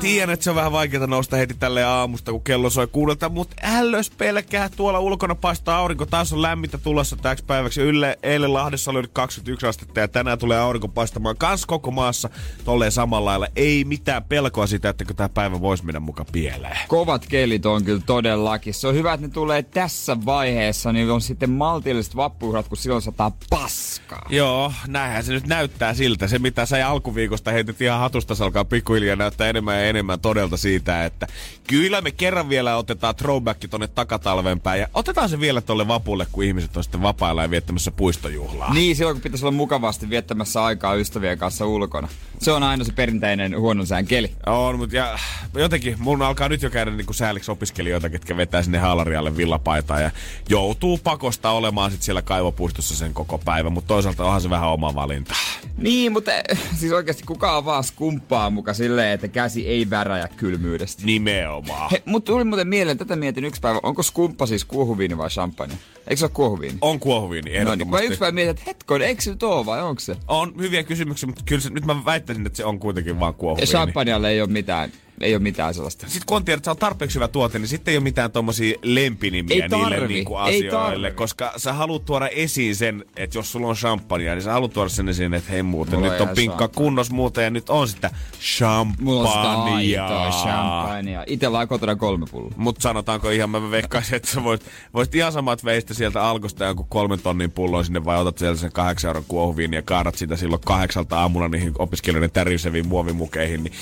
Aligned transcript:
Tiedän, 0.00 0.30
että 0.30 0.44
se 0.44 0.50
on 0.50 0.56
vähän 0.56 0.72
vaikeaa 0.72 1.06
nousta 1.06 1.36
heti 1.36 1.54
tälle 1.54 1.84
aamusta, 1.84 2.32
kun 2.32 2.42
kello 2.42 2.70
soi 2.70 2.86
kuudelta, 2.86 3.28
mutta 3.28 3.56
ällös 3.62 4.10
pelkää. 4.10 4.68
Tuolla 4.68 5.00
ulkona 5.00 5.34
paistaa 5.34 5.78
aurinko. 5.78 6.06
Taas 6.06 6.32
on 6.32 6.42
lämmintä 6.42 6.78
tulossa 6.78 7.16
täksi 7.16 7.44
päiväksi. 7.44 7.80
Ylle, 7.80 8.18
eilen 8.22 8.54
Lahdessa 8.54 8.90
oli 8.90 9.02
nyt 9.02 9.10
21 9.12 9.66
astetta 9.66 10.00
ja 10.00 10.08
tänään 10.08 10.38
tulee 10.38 10.58
aurinko 10.58 10.88
paistamaan 10.88 11.36
kans 11.36 11.66
koko 11.66 11.90
maassa 11.90 12.30
tolleen 12.64 12.92
samalla 12.92 13.30
lailla. 13.30 13.46
Ei 13.56 13.84
mitään 13.84 14.24
pelkoa 14.24 14.66
sitä, 14.66 14.88
että 14.88 15.04
tämä 15.16 15.28
päivä 15.28 15.60
voisi 15.60 15.84
mennä 15.84 16.00
mukaan 16.00 16.26
pieleen. 16.32 16.78
Kovat 16.88 17.26
kelit 17.26 17.66
on 17.66 17.84
kyllä 17.84 18.02
todellakin. 18.06 18.74
Se 18.74 18.88
on 18.88 18.94
hyvä, 18.94 19.12
että 19.12 19.26
ne 19.26 19.32
tulee 19.32 19.62
tässä 19.62 20.16
vaiheessa, 20.26 20.92
niin 20.92 21.10
on 21.10 21.20
sitten 21.20 21.50
maltilliset 21.50 22.16
vappujuhlat, 22.16 22.68
kun 22.68 22.76
silloin 22.76 23.02
sataa 23.02 23.36
paskaa. 23.50 24.26
Joo, 24.30 24.72
näinhän 24.86 25.24
se 25.24 25.32
nyt 25.32 25.46
näyttää 25.46 25.94
siltä. 25.94 26.28
Se, 26.28 26.38
mitä 26.38 26.66
sä 26.66 26.88
alkuviikosta 26.88 27.50
heitit 27.50 27.80
ihan 27.80 28.00
hatusta, 28.00 28.34
se 28.34 28.44
alkaa 28.44 28.64
pikkuhiljaa 28.64 29.16
näyttää 29.16 29.48
enemmän 29.48 29.85
enemmän 29.88 30.20
todelta 30.20 30.56
siitä, 30.56 31.04
että 31.04 31.26
kyllä 31.66 32.00
me 32.00 32.10
kerran 32.10 32.48
vielä 32.48 32.76
otetaan 32.76 33.16
throwback 33.16 33.60
tonne 33.70 33.88
takatalven 33.88 34.60
päin 34.60 34.80
ja 34.80 34.88
otetaan 34.94 35.28
se 35.28 35.40
vielä 35.40 35.60
tolle 35.60 35.88
vapulle, 35.88 36.26
kun 36.32 36.44
ihmiset 36.44 36.76
on 36.76 36.84
sitten 36.84 37.02
vapailla 37.02 37.42
ja 37.42 37.50
viettämässä 37.50 37.90
puistojuhlaa. 37.90 38.74
Niin, 38.74 38.96
silloin 38.96 39.14
kun 39.14 39.22
pitäisi 39.22 39.44
olla 39.44 39.56
mukavasti 39.56 40.10
viettämässä 40.10 40.64
aikaa 40.64 40.94
ystävien 40.94 41.38
kanssa 41.38 41.66
ulkona. 41.66 42.08
Se 42.38 42.52
on 42.52 42.62
aina 42.62 42.84
se 42.84 42.92
perinteinen 42.92 43.60
huonon 43.60 43.86
sään 43.86 44.06
keli. 44.06 44.32
On, 44.46 44.78
mutta 44.78 44.96
ja, 44.96 45.18
jotenkin 45.54 45.96
mun 45.98 46.22
alkaa 46.22 46.48
nyt 46.48 46.62
jo 46.62 46.70
käydä 46.70 46.90
niin 46.90 47.06
kuin 47.06 47.16
sääliksi 47.16 47.50
opiskelijoita, 47.50 48.10
ketkä 48.10 48.36
vetää 48.36 48.62
sinne 48.62 48.78
haalarialle 48.78 49.36
villapaitaan 49.36 50.02
ja 50.02 50.10
joutuu 50.48 50.98
pakosta 50.98 51.50
olemaan 51.50 51.90
sitten 51.90 52.04
siellä 52.04 52.22
kaivopuistossa 52.22 52.96
sen 52.96 53.14
koko 53.14 53.38
päivän, 53.38 53.72
mutta 53.72 53.88
toisaalta 53.88 54.24
onhan 54.24 54.40
se 54.40 54.50
vähän 54.50 54.68
oma 54.68 54.94
valinta. 54.94 55.34
Niin, 55.76 56.12
mutta 56.12 56.32
eh, 56.32 56.58
siis 56.74 56.92
oikeasti 56.92 57.22
kukaan 57.22 57.64
vaan 57.64 57.84
skumppaa 57.84 58.50
muka 58.50 58.74
silleen, 58.74 59.12
että 59.12 59.28
käsi 59.28 59.68
ei 59.68 59.75
väräjä 59.90 60.28
kylmyydestä. 60.36 61.02
Nimenomaan. 61.06 61.90
He, 61.90 62.02
mutta 62.06 62.32
tuli 62.32 62.44
muuten 62.44 62.68
mieleen, 62.68 62.98
tätä 62.98 63.16
mietin 63.16 63.44
yksi 63.44 63.60
päivä, 63.60 63.80
onko 63.82 64.02
skumppa 64.02 64.46
siis 64.46 64.64
kuohuviini 64.64 65.18
vai 65.18 65.28
champagne? 65.28 65.74
Eikö 66.08 66.16
se 66.16 66.24
ole 66.24 66.30
kuohuviini? 66.34 66.78
On 66.80 67.00
kuohuviini, 67.00 67.50
No 67.50 67.54
niin, 67.54 67.62
ehdottomasti. 67.62 68.02
mä 68.04 68.06
yksi 68.08 68.18
päivä 68.18 68.32
mietin, 68.34 68.50
että 68.50 68.62
hetkon, 68.66 69.02
eikö 69.02 69.22
se 69.22 69.30
nyt 69.30 69.42
ole 69.42 69.66
vai 69.66 69.82
onko 69.82 70.00
se? 70.00 70.16
On 70.28 70.52
hyviä 70.58 70.82
kysymyksiä, 70.82 71.26
mutta 71.26 71.42
kyllä 71.46 71.60
se, 71.60 71.70
nyt 71.70 71.84
mä 71.84 72.04
väittäisin, 72.04 72.46
että 72.46 72.56
se 72.56 72.64
on 72.64 72.78
kuitenkin 72.78 73.20
vaan 73.20 73.30
Ja 73.30 73.38
kuohuviini. 73.38 73.66
champagnealle 73.70 74.30
ei 74.30 74.40
ole 74.40 74.50
mitään, 74.50 74.92
ei 75.20 75.34
ole 75.34 75.42
mitään 75.42 75.74
sellaista. 75.74 76.06
Sitten 76.06 76.26
kun 76.26 76.36
on 76.36 76.44
tiedät, 76.44 76.58
että 76.58 76.64
se 76.64 76.70
on 76.70 76.76
tarpeeksi 76.76 77.14
hyvä 77.14 77.28
tuote, 77.28 77.58
niin 77.58 77.68
sitten 77.68 77.92
ei 77.92 77.98
ole 77.98 78.02
mitään 78.04 78.32
tommosia 78.32 78.78
lempinimiä 78.82 79.64
Ei 79.64 79.68
niille 79.68 79.96
tarvi, 79.96 80.14
niinku 80.14 80.36
ei 80.36 80.42
asioille. 80.68 80.70
tarvi. 81.08 81.10
Koska 81.16 81.52
sä 81.56 81.72
haluat 81.72 82.04
tuoda 82.04 82.28
esiin 82.28 82.76
sen, 82.76 83.04
että 83.16 83.38
jos 83.38 83.52
sulla 83.52 83.66
on 83.68 83.74
champagnea, 83.76 84.34
niin 84.34 84.42
sä 84.42 84.52
haluat 84.52 84.72
tuoda 84.72 84.88
sen 84.88 85.08
esiin, 85.08 85.34
että 85.34 85.52
hei 85.52 85.62
muuten, 85.62 85.98
Mulla 85.98 86.12
nyt 86.12 86.20
on 86.20 86.28
pinkka 86.28 86.58
champagne. 86.58 86.84
kunnos 86.84 87.10
muuten 87.10 87.44
ja 87.44 87.50
nyt 87.50 87.70
on 87.70 87.88
sitä 87.88 88.10
champagnea. 88.40 90.30
champagnea. 90.30 91.24
Itellä 91.26 91.58
on 91.58 91.68
kotona 91.68 91.96
kolme 91.96 92.26
pulloa. 92.30 92.52
Mutta 92.56 92.82
sanotaanko 92.82 93.30
ihan, 93.30 93.50
mä 93.50 93.70
veikkaisin, 93.70 94.14
että 94.14 94.28
sä 94.30 94.44
voisit, 94.44 94.66
voisit 94.94 95.14
ihan 95.14 95.32
samat 95.32 95.64
veistä 95.64 95.94
sieltä 95.94 96.22
alkosta 96.24 96.64
jonkun 96.64 96.86
kolmen 96.88 97.20
tonnin 97.20 97.52
pullon 97.52 97.84
sinne, 97.84 98.04
vai 98.04 98.18
otat 98.20 98.38
sieltä 98.38 98.60
sen 98.60 98.72
kahdeksan 98.72 99.08
euron 99.08 99.24
kuohuviin 99.28 99.72
ja 99.72 99.82
kaadat 99.82 100.14
sitä 100.14 100.36
silloin 100.36 100.62
kahdeksalta 100.64 101.18
aamulla 101.20 101.48
niihin 101.48 101.72
opiskelijoiden 101.78 102.30
täriseviin 102.30 102.86
muovimukeihin, 102.88 103.64
niin 103.64 103.72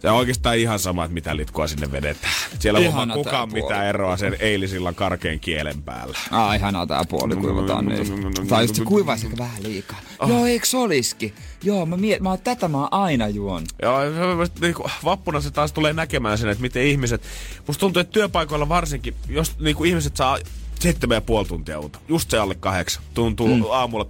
se 0.00 0.10
on 0.10 0.16
oikeastaan 0.16 0.58
ihan 0.58 0.78
sama, 0.78 1.04
että 1.04 1.14
mitä 1.14 1.36
litkua 1.36 1.66
sinne 1.66 1.92
vedetään. 1.92 2.32
Siellä 2.58 2.80
ei 2.80 2.92
tää 2.92 3.14
kukaan 3.14 3.48
puoli. 3.48 3.62
mitään 3.62 3.86
eroa 3.86 4.16
sen 4.16 4.36
eilisillan 4.40 4.94
karkeen 4.94 5.40
kielen 5.40 5.82
päällä. 5.82 6.18
Ai 6.30 6.56
ihanaa 6.56 6.86
tää 6.86 7.04
puoli 7.08 7.36
kuivataan 7.36 7.86
niin. 7.86 8.48
Tai 8.48 8.64
just 8.64 8.74
se 8.74 8.84
kuivaisi 8.84 9.26
ehkä 9.26 9.38
vähän 9.38 9.62
liikaa. 9.62 10.00
Oh. 10.18 10.28
Joo, 10.28 10.46
eiks 10.46 10.74
oliski? 10.74 11.34
Joo, 11.62 11.86
mä 11.86 11.96
miet, 11.96 12.20
mä 12.20 12.28
oon 12.28 12.38
tätä 12.44 12.68
mä 12.68 12.78
oon 12.78 12.88
aina 12.90 13.28
juon. 13.28 13.64
Joo, 13.82 14.00
se- 14.46 14.52
niinku, 14.60 14.90
vappuna 15.04 15.40
se 15.40 15.50
taas 15.50 15.72
tulee 15.72 15.92
näkemään 15.92 16.38
sen, 16.38 16.48
että 16.48 16.62
miten 16.62 16.82
ihmiset... 16.82 17.22
Musta 17.66 17.80
tuntuu, 17.80 18.00
että 18.00 18.12
työpaikoilla 18.12 18.68
varsinkin, 18.68 19.14
jos 19.28 19.58
niinku, 19.58 19.84
ihmiset 19.84 20.16
saa 20.16 20.38
seitsemän 20.80 21.14
ja 21.14 21.20
puoli 21.20 21.48
tuntia 21.48 21.80
unta, 21.80 21.98
just 22.08 22.30
se 22.30 22.38
alle 22.38 22.54
kahdeksan, 22.54 23.02
tuntuu 23.14 23.56
mm. 23.56 23.64
aamulla, 23.70 24.06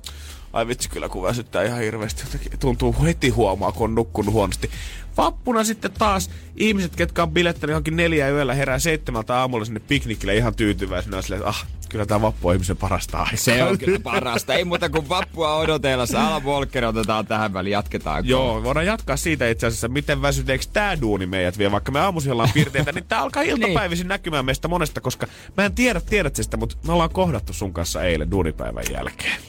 ai 0.52 0.66
vitsi 0.66 0.90
kyllä 0.90 1.08
kun 1.08 1.22
väsyttää 1.22 1.62
ihan 1.62 1.80
hirveästi, 1.80 2.24
tuntuu 2.60 2.96
heti 3.04 3.28
huomaa, 3.28 3.72
kun 3.72 3.84
on 3.84 3.94
nukkunut 3.94 4.34
huonosti. 4.34 4.70
Vappuna 5.16 5.64
sitten 5.64 5.92
taas 5.98 6.30
ihmiset, 6.56 6.96
ketkä 6.96 7.22
on 7.22 7.30
bilettänyt 7.30 7.72
johonkin 7.72 7.96
neljä 7.96 8.28
yöllä, 8.28 8.54
herää 8.54 8.78
seitsemältä 8.78 9.36
aamulla 9.38 9.64
sinne 9.64 9.80
piknikille 9.80 10.36
ihan 10.36 10.54
tyytyväisenä, 10.54 11.22
silleen, 11.22 11.38
että 11.38 11.48
ah, 11.48 11.66
kyllä 11.88 12.06
tämä 12.06 12.20
vappu 12.20 12.48
on 12.48 12.54
ihmisen 12.54 12.76
parasta 12.76 13.18
aikaa. 13.18 13.36
Se 13.36 13.64
on 13.64 13.78
kyllä 13.78 14.00
parasta. 14.00 14.54
Ei 14.54 14.64
muuta 14.64 14.88
kuin 14.88 15.08
vappua 15.08 15.56
odotella. 15.56 16.04
Alan 16.16 16.44
Volker 16.44 16.84
otetaan 16.84 17.26
tähän 17.26 17.52
väliin. 17.52 17.72
Jatketaan. 17.72 18.28
Joo, 18.28 18.62
voidaan 18.62 18.86
jatkaa 18.86 19.16
siitä 19.16 19.48
itse 19.48 19.66
asiassa, 19.66 19.88
miten 19.88 20.22
väsyneeksi 20.22 20.70
tää 20.72 21.00
duuni 21.00 21.26
meidät 21.26 21.58
vie, 21.58 21.72
vaikka 21.72 21.92
me 21.92 22.00
aamuisin 22.00 22.32
ollaan 22.32 22.50
piirteitä, 22.54 22.92
niin 22.92 23.04
tää 23.04 23.20
alkaa 23.20 23.42
iltapäivisin 23.42 24.08
näkymään 24.08 24.44
meistä 24.44 24.68
monesta, 24.68 25.00
koska 25.00 25.26
mä 25.56 25.64
en 25.64 25.74
tiedä, 25.74 26.00
tiedät 26.00 26.36
sitä, 26.36 26.56
mutta 26.56 26.76
me 26.86 26.92
ollaan 26.92 27.10
kohdattu 27.10 27.52
sun 27.52 27.72
kanssa 27.72 28.02
eilen 28.02 28.30
duunipäivän 28.30 28.84
jälkeen. 28.92 29.40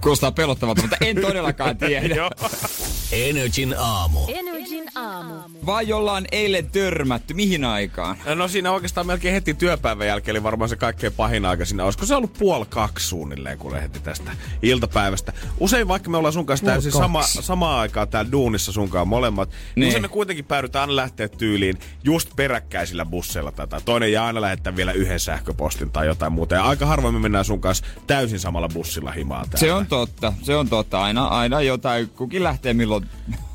Kuulostaa 0.00 0.32
pelottavalta, 0.32 0.82
mutta 0.82 0.96
en 1.00 1.20
todellakaan 1.20 1.76
tiedä. 1.76 2.14
Energin 3.12 3.74
aamu. 3.78 4.18
Energin 4.28 4.84
aamu. 4.94 5.34
Vai 5.66 5.92
ollaan 5.92 6.24
eilen 6.32 6.70
törmätty? 6.70 7.34
Mihin 7.34 7.64
aikaan? 7.64 8.16
No 8.34 8.48
siinä 8.48 8.72
oikeastaan 8.72 9.06
melkein 9.06 9.34
heti 9.34 9.54
työpäivän 9.54 10.06
jälkeen 10.06 10.32
oli 10.32 10.42
varmaan 10.42 10.68
se 10.68 10.76
kaikkein 10.76 11.12
pahin 11.12 11.44
aika 11.44 11.64
siinä. 11.64 11.84
Olisiko 11.84 12.06
se 12.06 12.14
ollut 12.14 12.32
puoli 12.32 12.66
kaksi 12.68 13.06
suunnilleen, 13.08 13.58
kun 13.58 13.72
lähdettiin 13.72 14.02
tästä 14.02 14.30
iltapäivästä. 14.62 15.32
Usein 15.58 15.88
vaikka 15.88 16.10
me 16.10 16.16
ollaan 16.16 16.32
sun 16.32 16.46
kanssa 16.46 16.66
täysin 16.66 16.92
sama, 16.92 17.22
samaa 17.22 17.80
aikaa 17.80 18.06
täällä 18.06 18.32
duunissa 18.32 18.72
sunkaan 18.72 19.08
molemmat, 19.08 19.48
niin. 19.48 19.58
Niin. 19.74 19.88
usein 19.88 20.02
me 20.02 20.08
kuitenkin 20.08 20.44
päädytään 20.44 20.80
aina 20.80 20.96
lähteä 20.96 21.28
tyyliin 21.28 21.78
just 22.04 22.30
peräkkäisillä 22.36 23.04
busseilla 23.04 23.52
tätä. 23.52 23.80
Toinen 23.84 24.12
jää 24.12 24.26
aina 24.26 24.40
lähettää 24.40 24.76
vielä 24.76 24.92
yhden 24.92 25.20
sähköpostin 25.20 25.90
tai 25.90 26.06
jotain 26.06 26.32
muuta. 26.32 26.54
Ja 26.54 26.64
aika 26.64 26.86
harvoin 26.86 27.14
me 27.14 27.20
mennään 27.20 27.44
sun 27.44 27.60
kanssa 27.60 27.84
täysin 28.06 28.40
samalla 28.40 28.68
bussilla 28.68 29.12
himaan 29.12 29.50
täällä. 29.50 29.66
Se 29.66 29.72
on 29.72 29.86
totta. 29.90 30.32
Se 30.42 30.56
on 30.56 30.68
totta. 30.68 31.02
Aina, 31.02 31.26
aina 31.26 31.60
jotain. 31.60 32.08
Kukin 32.08 32.44
lähtee 32.44 32.74
milloin 32.74 33.06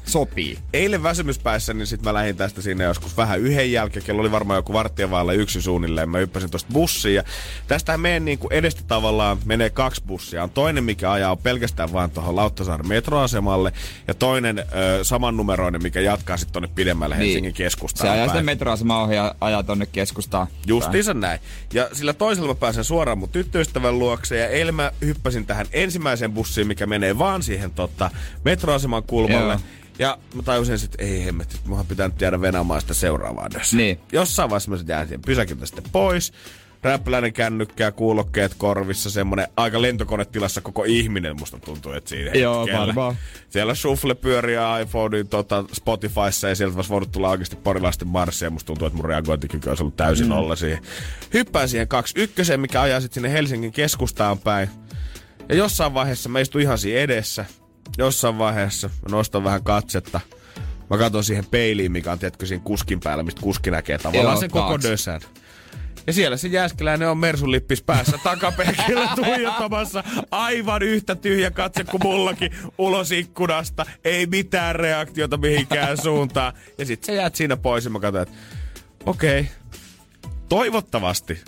sopii. 0.05 0.57
Eilen 0.73 1.03
väsymyspäissä, 1.03 1.73
niin 1.73 1.88
sitten 1.88 2.09
mä 2.09 2.13
lähdin 2.13 2.35
tästä 2.38 2.61
sinne 2.61 2.83
joskus 2.83 3.17
vähän 3.17 3.39
yhden 3.39 3.71
jälkeen. 3.71 4.05
Kello 4.05 4.21
oli 4.21 4.31
varmaan 4.31 4.57
joku 4.57 4.73
varttia 4.73 5.11
vailla 5.11 5.33
yksi 5.33 5.61
suunnilleen. 5.61 6.09
Mä 6.09 6.17
hyppäsin 6.17 6.49
tosta 6.49 6.73
bussiin 6.73 7.16
ja 7.16 7.23
tästä 7.67 7.97
meidän 7.97 8.25
niin 8.25 8.39
kuin 8.39 8.53
edestä 8.53 8.81
tavallaan 8.88 9.38
menee 9.45 9.69
kaksi 9.69 10.03
bussia. 10.07 10.43
On 10.43 10.49
toinen, 10.49 10.83
mikä 10.83 11.11
ajaa 11.11 11.35
pelkästään 11.35 11.93
vaan 11.93 12.11
tuohon 12.11 12.35
Lauttasaaren 12.35 12.88
metroasemalle 12.88 13.73
ja 14.07 14.13
toinen 14.13 14.59
ö, 14.59 14.63
samannumeroinen, 15.03 15.83
mikä 15.83 16.01
jatkaa 16.01 16.37
sitten 16.37 16.53
tonne 16.53 16.69
pidemmälle 16.75 17.17
Helsingin 17.17 17.43
Niin. 17.43 17.53
keskustaan 17.53 18.07
Se 18.07 18.13
ajaa 18.13 18.27
sitten 18.27 18.45
metroasemaa 18.45 19.03
ohi 19.03 19.16
ja 19.16 19.35
ajaa 19.41 19.63
tonne 19.63 19.85
keskustaan. 19.85 20.47
Justiinsa 20.67 21.13
näin. 21.13 21.39
Ja 21.73 21.89
sillä 21.93 22.13
toisella 22.13 22.47
mä 22.47 22.55
pääsen 22.55 22.83
suoraan 22.83 23.17
mun 23.17 23.29
tyttöystävän 23.29 23.99
luokse 23.99 24.37
ja 24.37 24.47
eilen 24.47 24.75
mä 24.75 24.91
hyppäsin 25.01 25.45
tähän 25.45 25.66
ensimmäiseen 25.73 26.31
bussiin, 26.33 26.67
mikä 26.67 26.85
menee 26.85 27.17
vaan 27.17 27.43
siihen 27.43 27.72
tota, 27.72 28.09
metroaseman 28.45 29.03
kulmalle. 29.03 29.53
Joo. 29.53 29.61
Ja 30.00 30.17
mä 30.33 30.41
tajusin 30.41 30.79
sitten, 30.79 31.07
ei 31.07 31.25
hemmetti, 31.25 31.56
että 31.56 31.69
munhan 31.69 31.85
pitää 31.85 32.07
nyt 32.07 32.22
jäädä 32.22 32.41
venaamaan 32.41 32.81
sitä 32.81 32.94
seuraavaa. 32.94 33.50
Niin. 33.73 34.00
Jossain 34.11 34.50
vaiheessa 34.50 34.72
mä 34.72 34.78
siihen 34.78 35.22
pysäkiltä 35.25 35.66
sitten 35.66 35.83
pois. 35.91 36.33
Räppäläinen 36.83 37.33
kännykkä, 37.33 37.91
kuulokkeet 37.91 38.53
korvissa, 38.57 39.09
semmonen 39.09 39.47
aika 39.57 39.81
lentokonetilassa 39.81 40.61
koko 40.61 40.84
ihminen 40.84 41.39
musta 41.39 41.59
tuntuu, 41.59 41.91
että 41.91 42.09
siinä 42.09 42.31
Joo, 42.31 42.59
hetkellä. 42.59 42.85
varmaan. 42.85 43.16
Siellä 43.50 43.75
shuffle 43.75 44.16
pyörii 44.16 44.58
iPhonein 44.81 45.28
tota, 45.28 45.64
Spotifyssa 45.73 46.49
ja 46.49 46.55
sieltä 46.55 46.75
olisi 46.75 46.90
voinut 46.90 47.11
tulla 47.11 47.29
oikeasti 47.29 47.55
porilaisten 47.55 48.08
marssia. 48.08 48.49
Musta 48.49 48.67
tuntuu, 48.67 48.87
että 48.87 48.97
mun 48.97 49.05
reagointikyky 49.05 49.70
olisi 49.70 49.84
ollut 49.84 49.96
täysin 49.96 50.25
mm. 50.25 50.31
olla 50.31 50.55
siihen. 50.55 50.79
Hyppään 51.34 51.70
siihen 51.70 51.87
kaksi 51.87 52.14
ykköseen, 52.17 52.59
mikä 52.59 52.81
ajaa 52.81 53.02
sitten 53.02 53.14
sinne 53.14 53.31
Helsingin 53.31 53.72
keskustaan 53.72 54.40
päin. 54.40 54.70
Ja 55.49 55.55
jossain 55.55 55.93
vaiheessa 55.93 56.29
mä 56.29 56.40
istun 56.40 56.61
ihan 56.61 56.78
siinä 56.78 56.99
edessä. 56.99 57.46
Jossain 57.97 58.38
vaiheessa 58.38 58.88
mä 58.88 59.16
nostan 59.16 59.44
vähän 59.44 59.64
katsetta. 59.64 60.20
Mä 60.90 60.97
katson 60.97 61.24
siihen 61.24 61.46
peiliin, 61.46 61.92
mikä 61.92 62.12
on 62.12 62.20
tiedätkö 62.20 62.46
siinä 62.46 62.64
kuskin 62.64 63.00
päällä, 63.00 63.24
mistä 63.24 63.42
kuski 63.42 63.72
näkee 63.72 63.97
tavallaan 63.97 64.34
Joo, 64.34 64.40
sen 64.40 64.52
koko 64.52 64.68
taakse. 64.68 64.90
dösän. 64.90 65.22
Ja 66.08 66.14
siellä 66.14 66.38
se 66.38 66.47
jääskeläinen 66.47 67.09
on 67.09 67.18
Mersun 67.18 67.52
lippis 67.52 67.84
päässä 67.84 68.20
takapenkillä 68.24 69.09
tuijottamassa. 69.26 70.03
Aivan 70.32 70.82
yhtä 70.82 71.16
tyhjä 71.16 71.52
katse 71.52 71.84
kuin 71.84 72.02
mullakin 72.03 72.52
ulos 72.78 73.12
ikkunasta. 73.12 73.86
Ei 74.03 74.26
mitään 74.26 74.76
reaktiota 74.76 75.38
mihinkään 75.38 75.97
suuntaan. 76.03 76.53
Ja 76.78 76.86
sit 76.86 77.03
sä 77.03 77.12
jäät 77.12 77.36
siinä 77.36 77.58
pois 77.58 77.86
ja 77.86 77.92
mä 77.92 78.00
katsoin, 78.00 78.24
että 78.24 78.36
okei, 79.06 79.40
okay. 79.40 79.52
toivottavasti 80.50 81.42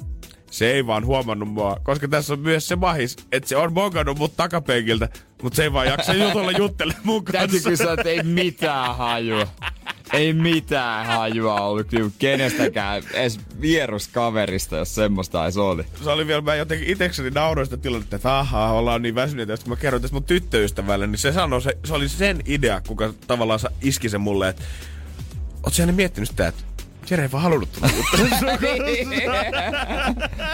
se 0.51 0.71
ei 0.71 0.87
vaan 0.87 1.05
huomannut 1.05 1.49
mua, 1.49 1.77
koska 1.83 2.07
tässä 2.07 2.33
on 2.33 2.39
myös 2.39 2.67
se 2.67 2.75
mahis, 2.75 3.17
että 3.31 3.49
se 3.49 3.57
on 3.57 3.73
mongannut 3.73 4.17
mut 4.17 4.37
takapenkiltä 4.37 5.09
Mutta 5.43 5.55
se 5.55 5.63
ei 5.63 5.73
vaan 5.73 5.87
jaksa 5.87 6.13
jutella 6.23 6.51
juttele 6.51 6.93
mun 7.03 7.25
Täytyy 7.25 7.47
kanssa. 7.59 7.63
kyllä 7.69 7.77
sanoa, 7.77 7.93
että 7.93 8.09
ei 8.09 8.23
mitään 8.23 8.95
hajua. 8.97 9.47
Ei 10.13 10.33
mitään 10.33 11.05
hajua 11.05 11.61
ollut 11.61 11.87
kyllä 11.87 12.09
kenestäkään, 12.19 13.03
edes 13.13 13.39
vieruskaverista, 13.61 14.77
jos 14.77 14.95
semmoista 14.95 15.43
edes 15.43 15.57
oli. 15.57 15.83
Se 16.03 16.09
oli 16.09 16.27
vielä, 16.27 16.41
mä 16.41 16.55
jotenkin 16.55 16.89
itekseni 16.89 17.29
nauroin 17.29 17.65
sitä 17.65 17.77
tilannetta, 17.77 18.15
että 18.15 18.39
ahaa, 18.39 18.71
ollaan 18.73 19.01
niin 19.01 19.15
väsyneitä. 19.15 19.51
Ja 19.53 19.57
sitten 19.57 19.69
kun 19.69 19.77
mä 19.77 19.81
kerroin 19.81 20.01
tästä 20.01 20.15
mun 20.15 20.23
tyttöystävälle, 20.23 21.07
niin 21.07 21.17
se 21.17 21.31
sanoi, 21.31 21.61
se, 21.61 21.77
se 21.85 21.93
oli 21.93 22.09
sen 22.09 22.41
idea, 22.45 22.81
kuka 22.87 23.13
tavallaan 23.27 23.59
iski 23.81 24.09
sen 24.09 24.21
mulle, 24.21 24.49
että 24.49 24.63
oot 25.63 25.73
sä 25.73 25.85
miettinyt 25.85 26.29
sitä, 26.29 26.47
että 26.47 26.63
Jere 27.09 27.23
ei 27.23 27.31
vaan 27.31 27.43
halunnut 27.43 27.71
tulla 27.71 27.89
juttelemaan 27.97 28.39
sun 28.39 28.47
kanssa. 28.59 28.67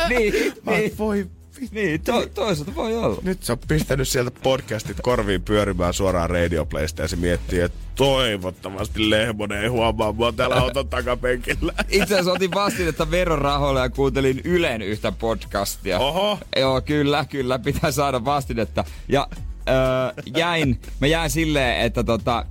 niin, 0.10 0.54
Mä 0.64 0.72
oon, 0.72 0.82
Voi 0.98 1.28
niin 1.72 2.02
to, 2.02 2.26
toisaalta 2.34 2.76
voi 2.76 2.98
olla. 2.98 3.22
Nyt 3.24 3.44
se 3.44 3.52
on 3.52 3.58
pistänyt 3.68 4.08
sieltä 4.08 4.32
podcastit 4.44 4.98
korviin 5.02 5.42
pyörimään 5.42 5.94
suoraan 5.94 6.30
radioplaysta 6.30 7.02
ja 7.02 7.08
se 7.08 7.16
miettii, 7.16 7.60
että 7.60 7.78
toivottavasti 7.96 9.10
Lehmonen 9.10 9.62
ei 9.62 9.68
huomaa 9.68 10.12
mua 10.12 10.32
täällä 10.32 10.56
auton 10.62 10.88
takapenkillä. 10.88 11.74
Itse 11.90 12.14
asiassa 12.14 12.32
otin 12.32 12.52
vastinetta 12.52 13.12
verorahoilla 13.12 13.80
ja 13.80 13.90
kuuntelin 13.90 14.42
Ylen 14.44 14.82
yhtä 14.82 15.12
podcastia. 15.12 16.00
Oho. 16.00 16.40
Joo, 16.56 16.82
kyllä, 16.82 17.26
kyllä, 17.26 17.60
pitää 17.60 17.92
saada 17.92 18.26
vastinetta. 18.26 18.84
Ja 19.08 19.28
öö, 19.70 20.24
jäin, 20.36 20.80
mä 21.02 21.08
jäin 21.08 21.30
silleen, 21.30 21.82
että 21.82 22.04
tota, 22.04 22.46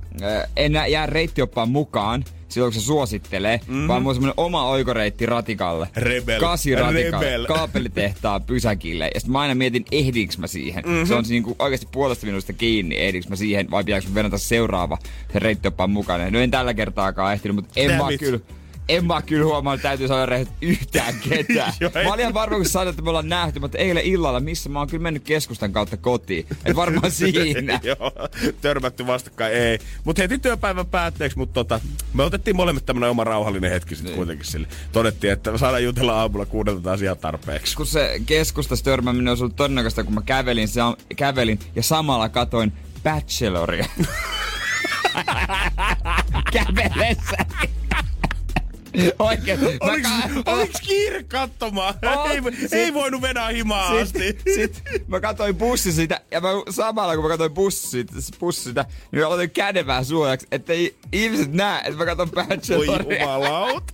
en 0.57 0.73
jää 0.89 1.07
reittioppaan 1.07 1.69
mukaan, 1.69 2.25
silloin 2.53 2.73
kun 2.73 2.81
se 2.81 2.87
suosittelee, 2.87 3.61
mm-hmm. 3.67 3.89
vaan 3.89 4.03
mulla 4.03 4.11
on 4.11 4.15
semmonen 4.15 4.35
oma 4.37 4.65
oikoreitti 4.65 5.27
ratikalle. 5.27 5.89
Rebel. 5.97 6.41
Kasi 6.41 6.75
ratikalle. 6.75 7.25
Rebel. 7.25 7.47
Kaapelitehtaan 7.47 8.43
pysäkille. 8.43 9.11
Ja 9.15 9.21
sitten 9.21 9.33
mä 9.33 9.41
aina 9.41 9.55
mietin, 9.55 9.85
ehdinkö 9.93 10.35
mä 10.39 10.47
siihen. 10.47 10.85
Mm-hmm. 10.87 11.07
Se 11.07 11.15
on 11.15 11.25
niinku 11.29 11.57
oikeasti 11.59 11.89
puolesta 11.93 12.27
minuutista 12.27 12.53
kiinni, 12.53 12.97
ehdinkö 12.97 13.29
mä 13.29 13.37
siihen, 13.37 13.71
vai 13.71 13.85
pitääkö 13.85 14.09
mä 14.09 14.15
venata 14.15 14.39
seuraava 14.39 14.99
se 15.33 15.39
reittioppaan 15.39 15.91
mukana. 15.91 16.31
No 16.31 16.39
en 16.39 16.51
tällä 16.51 16.75
kertaakaan 16.75 17.33
ehtinyt, 17.33 17.55
mutta 17.55 17.73
en 17.77 17.89
Damn 17.89 18.05
mä 18.05 18.11
it. 18.11 18.21
kyllä 18.21 18.39
en 18.89 19.05
mä 19.07 19.23
kyllä 19.23 19.45
huomaa, 19.45 19.75
että 19.75 19.83
täytyy 19.89 20.09
saada 20.09 20.27
rehellisesti 20.27 20.67
yhtään 20.67 21.15
ketään. 21.29 21.73
Joo, 21.81 21.91
mä 22.05 22.13
olin 22.13 22.35
varma, 22.35 22.57
kun 22.57 22.67
sanoit, 22.67 22.89
että 22.89 23.03
me 23.03 23.09
ollaan 23.09 23.29
nähty, 23.29 23.61
mutta 23.61 23.79
eilen 23.79 24.03
illalla, 24.05 24.41
missä 24.41 24.69
mä 24.69 24.79
oon 24.79 24.89
kyllä 24.89 25.03
mennyt 25.03 25.23
keskustan 25.25 25.73
kautta 25.73 25.97
kotiin. 25.97 26.47
Et 26.65 26.77
varmaan 26.77 27.11
siinä. 27.21 27.81
Joo, 27.99 28.13
törmätty 28.61 29.07
vastakkain, 29.07 29.55
ei. 29.55 29.79
Mutta 30.05 30.23
heti 30.23 30.39
työpäivän 30.39 30.87
päätteeksi, 30.87 31.39
mutta 31.39 31.55
tota, 31.55 31.81
me 32.15 32.23
otettiin 32.23 32.57
molemmat 32.57 32.87
tämmönen 32.87 33.11
oma 33.11 33.25
rauhallinen 33.25 33.71
hetki 33.71 33.95
sitten 33.97 34.15
kuitenkin 34.15 34.47
sille. 34.47 34.69
Todettiin, 34.93 35.33
että 35.33 35.59
saadaan 35.59 35.85
jutella 35.85 36.21
aamulla 36.21 36.47
kuudelta 36.47 36.81
taas 36.81 37.03
ihan 37.03 37.19
tarpeeksi. 37.19 37.77
kun 37.77 37.87
se 37.87 38.21
keskustassa 38.27 38.85
törmääminen 38.85 39.29
olisi 39.29 39.43
ollut 39.45 39.57
todennäköistä, 39.57 40.05
kun 40.05 40.15
mä 40.15 40.23
kävelin, 40.23 40.69
sa- 40.69 40.97
kävelin 41.17 41.59
ja 41.77 41.83
samalla 41.83 42.29
katoin 42.29 42.73
Bacheloria. 43.03 43.87
Kävelessä. 46.53 47.37
Oikein. 49.19 49.59
Oliks, 49.81 50.09
ka- 50.45 50.53
oliks 50.53 50.81
kiire 50.81 51.23
katsomaan? 51.23 51.95
On. 52.17 52.31
ei, 52.31 52.41
Sit- 52.61 52.73
ei 52.73 52.95
voinut 52.95 53.23
venää 53.23 53.49
himaa 53.49 53.89
asti. 53.89 54.19
Sitten 54.19 54.55
sit 54.55 54.83
mä 55.09 55.21
katsoin 55.21 55.55
bussi 55.55 55.93
sitä, 55.93 56.21
ja 56.31 56.41
mä, 56.41 56.49
samalla 56.71 57.15
kun 57.15 57.25
mä 57.25 57.29
katsoin 57.29 57.53
bussi, 57.55 58.07
bussi 58.41 58.63
sitä, 58.63 58.85
niin 59.13 59.21
mä 59.23 59.27
aloitin 59.27 59.51
kädevää 59.51 60.05
suojaksi, 60.05 60.47
ettei 60.53 60.97
ihmiset 61.13 61.53
näe, 61.53 61.81
että 61.85 61.97
mä 61.99 62.05
katson 62.07 62.29
Oi 62.37 62.47
Bacheloria. 62.47 63.21
jumalaut. 63.21 63.85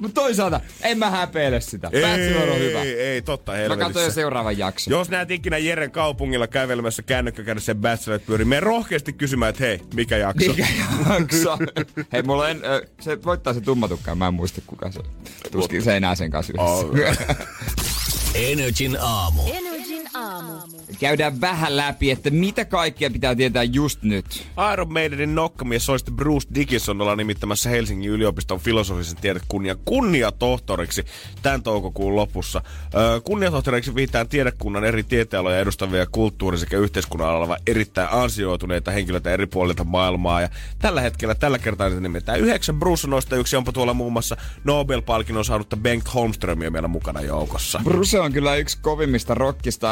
Mutta 0.00 0.20
toisaalta, 0.20 0.60
en 0.82 0.98
mä 0.98 1.10
häpeile 1.10 1.60
sitä. 1.60 1.90
Bachelor 1.90 2.48
on 2.48 2.58
hyvä. 2.58 2.82
Ei, 2.82 3.00
ei, 3.00 3.22
totta 3.22 3.52
Mä 3.52 3.58
katsoin 3.58 3.78
jo 3.80 3.84
helvetissä. 3.86 4.10
seuraavan 4.14 4.58
jakson. 4.58 4.90
Jos 4.90 5.08
näet 5.10 5.30
ikinä 5.30 5.58
Jeren 5.58 5.90
kaupungilla 5.90 6.46
kävelemässä 6.46 7.02
kännykkä 7.02 7.42
kädessä 7.42 7.74
Bacheloret 7.74 8.26
pyörii, 8.26 8.44
mene 8.44 8.60
rohkeasti 8.60 9.12
kysymään, 9.12 9.50
että 9.50 9.64
hei, 9.64 9.80
mikä 9.94 10.16
jakso? 10.16 10.50
Mikä 10.52 10.66
jakso? 11.10 11.58
Hei, 12.12 12.22
mulla 12.22 12.48
en, 12.48 12.60
ö, 12.64 12.86
se 13.00 13.24
voittaa 13.24 13.54
se 13.54 13.60
tummatukkaan, 13.60 14.18
mä 14.18 14.26
en 14.28 14.34
muista 14.34 14.60
kuka 14.66 14.90
se 14.92 14.98
on. 14.98 15.04
Tuskin 15.50 15.82
se 15.82 15.96
enää 15.96 16.14
sen 16.14 16.30
kanssa 16.30 16.52
yhdessä. 16.92 17.34
Energin 18.34 18.96
aamu. 19.00 19.42
Energin 19.46 19.69
aamu. 20.14 20.52
Käydään 21.00 21.40
vähän 21.40 21.76
läpi, 21.76 22.10
että 22.10 22.30
mitä 22.30 22.64
kaikkea 22.64 23.10
pitää 23.10 23.34
tietää 23.34 23.62
just 23.62 24.02
nyt. 24.02 24.46
Iron 24.72 24.92
Maidenin 24.92 25.34
nokkamies 25.34 25.86
solisti 25.86 26.10
Bruce 26.10 26.48
Dickinson 26.54 27.00
ollaan 27.00 27.18
nimittämässä 27.18 27.70
Helsingin 27.70 28.10
yliopiston 28.10 28.60
filosofisen 28.60 29.16
tiedekunnian 29.16 29.76
kunniatohtoriksi 29.84 31.04
tämän 31.42 31.62
toukokuun 31.62 32.16
lopussa. 32.16 32.62
Öö, 32.94 33.20
kunniatohtoriksi 33.20 33.94
viitään 33.94 34.28
tiedekunnan 34.28 34.84
eri 34.84 35.02
tieteenaloja 35.02 35.58
edustavia 35.58 36.06
kulttuuri- 36.06 36.58
sekä 36.58 36.78
yhteiskunnan 36.78 37.28
alalla 37.28 37.56
erittäin 37.66 38.08
ansioituneita 38.12 38.90
henkilöitä 38.90 39.30
eri 39.30 39.46
puolilta 39.46 39.84
maailmaa. 39.84 40.40
Ja 40.40 40.48
tällä 40.78 41.00
hetkellä, 41.00 41.34
tällä 41.34 41.58
kertaa 41.58 41.88
niitä 41.88 42.00
nimetään 42.00 42.40
yhdeksän. 42.40 42.78
Bruce 42.78 43.08
noista 43.08 43.36
yksi, 43.36 43.56
onpa 43.56 43.72
tuolla 43.72 43.94
muun 43.94 44.12
muassa 44.12 44.36
Nobel-palkinnon 44.64 45.44
saanutta 45.44 45.76
Bengt 45.76 46.14
Holmströmiä 46.14 46.70
meillä 46.70 46.88
mukana 46.88 47.20
joukossa. 47.20 47.80
Bruce 47.84 48.20
on 48.20 48.32
kyllä 48.32 48.56
yksi 48.56 48.78
kovimmista 48.80 49.34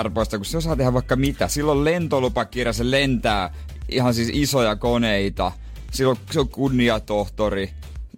rockistarpoista, 0.08 0.38
kun 0.38 0.44
se 0.44 0.56
osaa 0.56 0.76
tehdä 0.76 0.92
vaikka 0.92 1.16
mitä. 1.16 1.48
Silloin 1.48 1.84
lentolupakirja, 1.84 2.72
se 2.72 2.90
lentää 2.90 3.54
ihan 3.88 4.14
siis 4.14 4.30
isoja 4.32 4.76
koneita. 4.76 5.52
Silloin 5.92 6.18
se 6.30 6.40
on 6.40 6.48
kunniatohtori. 6.48 7.70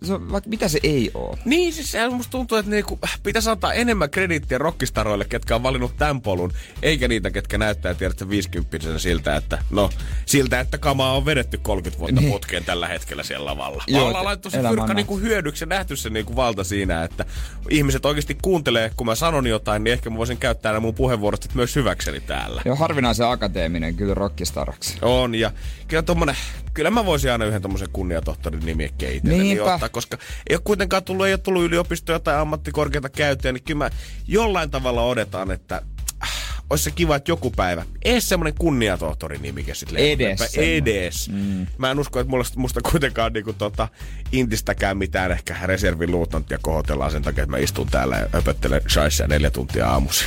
Se 0.02 0.12
on, 0.12 0.32
vaikka 0.32 0.50
mitä 0.50 0.68
se 0.68 0.78
ei 0.82 1.10
oo. 1.14 1.38
Niin, 1.44 1.72
siis 1.72 1.92
sehän 1.92 2.12
musta 2.14 2.30
tuntuu, 2.30 2.58
että 2.58 2.70
niinku, 2.70 2.98
pitäisi 3.22 3.50
antaa 3.50 3.72
enemmän 3.72 4.10
krediittiä 4.10 4.58
rockistaroille, 4.58 5.24
ketkä 5.24 5.54
on 5.54 5.62
valinnut 5.62 5.96
tämän 5.96 6.20
polun, 6.20 6.52
eikä 6.82 7.08
niitä, 7.08 7.30
ketkä 7.30 7.58
näyttää, 7.58 7.94
tiedätkö, 7.94 8.28
50 8.28 8.98
siltä, 8.98 9.36
että 9.36 9.58
no, 9.70 9.90
siltä, 10.26 10.60
että 10.60 10.78
kamaa 10.78 11.16
on 11.16 11.24
vedetty 11.24 11.58
30 11.58 11.98
vuotta 12.00 12.20
Niin. 12.20 12.32
putkeen 12.32 12.64
tällä 12.64 12.88
hetkellä 12.88 13.22
siellä 13.22 13.50
lavalla. 13.50 13.84
Joo, 13.86 13.98
Joo, 14.00 14.08
ollaan 14.08 14.24
laittu 14.24 14.50
se 14.50 14.62
fyrkka 14.68 14.94
niinku 14.94 15.18
hyödyksi 15.18 15.62
ja 15.64 15.66
nähty 15.66 15.96
se 15.96 16.10
niinku 16.10 16.36
valta 16.36 16.64
siinä, 16.64 17.04
että 17.04 17.24
ihmiset 17.70 18.06
oikeasti 18.06 18.38
kuuntelee, 18.42 18.90
kun 18.96 19.06
mä 19.06 19.14
sanon 19.14 19.46
jotain, 19.46 19.84
niin 19.84 19.92
ehkä 19.92 20.10
mä 20.10 20.16
voisin 20.16 20.36
käyttää 20.38 20.72
nämä 20.72 20.80
mun 20.80 20.94
puheenvuorot 20.94 21.54
myös 21.54 21.76
hyväkseni 21.76 22.20
täällä. 22.20 22.62
Ja 22.64 22.74
harvinaisen 22.74 23.26
akateeminen 23.28 23.94
kyllä 23.94 24.14
rockistaraksi. 24.14 24.98
On, 25.02 25.34
ja 25.34 25.50
kyllä 25.88 26.02
tommonen, 26.02 26.36
kyllä 26.74 26.90
mä 26.90 27.06
voisin 27.06 27.32
aina 27.32 27.44
yhden 27.44 27.62
tommosen 27.62 27.88
kunniatohtorin 27.92 28.66
nimiekkeen 28.66 29.14
itselleni 29.14 29.42
Niinpä. 29.42 29.74
ottaa, 29.74 29.88
koska 29.88 30.18
ei 30.50 30.56
ole 30.56 30.62
kuitenkaan 30.64 31.04
tullut, 31.04 31.26
ei 31.26 31.32
ole 31.32 31.38
tullut 31.38 31.62
yliopistoja 31.62 32.20
tai 32.20 32.36
ammattikorkeita 32.36 33.08
käyttöä, 33.08 33.52
niin 33.52 33.62
kyllä 33.62 33.78
mä 33.78 33.90
jollain 34.26 34.70
tavalla 34.70 35.02
odotan, 35.02 35.50
että 35.50 35.82
äh, 36.22 36.30
olisi 36.70 36.84
se 36.84 36.90
kiva, 36.90 37.16
että 37.16 37.30
joku 37.30 37.50
päivä, 37.50 37.84
edes 38.04 38.28
semmonen 38.28 38.54
kunniatohtorin 38.58 39.42
nimike 39.42 39.74
sit 39.74 39.92
Edes. 39.96 40.54
Edes. 40.54 41.28
Mm. 41.28 41.66
Mä 41.78 41.90
en 41.90 41.98
usko, 41.98 42.20
että 42.20 42.30
mulla, 42.30 42.44
musta 42.56 42.80
kuitenkaan 42.90 43.32
niinku 43.32 43.52
tota, 43.52 43.88
intistäkään 44.32 44.96
mitään 44.98 45.32
ehkä 45.32 45.56
reservin 45.64 46.10
luutnanttia 46.10 46.58
kohotellaan 46.62 47.10
sen 47.10 47.22
takia, 47.22 47.44
että 47.44 47.56
mä 47.56 47.58
istun 47.62 47.86
täällä 47.90 48.16
ja 48.16 48.26
höpöttelen 48.32 48.82
shaissia 48.88 49.26
neljä 49.26 49.50
tuntia 49.50 49.88
aamusi. 49.88 50.24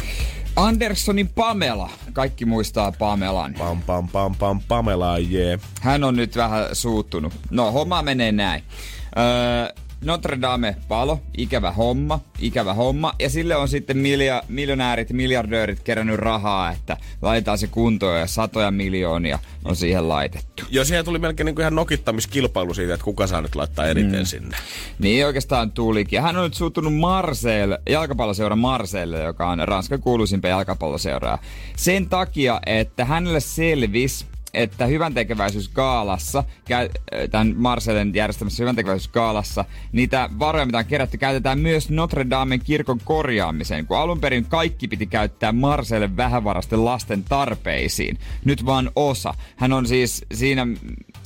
Andersonin 0.56 1.30
Pamela. 1.30 1.90
Kaikki 2.14 2.46
muistaa 2.46 2.92
Pamelan. 2.92 3.54
Pam 3.54 3.82
pam 3.82 4.08
pam 4.08 4.36
pam 4.36 4.62
Pamela, 4.68 5.20
jee. 5.20 5.48
Yeah. 5.48 5.62
Hän 5.82 6.04
on 6.04 6.16
nyt 6.16 6.36
vähän 6.36 6.66
suuttunut. 6.74 7.34
No, 7.50 7.72
homma 7.72 8.02
menee 8.02 8.32
näin. 8.32 8.64
Öö, 9.18 9.83
Notre 10.04 10.42
Dame 10.42 10.76
palo, 10.88 11.20
ikävä 11.38 11.72
homma, 11.72 12.20
ikävä 12.40 12.74
homma. 12.74 13.14
Ja 13.20 13.30
sille 13.30 13.56
on 13.56 13.68
sitten 13.68 13.98
milja, 13.98 14.44
miljonäärit, 14.48 15.10
miljardöörit 15.10 15.80
kerännyt 15.80 16.16
rahaa, 16.16 16.72
että 16.72 16.98
laitetaan 17.22 17.58
se 17.58 17.68
kuntoon 17.68 18.20
ja 18.20 18.28
satoja 18.28 18.72
miljoonia 18.72 19.40
on 19.66 19.76
siihen 19.76 20.10
laitettu. 20.10 20.64
Jo 20.70 20.86
siihen 20.86 21.06
tuli 21.06 21.20
melkein 21.20 21.46
niinku 21.46 21.62
ihan 21.62 21.76
nokittamiskilpailu 21.76 22.74
siitä, 22.74 22.94
että 22.94 23.04
kuka 23.04 23.28
saa 23.28 23.42
nyt 23.42 23.56
laittaa 23.56 23.86
eniten 23.86 24.20
mm. 24.20 24.26
sinne. 24.26 24.58
Niin 25.00 25.26
oikeastaan 25.26 25.72
tulikin. 25.72 26.18
Ja 26.18 26.22
Hän 26.22 26.38
on 26.38 26.44
nyt 26.44 26.54
suuttunut 26.54 26.96
Marseille, 26.96 27.80
jalkapalloseura 27.90 28.56
Marseille, 28.56 29.24
joka 29.24 29.50
on 29.50 29.60
Ranskan 29.68 30.02
kuuluisimpia 30.02 30.52
jalkapalloseuraa. 30.52 31.38
Sen 31.78 32.10
takia, 32.10 32.62
että 32.66 33.06
hänelle 33.06 33.40
selvisi, 33.40 34.26
että 34.54 34.86
hyvän 34.86 35.14
tekeväisyysgaalassa, 35.14 36.44
kä- 36.70 37.28
tämän 37.32 37.56
Marseillen 37.58 38.16
järjestämässä 38.16 38.64
hyvän 38.64 38.76
tekeväisyysgaalassa, 38.76 39.66
niitä 39.92 40.30
varoja, 40.40 40.66
mitä 40.66 40.78
on 40.78 40.86
kerätty, 40.86 41.18
käytetään 41.18 41.60
myös 41.60 41.90
Notre 41.90 42.30
Damen 42.30 42.60
kirkon 42.60 43.00
korjaamiseen, 43.04 43.88
kun 43.88 43.98
alun 43.98 44.20
perin 44.20 44.46
kaikki 44.46 44.88
piti 44.88 45.06
käyttää 45.06 45.52
Marseille 45.52 46.18
vähävarasten 46.18 46.86
lasten 46.86 47.24
tarpeisiin. 47.24 48.18
Nyt 48.46 48.66
vaan 48.66 48.92
osa. 48.96 49.34
Hän 49.56 49.74
on 49.74 49.88
siis 49.88 50.26
siinä 50.34 50.68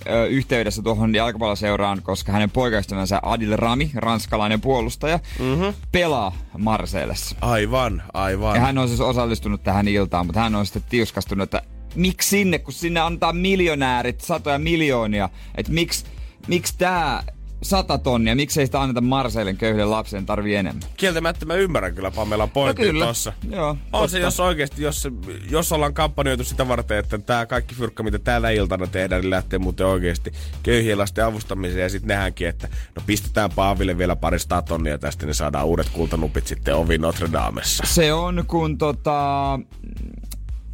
ö, 0.10 0.28
yhteydessä 0.28 0.82
tuohon 0.82 1.16
jalkapalloseuraan, 1.16 2.02
koska 2.02 2.32
hänen 2.32 2.52
poikaystävänsä 2.52 3.20
Adil 3.24 3.56
Rami, 3.56 3.92
ranskalainen 3.96 4.62
puolustaja, 4.62 5.20
mm-hmm. 5.40 5.74
pelaa 5.92 6.38
Marseillessa. 6.58 7.36
Aivan, 7.42 8.04
aivan. 8.14 8.56
Ja 8.56 8.62
hän 8.62 8.78
on 8.78 8.88
siis 8.88 9.02
osallistunut 9.02 9.64
tähän 9.64 9.88
iltaan, 9.88 10.26
mutta 10.26 10.42
hän 10.42 10.56
on 10.56 10.66
sitten 10.66 10.84
tiuskastunut, 10.90 11.44
että 11.44 11.77
miksi 11.98 12.30
sinne, 12.30 12.60
kun 12.60 12.74
sinne 12.74 13.00
antaa 13.00 13.34
miljonäärit 13.34 14.22
satoja 14.22 14.60
miljoonia, 14.60 15.30
että 15.58 15.72
miksi, 15.72 16.06
miksi 16.48 16.74
tämä 16.78 17.24
sata 17.64 17.98
tonnia. 17.98 18.36
Miksei 18.36 18.66
sitä 18.66 18.82
anneta 18.82 19.02
Marseillen 19.02 19.58
köyhille 19.58 19.86
lapsen 19.86 20.26
tarvii 20.26 20.56
enemmän? 20.56 20.84
Kieltämättä 20.98 21.46
mä 21.46 21.54
ymmärrän 21.54 21.96
kyllä 21.96 22.12
Pamela 22.12 22.48
pointin 22.48 22.86
No 22.86 22.92
kyllä. 22.92 23.06
tossa. 23.06 23.34
Joo, 23.50 23.70
On 23.70 23.78
totta. 23.92 24.08
se, 24.08 24.20
jos 24.20 24.40
oikeesti, 24.40 24.82
jos, 24.84 25.08
jos 25.50 25.72
ollaan 25.72 25.94
kampanjoitu 25.94 26.44
sitä 26.44 26.68
varten, 26.68 26.98
että 26.98 27.18
tämä 27.18 27.46
kaikki 27.46 27.76
fyrkka, 27.76 28.04
mitä 28.04 28.20
täällä 28.20 28.50
iltana 28.50 28.88
tehdään, 28.88 29.22
niin 29.22 29.30
lähtee 29.30 29.60
muuten 29.60 29.86
oikeesti 29.86 30.32
köyhien 30.64 30.98
lasten 30.98 31.26
avustamiseen. 31.26 31.84
Ja 31.84 31.90
sitten 31.90 32.08
nähdäänkin, 32.08 32.48
että 32.48 32.68
no 32.96 33.02
pistetään 33.06 33.52
Paaville 33.56 33.98
vielä 33.98 34.16
pari 34.16 34.38
tonnia 34.68 34.98
tästä, 34.98 35.26
niin 35.26 35.36
saadaan 35.36 35.66
uudet 35.66 35.90
kultanupit 35.90 36.48
sitten 36.48 36.76
ovi 36.76 36.98
Notre 36.98 37.32
Damessa. 37.32 37.84
Se 37.88 38.14
on, 38.14 38.44
kun 38.48 38.78
tota, 38.78 39.60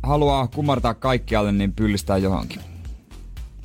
haluaa 0.03 0.48
kumartaa 0.48 0.93
kaikkialle, 0.93 1.51
niin 1.51 1.74
pyllistää 1.74 2.17
johonkin. 2.17 2.62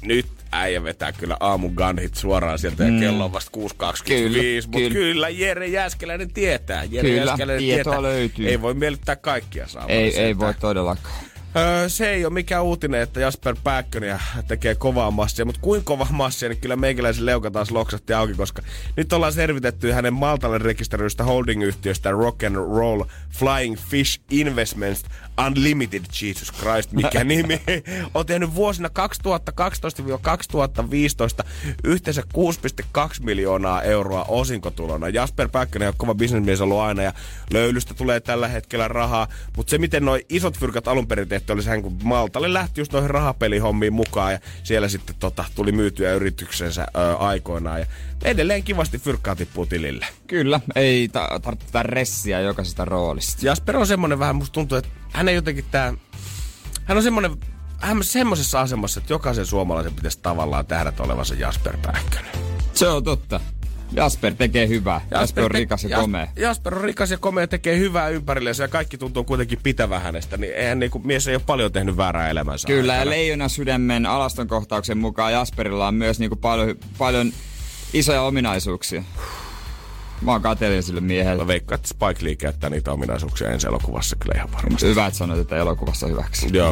Nyt 0.03 0.27
äijä 0.53 0.83
vetää 0.83 1.13
kyllä 1.13 1.37
aamun 1.41 1.73
gunhit 1.75 2.15
suoraan 2.15 2.59
sieltä 2.59 2.85
ja 2.85 3.01
kello 3.01 3.25
on 3.25 3.33
vasta 3.33 3.51
6.25. 3.57 3.65
Kyllä, 4.07 4.39
Mutta 4.67 4.79
kyllä. 4.79 4.91
kyllä 4.95 5.29
Jere 5.29 5.67
Jääskeläinen 5.67 6.33
tietää. 6.33 6.85
Jere 6.85 7.09
Kyllä, 7.09 7.25
Jääskeläinen 7.25 7.65
tietoa 7.65 7.93
tietää. 7.93 8.03
löytyy. 8.03 8.49
Ei 8.49 8.61
voi 8.63 8.75
miellyttää 8.75 9.17
kaikkia 9.17 9.67
saa. 9.69 9.85
Ei, 9.89 10.19
ei 10.21 10.39
voi 10.39 10.55
todellakaan. 10.55 11.15
Öö, 11.59 11.89
se 11.89 12.11
ei 12.11 12.25
ole 12.25 12.33
mikään 12.33 12.65
uutinen, 12.65 13.01
että 13.01 13.21
Jasper 13.21 13.57
Pääkkönen 13.65 14.21
tekee 14.49 14.75
kovaa 14.75 15.11
massia, 15.11 15.45
mutta 15.45 15.61
kuinka 15.61 15.85
kova 15.85 16.07
massia, 16.11 16.49
niin 16.49 16.61
kyllä 16.61 16.77
meikäläisen 16.77 17.27
leuka 17.27 17.51
taas 17.51 17.71
loksatti 17.71 18.13
auki, 18.13 18.35
koska 18.35 18.63
nyt 18.97 19.13
ollaan 19.13 19.33
selvitetty 19.33 19.93
hänen 19.93 20.15
Maltalle 20.15 20.59
rekisteröidystä 20.59 21.25
holding-yhtiöstä 21.25 22.11
Rock 22.11 22.45
and 22.45 22.57
Roll 22.57 23.05
Flying 23.31 23.77
Fish 23.77 24.21
Investments 24.31 25.05
Unlimited, 25.47 26.05
Jesus 26.23 26.53
Christ, 26.53 26.93
mikä 26.93 27.25
nimi, 27.35 27.61
on 28.15 28.27
tehnyt 28.27 28.55
vuosina 28.55 28.89
2012-2015 28.89 28.93
yhteensä 31.85 32.23
6,2 32.99 33.03
miljoonaa 33.21 33.83
euroa 33.83 34.25
osinkotulona. 34.29 35.09
Jasper 35.09 35.49
Pääkkönen 35.49 35.89
on 35.89 35.95
kova 35.97 36.15
bisnesmies 36.15 36.61
ollut 36.61 36.79
aina 36.79 37.03
ja 37.03 37.13
löylystä 37.53 37.95
tulee 37.95 38.21
tällä 38.21 38.49
hetkellä 38.49 38.89
rahaa, 38.89 39.29
mutta 39.57 39.71
se 39.71 39.79
miten 39.79 40.05
noin 40.05 40.23
isot 40.29 40.59
fyrkat 40.59 40.89
alun 40.89 41.07
perin 41.07 41.29
tehty 41.29 41.48
oli 41.53 41.63
sehän, 41.63 41.83
kun 41.83 41.97
Maltalle 42.03 42.53
lähti 42.53 42.81
just 42.81 42.93
noihin 42.93 43.11
rahapelihommiin 43.11 43.93
mukaan 43.93 44.33
ja 44.33 44.39
siellä 44.63 44.89
sitten 44.89 45.17
tota, 45.21 45.45
tuli 45.55 45.73
myytyä 45.73 46.13
yrityksensä 46.15 46.87
ö, 46.97 47.17
aikoinaan 47.17 47.81
ja 47.81 47.87
edelleen 48.25 48.63
kivasti 48.63 48.99
fyrkkaa 48.99 49.37
tippuu 49.37 49.67
tilille. 49.67 50.07
Kyllä, 50.27 50.61
ei 50.75 51.09
ta- 51.09 51.41
tarvitse 51.43 51.83
ressiä 51.83 52.41
jokaisesta 52.41 52.85
roolista. 52.85 53.47
Jasper 53.47 53.77
on 53.77 53.87
semmonen 53.87 54.19
vähän, 54.19 54.37
musta 54.37 54.53
tuntuu, 54.53 54.79
että 54.79 54.91
hän 55.13 55.29
ei 55.29 55.35
jotenkin 55.35 55.65
tää, 55.71 55.95
hän 56.85 56.97
on 56.97 57.03
semmonen, 57.03 57.37
hän 57.79 57.97
on 57.97 58.05
semmoisessa 58.05 58.61
asemassa, 58.61 59.01
että 59.01 59.13
jokaisen 59.13 59.47
suomalaisen 59.47 59.95
pitäisi 59.95 60.19
tavallaan 60.23 60.67
tähdätä 60.67 61.03
olevansa 61.03 61.35
Jasper 61.35 61.77
Pääkkönen. 61.83 62.33
Se 62.75 62.89
on 62.89 63.05
totta. 63.05 63.41
Jasper 63.93 64.35
tekee 64.35 64.69
hyvää. 64.69 65.01
Jasper, 65.11 65.45
on 65.45 65.51
te- 65.51 65.59
rikas 65.59 65.85
ja 65.85 65.99
komea. 65.99 66.27
Jasper 66.37 66.75
on 66.75 66.81
rikas 66.81 67.11
ja 67.11 67.19
komea, 67.19 67.47
tekee 67.47 67.79
hyvää 67.79 68.09
ympärillensä 68.09 68.65
ja 68.65 68.69
kaikki 68.69 68.99
tuntuu 68.99 69.25
kuitenkin 69.25 69.59
pitävän 69.63 70.03
hänestä, 70.03 70.37
niin 70.37 70.55
eihän 70.55 70.79
niinku, 70.79 70.99
mies 70.99 71.29
ei 71.29 71.35
ole 71.35 71.43
paljon 71.47 71.73
tehnyt 71.73 71.97
väärää 71.97 72.31
elämänsä 72.31 72.67
Kyllä, 72.67 72.95
ja. 72.95 73.11
Leijona 73.11 73.49
sydämen 73.49 74.07
alaston 74.07 74.49
kohtauksen 74.49 74.99
mukaan 74.99 75.33
Jasperilla 75.33 75.89
on 75.89 75.95
myös 75.95 76.19
niinku 76.19 76.37
paljon, 76.37 76.77
paljon 76.99 77.33
isoja 77.93 78.23
ominaisuuksia. 78.23 79.03
Mä 80.23 80.33
oon 80.33 80.43
kateellinen 80.43 80.83
sille 80.83 81.01
miehelle. 81.01 81.43
Mä 81.43 81.47
veikkaan, 81.47 81.77
että 81.77 81.89
Spike 81.89 82.25
Lee 82.25 82.37
käyttää 82.37 82.71
niitä 82.71 82.93
ominaisuuksia 82.93 83.51
ensi 83.51 83.67
elokuvassa 83.67 84.17
kyllä 84.17 84.35
ihan 84.37 84.53
varmasti. 84.53 84.87
Hyvä, 84.87 85.07
että 85.07 85.19
sanoit, 85.19 85.41
että 85.41 85.57
elokuvassa 85.57 86.07
hyväksi. 86.07 86.49
Joo. 86.53 86.71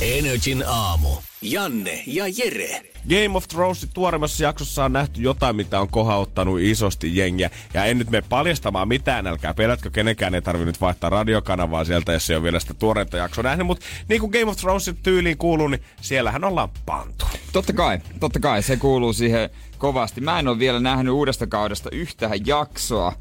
Energin 0.00 0.64
aamu. 0.66 1.08
Janne 1.42 2.02
ja 2.06 2.24
Jere. 2.28 2.91
Game 3.08 3.36
of 3.36 3.48
Thronesin 3.48 3.90
tuoreimmassa 3.94 4.44
jaksossa 4.44 4.84
on 4.84 4.92
nähty 4.92 5.22
jotain, 5.22 5.56
mitä 5.56 5.80
on 5.80 5.88
kohauttanut 5.88 6.60
isosti 6.60 7.16
jengiä. 7.16 7.50
Ja 7.74 7.84
en 7.84 7.98
nyt 7.98 8.10
mene 8.10 8.24
paljastamaan 8.28 8.88
mitään, 8.88 9.26
älkää 9.26 9.54
pelätkö, 9.54 9.90
kenenkään 9.90 10.34
ei 10.34 10.42
tarvi 10.42 10.64
nyt 10.64 10.80
vaihtaa 10.80 11.10
radiokanavaa 11.10 11.84
sieltä, 11.84 12.12
jos 12.12 12.30
ei 12.30 12.36
ole 12.36 12.42
vielä 12.42 12.60
sitä 12.60 12.74
tuoreinta 12.74 13.16
jaksoa 13.16 13.42
nähnyt. 13.44 13.66
Mutta 13.66 13.86
niin 14.08 14.20
kuin 14.20 14.32
Game 14.32 14.50
of 14.50 14.56
Thronesin 14.56 14.96
tyyliin 14.96 15.38
kuuluu, 15.38 15.68
niin 15.68 15.82
siellähän 16.00 16.44
ollaan 16.44 16.68
pantu. 16.86 17.26
Totta 17.52 17.72
kai, 17.72 17.98
totta 18.20 18.40
kai, 18.40 18.62
se 18.62 18.76
kuuluu 18.76 19.12
siihen 19.12 19.50
kovasti. 19.78 20.20
Mä 20.20 20.38
en 20.38 20.48
ole 20.48 20.58
vielä 20.58 20.80
nähnyt 20.80 21.12
uudesta 21.14 21.46
kaudesta 21.46 21.90
yhtään 21.92 22.46
jaksoa. 22.46 23.12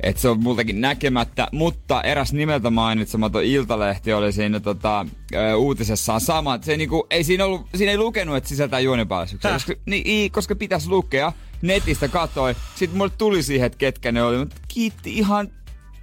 Että 0.00 0.22
se 0.22 0.28
on 0.28 0.40
multakin 0.42 0.80
näkemättä, 0.80 1.48
mutta 1.52 2.02
eräs 2.02 2.32
nimeltä 2.32 2.70
mainitsematon 2.70 3.44
Iltalehti 3.44 4.12
oli 4.12 4.32
siinä 4.32 4.60
tota, 4.60 5.06
uutisessaan 5.56 6.20
sama. 6.20 6.58
Se 6.62 6.72
ei, 6.72 6.78
niinku, 6.78 7.06
ei 7.10 7.24
siinä, 7.24 7.44
ollut, 7.44 7.66
siinä 7.74 7.92
ei 7.92 7.98
lukenut, 7.98 8.36
että 8.36 8.48
sisältää 8.48 8.80
juonipalveluksia, 8.80 9.52
koska, 9.52 9.74
niin, 9.86 10.32
koska 10.32 10.54
pitäisi 10.56 10.88
lukea. 10.88 11.32
Netistä 11.62 12.08
katoi, 12.08 12.56
sitten 12.74 12.98
mulle 12.98 13.12
tuli 13.18 13.42
siihen, 13.42 13.66
että 13.66 13.78
ketkä 13.78 14.12
ne 14.12 14.22
oli, 14.22 14.38
mutta 14.38 14.56
kiitti 14.68 15.18
ihan 15.18 15.48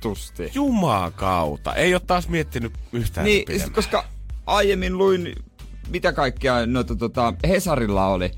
tusti. 0.02 0.52
Jumaa 0.54 1.12
kautta. 1.12 1.76
Ei 1.76 1.94
ole 1.94 2.02
taas 2.08 2.30
miettinyt 2.30 2.74
yhtään 2.94 3.26
Niin, 3.26 3.46
pidemmän. 3.46 3.72
koska 3.74 4.06
aiemmin 4.46 4.98
luin, 4.98 5.36
mitä 5.90 6.14
kaikkea 6.14 6.66
noita, 6.66 6.96
tota, 6.96 7.34
Hesarilla 7.48 8.08
oli, 8.08 8.32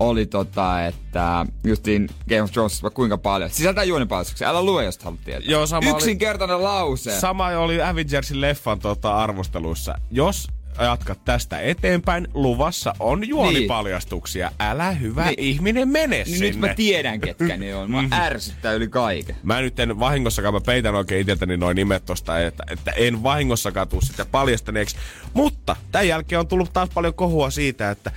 oli 0.00 0.26
tota, 0.26 0.86
että 0.86 1.46
justiin 1.64 2.08
Game 2.28 2.42
of 2.42 2.50
Thrones 2.52 2.82
kuinka 2.94 3.18
paljon. 3.18 3.50
Sisältää 3.50 3.84
juonipalveluksia, 3.84 4.48
älä 4.48 4.62
lue, 4.62 4.84
jos 4.84 4.98
haluat 4.98 5.20
tietää. 5.24 5.50
Joo, 5.50 5.66
sama 5.66 5.90
oli- 5.90 5.96
Yksinkertainen 5.96 6.62
lause. 6.64 7.20
Sama 7.20 7.46
oli 7.46 7.82
Avengersin 7.82 8.40
leffan 8.40 8.78
tota, 8.78 9.16
arvosteluissa. 9.16 9.94
Jos 10.10 10.48
jatkat 10.80 11.24
tästä 11.24 11.60
eteenpäin, 11.60 12.28
luvassa 12.34 12.94
on 12.98 13.28
juonipaljastuksia. 13.28 14.50
Älä 14.60 14.90
hyvä 14.90 15.24
Niin. 15.24 15.34
ihminen 15.38 15.88
mene 15.88 16.16
niin 16.16 16.26
sinne. 16.26 16.46
nyt 16.46 16.56
mä 16.58 16.74
tiedän, 16.74 17.20
ketkä 17.20 17.56
ne 17.56 17.74
on. 17.76 17.90
Mä 17.90 18.02
ärsyttää 18.12 18.72
yli 18.72 18.88
kaiken. 18.88 19.36
Mä 19.42 19.60
nyt 19.60 19.80
en 19.80 19.98
vahingossakaan, 20.00 20.54
mä 20.54 20.60
peitän 20.60 20.94
oikein 20.94 21.20
itseltäni 21.20 21.56
noin 21.56 21.74
nimet 21.74 22.04
tosta, 22.06 22.40
että, 22.40 22.64
että 22.70 22.90
en 22.90 23.22
vahingossakaan 23.22 23.88
tuu 23.88 24.00
sitä 24.00 24.24
paljastaneeksi. 24.24 24.96
Mutta 25.34 25.76
tämän 25.92 26.08
jälkeen 26.08 26.40
on 26.40 26.46
tullut 26.48 26.72
taas 26.72 26.88
paljon 26.94 27.14
kohua 27.14 27.50
siitä, 27.50 27.90
että 27.90 28.10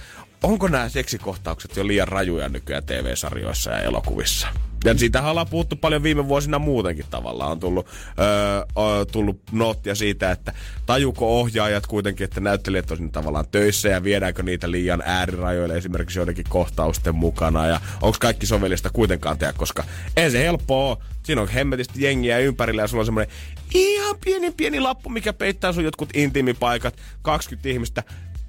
onko 0.44 0.68
nämä 0.68 0.90
seksikohtaukset 0.90 1.76
jo 1.76 1.88
liian 1.88 2.08
rajuja 2.08 2.50
nykyään 2.50 2.84
TV-sarjoissa 2.84 3.72
ja 3.72 3.80
elokuvissa. 3.80 4.48
Ja 4.86 4.98
siitä 4.98 5.30
ollaan 5.30 5.48
puhuttu 5.50 5.76
paljon 5.76 6.04
viime 6.04 6.28
vuosina 6.28 6.60
muutenkin 6.60 7.06
tavallaan. 7.10 7.52
On 7.52 7.60
tullut, 7.60 7.88
öö, 8.20 9.06
tullut 9.06 9.42
noottia 9.52 9.96
siitä, 9.96 10.32
että 10.32 10.54
tajuko 10.86 11.40
ohjaajat 11.40 11.88
kuitenkin, 11.88 12.24
että 12.26 12.40
näyttelijät 12.40 12.92
on 12.92 13.12
tavallaan 13.12 13.48
töissä 13.52 13.90
ja 13.90 14.04
viedäänkö 14.04 14.44
niitä 14.44 14.72
liian 14.72 15.04
äärirajoille 15.06 15.78
esimerkiksi 15.78 16.20
joidenkin 16.20 16.46
kohtausten 16.50 17.16
mukana. 17.16 17.68
Ja 17.68 17.82
onko 18.02 18.18
kaikki 18.22 18.46
sovellista 18.46 18.90
kuitenkaan 18.90 19.38
tehdä, 19.38 19.54
koska 19.54 19.84
ei 20.18 20.32
se 20.32 20.40
helppoa. 20.40 20.98
Siinä 21.24 21.42
on 21.42 21.48
hemmetisti 21.48 22.04
jengiä 22.04 22.40
ympärillä 22.40 22.82
ja 22.82 22.88
sulla 22.88 23.02
on 23.02 23.06
semmoinen 23.06 23.36
ihan 23.74 24.16
pieni 24.26 24.52
pieni 24.52 24.80
lappu, 24.80 25.10
mikä 25.10 25.34
peittää 25.34 25.74
sun 25.74 25.84
jotkut 25.84 26.10
intiimipaikat. 26.14 26.96
20 27.22 27.70
ihmistä 27.70 28.04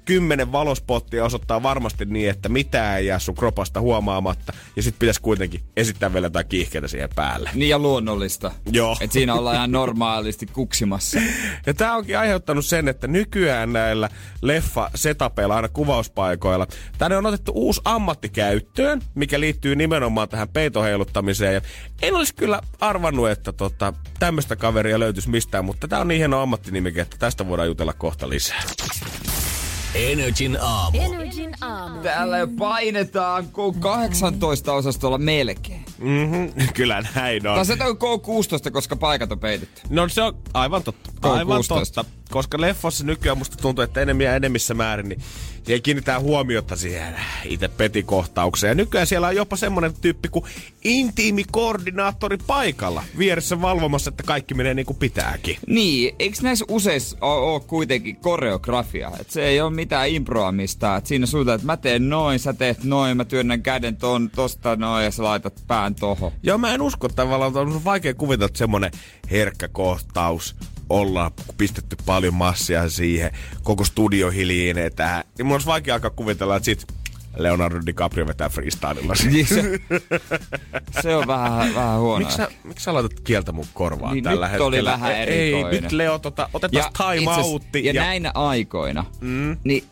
kymmenen 0.09 0.51
valospottia 0.51 1.25
osoittaa 1.25 1.63
varmasti 1.63 2.05
niin, 2.05 2.29
että 2.29 2.49
mitään 2.49 2.97
ei 2.97 3.05
jää 3.05 3.19
sun 3.19 3.35
kropasta 3.35 3.81
huomaamatta. 3.81 4.53
Ja 4.75 4.83
sit 4.83 4.95
pitäisi 4.99 5.21
kuitenkin 5.21 5.61
esittää 5.77 6.13
vielä 6.13 6.25
jotain 6.25 6.47
kiihkeitä 6.47 6.87
siihen 6.87 7.09
päälle. 7.15 7.49
Niin 7.53 7.69
ja 7.69 7.79
luonnollista. 7.79 8.51
Joo. 8.71 8.97
Et 9.01 9.11
siinä 9.11 9.33
ollaan 9.33 9.55
ihan 9.55 9.71
normaalisti 9.71 10.45
kuksimassa. 10.45 11.19
Ja 11.65 11.73
tämä 11.73 11.95
onkin 11.95 12.17
aiheuttanut 12.17 12.65
sen, 12.65 12.87
että 12.87 13.07
nykyään 13.07 13.73
näillä 13.73 14.09
leffa 14.41 14.91
setapeilla 14.95 15.55
aina 15.55 15.67
kuvauspaikoilla, 15.67 16.67
tänne 16.97 17.17
on 17.17 17.25
otettu 17.25 17.51
uusi 17.55 17.81
ammatti 17.85 18.29
käyttöön, 18.29 19.01
mikä 19.15 19.39
liittyy 19.39 19.75
nimenomaan 19.75 20.29
tähän 20.29 20.49
peitoheiluttamiseen. 20.49 21.53
Ja 21.53 21.61
en 22.01 22.15
olisi 22.15 22.35
kyllä 22.35 22.61
arvannut, 22.79 23.29
että 23.29 23.53
tota, 23.53 23.93
tämmöistä 24.19 24.55
kaveria 24.55 24.99
löytyisi 24.99 25.29
mistään, 25.29 25.65
mutta 25.65 25.87
tämä 25.87 26.01
on 26.01 26.07
niin 26.07 26.19
hieno 26.19 26.41
ammattinimike, 26.41 27.01
että 27.01 27.17
tästä 27.19 27.47
voidaan 27.47 27.67
jutella 27.67 27.93
kohta 27.93 28.29
lisää. 28.29 28.63
Energin 29.95 30.57
aamu. 30.61 30.99
Energin 31.01 31.55
aamu. 31.61 32.01
Täällä 32.01 32.37
jo 32.37 32.47
painetaan 32.59 33.45
K18 33.45 34.71
osastolla 34.71 35.17
melkein. 35.17 35.85
Mm-hmm, 35.97 36.53
kyllä 36.75 37.03
näin 37.15 37.47
on. 37.47 37.55
Tai 37.55 37.65
se 37.65 37.73
on 37.73 37.95
K16, 37.95 38.71
koska 38.71 38.95
paikat 38.95 39.31
on 39.31 39.39
peitetty. 39.39 39.81
No 39.89 40.09
se 40.09 40.21
on 40.21 40.37
aivan 40.53 40.83
totta. 40.83 41.09
Aivan 41.21 41.61
K16. 41.61 41.67
totta. 41.67 42.05
Koska 42.31 42.61
leffossa 42.61 43.03
nykyään 43.03 43.37
musta 43.37 43.57
tuntuu, 43.57 43.83
että 43.83 44.01
enemmän 44.01 44.25
ja 44.25 44.35
enemmissä 44.35 44.73
määrin, 44.73 45.09
niin 45.09 45.21
siihen 45.63 45.81
kiinnitetään 45.81 46.21
huomiota 46.21 46.75
siihen 46.75 47.15
itse 47.45 47.67
petikohtaukseen. 47.67 48.71
Ja 48.71 48.75
nykyään 48.75 49.07
siellä 49.07 49.27
on 49.27 49.35
jopa 49.35 49.55
semmonen 49.55 49.93
tyyppi 50.01 50.29
kuin 50.29 50.45
intiimikoordinaattori 50.83 52.37
paikalla 52.47 53.03
vieressä 53.17 53.61
valvomassa, 53.61 54.09
että 54.09 54.23
kaikki 54.23 54.53
menee 54.53 54.73
niin 54.73 54.85
kuin 54.85 54.97
pitääkin. 54.97 55.57
Niin, 55.67 56.15
eikö 56.19 56.37
näissä 56.41 56.65
useissa 56.67 57.17
ole 57.21 57.59
kuitenkin 57.59 58.15
koreografia? 58.15 59.11
Et 59.19 59.29
se 59.29 59.45
ei 59.45 59.61
ole 59.61 59.73
mitään 59.73 60.09
improamista. 60.09 60.95
Et 60.95 61.05
siinä 61.05 61.25
suutaan, 61.25 61.55
että 61.55 61.65
mä 61.65 61.77
teen 61.77 62.09
noin, 62.09 62.39
sä 62.39 62.53
teet 62.53 62.83
noin, 62.83 63.17
mä 63.17 63.25
työnnän 63.25 63.61
käden 63.61 63.97
ton, 63.97 64.29
tosta 64.29 64.75
noin 64.75 65.05
ja 65.05 65.11
sä 65.11 65.23
laitat 65.23 65.63
pään 65.67 65.95
tohon. 65.95 66.31
Joo, 66.43 66.57
mä 66.57 66.73
en 66.73 66.81
usko 66.81 67.09
tavallaan, 67.09 67.49
että 67.49 67.59
on 67.59 67.83
vaikea 67.83 68.13
kuvitella, 68.13 68.45
että 68.45 68.57
semmonen 68.57 68.91
herkkä 69.31 69.67
kohtaus 69.67 70.55
ollaan 70.89 71.31
pistetty 71.57 71.95
paljon 72.05 72.33
massia 72.33 72.89
siihen, 72.89 73.31
koko 73.63 73.85
studio 73.85 74.29
hiljenee 74.29 74.89
tähän. 74.89 75.23
Niin 75.37 75.45
mun 75.45 75.53
olisi 75.55 75.67
vaikea 75.67 75.93
alkaa 75.93 76.09
kuvitella, 76.09 76.55
että 76.55 76.65
sit 76.65 76.87
Leonardo 77.37 77.79
DiCaprio 77.85 78.27
vetää 78.27 78.49
freestylilla. 78.49 79.13
Niin 79.31 79.47
se, 79.47 79.79
se 81.01 81.15
on 81.15 81.27
vähän, 81.27 81.75
vähän 81.75 81.99
huono. 81.99 82.19
Miksi 82.19 82.37
sä, 82.37 82.47
miksi 82.63 82.83
sä 82.83 82.93
laitat 82.93 83.19
kieltä 83.19 83.51
mun 83.51 83.65
korvaan 83.73 84.13
Niin 84.13 84.23
tällä 84.23 84.45
nyt 84.45 84.51
hetkellä? 84.51 84.67
oli 84.67 84.85
vähän 84.85 85.11
Ei, 85.15 85.21
erikoinen. 85.21 85.83
nyt 85.83 85.91
Leo, 85.91 86.19
tota, 86.19 86.49
otetaan 86.53 86.91
time 86.93 87.31
outti. 87.31 87.85
Ja, 87.85 87.93
ja 87.93 88.01
näinä 88.01 88.31
aikoina, 88.33 89.05
mm. 89.21 89.57
niin 89.63 89.83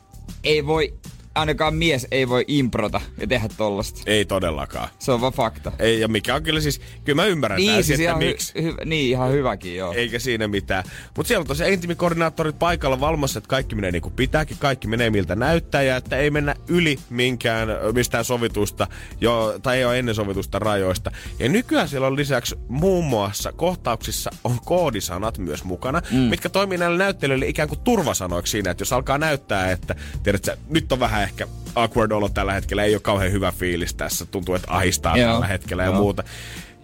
ei 0.44 0.66
voi, 0.66 0.94
ainakaan 1.40 1.76
mies 1.76 2.08
ei 2.12 2.30
voi 2.30 2.46
improta 2.48 3.02
ja 3.22 3.28
tehdä 3.28 3.50
tollasta. 3.58 4.02
Ei 4.06 4.26
todellakaan. 4.26 4.90
Se 5.00 5.12
on 5.12 5.22
vaan 5.22 5.34
fakta. 5.34 5.72
Ei, 5.80 6.00
ja 6.00 6.08
mikä 6.08 6.36
on 6.36 6.44
kyllä 6.44 6.62
siis, 6.62 6.82
kyllä 7.06 7.22
mä 7.22 7.26
ymmärrän 7.26 7.58
Niin, 7.58 7.84
siis 7.84 8.00
että 8.00 8.16
miksi. 8.18 8.54
hy, 8.62 8.64
hy, 8.64 8.76
niin, 8.86 9.10
ihan 9.10 9.32
hyväkin, 9.32 9.76
joo. 9.76 9.94
Eikä 9.94 10.20
siinä 10.20 10.48
mitään. 10.48 10.84
Mutta 11.18 11.28
siellä 11.28 11.42
on 11.42 11.48
tosiaan 11.48 11.74
intimikoordinaattorit 11.74 12.60
paikalla 12.60 13.00
valmassa, 13.00 13.38
että 13.38 13.48
kaikki 13.48 13.76
menee 13.76 13.92
niin 13.92 14.02
kuin 14.02 14.14
pitääkin, 14.14 14.58
kaikki 14.58 14.88
menee 14.88 15.10
miltä 15.10 15.36
näyttää 15.36 15.82
ja 15.82 15.96
että 15.96 16.18
ei 16.18 16.30
mennä 16.30 16.56
yli 16.68 17.00
minkään, 17.10 17.70
mistään 17.94 18.26
sovitusta, 18.26 18.88
jo, 19.22 19.60
tai 19.64 19.78
ei 19.78 19.86
ole 19.86 20.00
ennen 20.00 20.16
sovitusta 20.16 20.60
rajoista. 20.60 21.12
Ja 21.40 21.50
nykyään 21.50 21.88
siellä 21.90 22.08
on 22.08 22.16
lisäksi 22.16 22.56
muun 22.68 23.06
muassa 23.06 23.52
kohtauksissa 23.52 24.30
on 24.44 24.58
koodisanat 24.66 25.38
myös 25.38 25.64
mukana, 25.64 26.02
mm. 26.12 26.18
mitkä 26.18 26.50
toimii 26.50 26.78
näille 26.78 26.98
näyttelijöille 26.98 27.48
ikään 27.48 27.70
kuin 27.70 27.80
turvasanoiksi 27.80 28.52
siinä, 28.52 28.72
että 28.72 28.82
jos 28.82 28.94
alkaa 28.94 29.18
näyttää, 29.18 29.72
että 29.72 29.96
tiedätkö, 30.24 30.58
nyt 30.70 30.92
on 30.92 31.00
vähän 31.00 31.27
ehkä 31.28 31.48
awkward 31.76 32.12
olo 32.12 32.30
tällä 32.30 32.54
hetkellä, 32.54 32.84
ei 32.84 32.96
ole 32.96 33.02
kauhean 33.02 33.32
hyvä 33.32 33.52
fiilis 33.52 33.94
tässä, 33.94 34.26
tuntuu, 34.26 34.56
että 34.56 34.68
ahistaa 34.72 35.18
Joo. 35.18 35.32
tällä 35.32 35.48
hetkellä 35.48 35.84
ja 35.84 35.90
Joo. 35.90 36.02
muuta. 36.02 36.24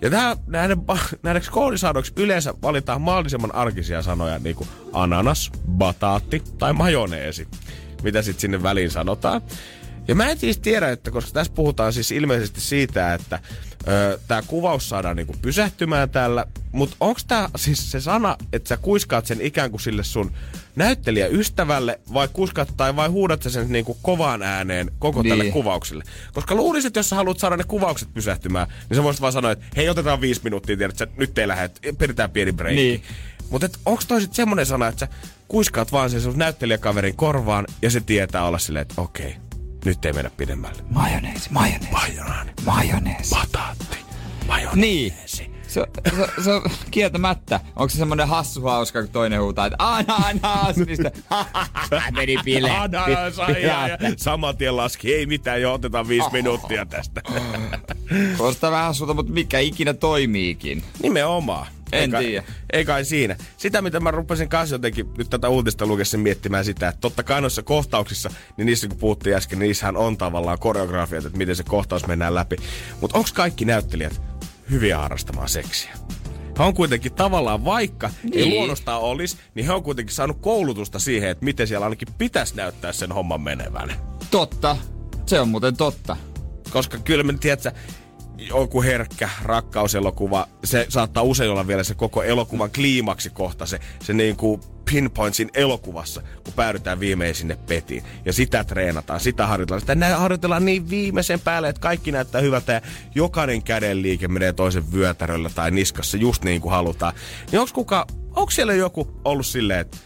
Ja 0.02 0.10
tää, 0.10 0.38
näiden, 0.48 0.78
näideksi 1.24 1.52
koodisanoiksi 1.52 2.14
yleensä 2.18 2.54
valitaan 2.62 3.02
mahdollisimman 3.02 3.56
arkisia 3.56 4.02
sanoja, 4.02 4.40
niin 4.40 4.56
kuin 4.56 4.70
ananas, 4.94 5.52
bataatti 5.70 6.44
tai 6.58 6.74
majoneesi, 6.74 7.48
mitä 8.04 8.22
sitten 8.22 8.42
sinne 8.42 8.64
väliin 8.64 8.92
sanotaan. 8.92 9.42
Ja 10.08 10.16
mä 10.16 10.30
en 10.30 10.38
siis 10.38 10.60
tiedä, 10.60 10.90
että 10.90 11.12
koska 11.12 11.32
tässä 11.32 11.54
puhutaan 11.56 11.94
siis 11.94 12.12
ilmeisesti 12.12 12.62
siitä, 12.62 13.14
että 13.14 13.40
tämä 14.28 14.42
kuvaus 14.48 14.90
saadaan 14.90 15.16
niinku 15.16 15.36
pysähtymään 15.42 16.10
täällä, 16.10 16.46
mutta 16.72 16.96
onko 17.00 17.20
tämä 17.28 17.50
siis 17.56 17.92
se 17.92 18.00
sana, 18.00 18.38
että 18.54 18.70
sä 18.70 18.78
kuiskaat 18.78 19.26
sen 19.26 19.42
ikään 19.42 19.72
kuin 19.72 19.82
sille 19.82 20.04
sun 20.04 20.32
näyttelijäystävälle, 20.76 22.00
vai 22.14 22.28
kuiskaat 22.34 22.74
tai 22.78 22.96
vai 22.96 23.08
huudat 23.08 23.44
sä 23.44 23.50
sen 23.50 23.72
niinku 23.72 23.98
kovaan 24.02 24.44
ääneen 24.44 24.92
koko 25.00 25.22
niin. 25.22 25.30
tälle 25.30 25.52
kuvaukselle? 25.52 26.04
Koska 26.34 26.56
luulisin, 26.56 26.88
että 26.88 27.00
jos 27.00 27.10
sä 27.10 27.16
haluat 27.16 27.40
saada 27.40 27.58
ne 27.58 27.64
kuvaukset 27.64 28.14
pysähtymään, 28.14 28.68
niin 28.90 28.96
sä 28.96 29.04
voisit 29.04 29.22
vaan 29.22 29.34
sanoa, 29.34 29.52
että 29.52 29.66
hei 29.78 29.90
otetaan 29.90 30.22
viisi 30.22 30.42
minuuttia, 30.44 30.78
tiedät, 30.78 30.98
sä, 30.98 31.08
nyt 31.18 31.38
ei 31.38 31.48
lähde, 31.48 31.70
pidetään 31.98 32.32
pieni 32.32 32.52
breikki. 32.52 32.84
Niin. 32.84 33.04
Mutta 33.50 33.70
onko 33.86 34.04
toi 34.08 34.22
sitten 34.22 34.36
semmonen 34.36 34.66
sana, 34.66 34.88
että 34.88 35.00
sä 35.00 35.08
kuiskaat 35.48 35.92
vaan 35.92 36.10
sen 36.10 36.22
sun 36.22 36.38
näyttelijäkaverin 36.38 37.16
korvaan 37.16 37.66
ja 37.82 37.90
se 37.90 38.02
tietää 38.02 38.46
olla 38.46 38.60
silleen, 38.60 38.82
että 38.82 39.02
okei, 39.02 39.36
nyt 39.86 40.06
ei 40.06 40.14
mennä 40.14 40.32
pidemmälle. 40.38 40.84
Majoneesi, 40.90 41.50
majoneesi, 41.52 41.92
Majonaani, 41.92 42.52
majoneesi. 42.66 43.36
bataatti, 43.36 43.98
majoneesi. 44.48 45.44
Niin. 45.44 45.54
Se, 45.74 45.86
se, 46.16 46.44
se 46.44 46.52
on 46.52 46.62
kieltämättä. 46.92 47.60
Onko 47.76 47.90
se 47.90 47.98
semmonen 47.98 48.28
hassu 48.28 48.62
hauska, 48.62 49.02
kun 49.02 49.10
toinen 49.10 49.42
huutaa, 49.42 49.66
että 49.66 49.78
ananas, 49.80 50.78
mistä 50.88 51.12
meni 52.18 52.38
pile. 52.46 52.72
Ananas. 52.72 53.36
Saman 54.18 54.58
tien 54.58 54.78
laski, 54.78 55.16
ei 55.16 55.26
mitään, 55.26 55.62
jo 55.62 55.74
otetaan 55.74 56.08
viisi 56.08 56.30
minuuttia 56.32 56.86
tästä. 56.86 57.22
Kuulostaa 58.38 58.72
vähän 58.72 58.86
hassulta, 58.86 59.14
mutta 59.14 59.34
mikä 59.34 59.60
ikinä 59.60 59.94
toimiikin. 59.94 60.84
Nimenomaan. 61.04 61.68
En 61.92 62.12
tiedä. 62.12 62.44
Ei 62.74 62.86
kai 62.86 63.06
siinä. 63.06 63.36
Sitä, 63.58 63.82
mitä 63.82 64.00
mä 64.00 64.12
rupesin 64.12 64.50
kanssa 64.50 64.76
jotenkin 64.76 65.10
nyt 65.18 65.30
tätä 65.30 65.50
uutista 65.50 65.86
lukeessa 65.86 66.18
miettimään 66.18 66.66
sitä, 66.66 66.88
että 66.88 67.02
totta 67.02 67.24
kai 67.24 67.42
noissa 67.42 67.64
kohtauksissa, 67.64 68.30
niin 68.58 68.66
niissä 68.66 68.88
kun 68.88 68.98
puhuttiin 68.98 69.36
äsken, 69.36 69.60
niin 69.60 69.68
niissähän 69.68 69.98
on 69.98 70.18
tavallaan 70.18 70.60
koreografiat, 70.60 71.26
että 71.26 71.38
miten 71.38 71.56
se 71.56 71.64
kohtaus 71.64 72.08
mennään 72.08 72.36
läpi. 72.36 72.56
Mutta 73.02 73.18
onko 73.18 73.30
kaikki 73.34 73.66
näyttelijät 73.66 74.22
hyviä 74.72 74.98
harrastamaan 74.98 75.50
seksiä? 75.50 75.92
He 76.60 76.64
on 76.64 76.74
kuitenkin 76.74 77.14
tavallaan, 77.14 77.66
vaikka 77.66 78.10
niin. 78.24 78.40
ei 78.40 78.50
luonnostaan 78.50 79.02
olisi, 79.02 79.38
niin 79.56 79.66
he 79.66 79.74
on 79.74 79.84
kuitenkin 79.84 80.16
saanut 80.16 80.38
koulutusta 80.42 81.00
siihen, 81.00 81.30
että 81.30 81.46
miten 81.46 81.68
siellä 81.68 81.86
ainakin 81.86 82.08
pitäisi 82.18 82.56
näyttää 82.56 82.94
sen 82.94 83.12
homman 83.12 83.42
menevän. 83.42 83.92
Totta. 84.32 84.78
Se 85.26 85.40
on 85.40 85.50
muuten 85.50 85.78
totta. 85.78 86.18
Koska 86.72 86.98
kyllä 86.98 87.24
me 87.24 87.34
tiedätkö, 87.40 87.72
joku 88.38 88.82
herkkä 88.82 89.30
rakkauselokuva, 89.44 90.48
se 90.64 90.86
saattaa 90.90 91.24
usein 91.24 91.52
olla 91.52 91.68
vielä 91.68 91.84
se 91.84 91.96
koko 91.96 92.24
elokuvan 92.24 92.72
kliimaksi 92.72 93.30
kohta, 93.30 93.66
se, 93.66 93.80
se 94.04 94.14
niin 94.14 94.36
kuin 94.36 94.62
pinpoint 94.92 95.36
siinä 95.36 95.52
elokuvassa, 95.54 96.22
kun 96.44 96.54
päädytään 96.54 97.00
viimein 97.00 97.36
sinne 97.36 97.56
petiin. 97.56 98.04
Ja 98.26 98.34
sitä 98.34 98.64
treenataan, 98.64 99.20
sitä 99.20 99.48
harjoitellaan. 99.48 99.82
Sitä 99.82 99.96
nä- 99.96 100.18
harjoitellaan 100.18 100.66
niin 100.66 100.90
viimeisen 100.90 101.40
päälle, 101.40 101.70
että 101.70 101.80
kaikki 101.80 102.12
näyttää 102.12 102.42
hyvältä 102.42 102.74
ja 102.74 102.82
jokainen 103.16 103.64
kädenliike 103.64 104.28
menee 104.28 104.54
toisen 104.54 104.92
vyötäröllä 104.94 105.50
tai 105.56 105.72
niskassa 105.72 106.18
just 106.18 106.44
niin 106.44 106.62
kuin 106.62 106.72
halutaan. 106.72 107.14
Niin 107.52 107.60
onko 107.60 107.72
kuka, 107.74 108.08
onko 108.36 108.52
siellä 108.52 108.74
joku 108.74 109.22
ollut 109.26 109.46
silleen, 109.46 109.80
että 109.80 109.98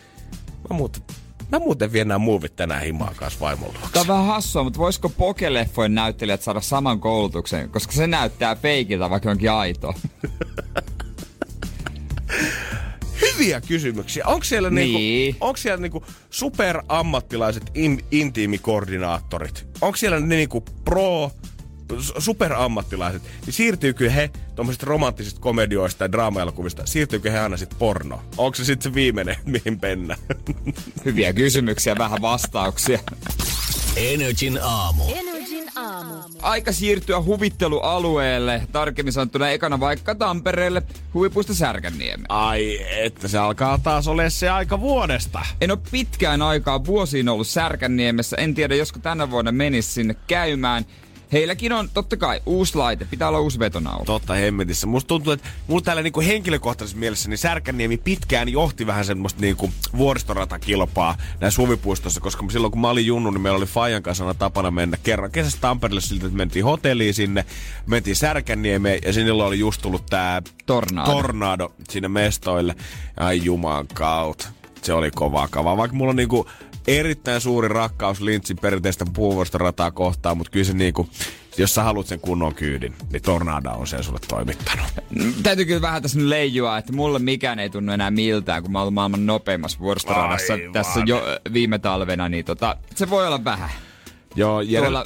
mä 0.69 0.77
muuten, 0.77 1.01
mä 1.51 1.59
muuten 1.59 1.91
vien 1.93 2.07
nämä 2.07 2.17
muuvit 2.17 2.55
tänään 2.55 2.83
himaan 2.83 3.15
kanssa 3.15 3.39
vaimon 3.39 3.69
luokse. 3.73 3.89
Tämä 3.91 4.01
on 4.01 4.07
vähän 4.07 4.25
hassua, 4.25 4.63
mutta 4.63 4.79
voisiko 4.79 5.09
pokeleffojen 5.09 5.95
näyttelijät 5.95 6.41
saada 6.41 6.61
saman 6.61 6.99
koulutuksen? 6.99 7.69
Koska 7.69 7.93
se 7.93 8.07
näyttää 8.07 8.55
feikiltä, 8.55 9.09
vaikka 9.09 9.31
onkin 9.31 9.51
aito. 9.51 9.93
hyviä 13.21 13.61
kysymyksiä. 13.61 14.25
Onko 14.25 14.43
siellä, 14.43 14.69
Niin. 14.69 14.93
niinku, 14.93 15.45
onko 15.45 15.57
siellä 15.57 15.81
niinku 15.81 16.03
superammattilaiset 16.29 17.71
in, 17.73 18.03
intiimikoordinaattorit? 18.11 19.67
Onko 19.81 19.95
siellä 19.97 20.19
ne 20.19 20.35
niinku 20.35 20.61
pro 20.85 21.31
superammattilaiset, 22.17 23.21
niin 23.45 23.53
siirtyykö 23.53 24.09
he 24.11 24.29
tuommoisista 24.55 24.85
romanttisista 24.85 25.39
komedioista 25.39 26.03
ja 26.03 26.11
draama-elokuvista, 26.11 26.85
siirtyykö 26.85 27.31
he 27.31 27.39
aina 27.39 27.57
sitten 27.57 27.79
porno? 27.79 28.21
Onko 28.37 28.55
se 28.55 28.65
sitten 28.65 28.91
se 28.91 28.95
viimeinen, 28.95 29.35
mihin 29.45 29.79
mennä? 29.81 30.15
Hyviä 31.05 31.33
kysymyksiä, 31.33 31.95
vähän 31.97 32.21
vastauksia. 32.21 32.99
Energin 33.95 34.59
aamu. 34.61 35.03
Energin 35.15 35.65
aamu. 35.75 36.13
Aika 36.41 36.71
siirtyä 36.71 37.21
huvittelualueelle, 37.21 38.67
tarkemmin 38.71 39.13
sanottuna 39.13 39.49
ekana 39.49 39.79
vaikka 39.79 40.15
Tampereelle, 40.15 40.83
huvipuista 41.13 41.53
Särkänniemeen. 41.53 42.31
Ai, 42.31 42.79
että 43.03 43.27
se 43.27 43.37
alkaa 43.37 43.77
taas 43.77 44.07
ole 44.07 44.29
se 44.29 44.49
aika 44.49 44.79
vuodesta. 44.79 45.45
En 45.61 45.71
ole 45.71 45.79
pitkään 45.91 46.41
aikaa 46.41 46.85
vuosiin 46.85 47.29
ollut 47.29 47.47
Särkänniemessä. 47.47 48.37
En 48.37 48.55
tiedä, 48.55 48.75
josko 48.75 48.99
tänä 48.99 49.31
vuonna 49.31 49.51
menisi 49.51 49.91
sinne 49.91 50.15
käymään. 50.27 50.85
Heilläkin 51.31 51.73
on 51.73 51.89
totta 51.93 52.17
kai 52.17 52.41
uusi 52.45 52.77
laite. 52.77 53.05
Pitää 53.05 53.27
olla 53.27 53.39
uusi 53.39 53.59
vetonauha. 53.59 54.05
Totta 54.05 54.33
hemmetissä. 54.33 54.87
Musta 54.87 55.07
tuntuu, 55.07 55.33
että 55.33 55.49
mulla 55.67 55.81
täällä 55.81 56.01
niinku 56.03 56.21
henkilökohtaisessa 56.21 56.97
mielessä 56.97 57.29
niin 57.29 57.37
Särkänniemi 57.37 57.97
pitkään 57.97 58.49
johti 58.49 58.87
vähän 58.87 59.05
semmoista 59.05 59.41
niinku 59.41 59.71
vuoristoratakilpaa 59.97 61.17
näissä 61.39 61.61
huvipuistossa, 61.61 62.21
koska 62.21 62.45
silloin 62.51 62.71
kun 62.71 62.81
mä 62.81 62.89
olin 62.89 63.05
junnu, 63.05 63.31
niin 63.31 63.41
meillä 63.41 63.57
oli 63.57 63.65
Fajan 63.65 64.03
kanssa 64.03 64.23
aina 64.23 64.33
tapana 64.33 64.71
mennä 64.71 64.97
kerran 65.03 65.31
kesästä 65.31 65.61
Tampereelle 65.61 66.01
siltä, 66.01 66.25
että 66.25 66.37
mentiin 66.37 66.65
hotelliin 66.65 67.13
sinne, 67.13 67.45
mentiin 67.85 68.15
Särkänniemeen 68.15 68.99
ja 69.05 69.13
sinne 69.13 69.31
oli 69.31 69.59
just 69.59 69.81
tullut 69.81 70.05
tää 70.05 70.41
Tornado. 70.65 71.11
tornado 71.11 71.73
sinne 71.89 72.07
mestoille. 72.07 72.75
Ai 73.17 73.41
juman 73.43 73.87
kautta. 73.93 74.47
Se 74.81 74.93
oli 74.93 75.11
kovaa 75.11 75.47
kavaa. 75.47 75.77
Vaikka 75.77 75.97
mulla 75.97 76.09
on 76.09 76.15
niinku 76.15 76.47
erittäin 76.87 77.41
suuri 77.41 77.67
rakkaus 77.67 78.21
Lintsin 78.21 78.57
perinteistä 78.57 79.05
puuvuoristorataa 79.13 79.91
kohtaan, 79.91 80.37
mutta 80.37 80.51
kyllä 80.51 80.65
se 80.65 80.73
niinku, 80.73 81.09
jos 81.57 81.75
sä 81.75 81.83
haluat 81.83 82.07
sen 82.07 82.19
kunnon 82.19 82.55
kyydin, 82.55 82.95
niin 83.11 83.21
Tornado 83.21 83.69
on 83.69 83.87
sen 83.87 84.03
sulle 84.03 84.19
toimittanut. 84.27 84.85
Täytyy 85.43 85.65
kyllä 85.65 85.81
vähän 85.81 86.01
tässä 86.01 86.17
nyt 86.17 86.27
leijua, 86.27 86.77
että 86.77 86.93
mulle 86.93 87.19
mikään 87.19 87.59
ei 87.59 87.69
tunnu 87.69 87.91
enää 87.91 88.11
miltään, 88.11 88.63
kun 88.63 88.71
mä 88.71 88.81
oon 88.83 88.93
maailman 88.93 89.25
nopeimmassa 89.25 89.79
vuoristoradassa 89.79 90.53
Aivan. 90.53 90.73
tässä 90.73 90.99
jo 91.05 91.23
viime 91.53 91.79
talvena, 91.79 92.29
niin 92.29 92.45
tota, 92.45 92.77
se 92.95 93.09
voi 93.09 93.27
olla 93.27 93.43
vähän. 93.43 93.69
Joo, 94.35 94.61
Jere, 94.61 94.85
Tuolla, 94.85 95.05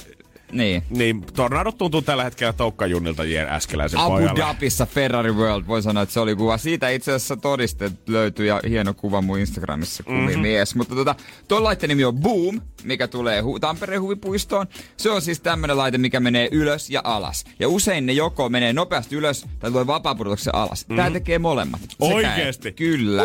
niin. 0.52 0.82
niin, 0.90 1.22
Tornado 1.36 1.72
tuntuu 1.72 2.02
tällä 2.02 2.24
hetkellä 2.24 2.52
Toukka 2.52 2.86
Junnilta 2.86 3.24
Jere 3.24 3.50
Äskeläisen 3.50 4.00
Abu 4.00 4.10
pojalle. 4.14 4.40
Dhabissa 4.40 4.86
Ferrari 4.86 5.32
World, 5.32 5.66
voi 5.66 5.82
sanoa, 5.82 6.02
että 6.02 6.12
se 6.12 6.20
oli 6.20 6.36
kuva. 6.36 6.58
Siitä 6.58 6.88
itse 6.88 7.12
asiassa 7.12 7.36
todisteet 7.36 7.92
löytyy 8.08 8.46
ja 8.46 8.60
hieno 8.68 8.94
kuva 8.94 9.22
mun 9.22 9.38
Instagramissa 9.38 10.02
Mhm. 10.06 10.12
kuvimies. 10.20 10.38
mies. 10.42 10.74
Mutta 10.74 10.94
tota, 10.94 11.14
tuon 11.48 11.64
laitteen 11.64 11.88
nimi 11.88 12.04
on 12.04 12.16
Boom, 12.16 12.60
mikä 12.84 13.08
tulee 13.08 13.42
hu- 13.42 13.58
Tampereen 13.60 14.02
huvipuistoon. 14.02 14.66
Se 14.96 15.10
on 15.10 15.22
siis 15.22 15.40
tämmönen 15.40 15.78
laite, 15.78 15.98
mikä 15.98 16.20
menee 16.20 16.48
ylös 16.52 16.90
ja 16.90 17.00
alas. 17.04 17.44
Ja 17.58 17.68
usein 17.68 18.06
ne 18.06 18.12
joko 18.12 18.48
menee 18.48 18.72
nopeasti 18.72 19.16
ylös 19.16 19.46
tai 19.58 19.70
tulee 19.70 19.86
vapaapudotuksen 19.86 20.54
alas. 20.54 20.84
Tää 20.96 21.10
tekee 21.10 21.38
molemmat. 21.38 21.80
Oikeesti? 22.00 22.72
Kyllä. 22.72 23.22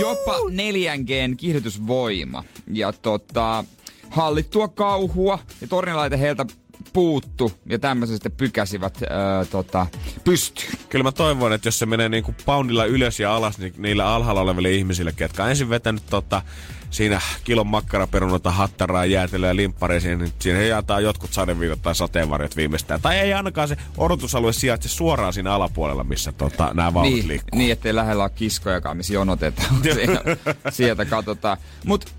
Jopa 0.00 0.36
4Gn 0.50 1.36
kiihdytysvoima. 1.36 2.44
Ja 2.72 2.92
tota, 2.92 3.64
hallittua 4.12 4.68
kauhua 4.68 5.38
ja 5.60 5.66
tornilaite 5.68 6.18
heiltä 6.18 6.46
puuttu 6.92 7.52
ja 7.66 7.78
tämmöisen 7.78 8.16
sitten 8.16 8.32
pykäsivät 8.32 8.98
öö, 9.02 9.08
tota, 9.50 9.86
pystyyn. 10.24 10.72
Kyllä 10.88 11.02
mä 11.02 11.12
toivon, 11.12 11.52
että 11.52 11.68
jos 11.68 11.78
se 11.78 11.86
menee 11.86 12.08
niinku 12.08 12.34
poundilla 12.44 12.84
ylös 12.84 13.20
ja 13.20 13.34
alas, 13.36 13.58
niin 13.58 13.74
niillä 13.78 14.06
alhaalla 14.14 14.40
oleville 14.40 14.70
ihmisille, 14.70 15.12
ketkä 15.16 15.44
on 15.44 15.50
ensin 15.50 15.68
vetänyt 15.70 16.02
tota, 16.10 16.42
siinä 16.90 17.20
kilon 17.44 17.66
makkaraperunota, 17.66 18.50
hattaraa, 18.50 19.04
jäätelöä 19.04 19.50
ja 19.50 19.56
limppareisiin, 19.56 20.18
niin 20.18 20.32
siihen 20.38 20.68
jaetaa 20.68 21.00
jotkut 21.00 21.32
sadeviikot 21.32 21.82
tai 21.82 21.94
sateenvarjot 21.94 22.56
viimeistään. 22.56 23.02
Tai 23.02 23.18
ei 23.18 23.34
ainakaan 23.34 23.68
se 23.68 23.76
odotusalue 23.98 24.52
sijaitse 24.52 24.88
suoraan 24.88 25.32
siinä 25.32 25.54
alapuolella, 25.54 26.04
missä 26.04 26.32
tota, 26.32 26.70
nämä 26.74 26.94
vauvat 26.94 27.12
Niin, 27.12 27.28
liikkuu. 27.28 27.58
niin, 27.58 27.72
ettei 27.72 27.94
lähellä 27.94 28.22
ole 28.22 28.30
kiskojakaan, 28.34 28.96
missä 28.96 29.14
jonotetaan. 29.14 29.76
Sieltä 30.70 31.04
katsotaan. 31.04 31.56
Mutta 31.86 32.12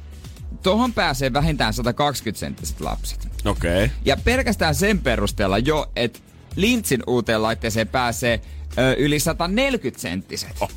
tuohon 0.63 0.93
pääsee 0.93 1.33
vähintään 1.33 1.73
120-senttiset 1.73 2.75
lapset. 2.79 3.27
Okei. 3.45 3.83
Okay. 3.85 3.89
Ja 4.05 4.17
pelkästään 4.23 4.75
sen 4.75 4.99
perusteella 4.99 5.57
jo, 5.57 5.91
että 5.95 6.19
Lintsin 6.55 7.03
uuteen 7.07 7.43
laitteeseen 7.43 7.87
pääsee 7.87 8.41
ö, 8.77 8.93
yli 8.93 9.17
140-senttiset. 9.17 10.67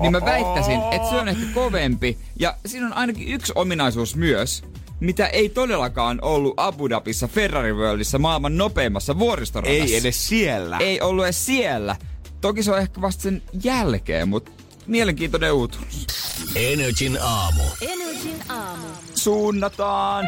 Niin 0.00 0.12
mä 0.12 0.20
väittäisin, 0.20 0.80
että 0.92 1.08
se 1.08 1.16
on 1.16 1.28
ehkä 1.28 1.46
kovempi. 1.54 2.18
Ja 2.38 2.56
siinä 2.66 2.86
on 2.86 2.92
ainakin 2.92 3.28
yksi 3.28 3.52
ominaisuus 3.54 4.16
myös, 4.16 4.64
mitä 5.00 5.26
ei 5.26 5.48
todellakaan 5.48 6.18
ollut 6.22 6.54
Abu 6.56 6.90
Dhabissa 6.90 7.28
Ferrari 7.28 7.72
Worldissa 7.72 8.18
maailman 8.18 8.56
nopeimmassa 8.56 9.18
vuoristoradassa. 9.18 9.84
Ei 9.84 9.96
edes 9.96 10.28
siellä. 10.28 10.78
Ei 10.78 11.00
ollut 11.00 11.24
edes 11.24 11.46
siellä. 11.46 11.96
Toki 12.40 12.62
se 12.62 12.72
on 12.72 12.78
ehkä 12.78 13.00
vasta 13.00 13.22
sen 13.22 13.42
jälkeen, 13.62 14.28
mutta 14.28 14.50
mielenkiintoinen 14.90 15.52
uutuus. 15.52 16.06
Energin 16.54 17.18
aamu. 17.22 17.62
Energin 17.80 18.50
aamu. 18.50 18.86
Suunnataan 19.14 20.24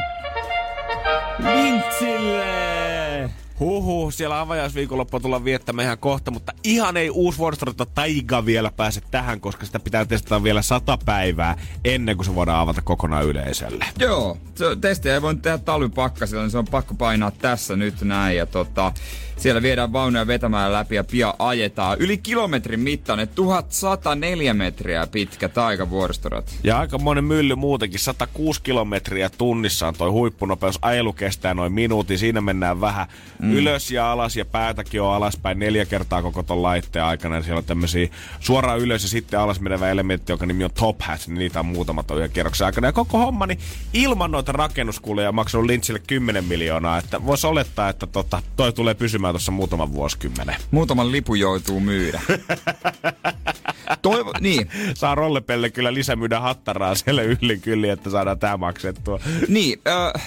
Lintsille! 1.39 3.31
Huhu, 3.61 4.11
siellä 4.11 4.41
avajaisviikonloppua 4.41 5.21
tullaan 5.21 5.45
viettämään 5.45 5.87
ihan 5.87 5.99
kohta, 5.99 6.31
mutta 6.31 6.53
ihan 6.65 6.97
ei 6.97 7.11
uusi 7.11 7.39
vuoristorata 7.39 7.87
Taiga 7.87 8.47
vielä 8.47 8.71
pääse 8.77 9.01
tähän, 9.11 9.41
koska 9.41 9.67
sitä 9.67 9.81
pitää 9.81 10.05
testata 10.05 10.43
vielä 10.43 10.63
sata 10.63 10.99
päivää 11.05 11.57
ennen 11.85 12.17
kuin 12.17 12.27
se 12.27 12.35
voidaan 12.35 12.61
avata 12.61 12.83
kokonaan 12.83 13.25
yleisölle. 13.25 13.85
Joo, 13.99 14.39
se, 14.55 14.65
testiä 14.81 15.15
ei 15.15 15.23
voi 15.23 15.35
tehdä 15.35 15.59
talvipakkasilla, 15.59 16.43
niin 16.43 16.51
se 16.51 16.59
on 16.59 16.65
pakko 16.65 16.95
painaa 16.95 17.31
tässä 17.31 17.77
nyt 17.77 18.01
näin. 18.01 18.37
Ja 18.37 18.47
tota, 18.47 18.93
siellä 19.43 19.63
viedään 19.63 19.93
vaunuja 19.93 20.27
vetämään 20.27 20.73
läpi 20.73 20.95
ja 20.95 21.05
pian 21.05 21.35
ajetaan. 21.39 21.99
Yli 22.01 22.19
kilometrin 22.19 22.81
mittainen, 22.81 23.29
1104 23.29 24.55
metriä 24.55 25.07
pitkä 25.07 25.49
taikavuoristorat. 25.49 26.59
Ja 26.65 26.79
aika 26.79 26.99
monen 26.99 27.25
mylly 27.25 27.55
muutenkin, 27.55 28.01
106 28.01 28.63
kilometriä 28.63 29.31
tunnissa 29.31 29.89
on 29.89 29.95
toi 29.95 30.11
huippunopeus. 30.11 30.79
Ajelu 30.83 31.13
kestää 31.13 31.55
noin 31.55 31.73
minuutin, 31.73 32.19
siinä 32.19 32.41
mennään 32.41 32.81
vähän 32.81 33.07
mm. 33.43 33.53
ylös 33.53 33.91
ja 33.91 34.13
alas 34.13 34.37
ja 34.37 34.45
päätäkin 34.45 35.03
on 35.03 35.15
alaspäin 35.15 35.59
neljä 35.59 35.85
kertaa 35.85 36.23
koko 36.23 36.43
ton 36.43 36.63
laitteen 36.63 37.05
aikana. 37.05 37.37
Ja 37.37 37.43
siellä 37.43 37.59
on 37.59 37.65
tämmöisiä 37.65 38.09
suoraan 38.41 38.79
ylös 38.79 39.03
ja 39.03 39.09
sitten 39.09 39.41
alas 39.41 39.61
menevä 39.61 39.91
elementti, 39.91 40.33
joka 40.33 40.47
nimi 40.47 40.65
on 40.65 40.71
Top 40.71 41.03
Hat, 41.03 41.21
niin 41.27 41.39
niitä 41.39 41.61
on 41.61 41.67
muutama 41.67 42.05
yhden 42.15 42.31
kierroksen 42.31 42.67
aikana. 42.67 42.89
Ja 42.89 42.93
koko 42.93 43.19
homma, 43.19 43.47
niin 43.47 43.59
ilman 43.93 44.31
noita 44.31 44.53
rakennuskuluja 44.53 45.29
on 45.29 45.35
maksanut 45.35 45.67
Lynchille 45.67 46.01
10 46.07 46.45
miljoonaa. 46.45 46.99
Että 46.99 47.27
voisi 47.27 47.47
olettaa, 47.47 47.89
että 47.89 48.07
tota, 48.07 48.43
toi 48.57 48.73
tulee 48.73 48.95
pysymään 48.95 49.32
tuossa 49.33 49.53
muutaman 49.53 49.93
vuosikymmenen. 49.93 50.57
Muutaman 50.71 51.13
lipu 51.13 51.35
joutuu 51.35 51.81
myydä. 51.81 52.21
Toivo, 54.03 54.33
niin, 54.41 54.69
Saa 54.95 55.15
rollepelle 55.15 55.71
kyllä 55.71 55.95
lisämyydä 55.95 56.41
hattaraa 56.41 56.95
siellä 56.95 57.23
yllin 57.23 57.61
kyllä, 57.61 57.93
että 57.93 58.11
saadaan 58.11 58.39
tää 58.39 58.57
maksettua. 58.57 59.21
niin 59.49 59.81
ö, 59.89 60.19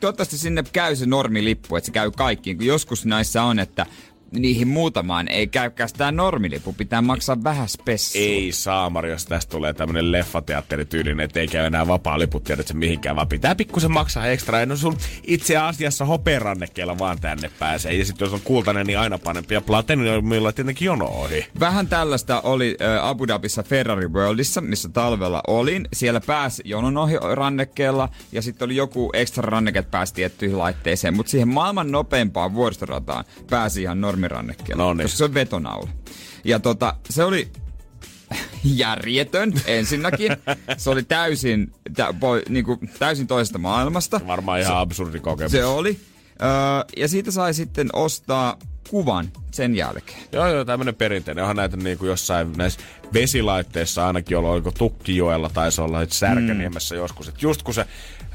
toivottavasti 0.00 0.38
sinne 0.38 0.64
käy 0.72 0.96
se 0.96 1.06
normilippu, 1.06 1.76
että 1.76 1.86
se 1.86 1.92
käy 1.92 2.10
kaikkiin. 2.10 2.56
Kun 2.56 2.66
joskus 2.66 3.06
näissä 3.06 3.42
on, 3.42 3.58
että 3.58 3.86
niihin 4.42 4.68
muutamaan 4.68 5.28
ei 5.28 5.46
käykään 5.46 5.88
sitä 5.88 6.12
normilippu, 6.12 6.72
pitää 6.72 7.02
maksaa 7.02 7.44
vähän 7.44 7.68
spessua. 7.68 8.20
Ei 8.20 8.52
saamari, 8.52 9.10
jos 9.10 9.26
tästä 9.26 9.50
tulee 9.50 9.72
tämmönen 9.74 10.12
leffateatterityylinen, 10.12 11.24
että 11.24 11.40
ei 11.40 11.48
käy 11.48 11.66
enää 11.66 11.86
vapaa 11.86 12.18
liput 12.18 12.44
tiedät 12.44 12.66
sen 12.66 12.76
mihinkään, 12.76 13.16
vaan 13.16 13.28
pitää 13.28 13.54
pikkusen 13.54 13.92
maksaa 13.92 14.26
ekstra. 14.26 14.66
No 14.66 14.76
sun 14.76 14.96
itse 15.22 15.56
asiassa 15.56 16.04
hoperannekkeella 16.04 16.98
vaan 16.98 17.20
tänne 17.20 17.50
pääsee. 17.58 17.94
Ja 17.94 18.04
sitten 18.04 18.26
jos 18.26 18.34
on 18.34 18.40
kultainen, 18.44 18.86
niin 18.86 18.98
aina 18.98 19.18
parempi. 19.18 19.54
Ja 19.54 19.60
platinumilla 19.60 20.52
tietenkin 20.52 20.86
jono 20.86 21.06
ohi. 21.06 21.46
Vähän 21.60 21.88
tällaista 21.88 22.40
oli 22.40 22.76
ä, 22.82 23.08
Abu 23.08 23.26
Dhabissa 23.26 23.62
Ferrari 23.62 24.08
Worldissa, 24.08 24.60
missä 24.60 24.88
talvella 24.88 25.42
olin. 25.46 25.88
Siellä 25.92 26.20
pääsi 26.20 26.62
jonon 26.64 26.96
ohi 26.96 27.14
rannekkeella 27.34 28.08
ja 28.32 28.42
sitten 28.42 28.66
oli 28.66 28.76
joku 28.76 29.10
ekstra 29.12 29.42
ranneke, 29.42 29.78
että 29.78 29.90
pääsi 29.90 30.14
tiettyihin 30.14 30.58
laitteeseen. 30.58 31.14
Mutta 31.14 31.30
siihen 31.30 31.48
maailman 31.48 31.92
nopeimpaan 31.92 32.54
vuoristorataan 32.54 33.24
pääsi 33.50 33.82
ihan 33.82 34.00
normirannekkeella, 34.28 34.84
No 34.84 34.94
niin. 34.94 35.04
koska 35.04 35.16
se 35.16 35.24
on 35.24 35.34
vetonaula. 35.34 35.88
Ja 36.44 36.60
tota, 36.60 36.94
se 37.10 37.24
oli 37.24 37.48
järjetön 38.64 39.52
ensinnäkin. 39.66 40.36
Se 40.76 40.90
oli 40.90 41.02
täysin, 41.02 41.72
tä, 41.94 42.14
po, 42.20 42.28
niinku, 42.48 42.78
täysin 42.98 43.26
toisesta 43.26 43.58
maailmasta. 43.58 44.20
Varmaan 44.26 44.60
ihan 44.60 44.78
absurdi 44.78 45.20
kokemus. 45.20 45.52
Se 45.52 45.64
oli. 45.64 46.00
Öö, 46.42 46.48
ja 46.96 47.08
siitä 47.08 47.30
sai 47.30 47.54
sitten 47.54 47.88
ostaa 47.92 48.58
kuvan 48.90 49.32
sen 49.50 49.74
jälkeen. 49.76 50.18
Joo, 50.32 50.48
joo, 50.48 50.64
tämmönen 50.64 50.94
perinteinen. 50.94 51.44
Onhan 51.44 51.56
näitä 51.56 51.76
niin 51.76 51.98
kuin 51.98 52.08
jossain 52.08 52.52
näissä 52.56 52.80
vesilaitteissa 53.14 54.06
ainakin 54.06 54.38
ollut, 54.38 54.50
oliko 54.50 54.70
Tukkijoella 54.70 55.50
taisi 55.54 55.80
olla 55.80 56.06
Särkäniemessä 56.08 56.94
mm. 56.94 56.98
joskus. 56.98 57.28
Että 57.28 57.40
just 57.42 57.62
kun 57.62 57.74
se 57.74 57.86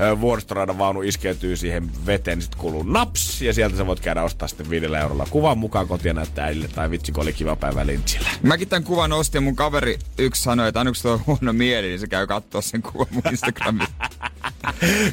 ö, 0.02 0.22
vuoristoradan 0.22 0.78
vaunu 0.78 1.02
iskeytyy 1.02 1.56
siihen 1.58 1.92
veteen, 2.06 2.38
niin 2.38 2.44
sitten 2.44 2.60
kuuluu 2.62 2.84
naps, 2.84 3.42
ja 3.42 3.54
sieltä 3.54 3.78
sä 3.78 3.86
voit 3.88 4.00
käydä 4.00 4.24
ostaa 4.24 4.48
sitten 4.48 4.70
viidellä 4.70 5.00
eurolla 5.00 5.28
kuvan 5.30 5.58
mukaan 5.58 5.88
kotiin 5.88 6.16
näyttää 6.16 6.46
äidille, 6.46 6.68
tai 6.68 6.92
vitsi, 6.92 7.12
kun 7.12 7.24
oli 7.24 7.34
kiva 7.34 7.56
päivä 7.56 7.86
Lynchillä. 7.88 8.30
Mäkin 8.44 8.68
tämän 8.68 8.84
kuvan 8.84 9.14
ostin 9.14 9.38
ja 9.38 9.42
mun 9.42 9.56
kaveri 9.56 10.00
yksi 10.18 10.42
sanoi, 10.44 10.68
että 10.68 10.80
aina 10.80 10.90
kun 10.92 10.96
sulla 10.96 11.16
on 11.16 11.22
huono 11.28 11.54
mieli, 11.54 11.88
niin 11.88 12.00
se 12.00 12.08
käy 12.08 12.28
katsoa 12.28 12.62
sen 12.62 12.82
kuvan 12.82 13.08
mun 13.12 13.24
Instagramista. 13.32 13.94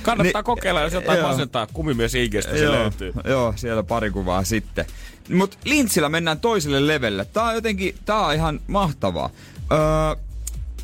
Kannattaa 0.03 0.41
Niin, 0.41 0.45
kokeilla, 0.45 0.81
jos 0.81 0.93
jotain 0.93 1.19
joo. 1.19 1.29
masentaa. 1.29 1.67
Kumimies 1.73 2.15
Igestä 2.15 2.53
se 2.53 2.59
joo, 2.65 2.73
löytyy. 2.75 3.13
joo, 3.25 3.53
siellä 3.57 3.83
pari 3.83 4.11
kuvaa 4.11 4.45
sitten. 4.45 4.87
Mut 5.35 5.59
Lintsillä 5.65 6.09
mennään 6.09 6.41
toiselle 6.41 6.87
levelle. 6.87 7.25
Tää 7.25 7.43
on 7.45 7.55
jotenkin, 7.55 7.95
tää 8.05 8.19
on 8.27 8.35
ihan 8.35 8.61
mahtavaa. 8.67 9.31
Öö, 9.73 9.79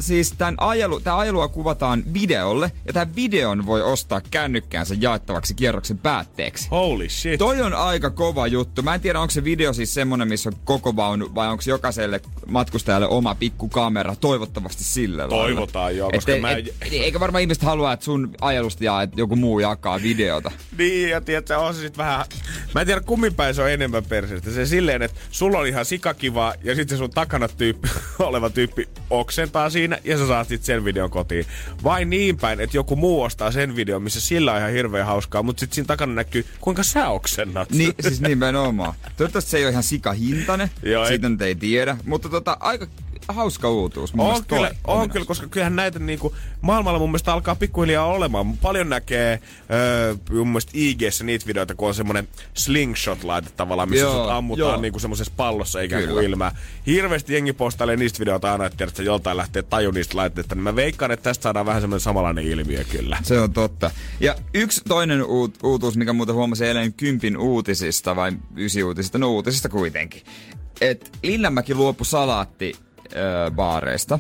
siis 0.07 0.35
tämän 0.39 0.55
ajelu, 0.59 1.01
tää 1.01 1.19
ajelua 1.19 1.49
kuvataan 1.49 2.03
videolle, 2.15 2.73
ja 2.87 2.93
tämän 2.93 3.17
videon 3.17 3.67
voi 3.67 3.83
ostaa 3.83 4.21
kännykkäänsä 4.31 4.95
jaettavaksi 5.01 5.55
kierroksen 5.55 5.99
päätteeksi. 5.99 6.69
Holy 6.71 7.09
shit. 7.09 7.39
Toi 7.39 7.63
on 7.63 7.75
aika 7.75 8.11
kova 8.11 8.47
juttu. 8.47 8.83
Mä 8.83 8.95
en 8.95 9.01
tiedä, 9.01 9.21
onko 9.21 9.31
se 9.31 9.45
video 9.45 9.73
siis 9.73 9.95
semmonen, 9.95 10.29
missä 10.29 10.49
on 10.49 10.57
koko 10.65 10.97
vaunu, 10.97 11.35
vai 11.35 11.49
onko 11.49 11.63
jokaiselle 11.67 12.21
matkustajalle 12.47 13.07
oma 13.07 13.35
pikku 13.35 13.69
kamera. 13.69 14.17
Toivottavasti 14.17 14.85
sillä 14.85 15.23
lailla. 15.23 15.37
Toivotaan 15.37 15.97
joo, 15.97 16.11
koska 16.11 16.33
et, 16.33 16.41
mä... 16.41 16.51
et, 16.51 16.69
et, 16.69 16.93
eikä 16.93 17.21
varmaan 17.21 17.41
ihmiset 17.41 17.63
halua, 17.63 17.93
että 17.93 18.05
sun 18.05 18.31
ajelusta 18.41 18.85
jaa, 18.85 19.03
että 19.03 19.21
joku 19.21 19.37
muu 19.37 19.59
jakaa 19.59 20.03
videota. 20.03 20.53
Niin, 20.79 21.11
ja 21.11 21.21
tiedätkö, 21.21 21.59
on 21.59 21.75
se 21.75 21.81
sit 21.81 21.99
vähän... 21.99 22.27
Mä 22.75 22.81
en 22.81 22.87
tiedä, 22.87 23.01
kummin 23.01 23.35
päin 23.35 23.55
se 23.55 23.63
on 23.63 23.71
enemmän 23.71 24.05
perseestä. 24.05 24.51
Se 24.51 24.67
silleen, 24.67 25.03
että 25.03 25.21
sulla 25.31 25.59
on 25.59 25.67
ihan 25.67 25.85
sikakivaa, 25.85 26.55
ja 26.65 26.75
sitten 26.75 26.99
sun 26.99 27.11
takana 27.11 27.49
tyyppi, 27.49 27.89
oleva 28.19 28.51
tyyppi 28.51 28.89
oksentaa 29.11 29.71
siinä, 29.71 29.94
ja 30.05 30.19
sä 30.19 30.27
saat 30.27 30.49
sit 30.49 30.63
sen 30.65 30.85
videon 30.85 31.11
kotiin. 31.11 31.47
Vai 31.85 32.05
niin 32.05 32.37
päin, 32.37 32.61
että 32.61 32.77
joku 32.77 32.97
muu 32.97 33.23
ostaa 33.23 33.51
sen 33.51 33.77
videon, 33.77 34.03
missä 34.03 34.21
sillä 34.21 34.53
on 34.53 34.59
ihan 34.59 34.73
hirveän 34.73 35.07
hauskaa, 35.07 35.43
mutta 35.43 35.61
sitten 35.61 35.75
siinä 35.75 35.87
takana 35.87 36.15
näkyy, 36.15 36.47
kuinka 36.61 36.83
sä 36.83 37.09
oksennat. 37.09 37.71
Niin, 37.71 37.95
siis 38.01 38.21
nimenomaan. 38.21 38.95
Toivottavasti 39.17 39.51
se 39.51 39.57
ei 39.57 39.65
ole 39.65 39.71
ihan 39.71 39.83
sikahintainen. 39.83 40.71
Joo, 40.83 41.03
ei- 41.05 41.09
Siitä 41.09 41.29
nyt 41.29 41.43
ei 41.43 41.55
tiedä. 41.55 41.97
Mutta 42.07 42.29
tota, 42.29 42.57
aika 42.61 42.87
hauska 43.29 43.71
uutuus. 43.71 44.15
Mun 44.15 44.27
On 44.27 44.45
kyllä, 44.45 44.69
toi 44.69 44.77
on 44.85 45.11
kyllä, 45.11 45.27
koska 45.27 45.47
kyllähän 45.49 45.77
näitä 45.77 45.99
niinku, 45.99 46.35
maailmalla 46.61 46.99
mun 46.99 47.09
mielestä 47.09 47.33
alkaa 47.33 47.55
pikkuhiljaa 47.55 48.07
olemaan. 48.07 48.57
Paljon 48.57 48.89
näkee 48.89 49.41
öö, 49.71 50.15
mun 50.31 50.49
mielestä 50.49 50.73
IGssä 50.75 51.25
niitä 51.25 51.47
videoita, 51.47 51.75
kun 51.75 51.89
on 51.89 51.95
semmonen 51.95 52.29
slingshot-laite 52.55 53.51
tavallaan, 53.57 53.89
missä 53.91 54.05
Joo, 54.05 54.23
sut 54.23 54.31
ammutaan 54.31 54.73
joo. 54.73 54.81
niinku 54.81 54.99
semmoisessa 54.99 55.33
pallossa 55.37 55.81
ikään 55.81 56.03
kuin 56.03 56.09
Kyllä. 56.09 56.29
ilmää. 56.29 56.57
Hirveästi 56.87 57.35
jengi 57.35 57.53
postailee 57.53 57.97
niistä 57.97 58.21
videoita 58.21 58.53
aina, 58.53 58.67
että 58.67 58.77
tiedät, 58.77 58.93
että 58.93 59.03
joltain 59.03 59.37
lähtee 59.37 59.63
taju 59.63 59.91
niistä 59.91 60.17
laitteista. 60.17 60.55
Niin 60.55 60.63
mä 60.63 60.77
veikkaan, 60.77 61.11
että 61.11 61.25
tästä 61.25 61.43
saadaan 61.43 61.67
vähän 61.67 61.81
semmoinen 61.81 62.01
samanlainen 62.01 62.47
ilmiö 62.47 62.85
kyllä. 62.85 63.19
Se 63.23 63.41
on 63.41 63.53
totta. 63.53 63.91
Ja 64.21 64.35
yksi 64.55 64.81
toinen 64.89 65.25
uut, 65.25 65.59
uutuus, 65.63 65.97
mikä 65.97 66.13
muuten 66.13 66.35
huomasin 66.35 66.67
eilen 66.67 66.93
kympin 66.93 67.37
uutisista 67.37 68.17
vai 68.17 68.33
ysi 68.57 68.83
uutisista, 68.83 69.19
no 69.19 69.31
uutisista 69.31 69.69
kuitenkin. 69.69 70.23
Et 70.81 71.13
Linnanmäki 71.23 71.75
luopui 71.75 72.07
salaatti 72.07 72.75
öö, 73.17 73.51
baareista. 73.51 74.19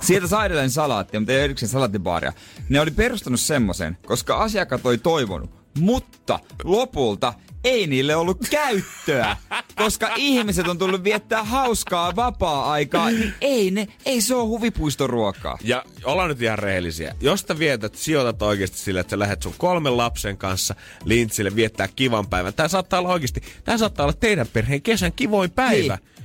Sieltä 0.00 0.26
sai 0.26 0.46
edelleen 0.46 0.70
salaattia, 0.70 1.20
mutta 1.20 1.32
ei 1.32 1.40
erikseen 1.40 1.70
salaattibaaria. 1.70 2.32
Ne 2.68 2.80
oli 2.80 2.90
perustanut 2.90 3.40
semmoisen, 3.40 3.98
koska 4.06 4.36
asiakkaat 4.36 4.86
oli 4.86 4.98
toivonut. 4.98 5.50
Mutta 5.78 6.38
lopulta 6.64 7.34
ei 7.64 7.86
niille 7.86 8.16
ollut 8.16 8.38
käyttöä. 8.50 9.36
koska 9.76 10.10
ihmiset 10.16 10.68
on 10.68 10.78
tullut 10.78 11.04
viettää 11.04 11.44
hauskaa 11.44 12.16
vapaa-aikaa, 12.16 13.10
niin 13.10 13.34
ei, 13.40 13.70
ne, 13.70 13.88
ei 14.04 14.20
se 14.20 14.34
ole 14.34 14.46
huvipuistoruokaa. 14.46 15.58
Ja 15.62 15.84
ollaan 16.04 16.28
nyt 16.28 16.42
ihan 16.42 16.58
rehellisiä. 16.58 17.14
Jos 17.20 17.40
sä 17.40 17.58
vietät, 17.58 17.94
sijoitat 17.94 18.42
oikeasti 18.42 18.78
sille, 18.78 19.00
että 19.00 19.10
sä 19.10 19.18
lähdet 19.18 19.42
sun 19.42 19.54
kolmen 19.58 19.96
lapsen 19.96 20.36
kanssa 20.36 20.74
lintsille 21.04 21.56
viettää 21.56 21.88
kivan 21.96 22.26
päivän. 22.26 22.54
Tää 22.54 22.68
saattaa 22.68 23.00
olla 23.00 23.12
oikeasti, 23.12 23.42
tää 23.64 23.78
saattaa 23.78 24.06
olla 24.06 24.16
teidän 24.20 24.46
perheen 24.52 24.82
kesän 24.82 25.12
kivoin 25.12 25.50
päivä. 25.50 25.98
Niin. 26.02 26.19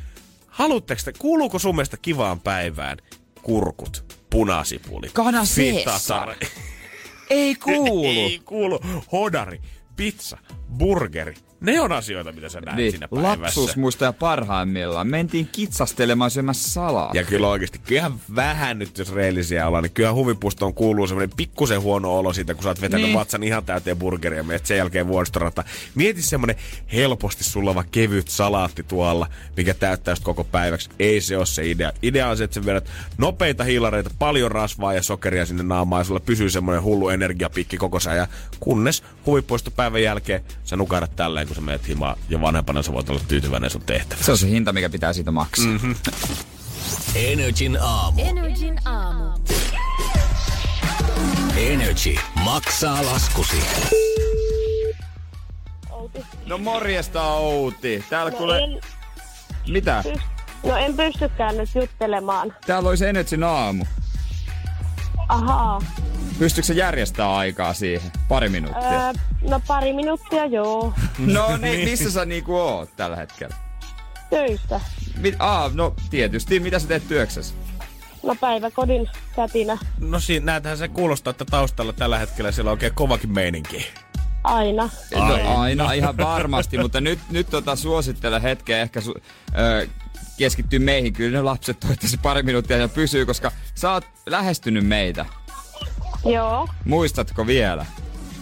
Haluatteko 0.56 1.02
te, 1.06 1.14
kuuluuko 1.20 1.60
sun 1.60 1.76
mielestä 1.76 1.98
kivaan 1.98 2.40
päivään 2.40 2.98
kurkut, 3.42 4.20
punasipuli, 4.30 5.10
Kana 5.14 5.42
fetatar- 5.42 6.48
Ei 7.30 7.56
kuulu. 7.56 8.04
Ei 8.10 8.42
kuulu. 8.46 8.80
Hodari, 9.12 9.62
pizza, 9.96 10.38
burgeri. 10.78 11.34
Ne 11.66 11.82
on 11.82 11.92
asioita, 11.92 12.32
mitä 12.32 12.50
sä 12.50 12.62
näet 12.62 12.78
Niin, 12.78 12.92
siinä 12.92 13.08
päivässä. 13.08 13.42
lapsuusmuistoja 13.42 14.14
parhaimmillaan. 14.14 15.08
Mentiin 15.08 15.50
kitsastelemaan 15.52 16.32
syömässä 16.32 16.70
salaa. 16.70 17.12
Ja 17.14 17.24
kyllä 17.24 17.48
oikeasti, 17.48 17.80
kyllähän 17.80 18.14
vähän 18.36 18.80
nyt, 18.80 18.98
jos 18.98 19.14
rehellisiä 19.14 19.68
ollaan, 19.68 19.84
niin 19.84 19.92
kyllä 19.92 20.14
huvipustoon 20.14 20.74
kuuluu 20.74 21.08
semmoinen 21.08 21.38
pikkusen 21.38 21.82
huono 21.82 22.18
olo 22.18 22.34
siitä, 22.34 22.54
kun 22.54 22.64
sä 22.64 22.70
oot 22.70 22.82
vetänyt 22.82 23.06
Niin. 23.06 23.18
vatsan 23.20 23.44
ihan 23.44 23.66
täyteen 23.66 23.98
burgeria 23.98 24.44
ja 24.52 24.60
sen 24.64 24.78
jälkeen 24.78 25.08
vuoristorata. 25.08 25.64
Mieti 25.96 26.22
semmoinen 26.22 26.56
helposti 26.94 27.44
sulava 27.44 27.84
kevyt 27.92 28.28
salaatti 28.28 28.84
tuolla, 28.84 29.28
mikä 29.58 29.74
täyttää 29.74 30.16
koko 30.24 30.44
päiväksi. 30.44 30.90
Ei 31.00 31.22
se 31.22 31.38
ole 31.38 31.46
se 31.46 31.70
idea. 31.70 31.92
Idea 32.02 32.30
on 32.30 32.38
se, 32.38 32.44
että 32.44 32.54
sä 32.56 32.66
vedät 32.66 32.90
nopeita 33.18 33.64
hiilareita, 33.64 34.10
paljon 34.20 34.52
rasvaa 34.52 34.94
ja 34.94 35.04
sokeria 35.04 35.46
sinne 35.46 35.64
naamaan 35.64 36.00
ja 36.00 36.04
sulla 36.04 36.20
pysyy 36.20 36.50
semmoinen 36.50 36.84
hullu 36.84 37.10
energiapikki 37.10 37.78
koko 37.78 38.00
ajan. 38.10 38.28
Kunnes 38.60 39.04
huvipuistopäivän 39.26 40.04
jälkeen 40.04 40.42
sä 40.64 40.76
nukahdat 40.76 41.16
tälleen, 41.16 41.48
kun 41.56 41.62
sä 41.64 41.66
menet 41.66 41.88
himaan 41.88 42.18
ja 42.30 42.42
vanhempana 42.42 42.84
sä 42.84 42.94
voit 42.94 43.10
olla 43.10 43.22
tyytyväinen 43.28 43.70
sun 43.70 43.82
tehtävään. 43.82 44.24
Se 44.26 44.32
on 44.32 44.38
se 44.38 44.50
hinta, 44.50 44.74
mikä 44.74 44.90
pitää 44.90 45.14
siitä 45.14 45.32
maksaa. 45.32 45.66
Mm-hmm. 45.66 45.96
Energin 47.16 47.78
aamu. 47.82 48.22
Energin 48.26 48.80
aamu. 48.88 49.32
Energy 51.58 52.16
maksaa 52.44 53.06
laskusi. 53.06 53.58
No 56.46 56.58
morjesta 56.58 57.24
Outi. 57.24 58.06
Täällä 58.10 58.32
No 58.32 58.38
kuule... 58.38 58.60
en, 58.64 58.82
Mitä? 59.68 60.04
no 60.64 60.76
en 60.78 60.98
pystykään 60.98 61.58
nyt 61.58 61.70
juttelemaan. 61.76 62.54
Täällä 62.68 62.90
olisi 62.90 63.06
Energyn 63.06 63.44
aamu. 63.44 63.86
Ahaa. 65.28 65.82
Pystyykö 66.40 66.66
se 66.68 66.74
järjestää 66.74 67.36
aikaa 67.36 67.74
siihen? 67.74 68.12
Pari 68.28 68.50
minuuttia. 68.50 69.08
Öö, 69.08 69.14
no 69.50 69.62
pari 69.68 69.94
minuuttia, 69.94 70.46
joo. 70.46 70.94
No 71.20 71.58
niin, 71.58 71.90
missä 71.90 72.12
sä 72.12 72.26
niinku 72.26 72.56
oot 72.56 72.96
tällä 72.96 73.16
hetkellä? 73.16 73.56
Töistä. 74.30 74.82
Mit, 75.18 75.36
aa, 75.40 75.72
no 75.74 75.94
tietysti. 76.10 76.60
Mitä 76.60 76.80
sä 76.80 76.88
teet 76.88 77.08
työksessä? 77.08 77.56
No 78.24 78.36
päiväkodin 78.36 79.10
kätinä. 79.36 79.78
No 80.00 80.20
siinä 80.20 80.46
näetähän 80.46 80.78
se 80.78 80.88
kuulostaa, 80.88 81.32
että 81.32 81.46
taustalla 81.46 81.94
tällä 81.94 82.18
hetkellä 82.18 82.52
siellä 82.52 82.70
on 82.70 82.74
oikein 82.74 82.94
kovakin 82.96 83.32
meininki. 83.32 83.88
Aina. 84.44 84.90
No 85.16 85.60
aina 85.60 85.92
ihan 85.92 86.18
varmasti, 86.18 86.78
mutta 86.78 87.02
nyt, 87.02 87.20
nyt 87.30 87.50
tota 87.50 87.76
suosittelen 87.76 88.42
hetkeä 88.42 88.82
ehkä 88.82 89.02
su, 89.02 89.14
ö, 89.58 89.88
keskittyy 90.38 90.80
meihin. 90.80 91.14
Kyllä 91.14 91.38
ne 91.38 91.42
lapset 91.42 91.80
toivottavasti 91.80 92.18
pari 92.18 92.44
minuuttia 92.44 92.78
ja 92.78 92.88
pysyy, 92.88 93.26
koska 93.26 93.52
sä 93.76 93.92
oot 93.92 94.06
lähestynyt 94.26 94.88
meitä. 94.88 95.26
Joo. 96.26 96.68
Muistatko 96.86 97.48
vielä? 97.48 97.86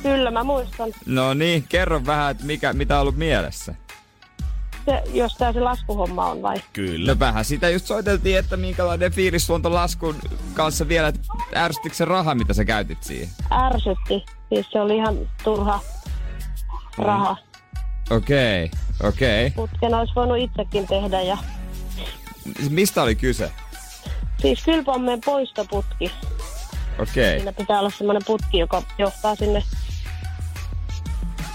Kyllä 0.04 0.32
mä 0.32 0.44
muistan. 0.44 0.92
No 1.06 1.34
niin, 1.34 1.66
kerro 1.70 2.06
vähän, 2.06 2.32
että 2.32 2.46
mikä, 2.46 2.74
mitä 2.74 2.96
on 2.96 3.02
ollut 3.02 3.18
mielessä. 3.18 3.76
Se, 4.86 5.04
jos 5.14 5.36
tää 5.36 5.54
se 5.54 5.60
laskuhomma 5.60 6.26
on 6.26 6.42
vai? 6.42 6.58
Kyllä. 6.74 7.14
No 7.14 7.20
vähän 7.20 7.46
sitä 7.46 7.70
just 7.70 7.86
soiteltiin, 7.86 8.38
että 8.38 8.58
minkälainen 8.58 9.12
fiilis 9.12 9.48
sulla 9.48 9.60
on 9.64 9.74
laskun 9.74 10.16
kanssa 10.54 10.88
vielä, 10.88 11.08
että 11.08 11.22
ärsyttikö 11.56 11.96
se 11.96 12.06
raha, 12.06 12.36
mitä 12.36 12.54
sä 12.54 12.66
käytit 12.66 13.04
siihen? 13.04 13.30
Ärsytti. 13.52 14.26
Siis 14.50 14.68
se 14.72 14.82
oli 14.82 14.98
ihan 14.98 15.18
turha 15.44 15.80
raha. 16.98 17.38
Okei, 18.12 18.66
okay, 18.66 19.10
okei. 19.10 19.48
Okay. 19.48 19.68
Putken 19.68 19.94
olisi 19.94 20.16
voinut 20.16 20.38
itsekin 20.38 20.88
tehdä 20.88 21.22
ja... 21.22 21.38
Mistä 22.70 23.04
oli 23.04 23.16
kyse? 23.16 23.52
Siis 24.42 24.64
kylpommeen 24.66 25.22
poistoputki. 25.26 26.12
Okei. 27.00 27.38
Siinä 27.38 27.54
pitää 27.54 27.80
olla 27.80 27.90
semmoinen 27.90 28.22
putki, 28.26 28.58
joka 28.60 28.84
johtaa 28.98 29.36
sinne 29.36 29.64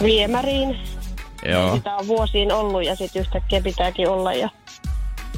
viemäriin. 0.03 0.79
Joo. 1.45 1.77
Sitä 1.77 1.97
on 1.97 2.07
vuosiin 2.07 2.53
ollut 2.53 2.85
ja 2.85 2.97
sitten 2.97 3.21
yhtäkkiä 3.21 3.61
pitääkin 3.61 4.09
olla. 4.09 4.33
Ja... 4.33 4.49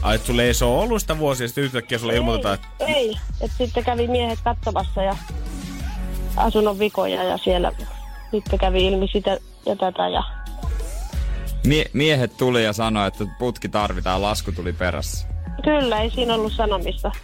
Ai, 0.03 0.15
et 0.15 0.27
sulle 0.27 0.43
ei 0.43 0.55
se 0.55 0.65
ole 0.65 0.83
ollut 0.83 1.01
sitä 1.01 1.19
vuosia, 1.19 1.49
sitten 1.49 1.65
yhtäkkiä 1.65 1.99
sulle 1.99 2.17
ilmoitetaan, 2.17 2.55
että 2.55 2.69
Ei, 2.81 2.95
ei. 2.95 3.17
Et 3.41 3.51
sitten 3.59 3.85
kävi 3.85 4.09
miehet 4.09 4.39
katsomassa 4.45 5.03
ja 5.03 5.17
asunnon 6.37 6.79
vikoja 6.79 7.25
ja 7.25 7.39
siellä 7.39 7.73
sitten 8.31 8.59
kävi 8.59 8.87
ilmi 8.87 9.09
sitä 9.13 9.39
ja 9.67 9.77
tätä 9.77 10.09
ja 10.09 10.23
Mie- 11.67 11.91
miehet 11.93 12.37
tuli 12.37 12.65
ja 12.65 12.73
sanoi, 12.73 13.09
että 13.09 13.25
putki 13.39 13.69
tarvitaan, 13.69 14.23
lasku 14.23 14.53
tuli 14.53 14.73
perässä. 14.73 15.29
Kyllä 15.63 16.01
ei 16.01 16.11
siinä 16.11 16.35
ollut 16.35 16.53
sanomista. 16.53 17.13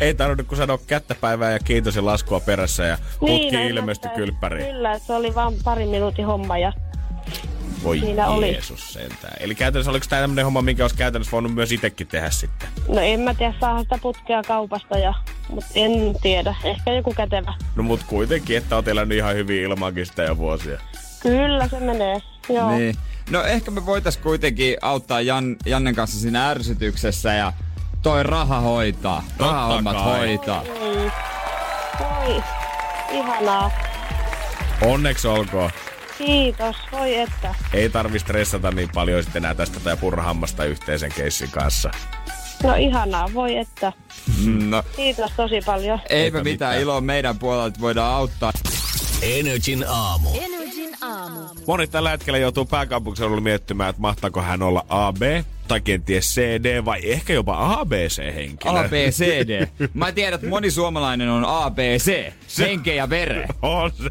Ei 0.00 0.14
tarvinnut 0.14 0.46
kuin 0.46 0.56
sanoa 0.56 0.78
kättäpäivää 0.86 1.52
ja 1.52 1.58
kiitos 1.58 1.96
ja 1.96 2.04
laskua 2.04 2.40
perässä 2.40 2.84
ja 2.84 2.98
putki 3.20 3.66
ilmestyi 3.68 4.08
että- 4.08 4.18
kylppäriin. 4.18 4.66
Kyllä, 4.66 4.98
se 4.98 5.12
oli 5.12 5.34
vain 5.34 5.54
parin 5.64 5.88
minuutin 5.88 6.26
homma 6.26 6.58
ja 6.58 6.72
Voi 7.84 7.98
siinä 7.98 8.28
oli. 8.28 8.52
Jeesus 8.52 8.92
sentään. 8.92 9.36
Eli 9.40 9.54
käytännössä 9.54 9.90
oliko 9.90 10.06
tämä 10.08 10.22
tämmöinen 10.22 10.44
homma, 10.44 10.62
minkä 10.62 10.84
olisi 10.84 10.96
käytännössä 10.96 11.32
voinut 11.32 11.54
myös 11.54 11.72
itsekin 11.72 12.06
tehdä 12.06 12.30
sitten? 12.30 12.68
no 12.88 13.00
en 13.00 13.20
mä 13.20 13.34
tiedä 13.34 13.54
saada 13.60 13.78
sitä 13.82 13.98
putkea 14.02 14.42
kaupasta 14.42 14.98
ja 14.98 15.14
mutta 15.48 15.70
en 15.74 16.14
tiedä. 16.22 16.54
Ehkä 16.64 16.92
joku 16.92 17.14
kätevä. 17.16 17.54
No 17.76 17.82
mut 17.82 18.00
kuitenkin, 18.06 18.56
että 18.56 18.76
oot 18.76 18.88
elänyt 18.88 19.18
ihan 19.18 19.34
hyvin 19.34 19.62
ilmankin 19.62 20.06
sitä 20.06 20.22
jo 20.22 20.36
vuosia. 20.36 20.80
Kyllä 21.20 21.68
se 21.68 21.80
menee. 21.80 22.20
Joo. 22.48 22.70
Niin. 22.70 22.96
No 23.30 23.42
ehkä 23.44 23.70
me 23.70 23.86
voitais 23.86 24.16
kuitenkin 24.16 24.76
auttaa 24.82 25.20
Jan, 25.20 25.56
Jannen 25.66 25.94
kanssa 25.94 26.20
siinä 26.20 26.48
ärsytyksessä 26.50 27.34
ja 27.34 27.52
toi 28.02 28.22
raha 28.22 28.60
hoitaa. 28.60 29.24
Rahahommat 29.38 30.04
hoitaa. 30.04 30.62
Ei. 30.80 31.10
Voi. 32.00 32.42
Ihanaa. 33.12 33.70
Onneksi 34.82 35.28
olkoon. 35.28 35.70
Kiitos. 36.18 36.76
Voi 36.92 37.16
että. 37.18 37.54
Ei 37.72 37.88
tarvi 37.90 38.18
stressata 38.18 38.70
niin 38.70 38.90
paljon 38.94 39.22
sitten 39.22 39.40
enää 39.44 39.54
tästä 39.54 39.80
tai 39.80 39.96
purrahammasta 39.96 40.64
yhteisen 40.64 41.12
keissin 41.16 41.50
kanssa. 41.50 41.90
No 42.62 42.74
ihanaa. 42.74 43.28
Voi 43.34 43.56
että. 43.56 43.92
No, 44.68 44.82
Kiitos 44.96 45.30
tosi 45.36 45.60
paljon. 45.66 45.98
eipä 45.98 46.14
Eipä 46.14 46.36
mitään 46.38 46.44
mitään. 46.70 46.80
iloa 46.80 47.00
meidän 47.00 47.38
puolelta, 47.38 47.66
että 47.66 47.80
voidaan 47.80 48.14
auttaa. 48.14 48.52
Energin 49.22 49.84
aamu. 49.88 50.28
Energin 50.34 50.59
aamu. 51.00 51.40
Moni 51.66 51.86
tällä 51.86 52.10
hetkellä 52.10 52.38
joutuu 52.38 52.64
pääkaupunkiseudulla 52.64 53.40
miettimään, 53.40 53.90
että 53.90 54.02
mahtaako 54.02 54.42
hän 54.42 54.62
olla 54.62 54.84
AB 54.88 55.22
tai 55.70 55.80
kenties 55.80 56.34
CD 56.34 56.84
vai 56.84 57.00
ehkä 57.02 57.32
jopa 57.32 57.80
ABC-henkilö. 57.80 58.80
A, 58.80 58.88
B, 58.88 58.92
C, 58.92 59.24
D. 59.24 59.68
Mä 59.94 60.12
tiedän, 60.12 60.34
että 60.34 60.46
moni 60.46 60.70
suomalainen 60.70 61.28
on 61.28 61.44
A, 61.44 61.70
B, 61.70 61.78
C. 61.78 62.32
Henke 62.58 62.94
ja 62.94 63.10
vere. 63.10 63.48
On 63.62 63.90
se. 63.90 64.10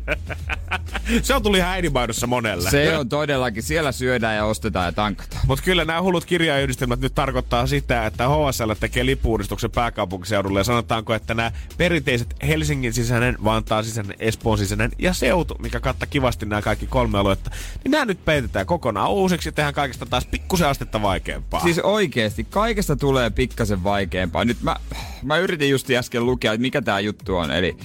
se 1.22 1.36
on 1.36 1.44
tuli 1.44 1.58
ihan 1.58 1.72
äidinmaidossa 1.72 2.28
monelle. 2.28 2.70
Se 2.70 2.98
on 2.98 3.10
todellakin. 3.10 3.64
Siellä 3.64 3.92
syödään 3.92 4.36
ja 4.36 4.46
ostetaan 4.46 4.86
ja 4.86 4.92
tankataan. 4.92 5.42
Mutta 5.48 5.64
kyllä 5.64 5.86
nämä 5.86 6.02
hullut 6.02 6.26
kirjayhdistelmät 6.26 7.00
nyt 7.00 7.16
tarkoittaa 7.16 7.68
sitä, 7.68 8.06
että 8.06 8.28
HSL 8.30 8.72
tekee 8.80 9.06
lippuudistuksen 9.06 9.72
pääkaupunkiseudulle 9.72 10.60
ja 10.60 10.64
sanotaanko, 10.64 11.14
että 11.14 11.34
nämä 11.34 11.52
perinteiset 11.78 12.36
Helsingin 12.48 12.94
sisäinen, 12.94 13.38
Vantaan 13.44 13.84
sisäinen, 13.84 14.16
Espoon 14.20 14.58
sisäinen 14.58 14.92
ja 15.00 15.14
seutu, 15.14 15.56
mikä 15.60 15.80
kattaa 15.80 16.08
kivasti 16.10 16.46
nämä 16.46 16.62
kaikki 16.62 16.88
kolme 16.88 17.18
aluetta, 17.18 17.52
niin 17.84 17.92
nämä 17.92 18.06
nyt 18.06 18.26
peitetään 18.26 18.66
kokonaan 18.66 19.10
uusiksi 19.12 19.50
ja 19.50 19.54
tehdään 19.54 19.74
kaikista 19.74 20.06
taas 20.06 20.26
pikkusen 20.26 20.68
astetta 20.68 21.02
vaikeampaa. 21.02 21.49
Siis 21.64 21.80
oikeesti, 21.80 22.44
kaikesta 22.44 22.96
tulee 22.96 23.30
pikkasen 23.30 23.84
vaikeampaa. 23.84 24.46
Nyt 24.46 24.62
mä, 24.62 24.76
mä 25.24 25.38
yritin 25.38 25.70
just 25.70 25.90
äsken 25.90 26.26
lukea, 26.26 26.54
että 26.54 26.62
mikä 26.62 26.82
tää 26.82 27.00
juttu 27.00 27.36
on. 27.36 27.52
Eli 27.52 27.78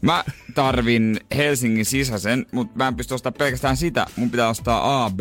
mä 0.00 0.24
tarvin 0.54 1.20
Helsingin 1.36 1.84
sisäisen, 1.84 2.46
mutta 2.52 2.78
mä 2.78 2.88
en 2.88 2.96
pysty 2.96 3.14
ostamaan 3.14 3.38
pelkästään 3.38 3.76
sitä. 3.76 4.06
Mun 4.16 4.30
pitää 4.30 4.48
ostaa 4.48 5.04
A, 5.04 5.10
B, 5.10 5.20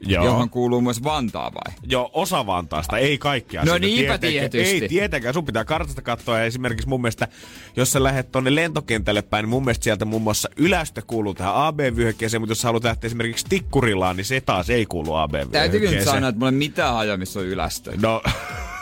Joo. 0.00 0.24
johon 0.24 0.50
kuuluu 0.50 0.80
myös 0.80 1.04
Vantaa 1.04 1.52
vai? 1.54 1.74
Jo 1.86 2.10
osa 2.12 2.46
Vantaasta, 2.46 2.98
ei 2.98 3.18
kaikkia. 3.18 3.64
No 3.64 3.78
niinpä 3.78 4.18
tietysti. 4.18 4.58
Ei 4.82 4.88
tietenkään, 4.88 5.34
sun 5.34 5.44
pitää 5.44 5.64
kartasta 5.64 6.02
katsoa 6.02 6.38
ja 6.38 6.44
esimerkiksi 6.44 6.88
mun 6.88 7.00
mielestä, 7.00 7.28
jos 7.76 7.92
sä 7.92 8.02
lähdet 8.02 8.32
tonne 8.32 8.54
lentokentälle 8.54 9.22
päin, 9.22 9.42
niin 9.42 9.50
mun 9.50 9.64
mielestä 9.64 9.84
sieltä 9.84 10.04
muun 10.04 10.22
muassa 10.22 10.48
Ylästö 10.56 11.02
kuuluu 11.06 11.34
tähän 11.34 11.54
AB-vyöhykkeeseen, 11.54 12.40
mutta 12.40 12.50
jos 12.50 12.60
sä 12.60 12.68
haluat 12.68 12.84
lähteä 12.84 13.08
esimerkiksi 13.08 13.46
Tikkurillaan, 13.48 14.16
niin 14.16 14.24
se 14.24 14.40
taas 14.40 14.70
ei 14.70 14.86
kuulu 14.86 15.06
Täytyykö 15.12 15.40
nyt 15.42 15.54
AB-vyöhykkeeseen. 15.54 16.04
sanoa, 16.04 16.28
että 16.28 16.38
mulla 16.38 16.52
ei 16.52 16.58
mitään 16.58 16.94
hajoa, 16.94 17.16
missä 17.16 17.40
on 17.40 17.46
ylästö. 17.46 17.92
No, 18.02 18.22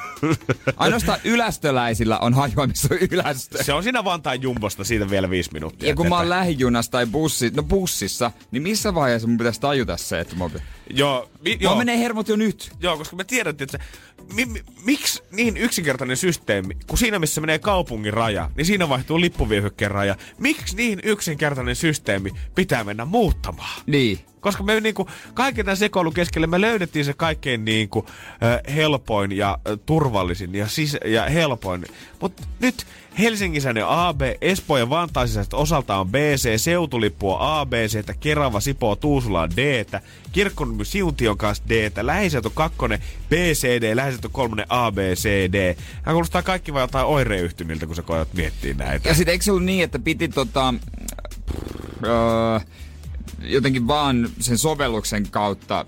Ainoastaan 0.77 1.19
ylästöläisillä 1.25 2.19
on 2.19 2.35
hajoa, 2.35 2.67
missä 2.67 2.89
on 2.91 2.99
ylästö. 3.11 3.65
se 3.65 3.73
on 3.73 3.83
siinä 3.83 4.05
Vantaan 4.05 4.43
jumbosta, 4.43 4.85
siitä 4.85 5.11
vielä 5.11 5.31
viisi 5.31 5.51
minuuttia. 5.53 5.89
Ja 5.89 5.95
kun 5.95 6.09
mä 6.09 6.17
oon 6.17 6.29
lähijunassa 6.29 6.91
tai 6.91 7.07
bussi, 7.07 7.51
no 7.51 7.63
bussissa, 7.63 8.31
niin 8.51 8.63
missä 8.63 8.95
vaiheessa 8.95 9.29
mun 9.29 9.39
pitäisi 9.39 9.61
tajuta 9.61 9.97
se, 9.97 10.21
että 10.21 10.37
mä 10.37 10.51
Joo, 10.91 11.31
mi, 11.41 11.51
Joo. 11.51 11.59
joo. 11.61 11.77
menee 11.77 11.99
hermot 11.99 12.29
jo 12.29 12.37
nyt. 12.37 12.73
Joo, 12.81 12.97
koska 12.97 13.17
me 13.17 13.25
tiedettiin, 13.25 13.67
että 13.67 13.79
mi, 14.35 14.45
mi, 14.45 14.65
miksi 14.85 15.23
niin 15.31 15.57
yksinkertainen 15.57 16.17
systeemi, 16.17 16.77
kun 16.87 16.99
siinä 16.99 17.19
missä 17.19 17.41
menee 17.41 17.59
kaupungin 17.59 18.13
raja, 18.13 18.51
niin 18.57 18.67
siinä 18.67 18.89
vaihtuu 18.89 19.21
lippuvyöhykkeen 19.21 19.91
raja. 19.91 20.17
Miksi 20.39 20.77
niin 20.77 21.01
yksinkertainen 21.03 21.77
systeemi 21.77 22.31
pitää 22.55 22.85
mennä 22.85 23.05
muuttamaan? 23.05 23.83
Niin. 23.87 24.19
Koska 24.45 24.63
me 24.63 24.81
niinku, 24.81 25.09
kaiken 25.35 25.65
tämän 25.65 25.77
sekoilun 25.77 26.15
keskelle 26.15 26.47
me 26.47 26.61
löydettiin 26.61 27.05
se 27.05 27.15
kaikkein 27.15 27.65
niinku, 27.65 28.07
helpoin 28.75 29.33
ja 29.33 29.59
turvallisin 29.87 30.55
ja, 30.55 30.67
sis- 30.67 31.09
ja 31.09 31.23
helpoin. 31.23 31.85
Mutta 32.21 32.43
nyt 32.61 32.87
Helsingissä 33.19 33.73
ne 33.73 33.83
A, 33.87 34.15
B, 34.15 34.21
Espoo 34.41 34.79
ja 34.79 34.91
Vantaan 34.91 35.29
sisäiset 35.29 35.55
osalta 35.55 35.97
on 35.97 36.09
BC, 36.09 36.59
seutulippu 36.59 37.33
on 37.33 37.39
A, 37.41 37.67
B, 37.67 37.73
C, 37.73 37.95
että 37.95 38.15
Kerava, 38.15 38.61
Sipoo, 38.61 38.97
Tuusula 38.97 39.43
on 39.43 39.51
D, 39.57 39.85
Kirkkonummi 40.33 40.85
Siuntion 40.85 41.39
kanssa 41.39 41.65
D, 41.69 41.71
että 41.71 42.07
Lähiseutu 42.07 42.51
2, 42.51 42.79
BCD, 43.29 43.97
Lähiseutu 43.97 44.29
3, 44.33 44.67
A, 44.69 44.93
B, 44.93 44.99
C, 45.15 45.53
D. 45.53 45.77
Hän 46.03 46.15
kuulostaa 46.15 46.43
kaikki 46.43 46.73
vaan 46.73 46.83
jotain 46.83 47.07
oireyhtymiltä, 47.07 47.87
kun 47.87 47.97
sä 47.97 48.03
koetat 48.03 48.35
miettiä 48.35 48.75
näitä. 48.75 49.09
Ja 49.09 49.15
sitten 49.15 49.33
eikö 49.33 49.45
se 49.45 49.51
ollut 49.51 49.65
niin, 49.65 49.85
että 49.85 49.99
piti 49.99 50.29
tota, 50.29 50.75
öö, 52.05 52.61
jotenkin 53.47 53.87
vaan 53.87 54.29
sen 54.41 54.59
sovelluksen 54.59 55.31
kautta 55.31 55.87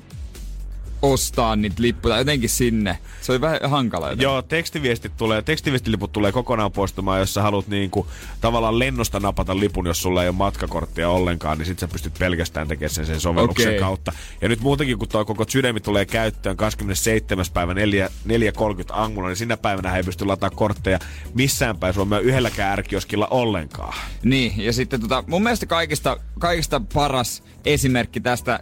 ostaa 1.12 1.57
niitä 1.57 1.83
lippuja 1.83 2.19
jotenkin 2.19 2.51
sinne. 2.51 2.99
Se 3.21 3.33
oli 3.33 3.40
vähän 3.40 3.61
hankala 3.71 4.07
jotenkin. 4.07 4.23
Joo, 4.23 4.42
tekstiviestit 4.42 5.12
tulee, 5.16 5.42
tekstiviestiliput 5.42 6.12
tulee 6.12 6.33
kokonaan 6.33 6.73
poistumaan, 6.73 7.21
jos 7.21 7.35
sä 7.35 7.42
haluat 7.42 7.69
niinku, 7.69 8.07
tavallaan 8.40 8.79
lennosta 8.79 9.21
napata 9.21 9.61
lipun, 9.61 9.87
jos 9.87 10.03
sulla 10.03 10.23
ei 10.23 10.29
ole 10.29 10.37
matkakorttia 10.37 11.09
ollenkaan, 11.09 11.59
niin 11.59 11.66
sit 11.66 11.79
sä 11.79 11.88
pystyt 11.88 12.14
pelkästään 12.19 12.69
tekemään 12.69 12.90
sen, 12.90 13.07
sen 13.07 13.21
sovelluksen 13.21 13.69
Okei. 13.69 13.81
kautta. 13.81 14.12
Ja 14.40 14.49
nyt 14.49 14.61
muutenkin, 14.61 14.99
kun 14.99 15.09
tuo 15.09 15.25
koko 15.25 15.45
sydämi 15.49 15.81
tulee 15.81 16.05
käyttöön 16.05 16.57
27. 16.57 17.45
päivä 17.55 17.75
4.30 17.75 17.79
aamulla, 18.92 19.29
niin 19.29 19.37
sinä 19.37 19.57
päivänä 19.57 19.97
ei 19.97 20.03
pysty 20.03 20.25
lataamaan 20.25 20.57
kortteja 20.57 20.99
missään 21.35 21.77
päin 21.77 21.95
Suomea 21.95 22.19
yhdelläkään 22.19 22.73
ärkioskilla 22.73 23.27
ollenkaan. 23.31 23.95
Niin, 24.23 24.53
ja 24.57 24.73
sitten 24.73 25.01
tota, 25.01 25.25
mun 25.27 25.42
mielestä 25.42 25.66
kaikista, 25.66 26.16
kaikista 26.38 26.81
paras 26.95 27.42
esimerkki 27.64 28.21
tästä 28.21 28.61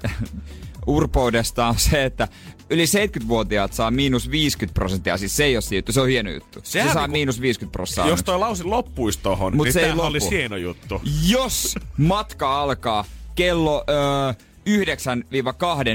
urpoudesta 0.86 1.66
on 1.66 1.78
se, 1.78 2.04
että 2.04 2.28
yli 2.70 2.84
70-vuotiaat 2.84 3.72
saa 3.72 3.90
miinus 3.90 4.30
50 4.30 4.74
prosenttia, 4.74 5.16
siis 5.18 5.36
se 5.36 5.44
ei 5.44 5.56
ole 5.56 5.62
siitä, 5.62 5.92
se 5.92 6.00
on 6.00 6.08
hieno 6.08 6.30
juttu. 6.30 6.60
Sehän 6.62 6.88
se 6.88 6.92
saa 6.94 7.02
niinku- 7.06 7.12
miinus 7.12 7.40
50 7.40 7.72
prosenttia. 7.72 8.10
Jos 8.12 8.22
toi 8.22 8.38
lausi 8.38 8.64
loppuisi 8.64 9.18
tohon, 9.22 9.56
Mut 9.56 9.64
niin 9.64 9.72
se 9.72 9.80
ei 9.80 9.90
lopu. 9.94 10.02
olisi 10.02 10.30
hieno 10.30 10.56
juttu. 10.56 11.02
Jos 11.28 11.74
matka 11.98 12.62
alkaa 12.62 13.04
kello 13.34 13.84
öö, 13.88 14.32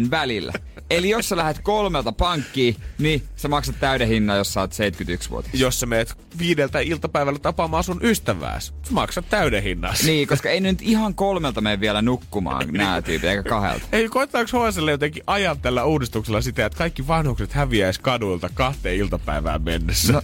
9-2 0.08 0.12
välillä, 0.12 0.54
eli 0.90 1.10
jos 1.10 1.30
sä 1.30 1.38
lähdet 1.38 1.60
kolmelta 1.64 2.12
pankkiin, 2.12 2.76
niin 2.98 3.24
sä 3.36 3.48
maksat 3.48 3.76
täyden 3.80 4.08
hinnan, 4.08 4.38
jos 4.38 4.54
sä 4.54 4.60
oot 4.60 4.72
71-vuotias. 4.72 5.54
Jos 5.54 5.80
sä 5.80 5.86
meet 5.86 6.16
viideltä 6.40 6.80
iltapäivällä 6.80 7.40
tapaamaan 7.40 7.84
sun 7.84 8.00
ystävääs, 8.04 8.74
sä 8.84 8.94
maksat 8.94 9.30
täyden 9.30 9.64
hinnan. 9.64 9.96
Niin, 10.06 10.28
koska 10.28 10.50
ei 10.50 10.60
nyt 10.60 10.82
ihan 10.82 11.16
kolmelta 11.16 11.62
mene 11.62 11.80
vielä 11.80 12.02
nukkumaan 12.02 12.68
nää 12.72 13.02
tyypit, 13.02 13.30
eikä 13.30 13.44
kahdelta. 13.44 13.86
Ei, 13.92 14.10
koettaako 14.10 14.70
HSL 14.70 14.88
jotenkin 14.88 15.24
ajaa 15.28 15.56
tällä 15.56 15.84
uudistuksella 15.84 16.42
sitä, 16.42 16.66
että 16.66 16.78
kaikki 16.78 17.08
vanhukset 17.08 17.54
häviäisi 17.54 18.02
kaduilta 18.02 18.50
kahteen 18.54 18.96
iltapäivään 18.96 19.62
mennessä? 19.62 20.14
No, 20.14 20.22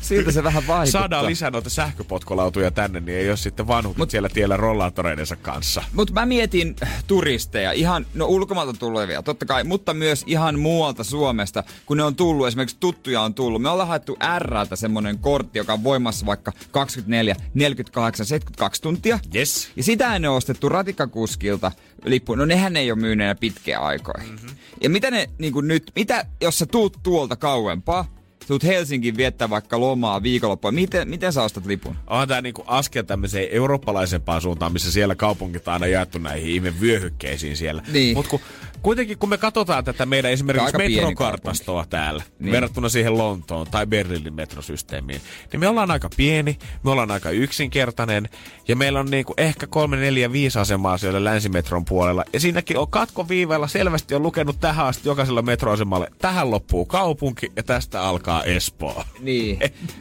siltä 0.00 0.32
se 0.32 0.44
vähän 0.44 0.66
vaikuttaa. 0.66 1.00
Saadaan 1.00 1.26
lisää 1.26 1.50
noita 1.50 1.70
sähköpotkolautuja 1.70 2.70
tänne, 2.70 3.00
niin 3.00 3.18
ei 3.18 3.28
ole 3.28 3.36
sitten 3.36 3.66
vanhukset 3.66 3.98
Mut, 3.98 4.10
siellä 4.10 4.28
tiellä 4.28 4.56
rollaattoreidensa 4.56 5.36
kanssa. 5.36 5.82
Mutta 5.92 6.14
mä 6.14 6.26
mietin 6.26 6.76
turisteja, 7.06 7.72
ihan, 7.72 8.06
no 8.14 8.26
ulkomailta 8.26 8.78
tulevia, 8.78 9.22
totta 9.22 9.46
kai, 9.46 9.64
mutta 9.64 9.94
myös 9.98 10.24
ihan 10.26 10.58
muualta 10.58 11.04
Suomesta, 11.04 11.64
kun 11.86 11.96
ne 11.96 12.02
on 12.02 12.16
tullut, 12.16 12.46
esimerkiksi 12.46 12.76
tuttuja 12.80 13.20
on 13.20 13.34
tullut. 13.34 13.62
Me 13.62 13.68
ollaan 13.68 13.88
haettu 13.88 14.16
Rltä 14.38 14.76
semmonen 14.76 15.18
kortti, 15.18 15.58
joka 15.58 15.72
on 15.72 15.84
voimassa 15.84 16.26
vaikka 16.26 16.52
24, 16.70 17.36
48, 17.54 18.26
72 18.26 18.82
tuntia. 18.82 19.18
Yes. 19.34 19.70
Ja 19.76 19.82
sitä 19.82 20.14
ennen 20.14 20.30
on 20.30 20.36
ostettu 20.36 20.68
ratikkakuskilta 20.68 21.72
lippu. 22.04 22.34
No 22.34 22.44
nehän 22.44 22.76
ei 22.76 22.92
ole 22.92 23.00
myyneenä 23.00 23.34
pitkiä 23.34 23.78
aikoja. 23.78 24.24
Mm-hmm. 24.24 24.50
Ja 24.82 24.90
mitä 24.90 25.10
ne 25.10 25.30
niin 25.38 25.54
nyt, 25.62 25.92
mitä 25.96 26.26
jos 26.40 26.58
sä 26.58 26.66
tuut 26.66 26.98
tuolta 27.02 27.36
kauempaa, 27.36 28.18
tuut 28.48 28.64
Helsinkiin 28.64 29.16
viettää 29.16 29.50
vaikka 29.50 29.80
lomaa 29.80 30.22
viikonloppua, 30.22 30.72
miten, 30.72 31.08
miten 31.08 31.32
sä 31.32 31.42
ostat 31.42 31.66
lipun? 31.66 31.96
On 32.06 32.28
tämä 32.28 32.40
niinku 32.40 32.64
askel 32.66 33.02
tämmöiseen 33.02 33.48
eurooppalaisempaan 33.50 34.42
suuntaan, 34.42 34.72
missä 34.72 34.92
siellä 34.92 35.14
kaupungit 35.14 35.68
on 35.68 35.74
aina 35.74 35.86
jaettu 35.86 36.18
näihin 36.18 36.50
ihme 36.50 36.80
vyöhykkeisiin 36.80 37.56
siellä. 37.56 37.82
Niin. 37.92 38.16
Mutta 38.16 38.30
kun, 38.30 38.40
kuitenkin 38.82 39.18
kun 39.18 39.28
me 39.28 39.38
katsotaan 39.38 39.84
tätä 39.84 40.06
meidän 40.06 40.30
esimerkiksi 40.32 40.76
metrokartastoa 40.76 41.84
täällä, 41.90 42.22
Niin. 42.38 42.52
verrattuna 42.52 42.88
siihen 42.88 43.18
Lontoon 43.18 43.66
tai 43.70 43.86
Berliinin 43.86 44.34
metrosysteemiin, 44.34 45.20
niin 45.52 45.60
me 45.60 45.68
ollaan 45.68 45.90
aika 45.90 46.10
pieni, 46.16 46.58
me 46.84 46.90
ollaan 46.90 47.10
aika 47.10 47.30
yksinkertainen 47.30 48.28
ja 48.68 48.76
meillä 48.76 49.00
on 49.00 49.10
niinku 49.10 49.34
ehkä 49.36 49.66
kolme, 49.66 49.96
neljä, 49.96 50.32
viisi 50.32 50.58
asemaa 50.58 50.98
siellä 50.98 51.24
länsimetron 51.24 51.84
puolella. 51.84 52.24
Ja 52.32 52.40
siinäkin 52.40 52.78
on 52.78 52.90
katkoviiveellä 52.90 53.66
selvästi 53.68 54.14
on 54.14 54.22
lukenut 54.22 54.60
tähän 54.60 54.86
asti 54.86 55.08
jokaisella 55.08 55.42
metroasemalle, 55.42 56.08
tähän 56.18 56.50
loppuu 56.50 56.86
kaupunki 56.86 57.52
ja 57.56 57.62
tästä 57.62 58.02
alkaa 58.02 58.44
Espoo. 58.44 59.04
Niin. 59.20 59.58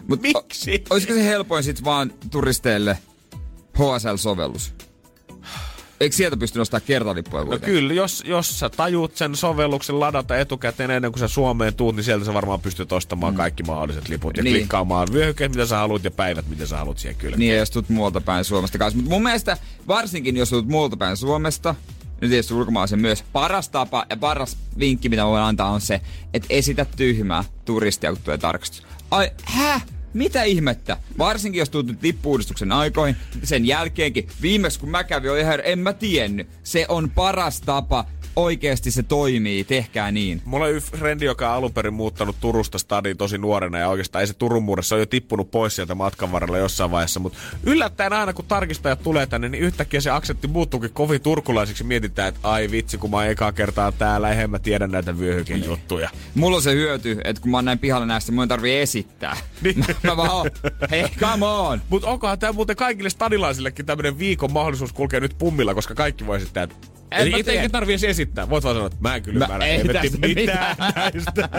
Mut 0.08 0.22
Miksi? 0.28 0.84
O, 0.92 0.94
olisiko 0.94 1.14
se 1.14 1.24
helpoin 1.26 1.64
sit 1.64 1.84
vaan 1.84 2.14
turisteille 2.32 2.98
HSL-sovellus? 3.78 4.87
Eikö 6.00 6.16
sieltä 6.16 6.38
pysty 6.38 6.60
nostamaan 6.60 6.88
kertalippuja 6.88 7.44
No 7.44 7.58
kyllä, 7.58 7.94
jos, 7.94 8.24
jos 8.26 8.60
sä 8.60 8.70
tajuut 8.70 9.16
sen 9.16 9.36
sovelluksen 9.36 10.00
ladata 10.00 10.38
etukäteen 10.38 10.92
ennen 10.92 11.12
kuin 11.12 11.20
sä 11.20 11.28
Suomeen 11.28 11.76
tuut, 11.76 11.96
niin 11.96 12.04
sieltä 12.04 12.26
sä 12.26 12.34
varmaan 12.34 12.62
pystyt 12.62 12.92
ostamaan 12.92 13.34
mm. 13.34 13.38
kaikki 13.38 13.64
mahdolliset 13.64 14.10
liput 14.10 14.38
ja 14.38 14.44
Niin. 14.44 14.54
niin. 14.54 14.62
klikkaamaan 14.62 15.08
vyöhykkeet, 15.14 15.52
mitä 15.52 15.66
sä 15.66 15.78
haluat 15.78 16.04
ja 16.04 16.12
päivät, 16.12 16.48
mitä 16.50 16.66
sä 16.66 16.78
haluat 16.78 16.98
siihen 16.98 17.16
kyllä. 17.16 17.38
Niin, 17.38 17.52
ja 17.52 17.58
jos 17.58 17.72
tulet 17.72 17.90
muualta 17.90 18.22
päin 18.22 18.46
Suomesta 18.46 18.78
kanssa. 18.78 18.98
Mutta 18.98 19.10
mun 19.10 19.24
mielestä, 19.24 19.58
varsinkin 19.88 20.38
jos 20.38 20.50
tulet 20.50 20.68
muualta 20.68 20.98
päin 20.98 21.18
Suomesta, 21.18 21.76
nyt 22.22 22.30
tietysti 22.32 22.54
ulkomaalaisen 22.54 23.00
myös, 23.00 23.24
paras 23.34 23.70
tapa 23.70 24.06
ja 24.10 24.18
paras 24.18 24.58
vinkki, 24.80 25.10
mitä 25.10 25.26
voin 25.26 25.44
antaa, 25.44 25.70
on 25.70 25.82
se, 25.82 26.02
että 26.34 26.48
esitä 26.50 26.86
tyhmää 26.96 27.44
turistia, 27.66 28.12
kun 28.14 28.22
tulee 28.24 28.38
tarkastus. 28.38 28.84
Ai, 29.12 29.32
hä? 29.44 29.82
Mitä 30.18 30.44
ihmettä? 30.44 30.98
Varsinkin 31.18 31.60
jos 31.60 31.70
tulet 31.70 31.88
nyt 31.88 32.04
lippuudistuksen 32.04 32.72
aikoihin, 32.72 33.16
sen 33.44 33.66
jälkeenkin. 33.66 34.28
Viimeksi 34.42 34.80
kun 34.80 34.90
mä 34.90 35.04
kävin, 35.04 35.40
ihan, 35.40 35.60
en 35.64 35.80
mä 35.80 35.94
tiennyt. 35.94 36.48
Se 36.64 36.86
on 36.90 37.10
paras 37.10 37.62
tapa. 37.62 38.06
Oikeasti 38.38 38.92
se 38.92 39.04
toimii. 39.04 39.64
Tehkää 39.64 40.12
niin. 40.12 40.42
Mulla 40.46 40.66
on 40.66 40.72
yksi 40.72 40.92
frendi, 40.92 41.26
joka 41.26 41.50
on 41.50 41.56
alun 41.56 41.74
perin 41.74 41.94
muuttanut 41.94 42.36
Turusta 42.40 42.78
stadiin 42.78 43.18
tosi 43.18 43.38
nuorena 43.38 43.78
ja 43.78 43.90
oikeastaan 43.90 44.22
ei 44.22 44.28
se 44.28 44.34
Turun 44.34 44.64
muuressa 44.64 44.96
on 44.96 45.00
jo 45.00 45.06
tippunut 45.06 45.52
pois 45.52 45.76
sieltä 45.76 45.96
matkan 45.96 46.32
varrella 46.32 46.58
jossain 46.58 46.92
vaiheessa, 46.92 47.20
mutta 47.20 47.38
yllättäen 47.64 48.14
aina 48.14 48.34
kun 48.34 48.46
tarkistajat 48.46 49.04
tulee 49.04 49.26
tänne, 49.26 49.50
niin 49.50 49.64
yhtäkkiä 49.64 50.02
se 50.02 50.10
aksentti 50.10 50.48
muuttuukin 50.48 50.94
kovin 50.94 51.22
turkulaisiksi. 51.22 51.84
Mietitään, 51.84 52.28
että 52.28 52.40
ai 52.44 52.72
vitsi, 52.72 52.98
kun 52.98 53.10
mä 53.10 53.18
oon 53.18 53.26
ekaa 53.26 53.52
kertaa 53.52 53.92
täällä, 53.92 54.30
eihän 54.30 54.50
mä 54.50 54.60
tiedä 54.60 54.88
näitä 54.88 55.20
vyöhykejuttuja. 55.20 56.10
Mulla 56.36 56.56
on 56.56 56.64
se 56.64 56.74
hyöty, 56.74 57.22
että 57.24 57.42
kun 57.42 57.52
mä 57.52 57.58
oon 57.58 57.66
näin 57.66 57.80
pihalla 57.80 58.06
näistä, 58.06 58.32
mun 58.32 58.44
ei 58.44 58.48
tarvii 58.48 58.80
esittää. 58.80 59.38
Niin. 59.62 59.86
Mä, 60.04 60.18
vaan 60.18 60.32
oon, 60.32 60.52
hei, 60.92 61.06
come 61.20 61.46
on! 61.46 61.82
Mutta 61.90 62.08
onkohan 62.08 62.40
tämä 62.40 62.54
muuten 62.54 62.76
kaikille 62.76 63.10
stadilaisillekin 63.10 63.86
tämmöinen 63.86 64.20
viikon 64.20 64.52
mahdollisuus 64.52 64.94
kulkea 64.94 65.20
nyt 65.20 65.36
pummilla, 65.38 65.74
koska 65.74 65.96
kaikki 65.96 66.28
voi 66.28 66.38
esittää, 66.38 66.64
että 66.64 66.76
En 67.12 67.30
mä 67.32 67.38
ei 67.38 67.44
tiedä. 67.44 67.60
itse 67.62 67.70
tarvii 67.72 67.98
esittää. 68.08 68.50
Voit 68.50 68.64
vaan 68.64 68.76
sanoa, 68.76 68.88
että 68.88 68.98
mä 69.02 69.16
en 69.16 69.24
kyllä 69.24 69.40
Mä 69.40 69.46
ymmärrä. 69.46 69.66
helvetti 69.66 70.10
tästä 70.10 70.28
mitään 70.28 70.76
mitään. 70.78 70.94
näistä. 70.96 71.50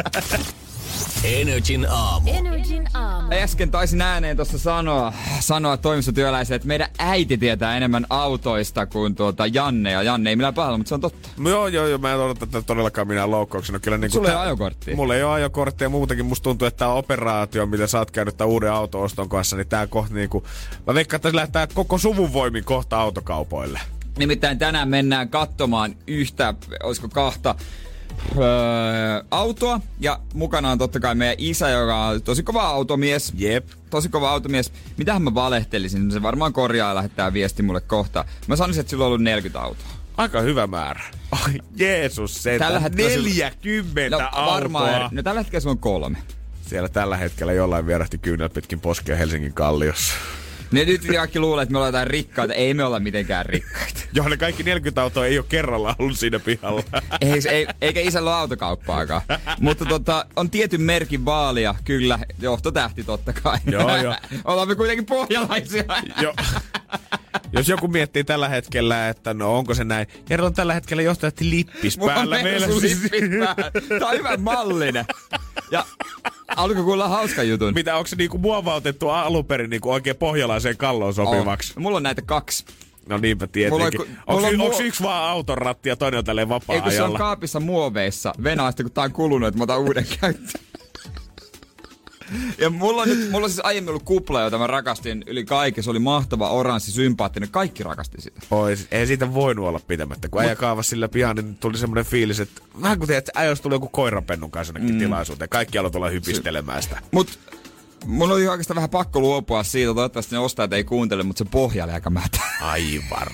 Energin 1.25 1.87
aamu. 1.91 2.31
Energin 2.31 2.89
aamu. 2.95 3.29
Äsken 3.33 3.71
taisin 3.71 4.03
ääneen 4.03 4.37
tuossa 4.37 4.59
sanoa, 4.59 5.13
sanoa 5.41 5.77
toimistotyöläisille, 5.77 6.57
että 6.57 6.69
meidän 6.69 6.89
äiti 6.99 7.39
tietää 7.39 7.77
enemmän 7.77 8.07
autoista 8.11 8.87
kuin 8.87 9.15
tuota 9.15 9.47
Janne. 9.47 9.91
Ja 9.93 10.03
Janne 10.03 10.31
ei 10.31 10.37
millään 10.37 10.55
pahalla, 10.55 10.79
mutta 10.79 10.89
se 10.89 10.95
on 10.95 11.01
totta. 11.01 11.29
No 11.39 11.51
Joo, 11.51 11.69
joo, 11.69 11.87
joo, 11.87 11.99
mä 11.99 12.13
en 12.13 12.19
odota 12.19 12.47
tätä 12.47 12.63
todellakaan 12.63 13.09
minä 13.09 13.31
loukkauksena. 13.31 13.79
Kyllä 13.79 13.99
niin 13.99 14.11
Sulla 14.11 14.29
ei 14.29 14.35
ole 14.35 14.43
ajokorttia. 14.43 14.97
Mulla 14.97 15.15
ei 15.15 15.23
ole 15.23 15.33
ajokorttia 15.33 15.85
ja 15.85 15.89
muutenkin 15.91 16.27
musta 16.27 16.45
tuntuu, 16.45 16.69
että 16.69 16.79
tämä 16.79 16.93
operaatio, 16.93 17.67
mitä 17.67 17.87
sä 17.87 17.99
oot 17.99 18.11
käynyt 18.11 18.37
tämän 18.37 18.49
uuden 18.51 18.73
auto-oston 18.73 19.29
kanssa, 19.29 19.57
niin 19.57 19.69
tää 19.69 19.87
kohta 19.87 20.15
niinku... 20.15 20.45
Mä 20.87 20.95
veikkaan, 20.95 21.19
että 21.19 21.31
se 21.31 21.37
lähtee 21.37 21.67
koko 21.75 21.99
suvun 21.99 22.33
voimin 22.33 22.65
kohta 22.65 23.01
autokaupoille. 23.01 23.81
Nimittäin 24.19 24.59
tänään 24.59 24.89
mennään 24.89 25.29
katsomaan 25.29 25.95
yhtä, 26.07 26.55
olisiko 26.83 27.09
kahta 27.09 27.55
öö, 28.39 28.45
autoa. 29.31 29.81
Ja 30.01 30.21
mukana 30.35 30.71
on 30.71 30.79
totta 30.79 31.01
kai 31.01 31.15
meidän 31.15 31.35
isä, 31.39 31.69
joka 31.69 32.07
on 32.07 32.23
tosi 32.23 32.43
kova 32.43 32.63
automies. 32.63 33.33
Jep. 33.37 33.67
Tosi 33.91 34.09
kova 34.09 34.31
automies. 34.31 34.73
Mitähän 34.97 35.23
mä 35.23 35.35
valehtelisin? 35.35 36.11
Se 36.13 36.23
varmaan 36.23 36.53
korjaa 36.53 36.89
ja 36.89 36.95
lähettää 36.95 37.33
viesti 37.33 37.63
mulle 37.63 37.81
kohta. 37.81 38.25
Mä 38.47 38.57
sanoisin, 38.57 38.81
että 38.81 38.91
sillä 38.91 39.03
on 39.05 39.07
ollut 39.07 39.23
40 39.23 39.61
autoa. 39.61 39.87
Aika 40.17 40.41
hyvä 40.41 40.67
määrä. 40.67 41.03
Ai 41.33 41.53
Jeesus, 41.77 42.43
se 42.43 42.59
Tällä 42.59 42.81
hetkellä 42.81 43.11
sillä- 43.11 43.29
40 43.29 44.17
No 44.17 44.29
autoa. 44.33 44.47
varmaan, 44.55 45.09
no 45.13 45.23
tällä 45.23 45.41
hetkellä 45.41 45.61
se 45.61 45.69
on 45.69 45.79
kolme. 45.79 46.19
Siellä 46.67 46.89
tällä 46.89 47.17
hetkellä 47.17 47.53
jollain 47.53 47.87
vierähti 47.87 48.19
kyynel 48.19 48.49
pitkin 48.49 48.81
poskea 48.81 49.17
Helsingin 49.17 49.53
kalliossa. 49.53 50.15
Ne 50.73 50.85
nyt 50.85 51.07
kaikki 51.07 51.41
luulee, 51.41 51.63
että 51.63 51.73
me 51.73 51.79
ollaan 51.79 51.89
jotain 51.89 52.07
rikkaita. 52.07 52.55
Ei 52.55 52.75
me 52.75 52.85
olla 52.85 53.01
mitenkään 53.01 53.47
rikkaita. 53.47 54.01
Johon 54.15 54.31
ne 54.31 54.37
kaikki 54.37 54.63
40 54.63 55.03
autoa 55.03 55.27
ei 55.27 55.39
ole 55.39 55.47
kerralla 55.49 55.97
ollut 55.99 56.19
siinä 56.19 56.39
pihalla. 56.39 56.83
ei, 57.21 57.41
ei, 57.51 57.67
eikä 57.81 58.01
isällä 58.01 58.31
ole 58.31 58.39
autokauppaakaan. 58.39 59.23
Mutta 59.61 59.85
tota, 59.85 60.27
on 60.37 60.51
tietyn 60.51 60.81
merkin 60.81 61.25
vaalia, 61.25 61.75
kyllä, 61.85 62.19
johtotähti 62.41 63.05
totta 63.05 63.33
kai. 63.33 63.59
Joo, 63.67 63.97
joo. 63.97 64.15
Ollaan 64.45 64.69
me 64.69 64.75
kuitenkin 64.75 65.07
pohjalaisia. 65.07 65.85
Joo. 66.23 66.35
Jos 67.53 67.69
joku 67.69 67.89
miettii 67.89 68.25
tällä 68.25 68.49
hetkellä, 68.49 69.09
että 69.09 69.35
no 69.35 69.57
onko 69.59 69.75
se 69.75 69.85
näin. 69.85 70.07
Jere 70.31 70.43
on 70.43 70.55
tällä 70.55 70.75
hetkellä 70.75 71.03
johtajatti 71.03 71.51
lippis 71.51 71.99
Mulla 71.99 72.13
on 72.13 72.19
päällä. 72.19 72.43
Mersu 72.43 72.81
siis- 72.81 73.03
lippis 73.03 73.21
päällä. 73.21 73.99
Tää 73.99 74.09
on 74.09 74.19
hyvän 74.19 74.41
mallinen. 74.41 75.05
Ja 75.71 75.85
alko 76.57 76.83
kuulla 76.85 77.09
hauska 77.09 77.43
jutun? 77.43 77.75
Mitä, 77.75 77.97
onko 77.97 78.07
se 78.07 78.17
niinku 78.17 78.39
muovautettu 78.39 79.09
alun 79.09 79.45
perin 79.45 79.71
niinku 79.71 79.91
oikein 79.93 80.17
pohjalaiseen 80.17 80.77
kalloon 80.77 81.15
sopivaksi? 81.15 81.73
On. 81.77 81.83
Mulla 81.83 81.97
on 81.97 82.03
näitä 82.03 82.23
kaksi. 82.23 82.65
No 83.09 83.19
niinpä 83.19 83.45
Mulla 83.71 83.85
on 83.85 83.91
tietenkin. 83.91 84.01
mulla 84.01 84.23
Onko, 84.27 84.47
on 84.49 84.61
onko 84.61 84.77
muo- 84.79 84.83
yksi 84.83 85.03
vaan 85.03 85.31
auton 85.31 85.59
ratti 85.59 85.89
ja 85.89 85.97
toinen 85.97 86.19
on 86.19 86.25
tälleen 86.25 86.49
Ei 86.53 86.59
kun 86.59 86.61
se 86.67 86.73
on 86.73 86.79
vapaa-ajalla? 86.83 87.19
kaapissa 87.19 87.61
muoveissa. 87.61 88.33
Venäläistä, 88.45 88.83
kun 88.83 88.93
tää 88.93 89.05
on 89.05 89.13
kulunut, 89.13 89.49
että 89.49 89.59
mä 89.59 89.63
otan 89.65 89.79
uuden 89.79 90.07
käyttöön. 90.21 90.65
Ja 92.59 92.71
mulla 92.71 93.03
on, 93.03 93.09
nyt, 93.09 93.31
mulla 93.31 93.45
on 93.45 93.51
siis 93.51 93.65
aiemmin 93.65 93.89
ollut 93.89 94.03
kupla, 94.03 94.41
jota 94.41 94.59
mä 94.59 94.67
rakastin 94.67 95.25
yli 95.27 95.45
kaiken. 95.45 95.85
Se 95.85 95.91
oli 95.91 95.99
mahtava, 95.99 96.51
oranssi, 96.51 96.93
sympaattinen. 96.93 97.49
Kaikki 97.51 97.83
rakasti 97.83 98.21
sitä. 98.21 98.41
Oi, 98.51 98.77
ei 98.91 99.07
siitä 99.07 99.35
voinut 99.35 99.69
olla 99.69 99.81
pitämättä. 99.87 100.29
Kun 100.29 100.43
äijä 100.43 100.57
kaavasi 100.57 100.91
sillä 100.91 101.09
pihan, 101.09 101.37
niin 101.37 101.57
tuli 101.57 101.79
semmoinen 101.79 102.05
fiilis, 102.05 102.41
että 102.41 102.63
vähän 102.83 102.99
kuin 102.99 103.07
tiedät, 103.07 103.29
että 103.29 103.41
äijä 103.41 103.51
olisi 103.51 103.63
tullut 103.63 103.77
joku 103.77 103.89
koiranpennun 103.89 104.51
kanssa 104.51 104.75
mm. 104.79 104.99
tilaisuuteen. 104.99 105.49
Kaikki 105.49 105.79
aloivat 105.79 105.93
tulla 105.93 106.09
hypistelemään 106.09 106.83
sitä. 106.83 107.03
Mut 107.11 107.39
mun 108.07 108.33
oli 108.33 108.49
oikeastaan 108.49 108.77
vähän 108.77 108.91
pakko 108.91 109.21
luopua 109.21 109.63
siitä. 109.63 109.95
Toivottavasti 109.95 110.35
ne 110.35 110.39
ostajat 110.39 110.73
ei 110.73 110.85
kuuntele, 110.85 111.23
mutta 111.23 111.45
se 111.45 111.51
pohja 111.51 111.85
oli 111.85 111.93
aika 111.93 112.11
mätä. 112.11 112.41
Aivan 112.61 113.29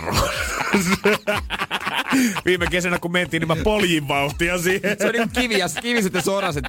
Viime 2.44 2.66
kesänä 2.66 2.98
kun 2.98 3.12
mentiin, 3.12 3.40
niin 3.40 3.48
mä 3.48 3.64
poljin 3.64 4.08
vauhtia 4.08 4.58
siihen. 4.58 4.96
Se 4.98 5.06
on 5.06 5.12
niinku 5.12 5.40
kivi 5.40 5.58
ja 5.58 5.66
kiviset 5.82 6.14
ja 6.14 6.22
soraset. 6.22 6.64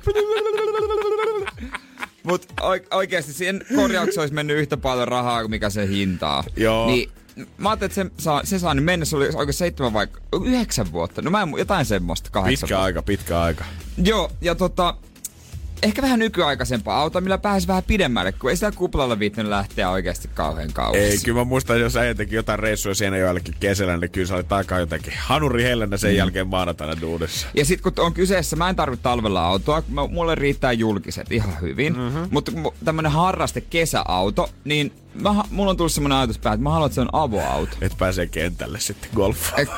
Mut 2.26 2.46
oik- 2.62 2.88
oikeasti 2.92 3.34
siihen 3.34 3.62
korjaukseen 3.76 4.20
olisi 4.20 4.34
mennyt 4.34 4.58
yhtä 4.58 4.78
paljon 4.78 5.08
rahaa 5.08 5.42
kuin 5.42 5.52
mikä 5.52 5.70
se 5.70 5.88
hintaa. 5.88 6.44
Joo. 6.58 6.88
Niin 6.88 7.12
mä 7.58 7.70
ajattelin, 7.70 7.92
että 7.92 8.04
se 8.04 8.24
saa, 8.24 8.42
se 8.44 8.60
saa 8.60 8.74
nyt 8.74 8.86
mennä, 8.86 9.06
se 9.06 9.16
oli 9.16 9.26
oikein 9.34 9.54
seitsemän 9.54 9.94
vai 9.94 10.08
yhdeksän 10.46 10.92
vuotta. 10.92 11.22
No 11.22 11.32
mä 11.32 11.42
en, 11.42 11.54
jotain 11.58 11.86
semmoista, 11.86 12.30
kahdeksan 12.32 12.68
Pitkä 12.68 12.82
aika, 12.82 13.02
pitkä 13.02 13.42
aika. 13.42 13.66
Joo, 13.98 14.32
ja 14.42 14.56
tota, 14.56 14.96
ehkä 15.86 16.02
vähän 16.02 16.20
nykyaikaisempaa 16.20 17.02
autoa, 17.02 17.22
millä 17.22 17.38
pääsi 17.38 17.68
vähän 17.68 17.84
pidemmälle, 17.84 18.32
kun 18.32 18.50
ei 18.50 18.56
sitä 18.56 18.72
kuplalla 18.72 19.20
viittynyt 19.20 19.50
lähteä 19.50 19.90
oikeasti 19.90 20.30
kauhean 20.34 20.74
kauas. 20.74 20.98
Ei, 20.98 21.18
kyllä 21.26 21.38
mä 21.40 21.44
muistan, 21.44 21.80
jos 21.80 21.96
äijä 21.98 22.16
teki 22.16 22.36
jotain 22.36 22.60
reissuja 22.60 22.96
siinä 22.96 23.18
joillekin 23.18 23.56
kesällä, 23.60 23.98
niin 23.98 24.12
kyllä 24.12 24.28
se 24.28 24.34
oli 24.34 24.44
takaa 24.44 24.80
jotenkin 24.80 25.14
hanuri 25.20 25.64
hellänä 25.64 25.98
sen 25.98 26.16
jälkeen 26.16 26.48
maanantaina 26.48 27.02
duudessa. 27.02 27.48
Ja 27.54 27.66
sit 27.66 27.82
kun 27.82 27.94
on 28.00 28.14
kyseessä, 28.14 28.56
mä 28.56 28.70
en 28.70 28.76
tarvitse 28.76 29.04
talvella 29.04 29.46
autoa, 29.46 29.82
kun 29.82 29.94
mä- 29.94 30.08
mulle 30.08 30.36
riittää 30.36 30.72
julkiset 30.72 31.32
ihan 31.32 31.62
hyvin. 31.62 31.98
Mm-hmm. 31.98 32.28
Mutta 32.32 32.52
tämmönen 32.86 33.12
harraste 33.12 33.62
kesäauto, 33.62 34.50
niin 34.64 34.94
mä, 35.22 35.36
mulla 35.50 35.72
on 35.72 35.78
tullut 35.78 35.92
semmonen 35.92 36.18
ajatus 36.18 36.40
päähän, 36.40 36.56
että 36.58 36.64
mä 36.64 36.70
haluan, 36.70 36.88
että 36.88 36.96
se 36.96 37.02
on 37.02 37.10
avoauto. 37.12 37.78
Et 37.82 37.98
pääsee 37.98 38.28
kentälle 38.28 38.80
sitten 38.80 39.10
golfaan. 39.16 39.62
Et, 39.62 39.70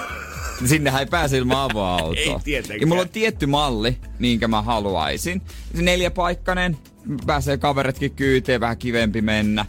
sinnehän 0.66 0.99
ei 0.99 1.05
pääse 1.05 1.38
ilman 1.38 1.72
avoautoa. 1.72 2.16
Ei 2.16 2.36
tietenkään. 2.43 2.82
Ja 2.82 2.88
mulla 2.88 3.01
on 3.01 3.10
tietty 3.10 3.45
malli, 3.45 3.97
minkä 4.20 4.47
mä 4.47 4.62
haluaisin. 4.62 5.41
Se 5.76 5.82
neljäpaikkainen, 5.82 6.78
pääsee 7.26 7.58
kaveretkin 7.58 8.12
kyyteen, 8.12 8.60
vähän 8.62 8.78
kivempi 8.78 9.22
mennä. 9.22 9.66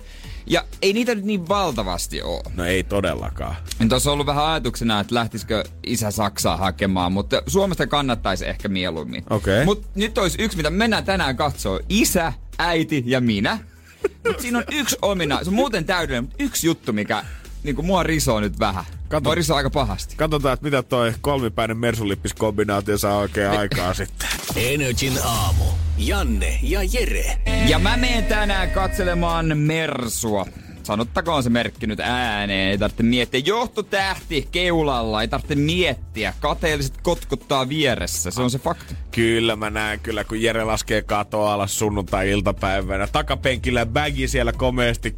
Ja 0.46 0.64
ei 0.82 0.92
niitä 0.92 1.14
nyt 1.14 1.24
niin 1.24 1.48
valtavasti 1.48 2.22
oo. 2.22 2.42
No 2.56 2.64
ei 2.64 2.82
todellakaan. 2.82 3.56
Tuossa 3.88 4.10
on 4.10 4.12
ollut 4.12 4.26
vähän 4.26 4.46
ajatuksena, 4.46 5.00
että 5.00 5.14
lähtisikö 5.14 5.64
isä 5.86 6.10
Saksaa 6.10 6.56
hakemaan, 6.56 7.12
mutta 7.12 7.42
Suomesta 7.46 7.86
kannattaisi 7.86 8.46
ehkä 8.46 8.68
mieluummin. 8.68 9.24
Okei. 9.30 9.64
Mutta 9.64 9.88
nyt 9.94 10.18
olisi 10.18 10.42
yksi, 10.42 10.56
mitä 10.56 10.70
mennään 10.70 11.04
tänään 11.04 11.36
katsoo. 11.36 11.80
Isä, 11.88 12.32
äiti 12.58 13.02
ja 13.06 13.20
minä. 13.20 13.58
Mutta 14.26 14.42
siinä 14.42 14.58
on 14.58 14.64
yksi 14.72 14.96
ominaisuus. 15.02 15.44
Se 15.44 15.50
on 15.50 15.54
muuten 15.54 15.84
täydellinen, 15.84 16.24
mutta 16.24 16.44
yksi 16.44 16.66
juttu, 16.66 16.92
mikä 16.92 17.24
niin 17.62 17.86
mua 17.86 18.02
risoo 18.02 18.40
nyt 18.40 18.58
vähän. 18.58 18.84
Kato. 19.08 19.28
Mua 19.28 19.34
risoo 19.34 19.56
aika 19.56 19.70
pahasti. 19.70 20.16
Katsotaan, 20.16 20.54
että 20.54 20.64
mitä 20.64 20.82
toi 20.82 21.12
kolmipäinen 21.20 21.76
mersulippiskombinaatio 21.76 22.98
saa 22.98 23.16
oikein 23.16 23.50
aikaa 23.50 23.94
sitten. 23.94 24.28
Energin 24.56 25.18
aamu. 25.24 25.64
Janne 25.98 26.58
ja 26.62 26.80
Jere. 26.82 27.38
Ja 27.68 27.78
mä 27.78 27.96
menen 27.96 28.24
tänään 28.24 28.70
katselemaan 28.70 29.58
Mersua. 29.58 30.46
Sanottakoon 30.82 31.42
se 31.42 31.50
merkki 31.50 31.86
nyt 31.86 32.00
ääneen, 32.00 32.70
ei 32.70 32.78
tarvitse 32.78 33.02
miettiä. 33.02 33.40
Johtotähti 33.44 34.48
keulalla, 34.52 35.22
ei 35.22 35.28
tarvitse 35.28 35.54
miettiä. 35.54 36.34
Kateelliset 36.40 36.94
kotkuttaa 37.02 37.68
vieressä, 37.68 38.30
se 38.30 38.42
on 38.42 38.50
se 38.50 38.58
fakta. 38.58 38.94
Kyllä 39.10 39.56
mä 39.56 39.70
näen 39.70 40.00
kyllä, 40.00 40.24
kun 40.24 40.42
Jere 40.42 40.64
laskee 40.64 41.02
katoa 41.02 41.52
alas 41.52 41.78
sunnuntai-iltapäivänä. 41.78 43.06
Takapenkillä 43.06 43.86
bagi 43.86 44.28
siellä 44.28 44.52
komeasti 44.52 45.16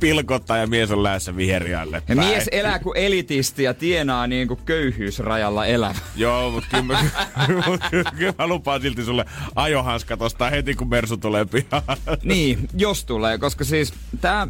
pilkottaa 0.00 0.56
ja 0.56 0.66
mies 0.66 0.90
on 0.90 1.02
lähdössä 1.02 1.36
viherialle 1.36 2.02
Ja 2.08 2.16
mies 2.16 2.48
elää 2.52 2.78
kuin 2.78 2.96
elitisti 2.98 3.62
ja 3.62 3.74
tienaa 3.74 4.26
niin 4.26 4.48
kuin 4.48 4.60
köyhyysrajalla 4.64 5.66
elämä. 5.66 5.94
Joo, 6.16 6.50
mutta 6.50 6.68
kyllä, 6.70 6.82
mä- 6.82 7.04
mut 7.66 7.80
kyllä, 7.90 8.10
kyllä 8.18 8.34
mä 8.38 8.46
lupaan 8.46 8.82
silti 8.82 9.04
sulle 9.04 9.24
ajohanska 9.54 10.16
tosta 10.16 10.50
heti, 10.50 10.74
kun 10.74 10.88
Mersu 10.88 11.16
tulee 11.16 11.44
pihaan. 11.44 11.82
Niin, 12.22 12.68
jos 12.76 13.04
tulee, 13.04 13.38
koska 13.38 13.64
siis 13.64 13.94
tää, 14.20 14.48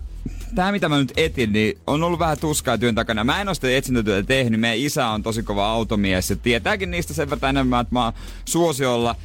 tää 0.55 0.73
mitä 0.73 0.89
mä 0.89 0.99
nyt 0.99 1.13
etin, 1.17 1.53
niin 1.53 1.79
on 1.87 2.03
ollut 2.03 2.19
vähän 2.19 2.39
tuskaa 2.39 2.79
työn 2.79 2.95
takana. 2.95 3.25
Mä 3.25 3.41
en 3.41 3.49
ole 3.49 3.55
sitä 3.55 3.77
etsintätyötä 3.77 4.27
tehnyt. 4.27 4.61
Meidän 4.61 4.79
isä 4.87 5.07
on 5.09 5.23
tosi 5.23 5.43
kova 5.43 5.67
automies 5.71 6.31
ja 6.31 6.37
tietääkin 6.37 6.91
niistä 6.91 7.15
sen 7.15 7.31
verran 7.31 7.51
enemmän, 7.51 7.81
että 7.81 7.95
mä 7.95 8.05
oon 8.05 8.13
suosiolla 8.45 9.17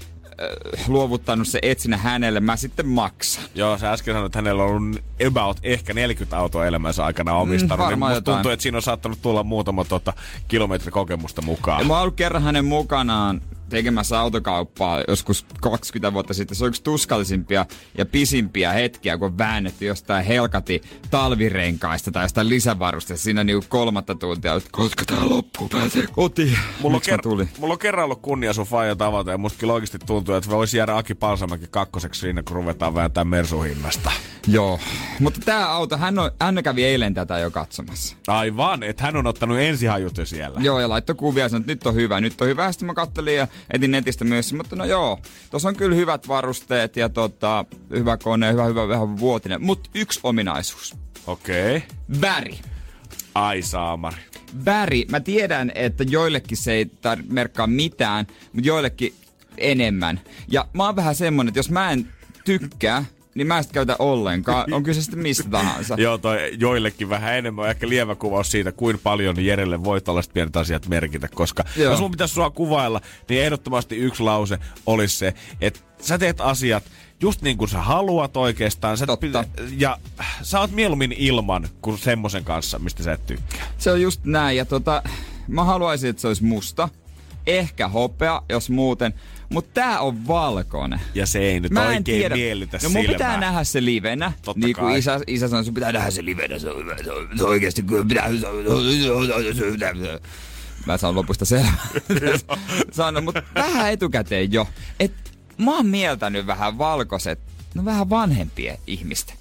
luovuttanut 0.87 1.47
se 1.47 1.59
etsinä 1.61 1.97
hänelle. 1.97 2.39
Mä 2.39 2.55
sitten 2.55 2.87
maksan. 2.87 3.43
Joo, 3.55 3.77
sä 3.77 3.91
äsken 3.91 4.13
sanoit, 4.13 4.25
että 4.25 4.37
hänellä 4.37 4.63
on 4.63 4.69
ollut 4.69 4.99
about 5.27 5.59
ehkä 5.63 5.93
40 5.93 6.37
autoa 6.37 6.65
elämänsä 6.65 7.05
aikana 7.05 7.33
omistanut. 7.33 7.77
niin 7.79 7.85
varmaan 7.85 8.11
musta 8.11 8.17
jotain. 8.17 8.35
tuntuu, 8.35 8.51
että 8.51 8.63
siinä 8.63 8.77
on 8.77 8.81
saattanut 8.81 9.21
tulla 9.21 9.43
muutama 9.43 9.83
tota, 9.83 10.13
kilometrikokemusta 10.47 11.41
mukaan. 11.41 11.81
Ja 11.81 11.87
mä 11.87 11.93
oon 11.93 12.01
ollut 12.01 12.15
kerran 12.15 12.43
hänen 12.43 12.65
mukanaan 12.65 13.41
tekemässä 13.69 14.19
autokauppaa 14.19 15.03
joskus 15.07 15.45
20 15.61 16.13
vuotta 16.13 16.33
sitten. 16.33 16.57
Se 16.57 16.63
on 16.63 16.67
yksi 16.67 16.83
tuskallisimpia 16.83 17.65
ja 17.97 18.05
pisimpiä 18.05 18.73
hetkiä, 18.73 19.17
kun 19.17 19.37
väännetty 19.37 19.85
jostain 19.85 20.25
helkati 20.25 20.81
talvirenkaista 21.09 22.11
tai 22.11 22.23
jostain 22.23 22.49
lisävarusteesta. 22.49 23.23
Siinä 23.23 23.43
niinku 23.43 23.65
kolmatta 23.69 24.15
tuntia, 24.15 24.55
että 24.55 24.69
koska 24.71 25.05
tää 25.05 25.29
loppuu, 25.29 25.69
pääsee 25.69 26.07
kotiin. 26.11 26.59
Mulla 26.81 26.95
on, 26.97 27.01
ker- 27.01 27.47
mulla 27.59 27.73
on 27.73 27.79
kerran 27.79 28.05
ollut 28.05 28.21
kunnia 28.21 28.53
sun 28.53 28.65
faija 28.65 28.95
tavata 28.95 29.31
ja 29.31 29.37
musta 29.37 29.59
kyllä 29.59 29.73
oikeasti 29.73 29.99
tuntuu, 29.99 30.35
että 30.35 30.49
voisi 30.49 30.77
jäädä 30.77 30.97
Aki 30.97 31.13
Palsamäki 31.13 31.65
kakkoseksi 31.71 32.21
siinä, 32.21 32.43
kun 32.43 32.55
ruvetaan 32.55 32.93
vääntää 32.93 33.23
Mersuhinnasta. 33.23 34.11
Joo. 34.47 34.79
Mutta 35.19 35.39
tää 35.45 35.71
auto, 35.71 35.97
hän, 35.97 36.19
on, 36.19 36.31
hän 36.41 36.63
kävi 36.63 36.83
eilen 36.83 37.13
tätä 37.13 37.39
jo 37.39 37.51
katsomassa. 37.51 38.15
Aivan, 38.27 38.83
että 38.83 39.03
hän 39.03 39.15
on 39.15 39.27
ottanut 39.27 39.59
ensihajut 39.59 40.17
jo 40.17 40.25
siellä. 40.25 40.59
Joo, 40.61 40.79
ja 40.79 40.89
laittoi 40.89 41.15
kuvia 41.15 41.43
ja 41.43 41.49
sanoi, 41.49 41.61
että 41.61 41.71
nyt 41.71 41.87
on 41.87 41.95
hyvä, 41.95 42.21
nyt 42.21 42.41
on 42.41 42.47
hyvä. 42.47 42.71
Sitten 42.71 42.85
mä 42.85 42.93
kattelin 42.93 43.35
ja 43.35 43.47
etin 43.73 43.91
netistä 43.91 44.25
myös, 44.25 44.53
mutta 44.53 44.75
no 44.75 44.85
joo, 44.85 45.19
tuossa 45.49 45.69
on 45.69 45.75
kyllä 45.75 45.95
hyvät 45.95 46.27
varusteet 46.27 46.95
ja 46.95 47.09
tota, 47.09 47.65
hyvä 47.89 48.17
kone, 48.17 48.51
hyvä, 48.51 48.65
hyvä, 48.65 48.87
vähän 48.87 49.19
vuotinen. 49.19 49.63
Mutta 49.63 49.89
yksi 49.95 50.19
ominaisuus. 50.23 50.95
Okei. 51.27 51.77
Okay. 51.77 52.21
Väri. 52.21 52.59
Ai 53.35 53.61
saamari. 53.61 54.21
Väri. 54.65 55.05
Mä 55.11 55.19
tiedän, 55.19 55.71
että 55.75 56.03
joillekin 56.03 56.57
se 56.57 56.71
ei 56.71 56.83
tar- 56.85 57.23
merkkaa 57.29 57.67
mitään, 57.67 58.27
mutta 58.53 58.67
joillekin 58.67 59.13
enemmän. 59.57 60.19
Ja 60.47 60.67
mä 60.73 60.85
oon 60.85 60.95
vähän 60.95 61.15
semmonen, 61.15 61.47
että 61.49 61.59
jos 61.59 61.69
mä 61.69 61.91
en 61.91 62.07
tykkää, 62.45 63.05
niin 63.37 63.47
mä 63.47 63.57
en 63.57 63.63
sitä 63.63 63.73
käytä 63.73 63.95
ollenkaan. 63.99 64.73
On 64.73 64.83
kyse 64.83 65.01
sitten 65.01 65.19
mistä 65.19 65.49
tahansa. 65.49 65.95
Joo, 66.03 66.17
toi 66.17 66.51
joillekin 66.59 67.09
vähän 67.09 67.37
enemmän 67.37 67.63
on 67.63 67.69
ehkä 67.69 67.89
lievä 67.89 68.15
kuvaus 68.15 68.51
siitä, 68.51 68.71
kuin 68.71 68.99
paljon 69.03 69.45
Jerelle 69.45 69.83
voi 69.83 70.01
tällaiset 70.01 70.33
pienet 70.33 70.57
asiat 70.57 70.87
merkitä, 70.87 71.27
koska 71.27 71.63
Joo. 71.75 71.91
jos 71.91 72.01
mun 72.01 72.11
pitäisi 72.11 72.33
sua 72.33 72.49
kuvailla, 72.49 73.01
niin 73.29 73.43
ehdottomasti 73.43 73.95
yksi 73.97 74.23
lause 74.23 74.57
olisi 74.85 75.17
se, 75.17 75.33
että 75.61 75.79
sä 76.01 76.17
teet 76.17 76.41
asiat 76.41 76.83
just 77.21 77.41
niin 77.41 77.57
kuin 77.57 77.69
sä 77.69 77.81
haluat 77.81 78.37
oikeastaan. 78.37 78.97
Sä 78.97 79.05
Totta. 79.05 79.27
pitä- 79.27 79.45
ja 79.77 79.97
sä 80.41 80.59
oot 80.59 80.71
mieluummin 80.71 81.11
ilman 81.11 81.67
kuin 81.81 81.97
semmoisen 81.97 82.43
kanssa, 82.43 82.79
mistä 82.79 83.03
sä 83.03 83.13
et 83.13 83.25
tykkää. 83.25 83.67
Se 83.77 83.91
on 83.91 84.01
just 84.01 84.21
näin. 84.23 84.57
Ja 84.57 84.65
tota, 84.65 85.03
mä 85.47 85.63
haluaisin, 85.63 86.09
että 86.09 86.21
se 86.21 86.27
olisi 86.27 86.43
musta. 86.43 86.89
Ehkä 87.47 87.87
hopea, 87.87 88.41
jos 88.49 88.69
muuten. 88.69 89.13
Mutta 89.49 89.71
tää 89.73 89.99
on 89.99 90.27
valkoinen. 90.27 91.01
Ja 91.15 91.25
se 91.25 91.39
ei 91.39 91.59
nyt 91.59 91.71
Mä 91.71 91.81
en 91.81 91.87
oikein 91.87 92.03
tiedä. 92.03 92.35
miellytä 92.35 92.79
no 92.83 92.89
mun 92.89 93.01
silmää. 93.01 93.13
pitää 93.13 93.39
nähdä 93.39 93.63
se 93.63 93.85
livenä. 93.85 94.31
Totta 94.41 94.65
niin 94.65 94.75
kuin 94.75 94.87
kai. 94.87 94.99
isä, 94.99 95.19
isä 95.27 95.47
sanoi, 95.47 95.65
sun 95.65 95.73
pitää 95.73 95.91
nähdä 95.91 96.11
se 96.11 96.25
livenä. 96.25 96.59
Se 96.59 96.69
on, 96.69 96.77
hyvä, 96.79 96.95
se 97.03 97.11
on, 97.11 97.27
se 97.37 97.43
on 97.43 97.85
kyllä 97.87 98.05
pitää... 98.05 98.29
Mä 100.85 100.97
saan 100.97 101.15
lopusta 101.15 101.45
selvää. 101.45 101.87
Sano, 102.91 103.21
mutta 103.21 103.43
vähän 103.55 103.91
etukäteen 103.91 104.51
jo. 104.51 104.67
Et 104.99 105.13
mä 105.57 105.75
oon 105.75 105.85
mieltänyt 105.85 106.47
vähän 106.47 106.77
valkoiset, 106.77 107.39
no 107.75 107.85
vähän 107.85 108.09
vanhempien 108.09 108.77
ihmisten. 108.87 109.35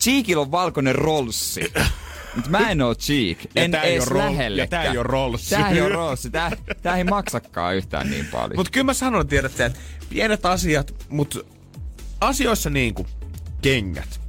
Cheekillä 0.00 0.42
on 0.42 0.50
valkoinen 0.50 0.94
rolssi. 0.94 1.72
Mutta 2.34 2.50
mä 2.50 2.70
en 2.70 2.82
oo 2.82 2.94
cheek. 2.94 3.38
Ja 3.54 3.62
En 3.62 3.70
tää 3.70 3.82
ei 3.82 3.94
edes 3.96 4.08
roll- 4.08 4.58
ja 4.58 4.66
tää 4.66 4.82
ei 4.82 4.98
oo 4.98 5.02
rolls. 5.02 5.48
Tää 5.48 5.70
ei 5.70 5.80
oo 5.80 5.88
rolls. 5.88 6.28
Tää, 6.32 6.50
tää 6.82 6.96
ei 6.96 7.04
maksakaan 7.04 7.76
yhtään 7.76 8.10
niin 8.10 8.26
paljon. 8.26 8.56
Mutta 8.56 8.70
kyllä 8.70 8.84
mä 8.84 8.94
sanon, 8.94 9.28
tiedätte, 9.28 9.64
että 9.64 9.78
pienet 10.08 10.46
asiat, 10.46 11.06
mutta 11.08 11.38
asioissa 12.20 12.70
niin 12.70 12.94
kuin 12.94 13.08
kengät, 13.62 14.20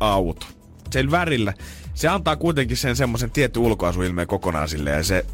auto, 0.00 0.46
sen 0.90 1.10
värillä, 1.10 1.54
se 1.94 2.08
antaa 2.08 2.36
kuitenkin 2.36 2.76
sen 2.76 2.96
semmoisen 2.96 3.30
tietty 3.30 3.58
ulkoasuilmeen 3.58 4.28
kokonaan 4.28 4.68
sille 4.68 4.90
ja 4.90 5.02
se, 5.02 5.26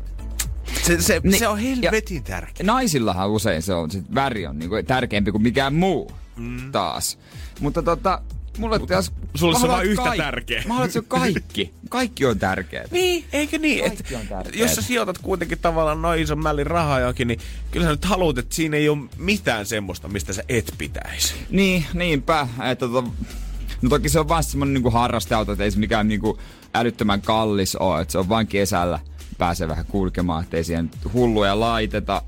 se, 0.83 1.01
se, 1.03 1.21
Niin, 1.25 1.39
se 1.39 1.49
on 1.49 1.59
helvetin 1.59 2.25
tärkeä. 2.25 2.67
Naisillahan 2.67 3.31
usein 3.31 3.63
se 3.63 3.75
on, 3.75 3.91
sit 3.91 4.15
väri 4.15 4.47
on 4.47 4.59
niinku 4.59 4.75
tärkeämpi 4.87 5.33
kuin 5.33 5.43
mikään 5.43 5.75
muu 5.75 6.13
mm. 6.37 6.73
taas. 6.73 7.19
Mutta 7.61 7.83
tota, 7.83 8.23
mulle 8.59 8.79
taas... 8.79 9.13
sulle 9.35 9.53
mä 9.53 9.59
se 9.59 9.67
on 9.67 9.73
vaan 9.73 9.85
yhtä 9.85 10.03
kaikki- 10.03 10.23
tärkeä. 10.23 10.63
Mä 10.67 10.75
haluan, 10.75 10.85
että 10.85 10.93
se 10.93 10.99
on 10.99 11.05
kaikki. 11.05 11.73
Kaikki 11.89 12.27
on 12.27 12.39
tärkeää. 12.39 12.85
Niin, 12.91 13.25
eikö 13.33 13.59
niin? 13.59 13.85
Et, 13.85 14.05
jos 14.55 14.75
sä 14.75 14.83
sijoitat 14.83 15.19
kuitenkin 15.19 15.59
tavallaan 15.59 16.03
noin 16.03 16.23
ison 16.23 16.43
mällin 16.43 16.67
rahaa 16.67 17.01
johonkin, 17.01 17.29
niin 17.29 17.41
kyllä 17.71 17.87
sä 17.87 17.91
nyt 17.91 18.05
haluat, 18.05 18.39
että 18.39 18.55
siinä 18.55 18.77
ei 18.77 18.89
ole 18.89 18.99
mitään 19.19 19.67
semmoista, 19.67 20.09
mistä 20.09 20.33
sä 20.33 20.43
et 20.49 20.75
pitäisi. 20.79 21.35
Niin, 21.51 21.85
niinpä. 21.95 22.49
Että 22.71 22.89
tota, 22.89 23.11
no 23.83 23.89
toki 23.89 24.09
se 24.09 24.21
on 24.21 24.29
vaan 24.29 24.45
semmonen 24.45 24.75
niinku 24.75 24.91
harrasteauto, 24.91 25.53
että 25.53 25.65
ei 25.65 25.71
se 25.71 25.79
mikään 25.79 26.09
niinku 26.09 26.39
älyttömän 26.75 27.23
kallis 27.23 27.77
ole. 27.77 28.01
Että 28.01 28.13
se 28.13 28.19
on 28.19 28.29
vain 28.29 28.47
kesällä 28.47 28.99
pääsee 29.39 29.69
vähän 29.69 29.87
kulkemaan, 29.87 30.43
ettei 30.43 30.65
siihen 30.65 30.91
hulluja 31.13 31.61
laiteta. 31.61 32.23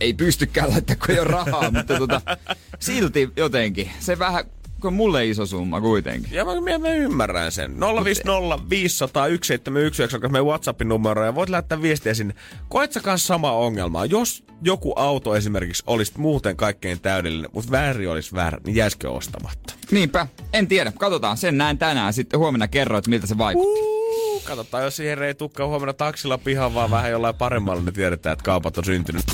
Ei 0.00 0.14
pystykään 0.14 0.70
laittaa, 0.70 0.96
kun 0.96 1.10
ei 1.10 1.20
ole 1.20 1.28
rahaa, 1.28 1.70
mutta 1.70 1.98
tota, 1.98 2.20
silti 2.78 3.30
jotenkin. 3.36 3.90
Se 4.00 4.18
vähän, 4.18 4.44
on 4.84 4.94
mulle 4.94 5.26
iso 5.26 5.46
summa 5.46 5.80
kuitenkin. 5.80 6.32
Ja 6.32 6.44
mä, 6.44 6.60
mä, 6.60 6.78
mä 6.78 6.88
ymmärrän 6.88 7.52
sen. 7.52 7.80
050 8.04 8.70
500 8.70 9.22
1719 9.22 10.26
on 10.26 10.32
meidän 10.32 10.46
WhatsAppin 10.46 10.88
numero 10.88 11.24
ja 11.24 11.34
voit 11.34 11.48
lähettää 11.48 11.82
viestiä 11.82 12.14
sinne. 12.14 12.34
Koet 12.68 12.92
sä 12.92 13.00
kanssa 13.00 13.26
sama 13.26 13.52
ongelmaa? 13.52 14.06
Jos 14.06 14.44
joku 14.62 14.92
auto 14.96 15.36
esimerkiksi 15.36 15.82
olisi 15.86 16.12
muuten 16.16 16.56
kaikkein 16.56 17.00
täydellinen, 17.00 17.50
mutta 17.52 17.70
väri 17.70 18.06
olisi 18.06 18.34
väärä, 18.34 18.58
niin 18.66 18.76
jäisikö 18.76 19.10
ostamatta? 19.10 19.74
Niinpä, 19.90 20.26
en 20.52 20.68
tiedä. 20.68 20.92
Katsotaan, 20.98 21.36
sen 21.36 21.58
näen 21.58 21.78
tänään. 21.78 22.12
Sitten 22.12 22.40
huomenna 22.40 22.68
kerro, 22.68 22.98
että 22.98 23.10
miltä 23.10 23.26
se 23.26 23.38
vaikuttaa. 23.38 23.82
Uh, 23.82 24.44
katsotaan, 24.44 24.84
jos 24.84 24.96
siihen 24.96 25.22
ei 25.22 25.34
tukkaa 25.34 25.66
huomenna 25.66 25.92
taksilla 25.92 26.38
pihaan, 26.38 26.74
vaan 26.74 26.90
vähän 26.90 27.10
jollain 27.10 27.34
paremmalla, 27.34 27.82
niin 27.82 27.94
tiedetään, 27.94 28.32
että 28.32 28.44
kaupat 28.44 28.78
on 28.78 28.84
syntynyt. 28.84 29.24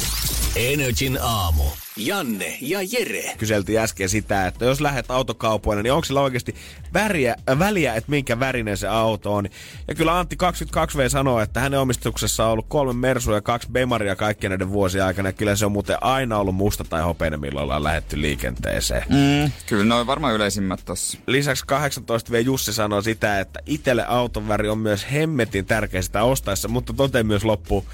Energin 0.57 1.19
aamu. 1.23 1.63
Janne 1.97 2.59
ja 2.61 2.79
Jere. 2.93 3.35
Kyseltiin 3.39 3.79
äsken 3.79 4.09
sitä, 4.09 4.47
että 4.47 4.65
jos 4.65 4.81
lähdet 4.81 5.11
autokaupoille, 5.11 5.83
niin 5.83 5.93
onko 5.93 6.05
sillä 6.05 6.21
oikeasti 6.21 6.55
väriä, 6.95 7.37
äh, 7.51 7.59
väliä, 7.59 7.95
että 7.95 8.11
minkä 8.11 8.41
värinen 8.41 8.77
se 8.77 8.89
auto 8.89 9.35
on. 9.35 9.49
Ja 9.89 9.95
kyllä 9.95 10.19
Antti 10.19 10.37
22V 10.37 11.09
sanoo, 11.09 11.41
että 11.41 11.61
hänen 11.61 11.81
omistuksessa 11.81 12.45
on 12.45 12.53
ollut 12.53 12.67
kolme 12.69 12.93
Mersua 12.93 13.35
ja 13.35 13.41
kaksi 13.41 13.69
Bemaria 13.73 14.17
kaikkien 14.17 14.51
näiden 14.51 14.71
vuosien 14.71 15.05
aikana. 15.05 15.29
Ja 15.29 15.33
kyllä 15.33 15.57
se 15.57 15.67
on 15.67 15.73
muuten 15.73 15.97
aina 16.01 16.39
ollut 16.39 16.55
musta 16.55 16.85
tai 16.85 17.03
hopeinen, 17.03 17.41
milloin 17.41 17.65
ollaan 17.65 17.85
lähetty 17.85 18.21
liikenteeseen. 18.21 19.05
Mm, 19.09 19.53
kyllä 19.67 19.85
noin 19.85 20.07
varmaan 20.07 20.35
yleisimmät 20.35 20.81
tossa. 20.85 21.19
Lisäksi 21.27 21.65
18V 21.67 22.37
Jussi 22.45 22.73
sanoo 22.73 23.03
sitä, 23.03 23.41
että 23.41 23.61
itelle 23.67 24.07
auton 24.07 24.49
väri 24.49 24.69
on 24.69 24.79
myös 24.79 25.07
hemmetin 25.13 25.67
tärkeä 25.67 26.03
sitä 26.03 26.23
ostaessa, 26.23 26.69
mutta 26.69 26.93
toteen 26.93 27.27
myös 27.27 27.45
loppu. 27.45 27.85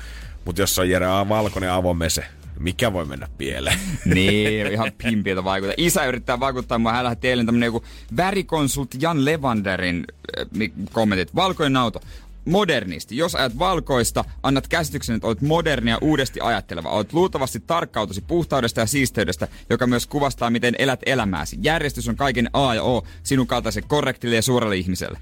Mutta 0.44 0.62
jos 0.62 0.78
on 0.78 0.90
Jere 0.90 1.06
valkoinen 1.28 1.72
avomese, 1.72 2.24
mikä 2.58 2.92
voi 2.92 3.04
mennä 3.04 3.28
pieleen? 3.38 3.78
Niin, 4.14 4.72
ihan 4.72 4.92
pimpiltä 4.98 5.44
vaikuttaa. 5.44 5.74
Isä 5.76 6.04
yrittää 6.04 6.40
vaikuttaa 6.40 6.78
mua. 6.78 6.92
Hän 6.92 7.04
lähti 7.04 7.28
eilen 7.28 7.46
tämmönen 7.46 7.66
joku 7.66 7.84
värikonsultti 8.16 8.98
Jan 9.00 9.24
Levanderin 9.24 10.04
äh, 10.38 10.46
mi- 10.56 10.72
kommentit. 10.92 11.34
Valkoinen 11.34 11.76
auto. 11.76 12.00
Modernisti. 12.44 13.16
Jos 13.16 13.34
ajat 13.34 13.58
valkoista, 13.58 14.24
annat 14.42 14.68
käsityksen, 14.68 15.16
että 15.16 15.26
olet 15.28 15.40
moderni 15.40 15.90
ja 15.90 15.98
uudesti 16.00 16.40
ajatteleva. 16.40 16.90
Olet 16.90 17.12
luultavasti 17.12 17.60
tarkkautusi 17.60 18.20
puhtaudesta 18.20 18.80
ja 18.80 18.86
siisteydestä, 18.86 19.48
joka 19.70 19.86
myös 19.86 20.06
kuvastaa, 20.06 20.50
miten 20.50 20.74
elät 20.78 21.00
elämääsi. 21.06 21.58
Järjestys 21.62 22.08
on 22.08 22.16
kaiken 22.16 22.50
A 22.52 22.74
ja 22.74 22.82
O 22.82 23.06
sinun 23.22 23.46
kaltaisen 23.46 23.84
korrektille 23.88 24.36
ja 24.36 24.42
suoralle 24.42 24.76
ihmiselle. 24.76 25.18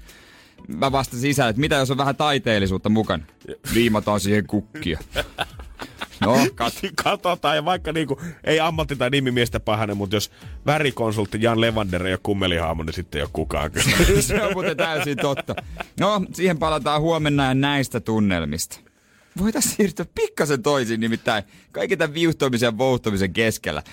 Mä 0.67 0.91
vastasin 0.91 1.29
isälle, 1.29 1.49
että 1.49 1.59
mitä 1.59 1.75
jos 1.75 1.91
on 1.91 1.97
vähän 1.97 2.15
taiteellisuutta 2.15 2.89
mukana? 2.89 3.23
Liimataan 3.73 4.19
siihen 4.19 4.47
kukkia. 4.47 4.99
No, 6.21 6.37
kat. 6.55 6.73
Katsotaan, 7.03 7.55
ja 7.55 7.65
vaikka 7.65 7.91
niinku, 7.91 8.21
ei 8.43 8.59
ammatti- 8.59 8.95
tai 8.97 9.09
nimimiestä 9.09 9.59
pahane, 9.59 9.93
mutta 9.93 10.15
jos 10.15 10.31
värikonsultti 10.65 11.37
Jan 11.41 11.61
Levander 11.61 12.05
ei 12.05 12.13
ole 12.13 12.19
kummelihaamu, 12.23 12.83
niin 12.83 12.93
sitten 12.93 13.19
ei 13.19 13.23
ole 13.23 13.29
kukaan 13.33 13.71
kyllä. 13.71 14.21
Se 14.21 14.41
on 14.43 14.53
muuten 14.53 14.77
täysin 14.77 15.17
totta. 15.17 15.55
No, 15.99 16.21
siihen 16.33 16.57
palataan 16.59 17.01
huomenna 17.01 17.45
ja 17.45 17.53
näistä 17.53 17.99
tunnelmista. 17.99 18.79
Voitaisiin 19.39 19.75
siirtyä 19.75 20.05
pikkasen 20.15 20.61
toisin, 20.63 20.99
nimittäin 20.99 21.43
kaiken 21.71 21.97
tämän 21.97 22.13
viuhtoimisen 22.13 22.67
ja 22.67 22.77
vouhtomisen 22.77 23.33
keskellä. 23.33 23.83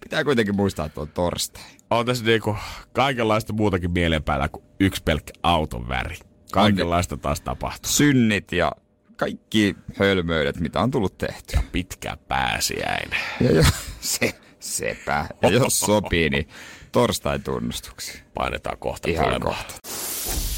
Pitää 0.00 0.24
kuitenkin 0.24 0.56
muistaa, 0.56 0.86
että 0.86 1.00
on 1.00 1.08
torstai. 1.08 1.62
on 1.90 2.06
tässä 2.06 2.24
niinku 2.24 2.56
kaikenlaista 2.92 3.52
muutakin 3.52 3.90
mielen 3.90 4.22
päällä 4.22 4.48
kuin 4.48 4.64
yksi 4.80 5.02
pelkkä 5.02 5.32
auton 5.42 5.88
väri. 5.88 6.16
Kaikenlaista 6.52 7.16
taas 7.16 7.40
tapahtuu. 7.40 7.92
Synnit 7.92 8.52
ja 8.52 8.72
kaikki 9.16 9.76
hölmöydet, 9.98 10.60
mitä 10.60 10.80
on 10.80 10.90
tullut 10.90 11.18
tehtyä. 11.18 11.62
Pitkä 11.72 12.16
pääsiäinen. 12.28 13.20
Ja 13.40 13.52
jo, 13.52 13.62
se, 14.00 14.34
sepä. 14.60 15.26
Ja 15.42 15.48
jos 15.48 15.80
sopii, 15.80 16.30
niin 16.30 16.48
torstai 16.92 17.38
tunnustuksia. 17.38 18.20
Painetaan 18.34 18.78
kohta 18.78 19.10
Ihan 19.10 19.24
tulemaan. 19.24 19.56
kohta. 19.56 19.74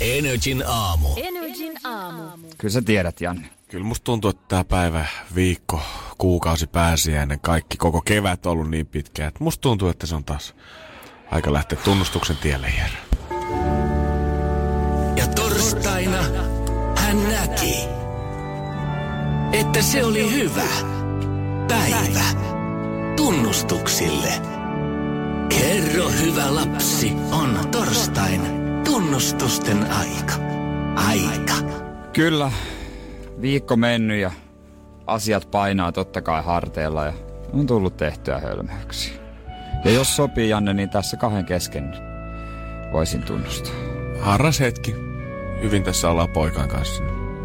Energin 0.00 0.64
aamu. 0.66 1.08
Energin 1.16 1.78
aamu. 1.84 2.48
Kyllä 2.58 2.72
sä 2.72 2.82
tiedät, 2.82 3.20
Janne. 3.20 3.48
Kyllä 3.68 3.84
musta 3.84 4.04
tuntuu, 4.04 4.30
että 4.30 4.42
tämä 4.48 4.64
päivä, 4.64 5.06
viikko, 5.34 5.80
kuukausi 6.18 6.66
pääsiäinen, 6.66 7.40
kaikki, 7.40 7.76
koko 7.76 8.00
kevät 8.00 8.46
on 8.46 8.52
ollut 8.52 8.70
niin 8.70 8.86
pitkä, 8.86 9.26
että 9.26 9.44
musta 9.44 9.60
tuntuu, 9.62 9.88
että 9.88 10.06
se 10.06 10.14
on 10.14 10.24
taas 10.24 10.54
aika 11.30 11.52
lähteä 11.52 11.78
tunnustuksen 11.84 12.36
tielle, 12.36 12.68
Jere. 12.68 12.98
Ja 15.16 15.26
torstaina 15.26 16.22
hän 16.96 17.28
näki, 17.28 17.74
että 19.52 19.82
se 19.82 20.04
oli 20.04 20.32
hyvä 20.32 20.68
päivä 21.68 22.24
tunnustuksille. 23.16 24.32
Kerro 25.48 26.08
hyvä 26.08 26.54
lapsi, 26.54 27.12
on 27.32 27.58
torstain 27.70 28.40
tunnustusten 28.84 29.86
aika. 29.92 30.34
Aika. 31.08 31.54
Kyllä, 32.12 32.52
viikko 33.40 33.76
mennyt 33.76 34.20
ja 34.20 34.30
asiat 35.06 35.50
painaa 35.50 35.92
totta 35.92 36.22
kai 36.22 36.42
harteilla 36.42 37.04
ja 37.04 37.12
on 37.52 37.66
tullut 37.66 37.96
tehtyä 37.96 38.40
hölmöyksiä. 38.40 39.14
Ja 39.84 39.90
jos 39.90 40.16
sopii, 40.16 40.48
Janne, 40.48 40.74
niin 40.74 40.90
tässä 40.90 41.16
kahden 41.16 41.44
kesken 41.44 41.96
voisin 42.92 43.22
tunnustaa. 43.22 43.74
Harras 44.20 44.60
hetki. 44.60 44.94
Hyvin 45.62 45.82
tässä 45.82 46.10
ollaan 46.10 46.28
poikan 46.28 46.68
kanssa. 46.68 47.02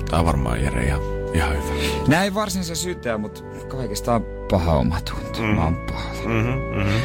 Tää 0.09 0.19
on 0.19 0.25
varmaan 0.25 0.63
Jere 0.63 0.83
ihan, 0.83 1.01
ihan 1.33 1.51
hyvä. 1.51 2.07
Näin 2.07 2.33
varsinaisen 2.33 2.75
syyttäjä, 2.75 3.17
mutta 3.17 3.41
kaikista 3.67 4.15
on 4.15 4.25
paha 4.51 4.73
omatunto. 4.73 5.39
Mm. 5.39 5.45
Mä 5.45 5.63
oon 5.63 5.75
paha. 5.75 6.13
Mm-hmm, 6.25 6.77
mm-hmm. 6.77 7.01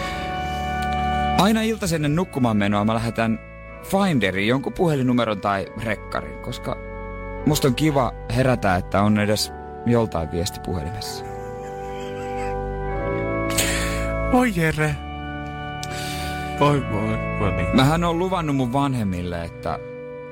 Aina 1.39 1.63
iltaisin 1.63 1.97
ennen 1.97 2.17
nukkumaan 2.17 2.57
menoa 2.57 2.85
mä 2.85 2.95
lähetän 2.95 3.39
Finderiin 3.83 4.49
jonkun 4.49 4.73
puhelinnumeron 4.73 5.41
tai 5.41 5.67
rekkarin, 5.85 6.43
koska 6.43 6.77
musta 7.47 7.69
on 7.69 7.75
kiva 7.75 8.13
herätä, 8.37 8.77
että 8.77 9.03
on 9.03 9.19
edes 9.19 9.53
joltain 9.87 10.33
viesti 10.33 10.61
puhelimessa. 10.65 11.25
Oi 14.33 14.53
Jere. 14.57 14.97
Voi 16.61 16.83
voi, 16.93 17.19
voi 17.41 17.53
niin. 17.53 17.77
Mähän 17.77 18.05
on 18.05 18.19
luvannut 18.19 18.57
mun 18.57 18.73
vanhemmille, 18.73 19.45
että 19.45 19.79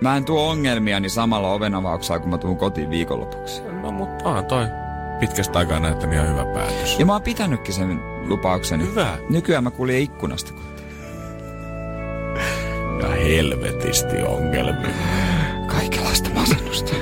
mä 0.00 0.16
en 0.16 0.24
tuo 0.24 0.50
ongelmiani 0.50 1.08
samalla 1.08 1.52
ovenavauksella, 1.52 2.20
kun 2.20 2.30
mä 2.30 2.38
tuun 2.38 2.56
kotiin 2.56 2.90
viikonlopuksi. 2.90 3.62
No 3.82 3.90
mutta 3.92 4.24
onhan 4.24 4.46
toi 4.46 4.66
pitkästä 5.20 5.58
aikaa 5.58 5.80
näyttänyt 5.80 6.14
ihan 6.14 6.28
hyvä 6.28 6.44
päätös. 6.44 6.98
Ja 6.98 7.06
mä 7.06 7.12
oon 7.12 7.22
pitänytkin 7.22 7.74
sen 7.74 8.00
lupaukseni. 8.28 8.84
Hyvä. 8.86 9.18
Nykyään 9.30 9.64
mä 9.64 9.70
kuljen 9.70 10.00
ikkunasta. 10.00 10.52
Ja 13.02 13.08
helvetisti 13.08 14.22
ongelmia. 14.22 14.90
Kaikenlaista 15.66 16.30
masennusta. 16.34 16.92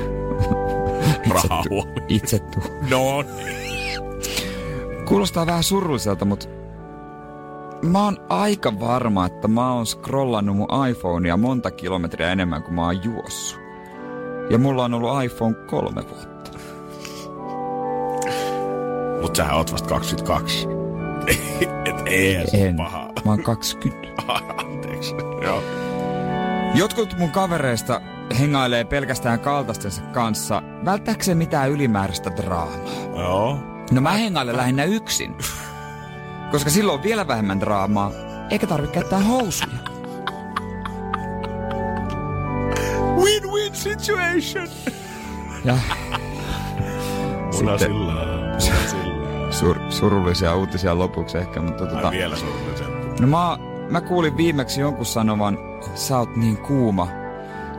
Rahahuoli. 1.34 2.02
Itse 2.08 2.38
tuu. 2.38 2.62
No 2.90 3.24
Kuulostaa 5.04 5.46
vähän 5.46 5.62
surulliselta, 5.62 6.24
mutta 6.24 6.46
mä 7.86 8.04
oon 8.04 8.16
aika 8.28 8.80
varma, 8.80 9.26
että 9.26 9.48
mä 9.48 9.72
oon 9.72 9.86
scrollannut 9.86 10.56
mun 10.56 10.68
iPhonea 10.90 11.36
monta 11.36 11.70
kilometriä 11.70 12.32
enemmän 12.32 12.62
kuin 12.62 12.74
mä 12.74 12.84
oon 12.84 13.04
juossut. 13.04 13.60
Ja 14.50 14.58
mulla 14.58 14.84
on 14.84 14.94
ollut 14.94 15.24
iPhone 15.24 15.54
kolme 15.66 16.02
vuotta. 16.08 16.50
Mut 19.22 19.36
sähän 19.36 19.56
oot 19.56 19.72
vasta 19.72 19.88
22. 19.88 20.68
Et 21.84 21.96
ei 22.06 22.36
En. 22.52 22.76
paha. 22.76 23.10
Mä 23.24 23.30
oon 23.30 23.42
20. 23.42 24.22
Anteeksi. 24.66 25.14
Joo. 25.42 25.62
Jotkut 26.74 27.18
mun 27.18 27.30
kavereista 27.30 28.00
hengailee 28.40 28.84
pelkästään 28.84 29.40
kaltaistensa 29.40 30.02
kanssa, 30.02 30.62
välttääkö 30.84 31.24
se 31.24 31.34
mitään 31.34 31.70
ylimääräistä 31.70 32.30
draamaa? 32.36 32.76
Joo. 33.16 33.58
No 33.92 34.00
mä 34.00 34.12
hengailen 34.12 34.56
lähinnä 34.56 34.84
yksin. 34.84 35.34
Koska 36.54 36.70
silloin 36.70 36.98
on 36.98 37.02
vielä 37.02 37.26
vähemmän 37.26 37.60
draamaa, 37.60 38.10
eikä 38.50 38.66
tarvitse 38.66 38.94
käyttää 38.94 39.18
housuja. 39.18 39.76
Win-win 43.16 43.74
situation. 43.74 44.68
Ja. 45.64 45.78
Punasilla. 47.58 48.12
sur, 49.50 49.78
surullisia 49.90 50.54
uutisia 50.54 50.98
lopuksi 50.98 51.38
ehkä, 51.38 51.60
mutta 51.60 51.84
Ai 51.84 51.90
tota... 51.90 52.10
vielä 52.10 52.36
surullisen. 52.36 52.86
No 53.20 53.26
mä, 53.26 53.58
mä 53.90 54.00
kuulin 54.00 54.36
viimeksi 54.36 54.80
jonkun 54.80 55.06
sanovan, 55.06 55.58
sä 55.94 56.18
oot 56.18 56.36
niin 56.36 56.56
kuuma. 56.56 57.08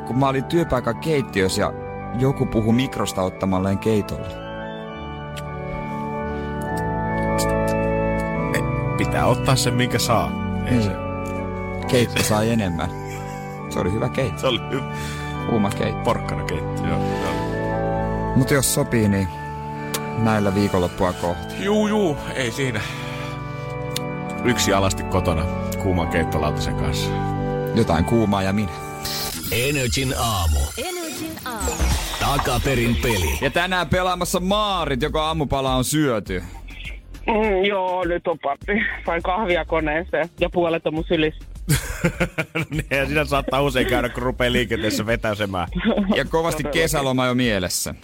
Kun 0.08 0.20
mä 0.20 0.28
olin 0.28 0.46
työpaikan 0.46 0.98
keittiössä 0.98 1.62
ja 1.62 1.74
joku 2.20 2.46
puhu 2.46 2.72
mikrosta 2.72 3.22
ottamalleen 3.22 3.80
keitolle. 3.80 4.45
Pitää 9.16 9.28
ottaa 9.28 9.56
se, 9.56 9.72
minkä 9.72 10.00
saa. 10.00 10.32
Ei 10.66 10.82
se. 10.84 10.92
Keitto 11.88 12.24
sai 12.24 12.50
enemmän. 12.50 12.90
Se 13.70 13.80
oli 13.80 13.92
hyvä 13.92 14.10
keitto, 14.10 14.42
Se 14.42 14.48
oli 14.48 14.60
hyvä. 14.72 14.84
kuuma 15.50 15.70
keitto. 15.70 16.02
Porkkana 16.04 16.44
keitto. 16.44 16.86
Joo, 16.88 17.00
joo. 17.22 18.34
Mutta 18.36 18.54
jos 18.54 18.74
sopii, 18.74 19.08
niin 19.08 19.28
näillä 20.18 20.56
viikonloppua 20.56 21.14
kohti. 21.14 21.64
Juu, 21.64 21.88
juu, 21.88 22.18
ei 22.34 22.52
siinä. 22.52 22.82
Yksi 24.44 24.74
alasti 24.74 25.04
kotona 25.04 25.46
kuuman 25.84 26.08
keittolautasen 26.08 26.76
kanssa. 26.76 27.10
Jotain 27.76 28.06
kuumaa 28.06 28.44
ja 28.44 28.54
minä. 28.54 28.72
Energin 29.52 30.14
aamu. 30.20 30.60
Energin 30.78 31.32
aamu. 31.46 31.72
Takaperin 32.20 32.96
peli. 33.02 33.38
Ja 33.42 33.52
tänään 33.52 33.88
pelaamassa 33.90 34.40
maarit, 34.40 35.02
joka 35.02 35.26
aamupala 35.28 35.76
on 35.76 35.84
syöty. 35.84 36.44
Mm, 37.28 37.64
joo, 37.64 38.04
nyt 38.04 38.28
on 38.28 38.40
pappi. 38.40 38.74
Sain 39.06 39.24
kahvia 39.24 39.66
koneeseen 39.66 40.30
ja 40.40 40.50
puolet 40.50 40.88
on 40.88 40.94
mun 40.94 41.04
sylissä. 41.08 41.46
niin, 42.72 42.86
ja 42.90 43.06
siinä 43.06 43.26
saattaa 43.26 43.62
usein 43.62 43.88
käydä, 43.88 44.10
kun 44.10 44.24
rupeaa 44.24 44.52
liikenteessä 44.52 45.06
vetäsemään. 45.06 45.68
Ja 46.16 46.26
kovasti 46.26 46.64
kesäloma 46.64 47.26
jo 47.26 47.36
mielessä. 47.36 47.96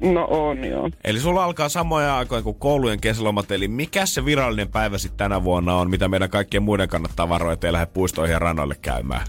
No 0.00 0.24
on, 0.30 0.64
joo. 0.64 0.90
Eli 1.04 1.20
sulla 1.20 1.44
alkaa 1.44 1.68
samoja 1.68 2.18
aikoja 2.18 2.42
kuin 2.42 2.58
koulujen 2.58 3.00
kesälomat, 3.00 3.50
eli 3.50 3.68
mikä 3.68 4.06
se 4.06 4.24
virallinen 4.24 4.68
päivä 4.68 4.98
sitten 4.98 5.18
tänä 5.18 5.44
vuonna 5.44 5.74
on, 5.74 5.90
mitä 5.90 6.08
meidän 6.08 6.30
kaikkien 6.30 6.62
muiden 6.62 6.88
kannattaa 6.88 7.28
varoa, 7.28 7.52
ettei 7.52 7.72
lähde 7.72 7.86
puistoihin 7.86 8.32
ja 8.32 8.38
rannoille 8.38 8.76
käymään? 8.82 9.26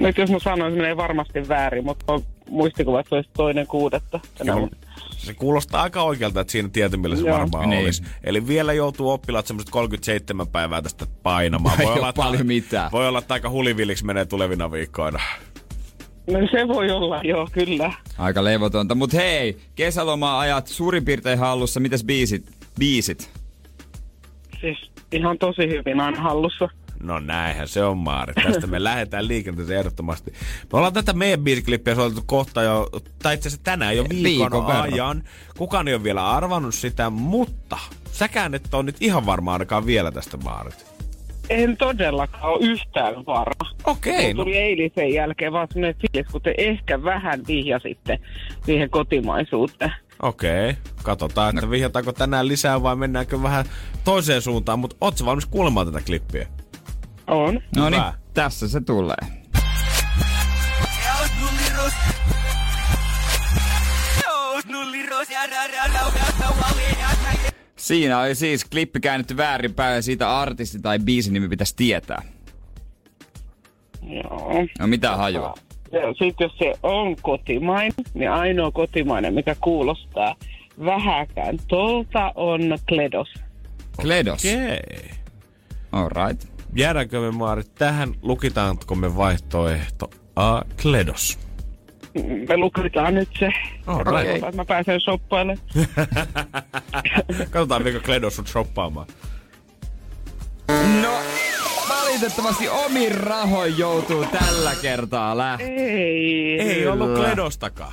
Nyt 0.00 0.18
jos 0.18 0.30
mä 0.30 0.38
sanoisin, 0.38 0.78
menee 0.78 0.96
varmasti 0.96 1.48
väärin, 1.48 1.84
mutta 1.84 2.20
muistikuva, 2.50 3.00
että 3.00 3.08
se 3.08 3.14
olisi 3.14 3.30
toinen 3.36 3.66
kuudetta. 3.66 4.20
tänä 4.38 4.54
vuonna. 4.54 4.76
Se 5.16 5.34
kuulostaa 5.34 5.82
aika 5.82 6.02
oikealta, 6.02 6.40
että 6.40 6.50
siinä 6.50 6.68
millä 6.96 7.16
se 7.16 7.22
Joo. 7.26 7.38
varmaan 7.38 7.70
Niin. 7.70 7.82
olisi. 7.84 8.02
Eli 8.24 8.46
vielä 8.46 8.72
joutuu 8.72 9.10
oppilaat 9.10 9.46
semmoiset 9.46 9.70
37 9.70 10.46
päivää 10.48 10.82
tästä 10.82 11.06
painamaan. 11.22 11.80
Ei 11.80 11.86
ole 11.86 11.94
että- 12.08 12.12
paljon 12.22 12.46
mitään. 12.46 12.92
Voi 12.92 13.08
olla, 13.08 13.18
että 13.18 13.34
aika 13.34 13.50
hulivilliksi 13.50 14.04
menee 14.04 14.24
tulevina 14.26 14.70
viikkoina. 14.72 15.18
No 16.30 16.38
se 16.50 16.68
voi 16.68 16.90
olla, 16.90 17.20
joo, 17.24 17.48
kyllä. 17.52 17.92
Aika 18.18 18.44
levotonta. 18.44 18.94
Mut 18.94 19.12
hei, 19.12 19.56
kesäloma-ajat 19.74 20.66
suurin 20.66 21.04
piirtein 21.04 21.38
hallussa. 21.38 21.80
Mitäs 21.80 22.04
biisit? 22.04 22.46
Biisit. 22.78 23.30
Siis 24.60 24.90
ihan 25.12 25.38
tosi 25.38 25.68
hyvin 25.68 26.00
on 26.00 26.14
hallussa. 26.14 26.68
No 27.02 27.18
näinhän 27.20 27.68
se 27.68 27.84
on, 27.84 27.98
Maari. 27.98 28.34
Tästä 28.34 28.66
me 28.66 28.84
lähdetään 28.84 29.28
liikenteeseen 29.28 29.78
ehdottomasti. 29.78 30.30
Me 30.72 30.78
ollaan 30.78 30.92
tätä 30.92 31.12
meidän 31.12 31.40
biisiklippiä 31.40 31.94
soitettu 31.94 32.22
kohta 32.26 32.62
jo, 32.62 32.88
tai 33.22 33.34
itse 33.34 33.48
asiassa 33.48 33.64
tänään 33.64 33.96
jo 33.96 34.04
viikon, 34.08 34.24
Viikon 34.24 34.66
verran. 34.66 34.82
ajan. 34.92 35.22
Kukaan 35.58 35.88
ei 35.88 35.94
ole 35.94 36.02
vielä 36.02 36.30
arvannut 36.30 36.74
sitä, 36.74 37.10
mutta 37.10 37.78
säkään 38.12 38.54
et 38.54 38.74
ole 38.74 38.82
nyt 38.82 38.96
ihan 39.00 39.26
varma 39.26 39.52
ainakaan 39.52 39.86
vielä 39.86 40.10
tästä, 40.10 40.36
Maarit. 40.36 40.86
En 41.50 41.76
todellakaan 41.76 42.44
ole 42.44 42.66
yhtään 42.66 43.14
varma. 43.26 43.70
Okei, 43.84 44.14
Mulla 44.22 44.34
no 44.34 44.44
tuli 44.44 44.56
eilisen 44.56 45.14
jälkeen 45.14 45.52
vaan 45.52 45.68
sellainen 45.72 46.00
fiilis, 46.00 46.32
kun 46.32 46.42
te 46.42 46.54
ehkä 46.58 47.02
vähän 47.02 47.40
vihjasitte 47.48 48.18
siihen 48.64 48.90
kotimaisuuteen. 48.90 49.92
okei. 50.22 50.74
Katsotaan, 51.02 51.58
että 51.58 51.70
vihjataanko 51.70 52.12
tänään 52.12 52.48
lisää 52.48 52.82
vai 52.82 52.96
mennäänkö 52.96 53.42
vähän 53.42 53.64
toiseen 54.04 54.42
suuntaan, 54.42 54.78
mutta 54.78 54.96
ootko 55.00 55.18
sä 55.18 55.26
valmis 55.26 55.46
kuulemaan 55.46 55.86
tätä 55.86 56.00
klippiä? 56.06 56.46
On. 57.26 57.60
No 57.76 57.90
niin, 57.90 58.02
tässä 58.34 58.68
se 58.68 58.80
tulee. 58.80 59.16
Siinä 67.76 68.20
oli 68.20 68.34
siis 68.34 68.64
klippi 68.64 69.00
käännetty 69.00 69.36
väärinpäin 69.36 69.94
ja 69.94 70.02
siitä 70.02 70.38
artisti 70.38 70.78
tai 70.78 70.98
biisin 70.98 71.32
nimi 71.32 71.48
pitäisi 71.48 71.76
tietää. 71.76 72.22
Joo. 74.02 74.52
No 74.78 74.86
mitä 74.86 75.16
hajua? 75.16 75.54
Sitten 76.18 76.44
jos 76.44 76.58
se 76.58 76.74
on 76.82 77.16
kotimainen, 77.22 77.92
niin 78.14 78.30
ainoa 78.30 78.70
kotimainen, 78.70 79.34
mikä 79.34 79.56
kuulostaa 79.60 80.34
vähäkään 80.84 81.58
tolta 81.68 82.32
on 82.34 82.60
Kledos. 82.88 83.34
Kledos. 84.00 84.44
Okei. 84.44 85.10
Alright. 85.92 86.55
Jäädäänkö 86.76 87.20
me, 87.20 87.30
Maarit, 87.30 87.74
tähän? 87.74 88.14
Lukitaanko 88.22 88.94
me 88.94 89.16
vaihtoehto 89.16 90.10
A, 90.36 90.62
Kledos? 90.82 91.38
Me 92.48 92.56
lukitaan 92.56 93.14
nyt 93.14 93.28
se. 93.38 93.48
Alright. 93.86 94.04
Katsotaan, 94.14 94.34
että 94.48 94.56
mä 94.56 94.64
pääsen 94.64 95.00
shoppailemaan. 95.00 95.58
Katsotaan, 97.50 97.82
mikä 97.82 98.00
Kledos 98.00 98.38
on 98.38 98.46
shoppaamaan. 98.46 99.06
No, 101.02 101.12
valitettavasti 101.88 102.68
omin 102.68 103.14
rahoin 103.14 103.78
joutuu 103.78 104.24
tällä 104.24 104.72
kertaa 104.82 105.38
lähteä. 105.38 105.66
Ei. 105.68 106.60
Ei 106.60 106.86
ollut 106.86 107.14
Kledostakaan. 107.14 107.92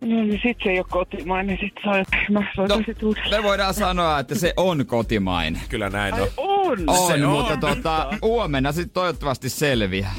No 0.00 0.08
niin 0.24 0.40
sit 0.42 0.56
se 0.64 0.70
ei 0.70 0.78
ole 0.78 0.86
kotimainen, 0.90 1.58
sit 1.60 1.72
soit, 1.82 2.08
mä 2.30 2.40
soitan 2.56 2.78
No, 2.78 2.84
sit 2.86 3.02
uudelleen. 3.02 3.42
me 3.42 3.48
voidaan 3.48 3.74
sanoa, 3.74 4.18
että 4.18 4.34
se 4.34 4.52
on 4.56 4.86
kotimainen. 4.86 5.60
Kyllä 5.68 5.90
näin 5.90 6.14
on. 6.14 6.20
Ai 6.20 6.28
on! 6.36 6.53
On, 6.70 7.06
Se 7.06 7.26
mutta 7.26 7.52
on. 7.52 7.60
tota, 7.60 8.06
huomenna 8.22 8.72
sitten 8.72 8.94
toivottavasti 8.94 9.48
selviää. 9.50 10.14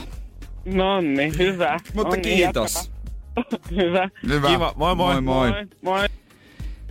No 0.66 1.02
niin, 1.02 1.38
hyvä. 1.38 1.80
Mutta 1.93 2.16
niin, 2.16 2.22
kiitos. 2.38 2.91
hyvä. 3.76 4.10
Hyvä. 4.28 4.48
Kiva. 4.48 4.74
Moi, 4.76 4.96
moi. 4.96 5.14
moi 5.14 5.22
moi. 5.22 5.52
Moi. 5.52 5.66
Moi. 5.82 6.08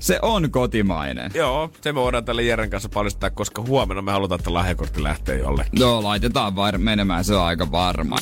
Se 0.00 0.18
on 0.22 0.50
kotimainen. 0.50 1.30
Joo, 1.34 1.70
se 1.80 1.92
me 1.92 2.00
voidaan 2.00 2.24
tälle 2.24 2.42
Jeren 2.42 2.70
kanssa 2.70 2.88
paljastaa, 2.88 3.30
koska 3.30 3.62
huomenna 3.62 4.02
me 4.02 4.12
halutaan, 4.12 4.38
että 4.40 4.52
lahjakortti 4.54 5.02
lähtee 5.02 5.38
jollekin. 5.38 5.80
Joo, 5.80 6.02
laitetaan 6.02 6.56
var- 6.56 6.78
menemään, 6.78 7.24
se 7.24 7.34
on 7.34 7.42
aika 7.44 7.70
varma. 7.70 8.16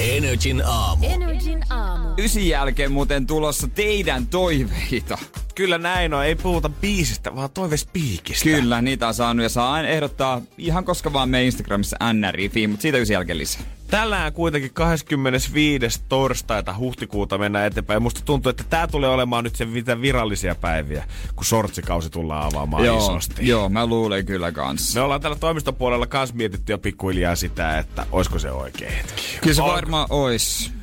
Energin 0.00 0.62
aamu. 0.66 1.06
Energin 1.08 1.60
aamu. 1.70 2.08
Ysin 2.18 2.48
jälkeen 2.48 2.92
muuten 2.92 3.26
tulossa 3.26 3.68
teidän 3.68 4.26
toiveita. 4.26 5.18
Kyllä 5.56 5.78
näin 5.78 6.14
on, 6.14 6.24
ei 6.24 6.34
puhuta 6.34 6.68
biisistä, 6.68 7.36
vaan 7.36 7.50
toivespiikistä. 7.50 8.44
Kyllä, 8.44 8.82
niitä 8.82 9.08
on 9.08 9.14
saanut 9.14 9.42
ja 9.42 9.48
saa 9.48 9.80
ehdottaa 9.82 10.42
ihan 10.58 10.84
koska 10.84 11.12
vaan 11.12 11.28
me 11.28 11.44
Instagramissa 11.44 11.96
NRIFI, 12.12 12.66
mutta 12.66 12.82
siitä 12.82 12.98
ysin 12.98 13.14
jälkeen 13.14 13.38
lisää. 13.38 13.62
Tällään 13.90 14.32
kuitenkin 14.32 14.74
25. 14.74 16.00
torstaita 16.08 16.74
huhtikuuta 16.78 17.38
mennään 17.38 17.66
eteenpäin. 17.66 18.02
Musta 18.02 18.20
tuntuu, 18.24 18.50
että 18.50 18.64
tää 18.70 18.86
tulee 18.86 19.10
olemaan 19.10 19.44
nyt 19.44 19.56
se 19.56 19.64
mitä 19.64 20.00
virallisia 20.00 20.54
päiviä, 20.54 21.04
kun 21.36 21.44
sortsikausi 21.44 22.10
tullaan 22.10 22.46
avaamaan 22.46 22.84
Joo, 22.84 22.98
isosti. 22.98 23.48
joo, 23.48 23.68
mä 23.68 23.86
luulen 23.86 24.26
kyllä 24.26 24.52
kanssa. 24.52 25.00
Me 25.00 25.04
ollaan 25.04 25.20
täällä 25.20 25.38
toimistopuolella 25.38 26.06
kans 26.06 26.34
mietitty 26.34 26.72
jo 26.72 26.78
pikkuhiljaa 26.78 27.36
sitä, 27.36 27.78
että 27.78 28.06
oisko 28.12 28.38
se 28.38 28.50
oikea 28.50 28.90
hetki. 28.90 29.22
Kyllä 29.40 29.54
se 29.54 29.62
varmaan 29.62 30.06
ois. 30.10 30.75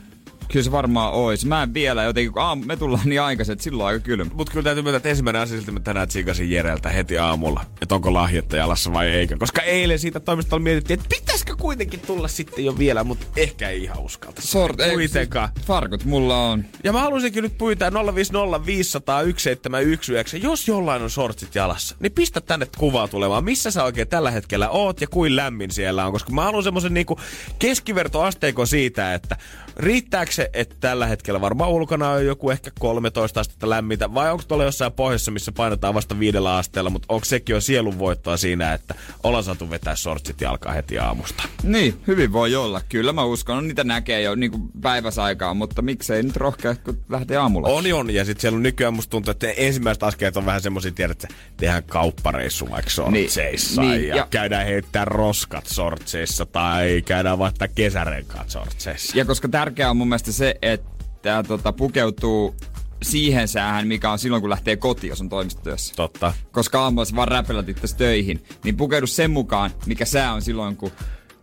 Kyllä 0.54 0.64
se 0.64 0.72
varmaan 0.72 1.14
ois. 1.14 1.46
Mä 1.46 1.64
en 1.64 1.74
vielä 1.74 2.04
jotenkin, 2.04 2.34
kun 2.34 2.42
aamu, 2.42 2.64
me 2.66 2.78
tullaan 2.78 3.10
niin 3.10 3.22
aikaisin, 3.22 3.54
että 3.54 3.64
silloin 3.64 3.88
aika 3.88 4.00
kylmä. 4.00 4.32
Mut 4.34 4.50
kyllä 4.50 4.64
täytyy 4.64 4.84
myöntää, 4.84 4.98
että 4.98 5.10
ensimmäinen 5.10 5.42
asia 5.42 5.58
silti 5.58 5.72
mä 5.72 5.80
tänään 5.80 6.08
tsiikasin 6.08 6.52
Jereltä 6.52 6.90
heti 6.90 7.18
aamulla, 7.18 7.66
että 7.82 7.96
onko 7.96 8.14
lahjetta 8.14 8.58
jalassa 8.58 8.94
vai 8.94 9.08
eikä. 9.08 9.38
Koska 9.38 9.62
eilen 9.62 10.00
siitä 10.00 10.20
toimistolla 10.20 10.64
mietittiin, 10.64 11.00
että 11.00 11.16
pitäisikö 11.16 11.56
kuitenkin 11.56 12.00
tulla 12.00 12.28
sitten 12.28 12.66
jo 12.66 12.78
vielä, 12.78 13.04
mutta 13.04 13.26
ehkä 13.36 13.70
ei 13.70 13.84
ihan 13.84 14.00
uskalta. 14.00 14.42
Sort, 14.42 14.80
ei, 14.80 14.94
Kuitenkaan. 14.94 15.50
siis 15.56 15.68
Farkut 15.68 16.06
mulla 16.06 16.50
on. 16.50 16.66
Ja 16.84 16.94
mä 16.94 17.02
haluaisinkin 17.02 17.44
nyt 17.44 17.58
pyytää 17.58 17.92
050 18.16 18.66
500 18.66 19.20
1719, 19.20 20.38
jos 20.38 20.68
jollain 20.68 21.02
on 21.02 21.10
sortsit 21.10 21.56
jalassa, 21.56 21.96
niin 22.00 22.12
pistä 22.12 22.42
tänne 22.42 22.68
kuvaa 22.78 23.08
tulemaan, 23.08 23.44
missä 23.44 23.72
sä 23.72 23.84
oikein 23.84 24.08
tällä 24.08 24.32
hetkellä 24.32 24.70
oot 24.70 25.02
ja 25.02 25.08
kuin 25.08 25.36
lämmin 25.36 25.72
siellä 25.72 26.06
on. 26.06 26.12
Koska 26.12 26.32
mä 26.32 26.44
haluan 26.44 26.64
semmoisen 26.64 26.94
niinku 26.94 27.20
keskivertoasteikon 27.60 28.68
siitä, 28.68 29.14
että 29.14 29.38
Riittääkö 29.78 30.32
se, 30.32 30.50
että 30.54 30.76
tällä 30.80 31.08
hetkellä 31.08 31.42
varmaan 31.42 31.70
ulkona 31.70 32.10
on 32.10 32.26
joku 32.26 32.50
ehkä 32.50 32.72
13 32.80 33.40
astetta 33.40 33.70
lämmintä, 33.70 34.14
vai 34.14 34.32
onko 34.32 34.44
tuolla 34.48 34.64
jossain 34.64 34.92
pohjassa, 34.92 35.32
missä 35.32 35.52
painetaan 35.52 35.94
vasta 35.94 36.20
viidellä 36.20 36.58
asteella, 36.58 36.90
mutta 36.90 37.06
onko 37.10 37.26
sekin 37.26 37.54
jo 37.54 37.62
sielunvoittoa 37.62 38.38
siinä, 38.38 38.74
että 38.74 38.96
ollaan 39.24 39.44
saatu 39.44 39.70
vetää 39.70 39.96
sortsit 39.96 40.42
ja 40.42 40.50
alkaa 40.50 40.74
heti 40.74 41.00
aamusta? 41.00 41.44
Niin, 41.64 42.02
hyvin 42.08 42.34
voi 42.34 42.56
olla. 42.56 42.82
Kyllä 42.90 43.14
mä 43.14 43.24
uskon, 43.24 43.56
no, 43.56 43.62
niitä 43.62 43.84
näkee 43.84 44.22
jo 44.22 44.36
niin 44.36 44.52
kuin 44.52 44.64
päiväsaikaan, 44.82 45.58
mutta 45.58 45.82
miksei 45.82 46.24
nyt 46.24 46.36
rohkea, 46.36 46.76
kun 46.76 47.04
lähtee 47.10 47.38
aamulla. 47.38 47.68
On, 47.68 47.94
on. 47.94 48.10
Ja 48.10 48.26
sitten 48.26 48.42
siellä 48.42 48.56
on 48.58 48.64
nykyään 48.64 48.94
musta 48.94 49.12
tuntuu, 49.12 49.32
että 49.32 49.48
ensimmäiset 49.58 50.04
askeleet 50.04 50.38
on 50.38 50.46
vähän 50.46 50.62
semmoisia, 50.62 50.92
tiedät, 50.92 51.24
että 51.24 51.36
tehdään 51.58 51.84
kauppareissu 51.84 52.70
vaikka 52.70 52.90
sortseissa 52.92 53.82
Niin, 53.82 53.92
niin, 53.92 54.08
ja, 54.08 54.16
ja- 54.16 54.28
käydään 54.30 54.66
heittää 54.66 55.06
roskat 55.06 55.66
sortseissa 55.68 56.46
tai 56.46 57.02
käydään 57.06 57.40
vaihtaa 57.40 57.68
kesärenkaat 57.68 58.50
sortseissa. 58.50 59.18
Ja 59.18 59.26
koska 59.26 59.48
tärkeää 59.66 59.90
on 59.90 59.98
mun 59.98 60.08
mielestä 60.08 60.32
se, 60.32 60.56
että 60.62 61.44
tota, 61.48 61.74
pukeutuu 61.74 62.56
siihen 63.04 63.48
säähän, 63.48 63.88
mikä 63.88 64.12
on 64.12 64.20
silloin, 64.20 64.42
kun 64.42 64.50
lähtee 64.50 64.76
kotiin, 64.76 65.10
jos 65.10 65.22
on 65.22 65.30
toimistotyössä. 65.30 65.96
Totta. 65.96 66.34
Koska 66.52 66.84
aamulla 66.84 67.06
sä 67.06 67.16
vaan 67.16 67.28
räpelät 67.28 67.70
itse 67.70 67.96
töihin, 67.98 68.44
niin 68.64 68.78
pukeudu 68.78 69.08
sen 69.08 69.32
mukaan, 69.32 69.72
mikä 69.86 70.06
sää 70.06 70.34
on 70.34 70.42
silloin, 70.42 70.78
kun 70.78 70.92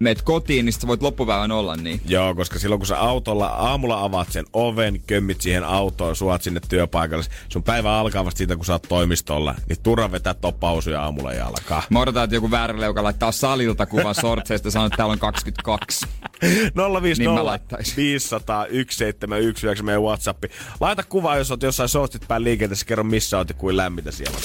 meet 0.01 0.23
kotiin, 0.23 0.65
niin 0.65 0.73
sit 0.73 0.83
sä 0.83 0.89
voit 0.89 1.03
loppupäivän 1.03 1.53
olla 1.53 1.77
niin. 1.77 2.01
Joo, 2.07 2.35
koska 2.35 2.59
silloin 2.59 2.79
kun 2.79 2.87
sä 2.87 2.99
autolla 2.99 3.47
aamulla 3.47 4.05
avaat 4.05 4.33
sen 4.33 4.45
oven, 4.53 5.01
kömmit 5.07 5.41
siihen 5.41 5.65
autoon, 5.65 6.17
suot 6.17 6.43
sinne 6.43 6.61
työpaikalle, 6.69 7.25
sun 7.49 7.63
päivä 7.63 7.99
alkaa 7.99 8.25
vasta 8.25 8.39
siitä, 8.39 8.57
kun 8.57 8.65
sä 8.65 8.73
oot 8.73 8.87
toimistolla, 8.89 9.55
niin 9.69 9.79
turha 9.83 10.13
vetää 10.13 10.35
toppausuja 10.35 11.03
aamulla 11.03 11.33
ja 11.33 11.47
alkaa. 11.47 11.83
Mä 11.91 12.01
odotan, 12.01 12.25
että 12.25 12.37
joku 12.37 12.51
väärä 12.51 12.81
leuka 12.81 13.03
laittaa 13.03 13.33
salilta 13.33 13.87
kuvan 13.87 14.15
sortseista 14.15 14.69
ja 14.69 14.73
sanoo, 14.73 14.87
että 14.87 14.97
täällä 14.97 15.13
on 15.13 15.19
22. 15.19 16.07
050 16.43 17.05
Niin 17.19 17.31
mä 17.31 17.45
laittaisin. 17.45 17.97
500 17.97 18.57
1719 18.65 19.85
meidän 19.85 20.03
Whatsappi. 20.03 20.49
Laita 20.81 21.03
kuva, 21.03 21.37
jos 21.37 21.51
oot 21.51 21.63
jossain 21.63 21.89
shortsit 21.89 22.29
päällä 22.29 22.45
liikenteessä, 22.45 22.87
kerro 22.87 23.05
missä 23.05 23.39
oot 23.39 23.49
ja 23.49 23.55
kuin 23.55 23.77
lämmintä 23.77 24.11
siellä. 24.11 24.39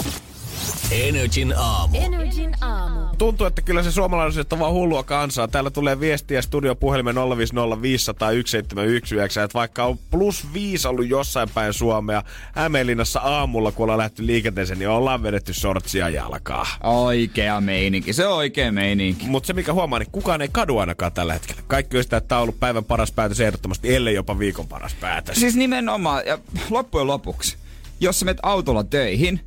Energin 0.92 1.54
aamu. 1.58 1.98
Energin 1.98 2.56
aamu. 2.62 3.00
Tuntuu, 3.18 3.48
että 3.48 3.62
kyllä 3.62 3.84
se 3.84 3.92
suomalaiset 3.92 4.54
on 4.54 4.60
vaan 4.60 4.74
hullua 4.74 5.04
kansaa. 5.04 5.48
Täällä 5.48 5.70
tulee 5.70 6.00
viestiä 6.00 6.42
studiopuhelimen 6.42 7.16
050 7.16 7.82
500 7.82 8.30
1719, 8.30 9.44
että 9.44 9.54
vaikka 9.54 9.84
on 9.84 9.98
plus 10.12 10.54
5 10.54 10.88
ollut 10.88 11.08
jossain 11.08 11.50
päin 11.50 11.74
Suomea, 11.74 12.24
Hämeenlinnassa 12.54 13.20
aamulla, 13.20 13.72
kun 13.72 13.84
ollaan 13.84 14.00
lähty 14.00 14.26
liikenteeseen, 14.26 14.80
niin 14.80 14.90
ollaan 14.90 15.24
vedetty 15.24 15.54
sortsia 15.54 16.10
jalkaa. 16.10 16.68
Oikea 16.84 17.62
meininki, 17.62 18.14
se 18.14 18.28
on 18.28 18.36
oikea 18.36 18.72
meininki. 18.72 19.26
Mutta 19.26 19.48
se 19.48 19.54
mikä 19.54 19.74
huomaa, 19.74 20.00
niin 20.00 20.12
kukaan 20.12 20.42
ei 20.42 20.50
kadu 20.52 20.78
ainakaan 20.78 21.12
tällä 21.12 21.34
hetkellä. 21.34 21.62
Kaikki 21.68 21.98
on 21.98 22.04
sitä, 22.04 22.18
että 22.18 22.28
tämä 22.28 22.40
on 22.40 22.44
ollut 22.44 22.60
päivän 22.60 22.86
paras 22.86 23.12
päätös 23.12 23.40
ehdottomasti, 23.40 23.96
ellei 23.96 24.16
jopa 24.16 24.40
viikon 24.40 24.68
paras 24.68 24.94
päätös. 24.94 25.40
Siis 25.40 25.56
nimenomaan, 25.56 26.24
ja 26.26 26.38
loppujen 26.70 27.08
lopuksi, 27.08 27.58
jos 28.00 28.20
sä 28.20 28.26
menet 28.26 28.40
autolla 28.44 28.84
töihin, 28.84 29.40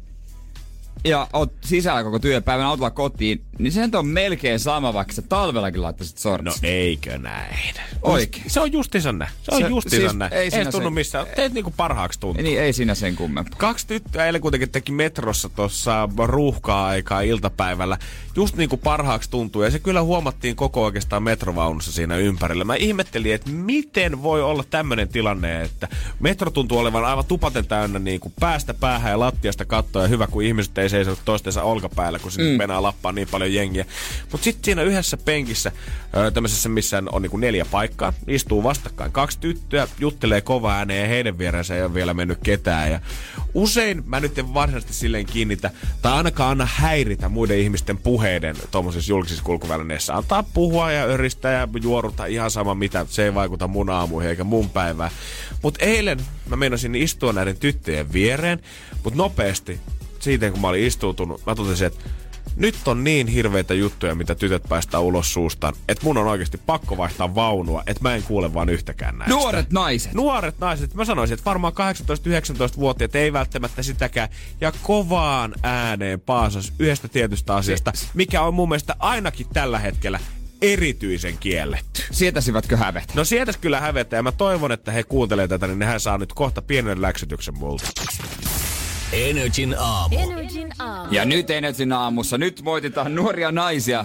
ja 1.04 1.26
oot 1.32 1.52
sisällä 1.64 2.04
koko 2.04 2.18
työpäivän 2.18 2.66
autolla 2.66 2.90
kotiin, 2.90 3.40
niin 3.58 3.72
se 3.72 3.80
nyt 3.80 3.94
on 3.94 4.06
melkein 4.06 4.60
sama, 4.60 4.94
vaikka 4.94 5.12
sä 5.12 5.22
talvellakin 5.22 5.82
laittaisit 5.82 6.18
sortsit. 6.18 6.62
No 6.62 6.68
eikö 6.68 7.18
näin? 7.18 7.56
Oikein. 8.02 8.50
Se 8.50 8.60
on 8.60 8.72
justiinsa 8.72 9.12
näin. 9.12 9.30
Se 9.42 9.54
on 9.54 9.62
Se- 9.62 9.68
justiinsa 9.68 10.08
siis 10.08 10.18
näin. 10.18 10.32
ei 10.32 10.50
Ei, 10.52 10.64
tunnu 10.64 10.88
se- 10.88 10.94
missään. 10.94 11.26
Teet 11.36 11.52
niinku 11.52 11.74
parhaaksi 11.76 12.20
tuntuu. 12.20 12.42
Niin 12.42 12.60
ei 12.60 12.72
siinä 12.72 12.94
sen 12.94 13.16
kummempaa. 13.16 13.58
Kaksi 13.58 13.86
tyttöä 13.86 14.26
eilen 14.26 14.40
kuitenkin 14.40 14.70
teki 14.70 14.92
metrossa 14.92 15.48
tuossa 15.48 16.08
ruuhkaa-aikaa 16.24 17.20
iltapäivällä. 17.20 17.98
Just 18.36 18.56
niin 18.56 18.68
kuin 18.68 18.80
parhaaksi 18.80 19.30
tuntuu. 19.30 19.62
Ja 19.62 19.70
se 19.70 19.78
kyllä 19.78 20.02
huomattiin 20.02 20.56
koko 20.56 20.84
oikeastaan 20.84 21.22
metrovaunussa 21.22 21.92
siinä 21.92 22.16
ympärillä. 22.16 22.64
Mä 22.64 22.74
ihmettelin, 22.74 23.34
että 23.34 23.50
miten 23.50 24.22
voi 24.22 24.42
olla 24.42 24.64
tämmöinen 24.70 25.08
tilanne, 25.08 25.62
että 25.62 25.88
metro 26.20 26.50
tuntuu 26.50 26.78
olevan 26.78 27.04
aivan 27.04 27.24
tupaten 27.24 27.66
täynnä 27.66 27.98
niin 27.98 28.20
kuin 28.20 28.34
päästä 28.40 28.74
päähän 28.74 29.10
ja 29.12 29.18
lattiasta 29.18 29.64
kattoa. 29.64 30.02
Ja 30.02 30.08
hyvä, 30.08 30.26
kun 30.26 30.42
ihmiset 30.42 30.78
ei 30.78 30.88
seiso 30.88 31.18
toistensa 31.24 31.62
olkapäällä, 31.62 32.18
kun 32.18 32.30
sinne 32.30 32.50
mm. 32.50 32.58
menää 32.58 32.82
lappaa 32.82 33.12
niin 33.12 33.28
paljon 33.30 33.47
jengiä. 33.48 33.84
Mutta 34.32 34.44
sitten 34.44 34.64
siinä 34.64 34.82
yhdessä 34.82 35.16
penkissä, 35.16 35.72
tämmöisessä 36.34 36.68
missä 36.68 37.02
on 37.12 37.22
niin 37.22 37.30
kuin 37.30 37.40
neljä 37.40 37.64
paikkaa, 37.70 38.12
istuu 38.26 38.62
vastakkain 38.62 39.12
kaksi 39.12 39.38
tyttöä, 39.40 39.88
juttelee 39.98 40.40
kova 40.40 40.74
ääneen 40.74 41.02
ja 41.02 41.08
heidän 41.08 41.38
vierensä 41.38 41.76
ei 41.76 41.82
ole 41.82 41.94
vielä 41.94 42.14
mennyt 42.14 42.38
ketään. 42.42 42.90
Ja 42.92 43.00
usein 43.54 44.02
mä 44.06 44.20
nyt 44.20 44.38
en 44.38 44.54
varsinaisesti 44.54 44.94
silleen 44.94 45.26
kiinnitä, 45.26 45.70
tai 46.02 46.12
ainakaan 46.12 46.50
anna 46.50 46.68
häiritä 46.74 47.28
muiden 47.28 47.58
ihmisten 47.58 47.98
puheiden 47.98 48.56
tuommoisissa 48.70 49.12
julkisissa 49.12 49.44
kulkuvälineissä. 49.44 50.16
Antaa 50.16 50.42
puhua 50.42 50.92
ja 50.92 51.04
öristää 51.04 51.52
ja 51.52 51.68
juoruta 51.82 52.26
ihan 52.26 52.50
sama 52.50 52.74
mitä, 52.74 53.06
se 53.08 53.24
ei 53.24 53.34
vaikuta 53.34 53.68
mun 53.68 53.90
aamuihin 53.90 54.30
eikä 54.30 54.44
mun 54.44 54.70
päivään. 54.70 55.10
Mutta 55.62 55.84
eilen 55.84 56.18
mä 56.46 56.56
meinasin 56.56 56.94
istua 56.94 57.32
näiden 57.32 57.56
tyttöjen 57.56 58.12
viereen, 58.12 58.62
mutta 59.04 59.16
nopeasti 59.16 59.80
siitä 60.18 60.50
kun 60.50 60.60
mä 60.60 60.68
olin 60.68 60.84
istuutunut, 60.84 61.46
mä 61.46 61.54
totesin, 61.54 61.86
että 61.86 62.04
nyt 62.56 62.88
on 62.88 63.04
niin 63.04 63.26
hirveitä 63.26 63.74
juttuja, 63.74 64.14
mitä 64.14 64.34
tytöt 64.34 64.62
päästää 64.68 65.00
ulos 65.00 65.32
suustaan, 65.32 65.74
että 65.88 66.04
mun 66.04 66.16
on 66.16 66.26
oikeasti 66.26 66.58
pakko 66.66 66.96
vaihtaa 66.96 67.34
vaunua, 67.34 67.82
että 67.86 68.02
mä 68.02 68.14
en 68.14 68.22
kuule 68.22 68.54
vaan 68.54 68.68
yhtäkään 68.68 69.18
näistä. 69.18 69.34
Nuoret 69.34 69.70
naiset. 69.70 70.14
Nuoret 70.14 70.58
naiset, 70.58 70.94
mä 70.94 71.04
sanoisin, 71.04 71.34
että 71.34 71.44
varmaan 71.44 71.72
18-19-vuotiaat 71.72 73.14
ei 73.14 73.32
välttämättä 73.32 73.82
sitäkään. 73.82 74.28
Ja 74.60 74.72
kovaan 74.82 75.54
ääneen 75.62 76.20
paasas 76.20 76.72
yhdestä 76.78 77.08
tietystä 77.08 77.56
asiasta, 77.56 77.92
mikä 78.14 78.42
on 78.42 78.54
mun 78.54 78.68
mielestä 78.68 78.96
ainakin 78.98 79.46
tällä 79.52 79.78
hetkellä 79.78 80.20
erityisen 80.62 81.38
kielletty. 81.38 82.02
Sietäisivätkö 82.10 82.76
hävetä? 82.76 83.12
No 83.14 83.24
sietäs 83.24 83.56
kyllä 83.56 83.80
hävetä 83.80 84.16
ja 84.16 84.22
mä 84.22 84.32
toivon, 84.32 84.72
että 84.72 84.92
he 84.92 85.02
kuuntelee 85.02 85.48
tätä, 85.48 85.66
niin 85.66 85.78
nehän 85.78 86.00
saa 86.00 86.18
nyt 86.18 86.32
kohta 86.32 86.62
pienen 86.62 87.02
läksytyksen 87.02 87.58
multa. 87.58 87.88
Energin 89.12 89.76
aamu. 89.78 90.18
Energin 90.18 90.72
aamu. 90.78 91.12
Ja 91.12 91.24
nyt 91.24 91.50
Energin 91.50 91.92
aamussa, 91.92 92.38
nyt 92.38 92.62
moititaan 92.62 93.14
nuoria 93.14 93.52
naisia. 93.52 94.04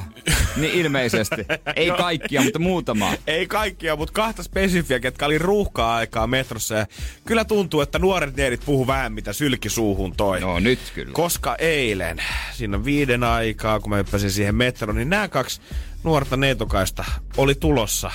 Niin 0.55 0.73
ilmeisesti. 0.73 1.45
Ei 1.75 1.91
kaikkia, 1.91 2.41
mutta 2.41 2.59
muutamaa. 2.59 3.13
Ei 3.27 3.47
kaikkia, 3.47 3.95
mutta 3.95 4.13
kahta 4.13 4.43
spesifiä, 4.43 4.99
ketkä 4.99 5.25
oli 5.25 5.37
ruuhkaa 5.37 5.95
aikaa 5.95 6.27
metrossa. 6.27 6.75
Ja 6.75 6.85
kyllä 7.25 7.45
tuntuu, 7.45 7.81
että 7.81 7.99
nuoret 7.99 8.35
neidit 8.35 8.61
puhuu 8.65 8.87
vähän 8.87 9.13
mitä 9.13 9.33
sylki 9.33 9.69
suuhun 9.69 10.15
toi. 10.15 10.39
No 10.39 10.59
nyt 10.59 10.79
kyllä. 10.95 11.13
Koska 11.13 11.55
eilen, 11.55 12.23
siinä 12.53 12.85
viiden 12.85 13.23
aikaa, 13.23 13.79
kun 13.79 13.89
mä 13.89 13.95
hyppäsin 13.95 14.31
siihen 14.31 14.55
metroon, 14.55 14.95
niin 14.95 15.09
nämä 15.09 15.27
kaksi 15.27 15.61
nuorta 16.03 16.37
neitokaista 16.37 17.03
oli 17.37 17.55
tulossa 17.55 18.11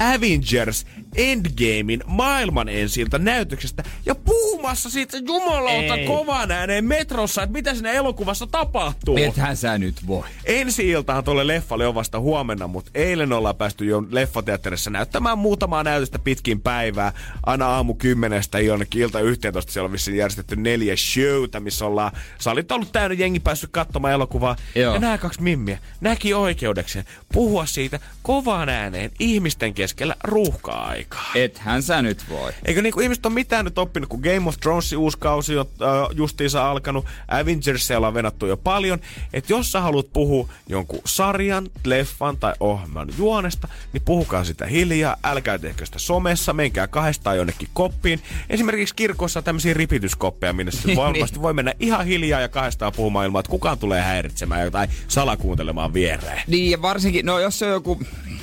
Avengers 0.00 0.86
Endgamein 1.16 2.02
maailman 2.06 2.68
ensiltä 2.68 3.18
näytöksestä 3.18 3.82
ja 4.06 4.14
puhumassa 4.14 4.90
siitä 4.90 5.16
jumalauta 5.16 5.94
Ei. 5.94 6.06
kovan 6.06 6.50
ääneen 6.50 6.84
metrossa, 6.84 7.42
että 7.42 7.52
mitä 7.52 7.74
siinä 7.74 7.92
elokuvassa 7.92 8.46
tapahtuu. 8.46 9.16
Ethän 9.16 9.56
sä 9.56 9.78
nyt 9.78 10.06
voi. 10.06 10.24
Ensi 10.44 10.88
iltahan 10.88 11.24
tuolle 11.24 11.46
leffalle 11.46 11.86
on 11.86 11.94
vasta 11.94 12.20
huomenna, 12.20 12.66
mutta 12.66 12.90
eilen 12.94 13.32
ollaan 13.32 13.56
päästy 13.56 13.84
jo 13.84 14.04
leffateatterissa 14.10 14.90
näyttämään 14.90 15.38
muutamaa 15.38 15.84
näytöstä 15.84 16.18
pitkin 16.18 16.60
päivää. 16.60 17.12
Aina 17.46 17.66
aamu 17.66 17.94
kymmenestä 17.94 18.60
jonnekin 18.60 19.02
ilta 19.02 19.20
11 19.20 19.72
siellä 19.72 19.86
on 19.86 19.92
vissiin 19.92 20.16
järjestetty 20.16 20.56
neljä 20.56 20.96
showta, 20.96 21.60
missä 21.60 21.86
ollaan 21.86 22.12
salit 22.38 22.72
ollut 22.72 22.92
täynnä 22.92 23.14
jengi 23.14 23.40
päässyt 23.40 23.70
katsomaan 23.72 24.14
elokuvaa. 24.14 24.56
Joo. 24.74 24.94
Ja 24.94 25.00
nämä 25.00 25.18
kaksi 25.18 25.42
mimmiä 25.42 25.78
näki 26.00 26.34
oikeudekseen 26.34 27.04
puhua 27.32 27.66
siitä 27.66 28.00
kovaan 28.22 28.68
ääneen 28.68 29.10
ihmisten 29.18 29.74
keskellä 29.88 30.16
ruuhkaa-aikaa. 30.24 31.30
Ethän 31.34 31.82
sä 31.82 32.02
nyt 32.02 32.24
voi. 32.28 32.52
Eikö 32.64 32.82
niinku 32.82 33.00
ihmiset 33.00 33.26
on 33.26 33.32
mitään 33.32 33.64
nyt 33.64 33.78
oppinut, 33.78 34.08
kun 34.08 34.20
Game 34.20 34.48
of 34.48 34.56
Thronesin 34.60 34.98
uusi 34.98 35.18
kausi 35.18 35.58
on 35.58 35.66
äh, 35.82 35.88
justiinsa 36.16 36.70
alkanut, 36.70 37.06
Avengersia 37.28 37.96
ollaan 37.96 38.14
venattu 38.14 38.46
jo 38.46 38.56
paljon, 38.56 38.98
että 39.32 39.52
jos 39.52 39.72
sä 39.72 39.80
haluat 39.80 40.12
puhua 40.12 40.48
jonkun 40.68 41.00
sarjan, 41.04 41.68
leffan 41.84 42.36
tai 42.36 42.54
ohjelman 42.60 43.08
juonesta, 43.18 43.68
niin 43.92 44.02
puhukaa 44.04 44.44
sitä 44.44 44.66
hiljaa, 44.66 45.16
älkää 45.24 45.58
tehkö 45.58 45.86
sitä 45.86 45.98
somessa, 45.98 46.52
menkää 46.52 46.86
kahdestaan 46.86 47.36
jonnekin 47.36 47.68
koppiin. 47.72 48.20
Esimerkiksi 48.50 48.94
kirkossa 48.94 49.40
on 49.40 49.44
tämmöisiä 49.44 49.74
ripityskoppeja, 49.74 50.52
minne 50.52 50.72
se 50.72 50.96
varmasti 50.96 51.42
voi 51.42 51.54
mennä 51.54 51.74
ihan 51.80 52.06
hiljaa 52.06 52.40
ja 52.40 52.48
kahdestaan 52.48 52.92
puhumaan 52.96 53.26
ilman, 53.26 53.40
että 53.40 53.50
kukaan 53.50 53.78
tulee 53.78 54.02
häiritsemään 54.02 54.72
tai 54.72 54.88
salakuuntelemaan 55.08 55.94
viereen. 55.94 56.42
Niin 56.46 56.70
ja 56.70 56.82
varsinkin, 56.82 57.26
no 57.26 57.38
jos 57.38 57.58
se 57.58 57.66
on 57.66 57.72
joku 57.72 58.00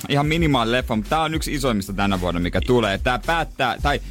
ihan 0.10 0.26
minimaali 0.26 0.72
leffa, 0.72 0.96
mutta 0.96 1.10
tää 1.10 1.22
on 1.26 1.34
yksi 1.34 1.53
isoimmista 1.53 1.93
tänä 1.93 2.21
vuonna, 2.21 2.39
mikä 2.39 2.61
tulee. 2.61 2.97
Tää 2.97 3.19
päättää, 3.26 3.78
tai 3.82 4.01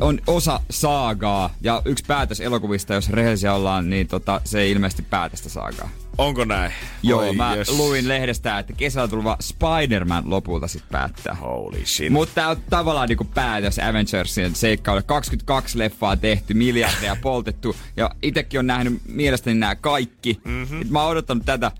on 0.00 0.20
osa 0.26 0.60
saagaa 0.70 1.54
ja 1.60 1.82
yksi 1.84 2.04
päätös 2.06 2.40
elokuvista, 2.40 2.94
jos 2.94 3.10
rehellisiä 3.10 3.54
ollaan, 3.54 3.90
niin 3.90 4.08
tota, 4.08 4.40
se 4.44 4.60
ei 4.60 4.70
ilmeisesti 4.70 5.02
päätöstä 5.02 5.48
saagaa. 5.48 5.90
Onko 6.18 6.44
näin? 6.44 6.72
Joo, 7.02 7.20
Oi 7.20 7.32
mä 7.32 7.56
jes. 7.56 7.68
luin 7.68 8.08
lehdestä, 8.08 8.58
että 8.58 8.72
kesällä 8.72 9.08
tuleva 9.08 9.36
Spider-Man 9.40 10.30
lopulta 10.30 10.68
sit 10.68 10.82
päättää. 10.90 11.34
Holy 11.34 11.86
shit. 11.86 12.12
Mutta 12.12 12.34
tää 12.34 12.48
on 12.48 12.56
tavallaan 12.70 13.08
niinku 13.08 13.24
päätös 13.24 13.78
Avengersin 13.78 14.54
seikkailu. 14.54 15.00
22 15.06 15.78
leffaa 15.78 16.16
tehty, 16.16 16.54
miljardeja 16.54 17.16
poltettu. 17.22 17.76
Ja 17.96 18.10
itekin 18.22 18.60
on 18.60 18.66
nähnyt 18.66 19.02
mielestäni 19.08 19.58
nämä 19.58 19.74
kaikki. 19.74 20.40
Mm-hmm. 20.44 20.86
Mä 20.90 21.02
oon 21.02 21.10
odottanut 21.10 21.44
tätä 21.44 21.72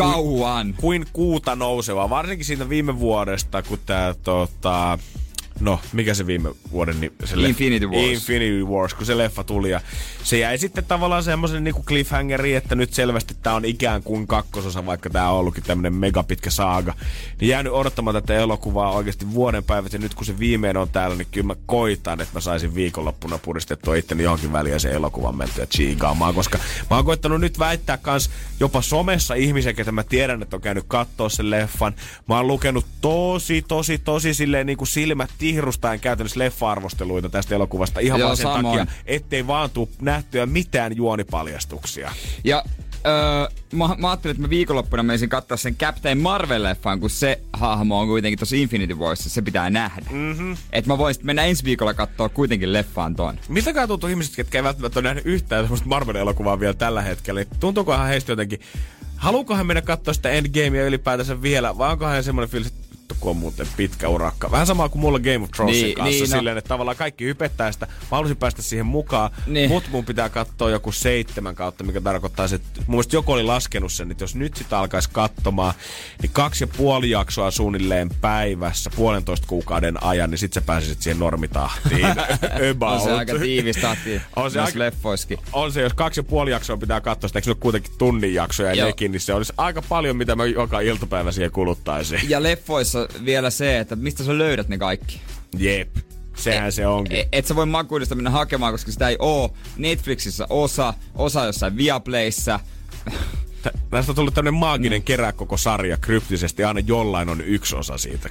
Kauan. 0.00 0.74
kuin 0.80 1.06
kuuta 1.12 1.56
nouseva, 1.56 2.10
varsinkin 2.10 2.46
siitä 2.46 2.68
viime 2.68 2.98
vuodesta, 2.98 3.62
kun 3.62 3.78
tämä 3.86 4.14
tota, 4.24 4.98
no, 5.60 5.80
mikä 5.92 6.14
se 6.14 6.26
viime 6.26 6.50
vuoden 6.70 7.00
niin 7.00 7.12
se 7.24 7.36
Infinity 7.36 7.86
leffa, 7.86 7.98
Wars. 7.98 8.10
Infinity 8.12 8.64
Wars, 8.64 8.94
kun 8.94 9.06
se 9.06 9.18
leffa 9.18 9.44
tuli 9.44 9.70
ja 9.70 9.80
se 10.22 10.38
jäi 10.38 10.58
sitten 10.58 10.84
tavallaan 10.84 11.22
semmoisen 11.22 11.64
niinku 11.64 11.82
cliffhangeri, 11.82 12.54
että 12.54 12.74
nyt 12.74 12.92
selvästi 12.92 13.36
tämä 13.42 13.56
on 13.56 13.64
ikään 13.64 14.02
kuin 14.02 14.26
kakkososa, 14.26 14.86
vaikka 14.86 15.10
tämä 15.10 15.30
on 15.30 15.38
ollutkin 15.38 15.64
tämmönen 15.64 15.94
megapitkä 15.94 16.50
saaga. 16.50 16.94
Niin 17.40 17.48
jäänyt 17.48 17.72
odottamaan 17.72 18.14
tätä 18.14 18.34
elokuvaa 18.34 18.92
oikeasti 18.92 19.32
vuoden 19.32 19.64
päivät 19.64 19.92
ja 19.92 19.98
nyt 19.98 20.14
kun 20.14 20.26
se 20.26 20.38
viimein 20.38 20.76
on 20.76 20.88
täällä, 20.88 21.16
niin 21.16 21.28
kyllä 21.30 21.46
mä 21.46 21.56
koitan, 21.66 22.20
että 22.20 22.34
mä 22.34 22.40
saisin 22.40 22.74
viikonloppuna 22.74 23.38
puristettua 23.38 23.94
itteni 23.94 24.22
johonkin 24.22 24.52
väliin 24.52 24.80
se 24.80 24.90
elokuvan 24.90 25.36
mentyä 25.36 25.66
chiigaamaan, 25.66 26.34
koska 26.34 26.58
mä 26.90 26.96
oon 26.96 27.04
koittanut 27.04 27.40
nyt 27.40 27.58
väittää 27.58 27.96
kans 27.96 28.30
jopa 28.60 28.82
somessa 28.82 29.34
ihmisiä, 29.34 29.72
ketä 29.72 29.92
mä 29.92 30.02
tiedän, 30.02 30.42
että 30.42 30.56
on 30.56 30.62
käynyt 30.62 30.84
kattoo 30.88 31.28
sen 31.28 31.50
leffan. 31.50 31.94
Mä 32.28 32.36
oon 32.36 32.46
lukenut 32.46 32.86
tosi, 33.00 33.62
tosi, 33.62 33.98
tosi 33.98 34.34
silleen 34.34 34.66
niin 34.66 34.78
kuin 34.78 34.88
silmät 34.88 35.30
tihrustaen 35.50 36.00
käytännössä 36.00 36.38
leffa-arvosteluita 36.38 37.28
tästä 37.28 37.54
elokuvasta 37.54 38.00
ihan 38.00 38.20
Joo, 38.20 38.26
vaan 38.26 38.36
sen 38.36 38.46
samoin. 38.46 38.78
takia, 38.78 38.94
ettei 39.06 39.46
vaan 39.46 39.70
tuu 39.70 39.90
nähtyä 40.00 40.46
mitään 40.46 40.96
juonipaljastuksia. 40.96 42.12
Ja 42.44 42.64
öö, 43.06 43.48
mä, 43.72 43.96
mä 43.98 44.10
ajattelin, 44.10 44.32
että 44.34 44.42
mä 44.42 44.50
viikonloppuna 44.50 45.02
menisin 45.02 45.28
katsoa 45.28 45.56
sen 45.56 45.76
Captain 45.76 46.18
Marvel-leffan, 46.18 47.00
kun 47.00 47.10
se 47.10 47.40
hahmo 47.52 48.00
on 48.00 48.06
kuitenkin 48.06 48.38
tosi 48.38 48.62
Infinity 48.62 48.94
Warsissa, 48.94 49.30
se 49.30 49.42
pitää 49.42 49.70
nähdä. 49.70 50.06
Mm-hmm. 50.10 50.56
Että 50.72 50.90
mä 50.90 50.98
voisin 50.98 51.26
mennä 51.26 51.44
ensi 51.44 51.64
viikolla 51.64 51.94
katsoa 51.94 52.28
kuitenkin 52.28 52.72
leffaan 52.72 53.14
ton. 53.16 53.38
Miltä 53.48 53.86
tuntuu 53.86 54.10
ihmiset, 54.10 54.36
ketkä 54.36 54.58
ei 54.58 54.64
välttämättä 54.64 54.98
ole 54.98 55.08
nähnyt 55.08 55.26
yhtään 55.26 55.64
semmoista 55.64 55.88
Marvel-elokuvaa 55.88 56.60
vielä 56.60 56.74
tällä 56.74 57.02
hetkellä? 57.02 57.44
Tuntuukohan 57.60 58.08
heistä 58.08 58.32
jotenkin, 58.32 58.60
haluukohan 59.16 59.66
mennä 59.66 59.82
katsoa 59.82 60.14
sitä 60.14 60.30
Endgamea 60.30 60.86
ylipäätänsä 60.86 61.42
vielä, 61.42 61.78
vai 61.78 61.90
onkohan 61.92 62.24
semmoinen 62.24 62.50
fiilis, 62.50 62.68
että 62.68 62.89
vittu, 63.10 63.16
kun 63.24 63.30
on 63.30 63.36
muuten 63.36 63.66
pitkä 63.76 64.08
urakka. 64.08 64.50
Vähän 64.50 64.66
sama 64.66 64.88
kuin 64.88 65.00
mulla 65.00 65.18
Game 65.18 65.38
of 65.44 65.50
Thronesin 65.50 65.82
Niin, 65.82 65.94
kanssa, 65.94 66.10
niin, 66.10 66.30
no. 66.30 66.36
silleen, 66.36 66.58
että 66.58 66.68
tavallaan 66.68 66.96
kaikki 66.96 67.24
hypettää 67.24 67.72
sitä. 67.72 67.86
Mä 67.86 67.92
haluaisin 68.10 68.36
päästä 68.36 68.62
siihen 68.62 68.86
mukaan, 68.86 69.30
Niin. 69.46 69.68
mut 69.70 69.84
mun 69.90 70.04
pitää 70.04 70.28
katsoa 70.28 70.70
joku 70.70 70.92
seitsemän 70.92 71.54
kautta, 71.54 71.84
mikä 71.84 72.00
tarkoittaa, 72.00 72.44
että 72.54 72.68
mun 72.80 72.86
mielestä 72.88 73.16
joku 73.16 73.32
oli 73.32 73.42
laskenut 73.42 73.92
sen, 73.92 74.10
että 74.10 74.24
jos 74.24 74.34
nyt 74.34 74.56
sitä 74.56 74.78
alkaisi 74.78 75.08
katsomaan, 75.12 75.74
niin 76.22 76.30
kaksi 76.32 76.64
ja 76.64 76.68
puoli 76.76 77.10
jaksoa 77.10 77.50
suunnilleen 77.50 78.10
päivässä, 78.20 78.90
puolentoista 78.96 79.46
kuukauden 79.46 80.02
ajan, 80.02 80.30
niin 80.30 80.38
sit 80.38 80.52
sä 80.52 80.60
pääsisit 80.60 81.02
siihen 81.02 81.18
normitahtiin. 81.18 82.06
On 82.80 83.00
se 83.00 83.12
aika 83.12 83.38
tiivis 83.38 83.76
tahti 83.76 84.20
On 84.36 84.50
se 84.50 84.60
aika- 84.60 84.78
leffoiskin. 84.78 85.38
On 85.52 85.72
se, 85.72 85.80
jos 85.80 85.94
kaksi 85.94 86.20
ja 86.20 86.24
puoli 86.24 86.50
jaksoa 86.50 86.76
pitää 86.76 87.00
katsoa 87.00 87.28
sitä, 87.28 87.38
eikö 87.38 87.44
se 87.44 87.50
ole 87.50 87.56
kuitenkin 87.60 87.92
tunnin 87.98 88.34
jaksoja 88.34 88.74
Joo. 88.74 88.86
nekin, 88.86 89.12
niin 89.12 89.20
se 89.20 89.34
olisi 89.34 89.52
aika 89.56 89.82
paljon, 89.82 90.16
mitä 90.16 90.36
mä 90.36 90.44
joka 90.46 90.80
iltapäivä 90.80 91.32
siihen 91.32 91.50
kuluttaisin. 91.50 92.20
Ja 92.28 92.42
leffoissa 92.42 92.99
vielä 93.24 93.50
se, 93.50 93.78
että 93.78 93.96
mistä 93.96 94.24
sä 94.24 94.38
löydät 94.38 94.68
ne 94.68 94.78
kaikki. 94.78 95.20
Jep, 95.58 95.96
sehän 96.36 96.72
se 96.72 96.86
onkin. 96.86 97.16
E- 97.18 97.28
Et 97.32 97.46
sä 97.46 97.56
voi 97.56 97.66
makuudesta 97.66 98.14
mennä 98.14 98.30
hakemaan, 98.30 98.72
koska 98.74 98.92
sitä 98.92 99.08
ei 99.08 99.16
oo 99.18 99.54
Netflixissä 99.76 100.46
osa, 100.50 100.94
osa 101.14 101.44
jossain 101.44 101.76
Viaplayssä. 101.76 102.60
Tä- 103.62 103.70
Tästä 103.90 104.12
on 104.12 104.16
tullut 104.16 104.34
tämmönen 104.34 104.60
maaginen 104.60 105.02
kerää 105.02 105.32
koko 105.32 105.56
sarja 105.56 105.96
kryptisesti. 105.96 106.64
Aina 106.64 106.80
jollain 106.80 107.28
on 107.28 107.40
yksi 107.40 107.76
osa 107.76 107.98
siitä. 107.98 108.28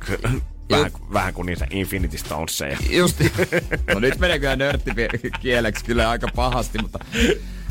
Vähän, 0.72 0.92
vähän 1.14 1.34
kuin 1.34 1.46
niitä 1.46 1.68
Infinity 1.70 2.18
Stonesia. 2.18 2.78
Just, 2.90 3.20
no 3.94 4.00
nyt 4.00 4.20
menee 4.20 4.40
kyllä 4.40 4.56
nörttikieleksi 4.56 5.86
kyllä 5.86 6.10
aika 6.10 6.28
pahasti, 6.36 6.78
mutta, 6.82 7.00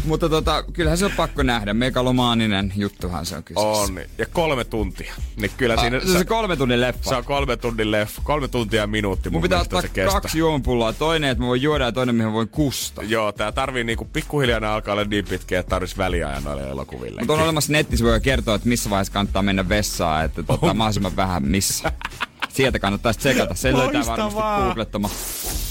mutta 0.05 0.29
tota, 0.29 0.63
kyllähän 0.73 0.99
se 0.99 1.05
on 1.05 1.11
pakko 1.17 1.43
nähdä. 1.43 1.75
Megalomaaninen 1.75 2.73
juttuhan 2.77 3.27
se 3.27 3.37
on 3.37 3.45
kyseessä. 3.45 3.69
On. 3.93 3.99
Ja 4.19 4.27
kolme 4.27 4.65
tuntia. 4.65 5.15
Niin 5.37 5.51
kyllä 5.57 5.75
Ah, 5.75 5.81
siinä... 5.81 6.01
se, 6.01 6.13
on 6.13 6.19
se 6.19 6.25
kolme 6.25 6.57
tunnin 6.57 6.81
leffa. 6.81 7.09
se 7.11 7.17
on 7.17 7.25
kolme 7.25 7.57
tunnin 7.57 7.91
leffa. 7.91 8.23
Kolme 8.25 8.49
tuntia 8.49 8.81
ja 8.81 8.87
minuutti 8.87 9.31
mun, 9.31 9.35
Mun 9.35 9.43
pitää 9.43 9.61
ottaa 9.61 9.83
kaksi 10.13 10.39
juomapulloa. 10.39 10.93
Toinen, 10.93 11.31
että 11.31 11.43
mä 11.43 11.49
voin 11.49 11.63
juoda 11.63 11.85
ja 11.85 11.93
toinen, 11.93 12.15
mihin 12.15 12.33
voin 12.33 12.49
kusta. 12.49 13.03
Joo, 13.03 13.33
tää 13.33 13.53
tarvii 13.53 13.85
niinku 13.85 14.05
pikkuhiljaa 14.05 14.75
alkaa 14.75 14.93
olla 14.93 15.05
niin 15.05 15.25
pitkiä, 15.25 15.61
että 15.61 15.71
tarvitsisi 15.71 15.99
väliajan 15.99 16.45
noille 16.45 16.69
elokuville. 16.71 17.21
Mutta 17.21 17.33
on 17.35 17.41
olemassa 17.41 17.73
netti, 17.73 17.97
voi 18.03 18.21
kertoa, 18.21 18.55
että 18.55 18.69
missä 18.69 18.91
vaiheessa 18.91 19.13
kannattaa 19.13 19.43
mennä 19.43 19.69
vessaan, 19.69 20.25
että 20.25 20.43
tota, 20.43 20.75
mahdollisimman 20.75 21.17
vähän 21.17 21.43
missä. 21.43 21.93
Sieltä 22.49 22.79
kannattaa 22.79 23.13
sit 23.13 23.21
tsekata. 23.21 23.55
Sen 23.55 23.79
löytää 23.79 24.01
varmasti 24.07 24.23
Loistavaa. 24.23 24.65
googlettama. 24.67 25.11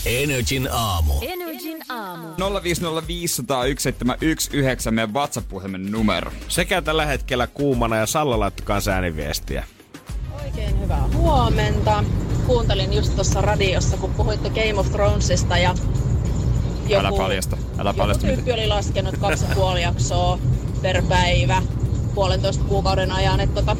Energin 0.05 0.69
aamu. 0.71 1.13
Energin 1.21 1.77
aamu. 1.89 2.27
050501719 2.27 2.31
meidän 4.91 5.13
WhatsApp-puhelimen 5.13 5.91
numero. 5.91 6.31
Sekä 6.47 6.81
tällä 6.81 7.05
hetkellä 7.05 7.47
kuumana 7.47 7.95
ja 7.95 8.05
Salla 8.05 8.39
laittoi 8.39 8.65
kanssa 8.65 8.91
ääniviestiä. 8.91 9.63
Oikein 10.43 10.79
hyvää 10.81 11.07
huomenta. 11.15 12.03
Kuuntelin 12.47 12.93
just 12.93 13.15
tuossa 13.15 13.41
radiossa, 13.41 13.97
kun 13.97 14.13
puhuitte 14.13 14.49
Game 14.49 14.73
of 14.79 14.91
Thronesista 14.91 15.57
ja 15.57 15.75
joku, 16.89 17.05
Älä 17.05 17.11
paljasta, 17.17 17.57
älä 17.79 17.89
joku 17.89 17.97
paljasta 17.97 18.27
tyyppi 18.27 18.51
oli 18.51 18.67
laskenut 18.67 19.17
kaksi 19.17 19.45
ja 19.49 19.55
puoli 19.55 19.81
jaksoa 19.81 20.39
per 20.81 21.03
päivä 21.09 21.61
puolentoista 22.15 22.63
kuukauden 22.63 23.11
ajan, 23.11 23.39
että 23.39 23.55
tota, 23.55 23.77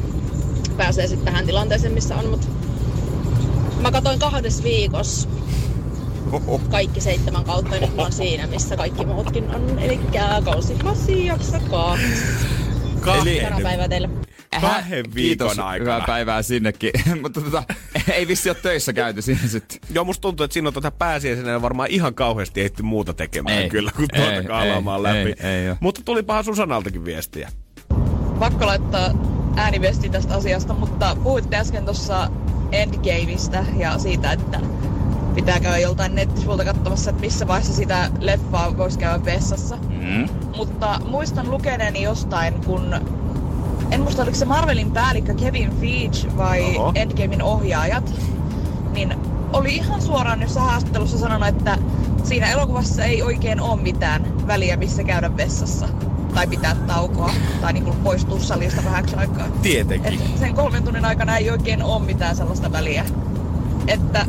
pääsee 0.76 1.06
sitten 1.06 1.24
tähän 1.24 1.46
tilanteeseen, 1.46 1.92
missä 1.92 2.16
on. 2.16 2.26
Mut 2.26 2.48
mä 3.80 3.90
katsoin 3.92 4.18
kahdessa 4.18 4.62
viikossa 4.64 5.28
kaikki 6.70 7.00
seitsemän 7.00 7.44
kautta 7.44 7.74
ja 7.74 7.80
nyt 7.80 7.96
mä 7.96 8.02
oon 8.02 8.12
siinä, 8.12 8.46
missä 8.46 8.76
kaikki 8.76 9.06
muutkin 9.06 9.50
on. 9.54 9.78
Eli 9.78 10.00
kausi 10.44 10.74
Hassi 10.84 11.26
jakso 11.26 11.58
kaksi. 11.70 12.04
Kahden, 13.00 13.34
Hyvää 13.46 13.60
päivää 13.62 13.88
teille. 13.88 14.08
kahden 14.60 15.04
viikon 15.04 15.12
Kiitos, 15.14 15.58
aikana. 15.58 15.78
hyvää 15.94 16.06
päivää 16.06 16.42
sinnekin. 16.42 16.90
Mutta 17.22 17.40
tota, 17.40 17.62
ei 18.12 18.28
vissi 18.28 18.50
ole 18.50 18.56
töissä 18.62 18.92
käyty 18.92 19.22
siinä 19.22 19.40
sitten. 19.46 19.78
Joo, 19.90 20.04
musta 20.04 20.20
tuntuu, 20.22 20.44
että 20.44 20.52
siinä 20.52 20.68
on 20.68 20.72
tuota 20.72 20.90
pääsiäisenä 20.90 21.62
varmaan 21.62 21.90
ihan 21.90 22.14
kauheasti 22.14 22.60
ehti 22.60 22.82
muuta 22.82 23.14
tekemään 23.14 23.58
Ei. 23.58 23.68
kyllä, 23.68 23.90
kun 23.96 24.06
Ei, 24.12 24.32
tuota 24.32 24.48
kaalaamaan 24.48 25.06
ei, 25.06 25.24
läpi. 25.28 25.42
ei, 25.46 25.50
ei 25.50 25.70
oo. 25.70 25.76
Mutta 25.80 26.00
tulipahan 26.04 26.44
Susanaltakin 26.44 27.04
viestiä. 27.04 27.48
pakko 28.38 28.66
laittaa 28.66 29.10
ääniviesti 29.56 30.08
tästä 30.08 30.34
asiasta, 30.34 30.74
mutta 30.74 31.16
puhuitte 31.22 31.56
äsken 31.56 31.84
tuossa 31.84 32.30
Endgameista 32.72 33.64
ja 33.76 33.98
siitä, 33.98 34.32
että 34.32 34.60
pitää 35.34 35.60
käydä 35.60 35.78
joltain 35.78 36.14
nettisivulta 36.14 36.64
katsomassa, 36.64 37.10
että 37.10 37.20
missä 37.20 37.48
vaiheessa 37.48 37.74
sitä 37.74 38.10
leffaa 38.20 38.76
voisi 38.76 38.98
käydä 38.98 39.24
vessassa. 39.24 39.76
Mm. 39.76 40.28
Mutta 40.56 41.00
muistan 41.10 41.50
lukeneeni 41.50 42.02
jostain, 42.02 42.54
kun 42.66 42.94
en 43.90 44.00
muista 44.00 44.22
oliko 44.22 44.36
se 44.36 44.44
Marvelin 44.44 44.90
päällikkö 44.90 45.34
Kevin 45.34 45.76
Feige 45.80 46.36
vai 46.36 46.76
Oho. 46.76 46.92
Endgamein 46.94 47.42
ohjaajat, 47.42 48.14
niin 48.92 49.14
oli 49.52 49.76
ihan 49.76 50.02
suoraan 50.02 50.42
jossain 50.42 50.66
haastattelussa 50.66 51.18
sanonut, 51.18 51.48
että 51.48 51.78
siinä 52.24 52.50
elokuvassa 52.50 53.04
ei 53.04 53.22
oikein 53.22 53.60
ole 53.60 53.80
mitään 53.80 54.46
väliä, 54.46 54.76
missä 54.76 55.04
käydä 55.04 55.36
vessassa 55.36 55.88
tai 56.34 56.46
pitää 56.46 56.74
taukoa 56.86 57.32
tai 57.60 57.72
niin 57.72 57.84
kuin 57.84 57.96
poistua 57.96 58.38
salista 58.38 58.84
vähäksi 58.84 59.16
aikaa. 59.16 59.48
Tietenkin. 59.62 60.12
Et 60.14 60.38
sen 60.38 60.54
kolmen 60.54 60.82
tunnin 60.82 61.04
aikana 61.04 61.36
ei 61.36 61.50
oikein 61.50 61.82
ole 61.82 62.02
mitään 62.02 62.36
sellaista 62.36 62.72
väliä. 62.72 63.04
Että 63.86 64.26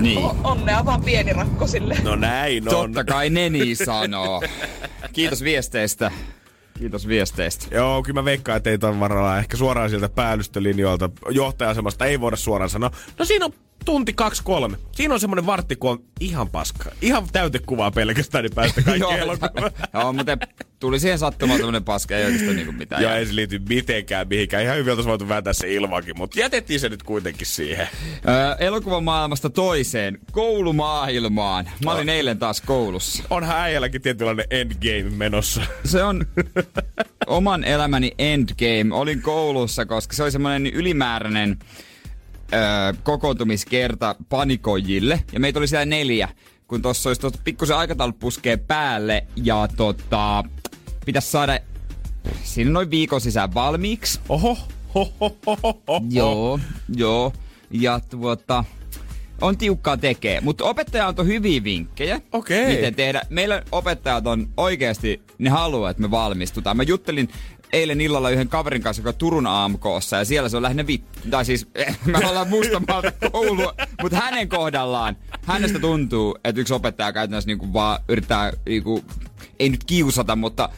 Niin. 0.00 0.24
o- 0.24 0.36
onnea 0.44 0.84
vaan 0.84 1.02
pieni 1.02 1.32
rakkosille. 1.32 1.96
No 2.02 2.16
näin 2.16 2.68
on. 2.68 2.92
Totta 2.92 3.04
kai 3.04 3.30
ne 3.30 3.50
niin 3.50 3.76
sanoo. 3.76 4.42
Kiitos 5.12 5.42
viesteistä. 5.44 6.10
Kiitos 6.78 7.08
viesteistä. 7.08 7.66
Joo, 7.70 8.02
kyllä 8.02 8.20
mä 8.20 8.24
veikkaan, 8.24 8.56
että 8.56 8.70
ei 8.70 8.80
varalla 8.80 9.38
ehkä 9.38 9.56
suoraan 9.56 9.90
sieltä 9.90 10.08
päällystölinjoilta 10.08 11.10
johtaja-asemasta 11.30 12.04
ei 12.04 12.20
voida 12.20 12.36
suoraan 12.36 12.70
sanoa. 12.70 12.90
No 13.18 13.24
siinä 13.24 13.44
on 13.44 13.52
tunti 13.84 14.12
kaksi 14.12 14.42
kolme. 14.44 14.76
Siinä 14.92 15.14
on 15.14 15.20
semmoinen 15.20 15.46
vartti, 15.46 15.76
kun 15.76 15.90
on 15.90 16.02
ihan 16.20 16.50
paska. 16.50 16.90
Ihan 17.02 17.28
täytekuvaa 17.32 17.90
pelkästään, 17.90 18.44
niin 18.44 18.54
päästä 18.54 18.82
kaikki 18.90 19.14
elokuvaan. 19.14 19.72
Joo, 19.94 20.12
mutta 20.16 20.38
tuli 20.80 21.00
siihen 21.00 21.18
sattumaan 21.18 21.60
tämmönen 21.60 21.84
paska, 21.84 22.16
ei 22.16 22.24
oikeastaan 22.24 22.56
niinku 22.56 22.72
mitään. 22.72 23.02
Ja 23.02 23.16
ei 23.16 23.26
se 23.26 23.34
liity 23.34 23.60
mitenkään 23.68 24.28
mihinkään. 24.28 24.62
Ihan 24.62 24.76
hyvin 24.76 24.90
oltaisiin 24.90 25.10
voitu 25.10 25.28
vääntää 25.28 25.52
se 25.52 25.74
ilmakin, 25.74 26.18
mutta 26.18 26.40
jätettiin 26.40 26.80
se 26.80 26.88
nyt 26.88 27.02
kuitenkin 27.02 27.46
siihen. 27.46 27.88
Öö, 28.28 28.54
elokuvan 28.58 29.04
maailmasta 29.04 29.50
toiseen, 29.50 30.18
koulumaailmaan. 30.32 31.70
Mä 31.84 31.92
olin 31.92 32.08
eilen 32.08 32.38
taas 32.38 32.60
koulussa. 32.60 33.22
Onhan 33.30 33.56
äijälläkin 33.60 34.02
tietynlainen 34.02 34.46
endgame 34.50 35.16
menossa. 35.16 35.60
Se 35.84 36.02
on 36.02 36.26
oman 37.26 37.64
elämäni 37.64 38.12
endgame. 38.18 38.94
Olin 38.94 39.22
koulussa, 39.22 39.86
koska 39.86 40.16
se 40.16 40.22
oli 40.22 40.30
semmoinen 40.30 40.66
ylimääräinen 40.66 41.58
öö, 42.54 42.92
kokoontumiskerta 43.02 44.14
panikoijille. 44.28 45.22
Ja 45.32 45.40
meitä 45.40 45.58
oli 45.58 45.68
siellä 45.68 45.84
neljä, 45.84 46.28
kun 46.68 46.82
tuossa 46.82 47.10
olisi 47.10 47.20
tuosta 47.20 47.40
pikkusen 47.44 47.76
aikataulu 47.76 48.12
puskee 48.12 48.56
päälle. 48.56 49.26
Ja 49.36 49.68
tota, 49.76 50.44
pitäisi 51.06 51.30
saada 51.30 51.58
siinä 52.42 52.70
noin 52.70 52.90
viikon 52.90 53.20
sisään 53.20 53.54
valmiiksi. 53.54 54.20
Oho, 54.28 54.58
ho, 54.94 55.12
ho, 55.20 55.36
ho, 55.46 55.58
ho, 55.62 55.82
ho. 55.88 56.00
Joo, 56.10 56.60
joo. 56.96 57.32
Ja 57.70 58.00
tuota, 58.10 58.64
on 59.40 59.58
tiukkaa 59.58 59.96
tekee, 59.96 60.40
mutta 60.40 60.64
opettaja 60.64 61.08
antoi 61.08 61.26
hyviä 61.26 61.64
vinkkejä. 61.64 62.20
Okei. 62.32 62.76
Miten 62.76 62.94
tehdä. 62.94 63.22
Meillä 63.30 63.62
opettajat 63.72 64.26
on 64.26 64.48
oikeasti, 64.56 65.22
ne 65.38 65.50
haluaa, 65.50 65.90
että 65.90 66.02
me 66.02 66.10
valmistutaan. 66.10 66.76
Mä 66.76 66.82
juttelin 66.82 67.28
eilen 67.74 68.00
illalla 68.00 68.30
yhden 68.30 68.48
kaverin 68.48 68.82
kanssa, 68.82 69.00
joka 69.00 69.10
on 69.10 69.14
Turun 69.14 69.46
AMKssa, 69.46 70.16
ja 70.16 70.24
siellä 70.24 70.48
se 70.48 70.56
on 70.56 70.62
lähinnä 70.62 70.86
vit... 70.86 71.04
Tai 71.30 71.44
siis, 71.44 71.66
me 72.04 72.28
ollaan 72.28 72.48
mustamalta 72.48 73.12
koulua, 73.32 73.74
mutta 74.02 74.18
hänen 74.18 74.48
kohdallaan, 74.48 75.16
hänestä 75.42 75.78
tuntuu, 75.78 76.38
että 76.44 76.60
yksi 76.60 76.74
opettaja 76.74 77.12
käytännössä 77.12 77.48
niinku 77.48 77.72
vaan 77.72 78.00
yrittää, 78.08 78.52
niinku, 78.66 79.04
ei 79.58 79.68
nyt 79.68 79.84
kiusata, 79.84 80.36
mutta 80.36 80.68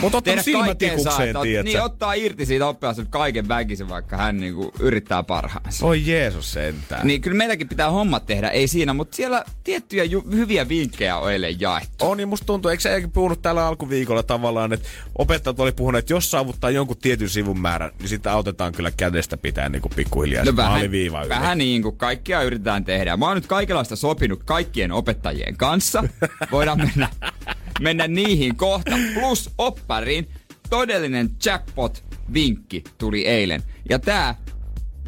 Mutta 0.00 0.22
kaikkeensa, 0.22 0.44
silmätikukseen, 0.44 1.36
tiedätkö? 1.42 1.70
Niin, 1.70 1.82
ottaa 1.82 2.14
irti 2.14 2.46
siitä 2.46 2.66
oppilaasta 2.66 3.02
nyt 3.02 3.10
kaiken 3.10 3.48
väkisin, 3.48 3.88
vaikka 3.88 4.16
hän 4.16 4.40
niinku 4.40 4.72
yrittää 4.80 5.22
parhaansa. 5.22 5.86
Oi 5.86 6.06
Jeesus 6.06 6.52
sentään. 6.52 7.06
Niin 7.06 7.20
kyllä 7.20 7.36
meilläkin 7.36 7.68
pitää 7.68 7.90
hommat 7.90 8.26
tehdä, 8.26 8.48
ei 8.48 8.68
siinä, 8.68 8.94
mutta 8.94 9.16
siellä 9.16 9.44
tiettyjä 9.64 10.04
ju- 10.04 10.30
hyviä 10.30 10.68
vinkkejä 10.68 11.16
on 11.16 11.32
eilen 11.32 11.60
jaettu. 11.60 12.04
On, 12.10 12.16
niin 12.16 12.28
musta 12.28 12.46
tuntuu, 12.46 12.70
eikö 12.70 12.80
se 12.82 13.08
puhunut 13.12 13.42
tällä 13.42 13.66
alkuviikolla 13.66 14.22
tavallaan, 14.22 14.72
että 14.72 14.88
opettajat 15.18 15.60
oli 15.60 15.72
puhunut, 15.72 15.98
että 15.98 16.12
jos 16.12 16.30
saavuttaa 16.30 16.70
jonkun 16.70 16.96
tietyn 16.96 17.28
sivun 17.28 17.60
määrän, 17.60 17.90
niin 17.98 18.08
sitä 18.08 18.32
autetaan 18.32 18.72
kyllä 18.72 18.90
kädestä 18.90 19.36
pitää 19.36 19.68
niin 19.68 19.82
pikkuhiljaa. 19.96 20.44
No 20.44 20.56
vähän, 20.56 20.90
viiva 20.90 21.28
vähän 21.28 21.58
niin 21.58 21.82
kuin 21.82 21.96
kaikkia 21.96 22.42
yritetään 22.42 22.84
tehdä. 22.84 23.16
Mä 23.16 23.26
oon 23.26 23.36
nyt 23.36 23.46
kaikenlaista 23.46 23.96
sopinut 23.96 24.42
kaikkien 24.44 24.92
opettajien 24.92 25.56
kanssa. 25.56 26.04
Voidaan 26.52 26.78
mennä, 26.78 27.08
mennä 27.80 28.08
niihin 28.08 28.56
kohta. 28.56 28.96
Plus 29.14 29.50
oppariin 29.58 30.28
todellinen 30.70 31.30
jackpot-vinkki 31.44 32.84
tuli 32.98 33.26
eilen. 33.26 33.62
Ja 33.90 33.98
tää, 33.98 34.34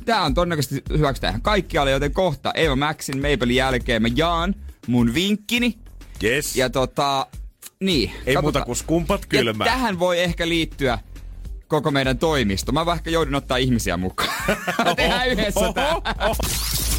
tää 0.05 0.23
on 0.23 0.35
todennäköisesti 0.35 0.83
hyväksi 0.99 1.23
tähän 1.23 1.43
kaikkialle, 1.43 1.91
joten 1.91 2.13
kohta 2.13 2.53
Eva 2.55 2.77
Maxin 2.77 3.17
Mabelin 3.17 3.57
jälkeen 3.57 4.03
mä 4.03 4.09
jaan 4.17 4.55
mun 4.87 5.15
vinkkini. 5.15 5.79
Yes. 6.25 6.57
Ja 6.57 6.71
tota, 6.71 7.27
niin. 7.81 8.11
Ei 8.11 8.17
katsotaan. 8.17 8.45
muuta 8.45 8.61
kuin 8.65 8.77
skumpat 8.77 9.21
Ja 9.21 9.27
kylmää. 9.29 9.65
tähän 9.67 9.99
voi 9.99 10.21
ehkä 10.21 10.49
liittyä 10.49 10.99
koko 11.69 11.91
meidän 11.91 12.19
toimisto. 12.19 12.73
Mä 12.73 12.87
ehkä 12.97 13.11
joudun 13.11 13.35
ottaa 13.35 13.57
ihmisiä 13.57 13.97
mukaan. 13.97 14.31
Tehdään 14.97 15.29
yhdessä 15.29 15.73
tää. 15.75 15.95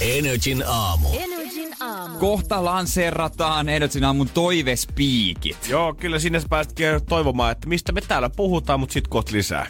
Energin 0.02 0.64
aamu. 0.68 1.10
Energin 1.20 1.74
aamu. 1.80 2.20
Kohta 2.20 2.66
lanseerataan 2.66 3.70
Energyn 3.70 4.04
aamun 4.04 4.30
toivespiikit. 4.30 5.58
Joo, 5.70 5.94
kyllä 5.94 6.20
sinne 6.20 6.40
sä 6.40 6.48
pääsit 6.50 6.76
toivomaan, 7.10 7.52
että 7.52 7.68
mistä 7.68 7.92
me 7.92 8.02
täällä 8.02 8.30
puhutaan, 8.30 8.80
mutta 8.80 8.94
sit 8.94 9.08
kohta 9.08 9.32
lisää. 9.32 9.68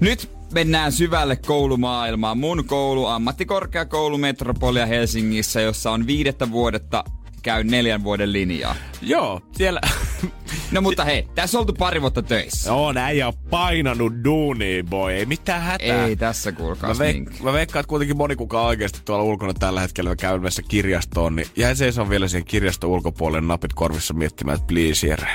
Nyt 0.00 0.30
mennään 0.52 0.92
syvälle 0.92 1.36
koulumaailmaan. 1.36 2.38
Mun 2.38 2.64
koulu, 2.64 3.06
ammattikorkeakoulu 3.06 4.18
Metropolia 4.18 4.86
Helsingissä, 4.86 5.60
jossa 5.60 5.90
on 5.90 6.06
viidettä 6.06 6.50
vuodetta 6.50 7.04
käy 7.42 7.64
neljän 7.64 8.04
vuoden 8.04 8.32
linjaa. 8.32 8.74
Joo, 9.02 9.40
siellä... 9.52 9.80
No 10.70 10.80
mutta 10.80 11.04
hei, 11.04 11.28
tässä 11.34 11.58
on 11.58 11.60
oltu 11.60 11.72
pari 11.72 12.00
vuotta 12.00 12.22
töissä. 12.22 12.70
Joo, 12.70 12.92
äijä 12.96 13.26
on 13.28 13.32
painanut 13.50 14.12
duunia, 14.24 14.84
boy. 14.84 15.12
Ei 15.12 15.26
mitään 15.26 15.62
hätää. 15.62 16.06
Ei 16.06 16.16
tässä 16.16 16.52
kuulkaas 16.52 16.98
Mä, 16.98 17.04
niin. 17.04 17.26
veik- 17.28 17.42
mä 17.42 17.52
veikkaan, 17.52 17.80
että 17.80 17.88
kuitenkin 17.88 18.16
moni 18.16 18.36
kuka 18.36 18.62
oikeasti 18.62 19.00
tuolla 19.04 19.24
ulkona 19.24 19.54
tällä 19.54 19.80
hetkellä 19.80 20.16
käymässä 20.16 20.62
kirjastoon, 20.68 21.36
niin 21.36 21.48
jäi 21.56 21.76
seisoo 21.76 22.08
vielä 22.08 22.28
siihen 22.28 22.44
kirjaston 22.44 22.90
ulkopuolelle 22.90 23.46
napit 23.48 23.72
korvissa 23.72 24.14
miettimään, 24.14 24.54
että 24.54 24.66
please 24.66 25.06
Jere, 25.06 25.28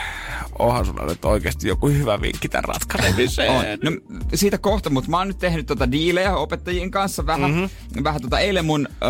onhan 0.59 0.85
sulla 0.85 1.05
nyt 1.05 1.25
oikeasti 1.25 1.67
joku 1.67 1.87
hyvä 1.87 2.21
vinkki 2.21 2.49
tämän 2.49 2.63
ratkaisemiseen. 2.63 3.51
On. 3.51 3.65
No 3.83 3.91
siitä 4.33 4.57
kohta, 4.57 4.89
mutta 4.89 5.09
mä 5.09 5.17
oon 5.17 5.27
nyt 5.27 5.37
tehnyt 5.39 5.65
tota 5.65 5.91
diilejä 5.91 6.35
opettajien 6.35 6.91
kanssa 6.91 7.25
vähän. 7.25 7.51
Mm-hmm. 7.51 8.03
Vähän 8.03 8.21
tota 8.21 8.39
eilen 8.39 8.65
mun... 8.65 8.87
Öö, 9.03 9.09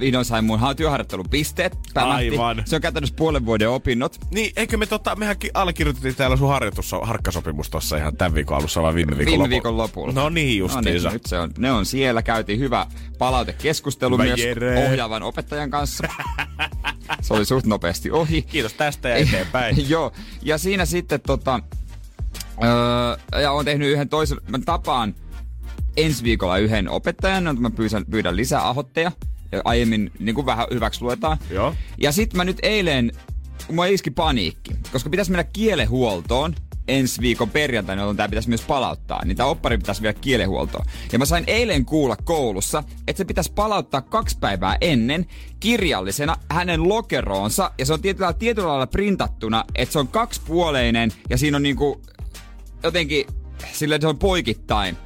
vihdoin 0.00 0.24
sain 0.24 0.44
mun 0.44 0.60
ha- 0.60 0.74
työharjoittelupisteet. 0.74 1.76
Pämähti. 1.94 2.28
Aivan. 2.30 2.62
Se 2.64 2.76
on 2.76 2.82
käytännössä 2.82 3.14
puolen 3.16 3.46
vuoden 3.46 3.68
opinnot. 3.70 4.16
Niin, 4.30 4.52
eikö 4.56 4.76
me 4.76 4.86
tota, 4.86 5.16
mehän 5.16 5.38
ki- 5.38 5.50
allekirjoitettiin 5.54 6.14
täällä 6.14 6.36
sun 6.36 6.48
harjoitus, 6.48 6.92
harkkasopimus 7.02 7.70
tossa 7.70 7.96
ihan 7.96 8.16
tämän 8.16 8.34
viikon 8.34 8.58
alussa 8.58 8.82
vai 8.82 8.94
viime 8.94 9.10
viikon 9.18 9.26
Viime 9.26 9.36
lopulla? 9.42 9.50
viikon 9.50 9.76
lopulla. 9.76 10.12
No 10.12 10.28
niin, 10.28 10.62
No 10.74 10.80
niin, 10.80 11.02
nyt 11.12 11.26
se 11.26 11.38
on, 11.38 11.50
ne 11.58 11.72
on 11.72 11.86
siellä. 11.86 12.22
Käytiin 12.22 12.58
hyvä 12.58 12.86
palautekeskustelu 13.18 14.14
Hyvä 14.14 14.24
myös 14.24 14.40
Jere. 14.40 14.86
ohjaavan 14.88 15.22
opettajan 15.22 15.70
kanssa. 15.70 16.04
se 17.22 17.34
oli 17.34 17.44
suht 17.44 17.66
nopeasti 17.66 18.10
ohi. 18.10 18.42
Kiitos 18.42 18.72
tästä 18.72 19.08
ja 19.08 19.14
eteenpäin. 19.16 19.76
Joo, 19.90 20.12
ja 20.42 20.58
siinä 20.58 20.84
sitten 20.84 21.20
tota, 21.26 21.60
öö, 22.64 23.40
ja 23.42 23.52
on 23.52 23.64
tehnyt 23.64 23.88
yhden 23.88 24.08
toisen, 24.08 24.38
mä 24.48 24.58
tapaan 24.64 25.14
ensi 25.96 26.24
viikolla 26.24 26.58
yhden 26.58 26.88
opettajan, 26.88 27.56
mä 27.60 27.70
pyydän, 27.70 28.04
pyydän 28.10 28.36
lisää 28.36 28.68
ahotteja. 28.68 29.12
Ja 29.52 29.62
aiemmin 29.64 30.12
niin 30.18 30.34
kuin 30.34 30.46
vähän 30.46 30.66
hyväksi 30.70 31.02
luetaan. 31.02 31.38
Joo. 31.50 31.74
Ja 31.98 32.12
sitten 32.12 32.36
mä 32.36 32.44
nyt 32.44 32.58
eilen, 32.62 33.12
mua 33.72 33.86
iski 33.86 34.10
paniikki, 34.10 34.70
koska 34.92 35.10
pitäisi 35.10 35.30
mennä 35.30 35.44
kielenhuoltoon 35.44 36.54
ensi 36.88 37.20
viikon 37.20 37.50
perjantaina, 37.50 38.02
jolloin 38.02 38.16
tämä 38.16 38.28
pitäisi 38.28 38.48
myös 38.48 38.60
palauttaa, 38.60 39.24
niin 39.24 39.36
tämä 39.36 39.48
oppari 39.48 39.78
pitäisi 39.78 40.02
viedä 40.02 40.18
kielenhuoltoon. 40.20 40.86
Ja 41.12 41.18
mä 41.18 41.24
sain 41.24 41.44
eilen 41.46 41.84
kuulla 41.84 42.16
koulussa, 42.16 42.82
että 43.08 43.18
se 43.18 43.24
pitäisi 43.24 43.52
palauttaa 43.52 44.00
kaksi 44.00 44.38
päivää 44.38 44.76
ennen 44.80 45.26
kirjallisena 45.60 46.36
hänen 46.50 46.88
lokeroonsa, 46.88 47.70
ja 47.78 47.86
se 47.86 47.92
on 47.92 48.02
tietyllä, 48.02 48.32
tietyllä 48.32 48.68
lailla 48.68 48.86
printattuna, 48.86 49.64
että 49.74 49.92
se 49.92 49.98
on 49.98 50.08
kaksipuoleinen, 50.08 51.12
ja 51.30 51.38
siinä 51.38 51.56
on 51.56 51.62
niinku 51.62 52.02
jotenkin, 52.82 53.26
sillä 53.72 53.98
se 54.00 54.06
on 54.06 54.18
poikittain, 54.18 54.96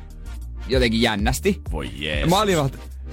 jotenkin 0.69 1.03
jännästi. 1.03 1.61
Voi 1.73 1.91
jees. 1.97 2.31
Mä 2.31 2.41
olin 2.41 2.57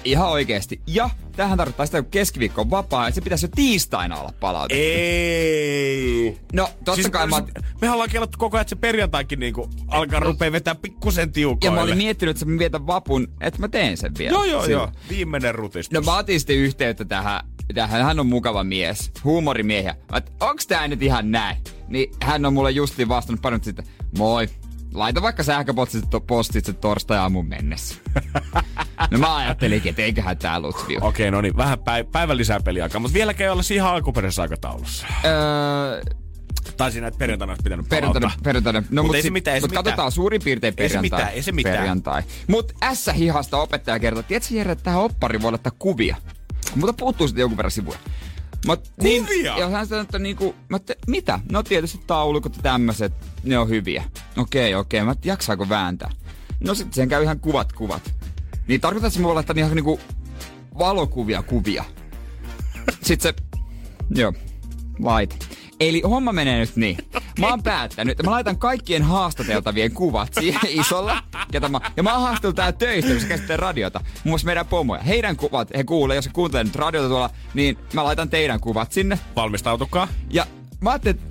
ihan 0.04 0.30
oikeesti. 0.30 0.82
Ja 0.88 1.10
tähän 1.36 1.58
tarkoittaa 1.58 1.86
sitä, 1.86 2.02
kun 2.02 2.12
keskiviikko 2.12 2.62
on 2.62 2.70
vapaa, 2.70 3.08
että 3.08 3.16
se 3.16 3.22
pitäisi 3.22 3.46
jo 3.46 3.50
tiistaina 3.56 4.20
olla 4.20 4.34
palautettu. 4.40 4.84
Ei. 4.84 6.38
No, 6.54 6.70
totta 6.74 6.96
Siis, 6.96 7.10
kai 7.10 7.28
mä... 7.28 7.44
Me 7.82 7.92
ollaan 7.92 8.10
kellattu 8.10 8.38
koko 8.38 8.58
ajan, 8.58 8.62
että 8.62 8.70
se 8.70 8.76
perjantaikin 8.76 9.40
niinku 9.40 9.70
alkaa 9.88 10.20
rupea 10.20 10.52
vetää 10.52 10.76
pikkusen 10.76 11.32
tiukoille. 11.32 11.66
Ja 11.66 11.72
mä 11.72 11.82
olin 11.82 11.98
miettinyt, 11.98 12.36
että 12.36 12.46
mä 12.46 12.60
vietän 12.60 12.88
vapun, 12.88 13.28
että 13.42 13.60
mä 13.60 13.68
teen 13.68 13.98
sen 13.98 14.12
vielä. 14.18 14.32
Joo, 14.32 14.44
joo, 14.44 14.66
joo. 14.66 14.90
Viimeinen 15.10 15.56
rutistus. 15.56 15.92
No 15.92 16.02
mä 16.02 16.18
otin 16.18 16.40
sitten 16.40 16.56
yhteyttä 16.56 17.06
tähän, 17.06 17.42
tähän, 17.74 18.04
hän 18.04 18.20
on 18.20 18.28
mukava 18.28 18.64
mies, 18.64 19.12
huumorimiehiä. 19.24 19.96
Mä 20.12 20.22
onks 20.40 20.68
tää 20.68 20.88
nyt 20.88 21.04
ihan 21.04 21.32
näin? 21.32 21.58
Niin 21.88 22.12
hän 22.22 22.46
on 22.46 22.54
mulle 22.54 22.72
justiin 22.72 23.08
vastannut 23.08 23.42
pari 23.42 23.52
minuuttia 23.54 23.84
sitten, 23.84 24.08
moi, 24.18 24.50
laita 24.94 25.22
vaikka 25.22 25.44
sähköpostit 25.44 26.06
postit 26.28 26.66
se 26.66 26.74
torstai-aamun 26.74 27.46
mennessä. 27.48 27.96
no 29.12 29.18
mä 29.20 29.36
ajattelinkin, 29.36 29.90
että 29.90 30.02
eiköhän 30.02 30.38
tää 30.38 30.60
Lutvi. 30.60 30.98
Okei, 31.02 31.32
no 31.32 31.42
niin, 31.42 31.58
vähän 31.58 31.80
päiv- 31.80 32.08
päivän 32.12 32.38
lisää 32.38 32.60
peliaikaa, 32.60 33.00
mutta 33.02 33.14
vieläkään 33.14 33.46
ei 33.46 33.52
olla 33.52 33.64
siinä 33.64 33.84
ihan 33.84 33.94
alkuperäisessä 33.96 34.42
aikataulussa. 34.42 35.08
Öö, 35.26 36.02
Tai 36.78 36.92
siinä, 36.92 37.08
että 37.08 37.18
perjantaina 37.18 37.52
olisi 37.52 37.64
pitänyt 37.64 37.90
Perjantaina, 37.90 38.32
perjantaina. 38.44 38.84
No, 38.90 39.02
Mut 39.04 39.08
mut 39.08 39.16
ei 39.16 39.22
se 39.22 39.26
sit- 39.26 39.34
mitään, 39.34 39.56
ei 39.56 39.62
se 39.62 39.64
mut 39.64 39.72
mitään. 39.72 39.84
katsotaan 39.84 40.12
suurin 40.12 40.42
piirtein 40.44 40.74
Ei 40.78 40.90
se 40.90 40.94
perjantai. 40.96 41.20
mitään, 41.20 41.34
ei 41.36 41.42
se 41.44 41.52
mitään. 41.52 41.78
Perjantai. 41.78 42.24
Mut 42.48 42.72
S-hihasta 42.94 43.58
opettaja 43.58 44.00
kertoi, 44.00 44.24
tiedätkö 44.24 44.54
Jere, 44.56 44.72
että 44.72 44.84
tähän 44.84 45.02
oppari 45.02 45.42
voi 45.42 45.52
laittaa 45.52 45.72
kuvia. 45.80 46.16
Mutta 46.76 46.94
puuttuu 46.94 47.28
sitten 47.28 47.42
jonkun 47.42 47.58
verran 47.58 47.72
sivuja. 47.72 47.98
Mä, 48.68 48.78
niin, 49.04 49.26
Kuvia? 49.26 49.58
ja 49.58 49.70
hän 49.70 49.88
sanoi, 49.88 50.02
että 50.02 50.20
niinku, 50.20 50.56
mä 50.70 50.80
te, 50.80 50.98
mitä? 51.08 51.40
No 51.52 51.64
tietysti 51.64 52.02
taulukot 52.08 52.56
ja 52.56 52.62
tämmöiset, 52.62 53.14
ne 53.44 53.58
on 53.58 53.70
hyviä. 53.70 54.04
Okei, 54.38 54.76
okei, 54.76 55.04
mä 55.04 55.12
et, 55.12 55.26
jaksaako 55.26 55.70
vääntää? 55.70 56.10
No 56.60 56.76
sitten 56.76 56.94
siihen 56.94 57.10
käy 57.10 57.24
ihan 57.24 57.40
kuvat 57.40 57.74
kuvat. 57.74 58.14
Niin 58.68 58.82
tarkoittaa, 58.82 59.08
että 59.08 59.18
se 59.18 59.24
voi 59.24 59.34
laittaa 59.34 59.56
ihan 59.58 59.76
niinku 59.76 60.00
valokuvia 60.80 61.44
kuvia. 61.44 61.84
Sitten 63.02 63.34
se, 63.36 63.44
joo, 64.22 64.34
laita. 65.00 65.36
Eli 65.82 66.02
homma 66.02 66.34
menee 66.34 66.60
nyt 66.60 66.76
niin. 66.76 66.98
Mä 67.40 67.48
oon 67.48 67.64
päättänyt, 67.64 68.12
että 68.12 68.24
mä 68.24 68.32
laitan 68.32 68.58
kaikkien 68.58 69.04
haastateltavien 69.04 69.92
kuvat 69.92 70.34
siihen 70.34 70.62
isolla. 70.70 71.24
Ja, 71.54 71.62
tämä, 71.62 71.82
ja 71.98 72.04
mä 72.04 72.14
oon 72.14 72.22
haastatellut 72.22 72.56
tää 72.56 72.72
töistä, 72.72 73.12
kun 73.12 73.22
se 73.22 73.28
käsittelee 73.28 73.58
radiota. 73.58 74.00
Muun 74.00 74.14
muassa 74.26 74.46
meidän 74.46 74.66
pomoja. 74.66 75.02
Heidän 75.02 75.36
kuvat, 75.36 75.70
he 75.78 75.84
kuulee, 75.84 76.16
jos 76.16 76.30
kuuntelee 76.34 76.64
nyt 76.64 76.76
radiota 76.76 77.08
tuolla, 77.08 77.30
niin 77.54 77.78
mä 77.94 78.04
laitan 78.04 78.30
teidän 78.30 78.60
kuvat 78.60 78.92
sinne. 78.92 79.20
Valmistautukaa. 79.36 80.08
Ja 80.30 80.46
mä 80.82 80.90
ajattelin, 80.90 81.20
että 81.20 81.31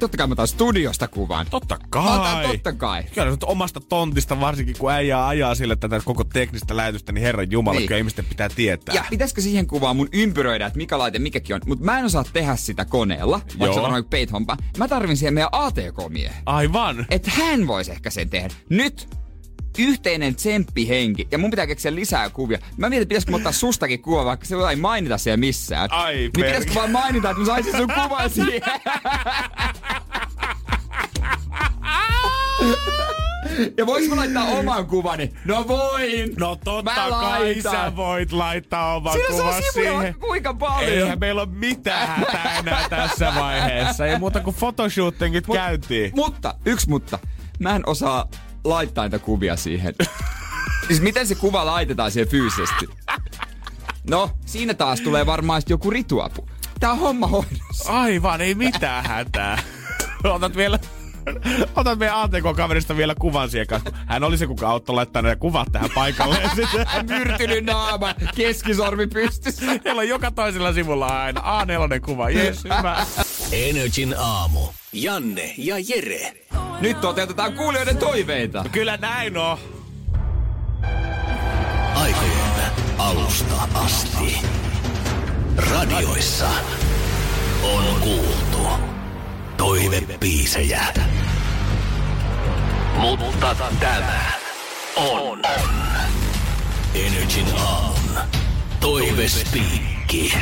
totta 0.00 0.16
kai 0.16 0.26
mä 0.26 0.32
otan 0.32 0.48
studiosta 0.48 1.08
kuvan. 1.08 1.46
Totta 1.50 1.74
Otan 1.74 1.88
kai. 1.90 2.48
totta 2.48 2.72
kai. 2.72 3.02
Kyllä 3.14 3.30
nyt 3.30 3.44
omasta 3.44 3.80
tontista, 3.80 4.40
varsinkin 4.40 4.76
kun 4.78 4.92
äijä 4.92 5.26
ajaa 5.26 5.54
sille 5.54 5.76
tätä 5.76 6.00
koko 6.04 6.24
teknistä 6.24 6.76
lähetystä, 6.76 7.12
niin 7.12 7.22
herran 7.22 7.50
jumala, 7.50 7.78
Niin. 7.78 7.86
kyllä 7.88 7.98
ihmisten 7.98 8.24
pitää 8.24 8.48
tietää. 8.48 8.94
Ja 8.94 9.04
pitäisikö 9.10 9.40
siihen 9.40 9.66
kuvaan 9.66 9.96
mun 9.96 10.08
ympyröidä, 10.12 10.66
että 10.66 10.76
mikä 10.76 10.98
laite 10.98 11.18
mikäkin 11.18 11.54
on. 11.56 11.60
Mutta 11.66 11.84
mä 11.84 11.98
en 11.98 12.04
osaa 12.04 12.24
tehdä 12.32 12.56
sitä 12.56 12.84
koneella, 12.84 13.40
vaikka 13.58 13.74
se 13.74 13.80
on 13.80 13.82
varmaan. 13.82 14.58
Mä 14.78 14.88
tarvin 14.88 15.16
siihen 15.16 15.34
meidän 15.34 15.50
ATK-miehen. 15.52 16.42
Aivan. 16.46 17.06
että 17.10 17.30
hän 17.30 17.66
voisi 17.66 17.90
ehkä 17.92 18.10
sen 18.10 18.30
tehdä. 18.30 18.54
Nyt 18.68 19.08
yhteinen 19.78 20.34
tsemppihenki. 20.34 21.28
Ja 21.30 21.38
mun 21.38 21.50
pitää 21.50 21.66
keksiä 21.66 21.94
lisää 21.94 22.30
kuvia. 22.30 22.58
Mä 22.76 22.88
mietin, 22.88 23.08
pitäisikö 23.08 23.36
ottaa 23.36 23.52
sustakin 23.52 24.02
kuva, 24.02 24.24
vaikka 24.24 24.46
se 24.46 24.54
ei 24.70 24.76
mainita 24.76 25.18
siellä 25.18 25.36
missään. 25.36 25.92
Ai, 25.92 26.14
niin 26.14 26.32
perkele. 26.32 26.46
pitäisikö 26.46 26.74
vaan 26.74 26.90
mainita, 26.90 27.30
että 27.30 27.40
mä 27.40 27.46
saisin 27.46 27.76
sun 27.76 27.88
kuvan 28.02 28.30
siihen. 28.30 28.62
Ja 33.76 33.86
voinko 33.86 34.14
mä 34.14 34.20
laittaa 34.20 34.44
oman 34.44 34.86
kuvani? 34.86 35.32
No 35.44 35.68
voin! 35.68 36.32
No 36.38 36.56
totta 36.64 36.82
Mä 36.90 36.94
kai 36.94 37.10
laitan. 37.10 37.72
sä 37.72 37.96
voit 37.96 38.32
laittaa 38.32 38.96
oman 38.96 39.12
on 39.14 39.20
kuvan 39.30 39.62
siihen. 39.72 40.14
kuinka 40.20 40.54
paljon. 40.54 40.92
Eihän 40.92 41.18
meillä 41.18 41.42
ole 41.42 41.48
mitään 41.52 42.08
hätää 42.08 42.56
enää 42.58 42.88
tässä 42.88 43.32
vaiheessa. 43.38 44.06
Ei 44.06 44.18
muuta 44.18 44.40
kuin 44.40 44.56
photoshootingit 44.56 45.46
Mut- 45.48 45.56
käytiin. 45.56 46.12
Mutta, 46.14 46.54
yksi 46.64 46.88
mutta. 46.88 47.18
mä 47.58 47.76
en 47.76 47.82
osaa 47.86 48.28
laittaa 48.64 49.04
niitä 49.04 49.18
kuvia 49.18 49.56
siihen. 49.56 49.94
siis 50.86 51.00
miten 51.00 51.26
se 51.26 51.34
kuva 51.34 51.66
laitetaan 51.66 52.10
siihen 52.10 52.28
fyysisesti? 52.28 52.88
No, 54.10 54.30
siinä 54.46 54.74
taas 54.74 55.00
tulee 55.00 55.26
varmaan 55.26 55.62
joku 55.68 55.90
rituapu. 55.90 56.48
Tää 56.80 56.92
on 56.92 56.98
homma 56.98 57.26
hoidossa. 57.26 57.92
Aivan, 57.92 58.40
ei 58.40 58.54
mitään 58.54 59.04
hätää. 59.06 59.62
Otat 60.24 60.56
vielä 60.56 60.78
Otat 61.76 61.98
meidän 61.98 62.16
ATK-kaverista 62.16 62.96
vielä 62.96 63.14
kuvan 63.14 63.50
siihen 63.50 63.66
kanssa. 63.66 63.90
Hän 64.06 64.24
oli 64.24 64.38
se, 64.38 64.46
kuka 64.46 64.68
auttoi 64.68 64.94
laittaa 64.94 65.22
ne 65.22 65.36
kuvat 65.36 65.68
tähän 65.72 65.90
paikalle. 65.94 66.38
Myrtynyt 67.18 67.64
naama, 67.64 68.14
keskisormi 68.34 69.06
pystyssä. 69.06 69.66
Meillä 69.84 70.00
on 70.00 70.08
joka 70.08 70.30
toisella 70.30 70.72
sivulla 70.72 71.22
aina 71.22 71.40
A4 71.40 72.00
kuva. 72.04 72.30
Jes, 72.30 72.64
hyvä. 72.64 73.06
Energin 73.52 74.14
aamu. 74.18 74.60
Janne 74.92 75.54
ja 75.56 75.76
Jere. 75.78 76.32
Nyt 76.80 77.00
toteutetaan 77.00 77.52
kuulijoiden 77.52 77.96
toiveita. 77.96 78.64
Kyllä 78.72 78.96
näin 78.96 79.36
on. 79.36 79.58
Aikojen 81.94 82.72
alusta 82.98 83.54
asti. 83.74 84.38
Radioissa 85.56 86.48
on 87.62 87.84
kuultu 88.00 88.68
toivepiisejä. 89.56 90.84
Mutta 92.96 93.54
tämä 93.80 94.32
on 94.96 95.42
Energin 96.94 97.46
aamun 97.56 98.18
toivespiikki. 98.80 100.32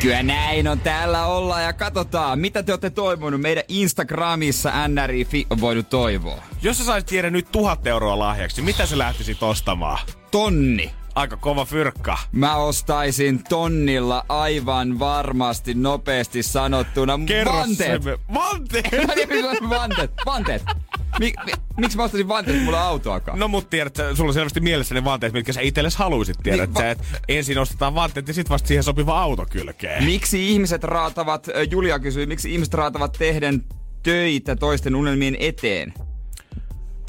Kyllä 0.00 0.22
näin 0.22 0.68
on 0.68 0.80
täällä 0.80 1.26
olla 1.26 1.60
ja 1.60 1.72
katsotaan, 1.72 2.38
mitä 2.38 2.62
te 2.62 2.72
olette 2.72 2.90
toivonut. 2.90 3.40
Meidän 3.40 3.64
Instagramissa 3.68 4.88
NRI 4.88 5.46
on 5.50 5.60
voinut 5.60 5.88
toivoa. 5.90 6.42
Jos 6.62 6.78
sä 6.78 6.84
saisit 6.84 7.08
tiedä 7.08 7.30
nyt 7.30 7.52
tuhat 7.52 7.86
euroa 7.86 8.18
lahjaksi, 8.18 8.62
mitä 8.62 8.86
sä 8.86 8.98
lähtisit 8.98 9.42
ostamaan? 9.42 9.98
Tonni. 10.30 10.90
Aika 11.14 11.36
kova 11.36 11.64
fyrkka. 11.64 12.18
Mä 12.32 12.56
ostaisin 12.56 13.44
tonnilla 13.44 14.24
aivan 14.28 14.98
varmasti 14.98 15.74
nopeasti 15.74 16.42
sanottuna 16.42 17.18
Kerro 17.26 17.52
vanteet. 17.52 18.02
se. 18.02 18.18
Vanteet! 18.34 18.90
Tiedän, 19.28 19.70
vanteet. 19.70 20.10
Vanteet. 20.26 20.62
Mik, 21.18 21.34
mi, 21.46 21.52
miksi 21.76 21.96
mä 21.96 22.04
ostaisin 22.04 22.28
vanteet, 22.28 22.62
mulla 22.64 22.80
on 22.82 22.86
autoakaan? 22.88 23.38
No 23.38 23.48
mut 23.48 23.70
tiedät, 23.70 23.96
sä- 23.96 24.14
sulla 24.16 24.30
on 24.30 24.34
selvästi 24.34 24.60
mielessä 24.60 24.94
ne 24.94 25.04
vanteet, 25.04 25.32
mitkä 25.32 25.52
sä 25.52 25.60
itsellesi 25.60 25.98
haluisit 25.98 26.36
tiedät. 26.42 26.60
Niin, 26.68 26.74
va- 26.74 26.80
sä, 26.80 26.90
et 26.90 26.98
ensin 27.28 27.58
ostetaan 27.58 27.94
vanteet 27.94 28.28
ja 28.28 28.34
sit 28.34 28.50
vasta 28.50 28.68
siihen 28.68 28.84
sopiva 28.84 29.20
auto 29.20 29.46
kylkeen. 29.50 30.04
Miksi 30.04 30.50
ihmiset 30.52 30.84
raatavat, 30.84 31.48
ö, 31.48 31.62
Julia 31.70 31.98
kysyy, 31.98 32.26
miksi 32.26 32.52
ihmiset 32.52 32.74
raatavat 32.74 33.12
tehden 33.18 33.64
töitä 34.02 34.56
toisten 34.56 34.94
unelmien 34.96 35.36
eteen? 35.40 35.94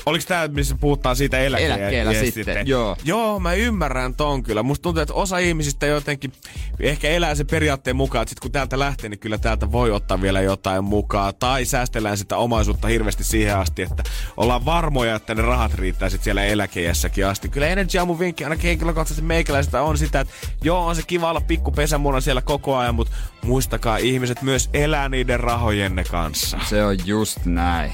Oliko 0.10 0.26
tää, 0.28 0.48
missä 0.48 0.76
puhutaan 0.80 1.16
siitä 1.16 1.40
eläkkeellä? 1.40 1.76
Eläkkeellä 1.76 2.14
sitten, 2.14 2.68
joo. 2.68 2.96
Joo, 3.04 3.40
mä 3.40 3.54
ymmärrän 3.54 4.16
ton 4.16 4.44
kyllä. 4.44 4.64
Musta 4.64 4.84
tuntuu, 4.84 5.02
että 5.02 5.14
osa 5.14 5.38
ihmisistä 5.38 5.86
jotenkin 5.86 6.34
ehkä 6.80 7.10
elää 7.10 7.36
se 7.36 7.44
periaatteen 7.44 7.96
mukaan, 7.96 8.22
että 8.22 8.30
sit 8.30 8.40
kun 8.40 8.52
täältä 8.52 8.80
lähtee, 8.80 9.10
niin 9.10 9.20
kyllä 9.20 9.38
täältä 9.38 9.72
voi 9.72 9.92
ottaa 9.92 10.22
vielä 10.22 10.42
jotain 10.42 10.84
mukaan. 10.84 11.34
Tai 11.40 11.66
säästellään 11.66 12.18
sitä 12.18 12.38
omaisuutta 12.38 12.88
hirveästi 12.88 13.24
siihen 13.24 13.58
asti, 13.58 13.82
että 13.82 14.04
ollaan 14.38 14.66
varmoja, 14.66 15.16
että 15.16 15.36
ne 15.36 15.42
rahat 15.42 15.74
riittää 15.74 16.10
sit 16.10 16.24
siellä 16.24 16.44
eläkeiässäkin 16.44 17.28
asti. 17.28 17.50
Kyllä 17.50 17.68
Energy 17.68 17.98
Aamun 17.98 18.20
vinkki 18.20 18.44
ainakin 18.44 18.68
henkilökohtaisesti 18.68 19.22
meikäläisestä 19.22 19.82
on 19.82 19.98
sitä, 19.98 20.20
että 20.20 20.34
joo, 20.64 20.86
on 20.86 20.96
se 20.96 21.02
kiva 21.08 21.30
olla 21.30 21.42
pikku 21.42 21.72
pesämuna 21.72 22.22
siellä 22.22 22.42
koko 22.42 22.78
ajan, 22.78 22.96
mutta 22.96 23.14
muistakaa, 23.46 23.98
ihmiset 23.98 24.42
myös 24.42 24.70
elää 24.74 25.10
niiden 25.10 25.40
rahojenne 25.40 26.04
kanssa. 26.04 26.60
Se 26.70 26.86
on 26.86 26.98
just 27.06 27.46
näin. 27.46 27.92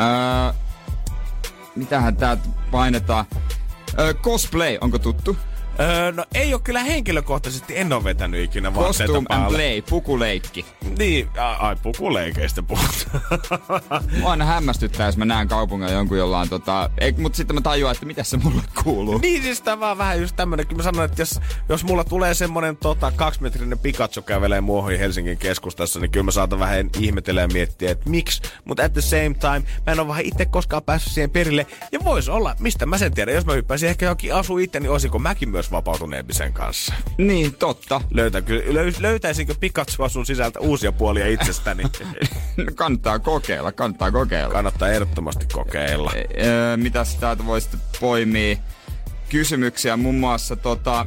Öö, 0.00 0.63
mitähän 1.76 2.16
tää 2.16 2.36
painetaan? 2.70 3.24
Cosplay, 4.22 4.78
onko 4.80 4.98
tuttu? 4.98 5.36
Öö, 5.80 6.12
no 6.12 6.24
ei 6.34 6.54
ole 6.54 6.60
kyllä 6.64 6.82
henkilökohtaisesti, 6.82 7.78
en 7.78 7.92
ole 7.92 8.04
vetänyt 8.04 8.44
ikinä 8.44 8.70
Costume 8.70 9.18
and 9.18 9.26
päälle. 9.28 9.56
play, 9.56 9.82
pukuleikki. 9.82 10.66
Niin, 10.98 11.28
ai 11.58 11.76
pukuleikeistä 11.76 12.62
puhutaan. 12.62 14.04
Mua 14.20 14.30
aina 14.30 14.44
hämmästyttää, 14.44 15.06
jos 15.06 15.16
mä 15.16 15.24
näen 15.24 15.48
kaupungilla 15.48 15.92
jonkun, 15.92 16.18
jolla 16.18 16.40
on 16.40 16.48
tota... 16.48 16.90
Ei, 16.98 17.12
mutta 17.12 17.36
sitten 17.36 17.56
mä 17.56 17.60
tajuan, 17.60 17.92
että 17.92 18.06
mitä 18.06 18.24
se 18.24 18.36
mulle 18.36 18.62
kuuluu. 18.84 19.18
niin 19.18 19.42
siis 19.42 19.60
tää 19.62 19.80
vaan 19.80 19.98
vähän 19.98 20.20
just 20.20 20.36
tämmönen, 20.36 20.66
kyllä 20.66 20.78
mä 20.78 20.82
sanon, 20.82 21.04
että 21.04 21.22
jos, 21.22 21.40
jos 21.68 21.84
mulla 21.84 22.04
tulee 22.04 22.34
semmonen 22.34 22.76
tota, 22.76 23.12
kaksimetrinen 23.16 23.78
Pikachu 23.78 24.22
kävelee 24.22 24.60
muohon 24.60 24.98
Helsingin 24.98 25.38
keskustassa, 25.38 26.00
niin 26.00 26.10
kyllä 26.10 26.24
mä 26.24 26.30
saatan 26.30 26.58
vähän 26.58 26.90
ihmetellä 27.00 27.40
ja 27.40 27.48
miettiä, 27.48 27.90
että 27.90 28.10
miksi. 28.10 28.42
Mutta 28.64 28.84
at 28.84 28.92
the 28.92 29.00
same 29.00 29.34
time, 29.40 29.62
mä 29.86 29.92
en 29.92 30.00
ole 30.00 30.08
vähän 30.08 30.24
itse 30.24 30.46
koskaan 30.46 30.82
päässyt 30.82 31.12
siihen 31.12 31.30
perille. 31.30 31.66
Ja 31.92 32.04
vois 32.04 32.28
olla, 32.28 32.56
mistä 32.58 32.86
mä 32.86 32.98
sen 32.98 33.14
tiedän, 33.14 33.34
jos 33.34 33.46
mä 33.46 33.52
hyppäisin 33.52 33.88
ehkä 33.88 34.06
jokin 34.06 34.34
asu 34.34 34.58
itse, 34.58 34.80
niin 34.80 34.90
olisiko 34.90 35.18
mäkin 35.18 35.48
myös 35.48 35.63
vapautuneempi 35.70 36.34
sen 36.34 36.52
kanssa. 36.52 36.94
Niin, 37.18 37.54
totta. 37.54 38.00
Löytäkö, 38.10 38.62
löy, 38.66 38.92
löytäisinkö 38.98 39.54
Pikachu 39.60 40.08
sun 40.08 40.26
sisältä 40.26 40.60
uusia 40.60 40.92
puolia 40.92 41.26
itsestäni? 41.26 41.82
kannattaa 42.74 43.18
kokeilla, 43.18 43.72
kannattaa 43.72 44.10
kokeilla. 44.10 44.52
Kannattaa 44.52 44.88
ehdottomasti 44.88 45.46
kokeilla. 45.52 46.12
Öö, 46.44 46.76
mitäs 46.76 47.14
täältä 47.14 47.46
voisi 47.46 47.68
poimia? 48.00 48.56
Kysymyksiä 49.28 49.96
muun 49.96 50.14
muassa 50.14 50.56
tota... 50.56 51.06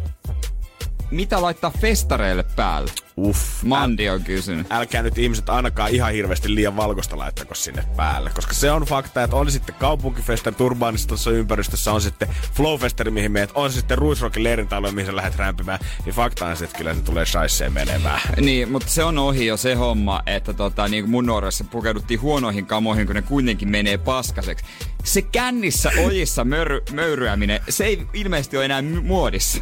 Mitä 1.12 1.42
laittaa 1.42 1.72
festareille 1.82 2.44
päälle? 2.56 2.92
Uff. 3.20 3.64
Mandi 3.64 4.10
on 4.10 4.24
kysynyt. 4.24 4.68
älkää 4.70 5.02
nyt 5.02 5.18
ihmiset 5.18 5.50
ainakaan 5.50 5.92
ihan 5.92 6.12
hirveästi 6.12 6.56
liian 6.56 6.78
valkoista 6.78 7.18
laittako 7.18 7.56
sinne 7.56 7.84
päälle. 7.96 8.30
Koska 8.36 8.54
se 8.54 8.72
on 8.72 8.84
fakta, 8.84 9.24
että 9.24 9.36
on 9.36 9.52
sitten 9.52 9.76
kaupunkifestari 9.76 10.56
urbaanistossa 10.60 11.32
ympäristössä, 11.32 11.92
on 11.92 12.02
sitten 12.02 12.28
flowfestari, 12.54 13.12
mihin 13.12 13.32
meet, 13.32 13.52
on 13.54 13.72
sitten 13.72 13.98
Ruisrockin 13.98 14.44
leirintäalue, 14.44 14.92
mihin 14.92 15.06
sä 15.06 15.16
lähdet 15.16 15.36
rämpimään, 15.36 15.80
niin 16.06 16.16
fakta 16.16 16.46
on 16.46 16.58
se, 16.58 16.66
että 16.66 16.78
kyllä 16.78 16.94
se 16.94 17.02
tulee 17.02 17.26
shaisseen 17.26 17.74
menemään. 17.74 18.22
Niin, 18.42 18.72
mutta 18.72 18.88
se 18.88 19.04
on 19.04 19.18
ohi 19.18 19.46
jo 19.46 19.58
se 19.58 19.74
homma, 19.74 20.22
että 20.26 20.54
tota, 20.54 20.88
niin 20.88 21.10
mun 21.10 21.26
nuoressa 21.26 21.64
pukeuduttiin 21.64 22.22
huonoihin 22.22 22.66
kamoihin, 22.66 23.06
kun 23.06 23.16
ne 23.16 23.22
kuitenkin 23.22 23.70
menee 23.70 23.98
paskaseksi. 23.98 24.66
Se 25.04 25.22
kännissä 25.22 25.92
ojissa 26.06 26.44
möyry, 26.44 26.82
möyryäminen, 26.92 27.62
se 27.70 27.86
ei 27.86 28.08
ilmeisesti 28.14 28.58
ole 28.58 28.66
enää 28.66 28.82
muodissa. 28.82 29.62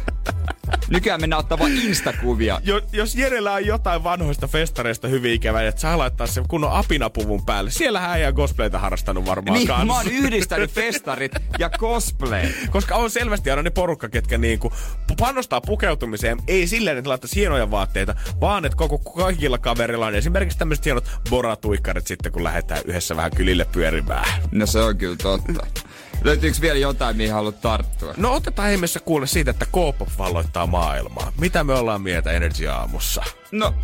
Nykyään 0.88 1.20
mennään 1.20 1.40
ottaa 1.40 1.58
vaan 1.58 1.72
instakuvia. 1.72 2.60
Jo, 2.64 2.80
jos 2.92 3.16
Jerellä 3.46 3.56
on 3.62 3.66
jotain 3.66 4.04
vanhoista 4.04 4.46
festareista 4.48 5.08
hyvin 5.08 5.32
ikävää, 5.32 5.68
että 5.68 5.80
saa 5.80 5.98
laittaa 5.98 6.26
sen 6.26 6.48
kunnon 6.48 6.72
apinapuvun 6.72 7.44
päälle. 7.46 7.70
Siellähän 7.70 8.18
ei 8.18 8.26
ole 8.26 8.32
cosplayta 8.34 8.78
harrastanut 8.78 9.26
varmaan 9.26 9.54
Niin, 9.58 9.68
kanssa. 9.68 9.84
mä 9.86 9.92
oon 9.96 10.08
yhdistänyt 10.08 10.70
festarit 10.70 11.32
ja 11.58 11.70
cosplay. 11.70 12.48
Koska 12.70 12.94
on 12.96 13.10
selvästi 13.10 13.50
aina 13.50 13.62
ne 13.62 13.70
porukka, 13.70 14.08
ketkä 14.08 14.38
niinku 14.38 14.72
panostaa 15.20 15.60
pukeutumiseen, 15.60 16.38
ei 16.48 16.66
silleen, 16.66 16.98
että 16.98 17.08
laittaisi 17.10 17.36
hienoja 17.36 17.70
vaatteita, 17.70 18.14
vaan 18.40 18.64
että 18.64 18.76
koko 18.76 18.98
kaikilla 18.98 19.58
kaverilla 19.58 20.06
on 20.06 20.14
esimerkiksi 20.14 20.58
tämmöiset 20.58 20.84
hienot 20.84 21.04
boratuikkarit 21.30 22.06
sitten, 22.06 22.32
kun 22.32 22.44
lähdetään 22.44 22.80
yhdessä 22.84 23.16
vähän 23.16 23.30
kylille 23.30 23.64
pyörimään. 23.72 24.26
No 24.52 24.66
se 24.66 24.78
on 24.78 24.96
kyllä 24.96 25.16
totta. 25.16 25.66
Löytyykö 26.24 26.58
vielä 26.60 26.78
jotain, 26.78 27.16
mihin 27.16 27.32
haluat 27.32 27.60
tarttua? 27.60 28.14
No 28.16 28.34
otetaan 28.34 28.72
ihmeessä 28.72 29.00
kuulle 29.00 29.26
siitä, 29.26 29.50
että 29.50 29.66
K-pop 29.66 30.08
valloittaa 30.18 30.66
maailmaa. 30.66 31.32
Mitä 31.40 31.64
me 31.64 31.74
ollaan 31.74 32.02
mieltä 32.02 32.32
Energy 32.32 32.68
Aamussa? 32.68 33.22
No, 33.52 33.74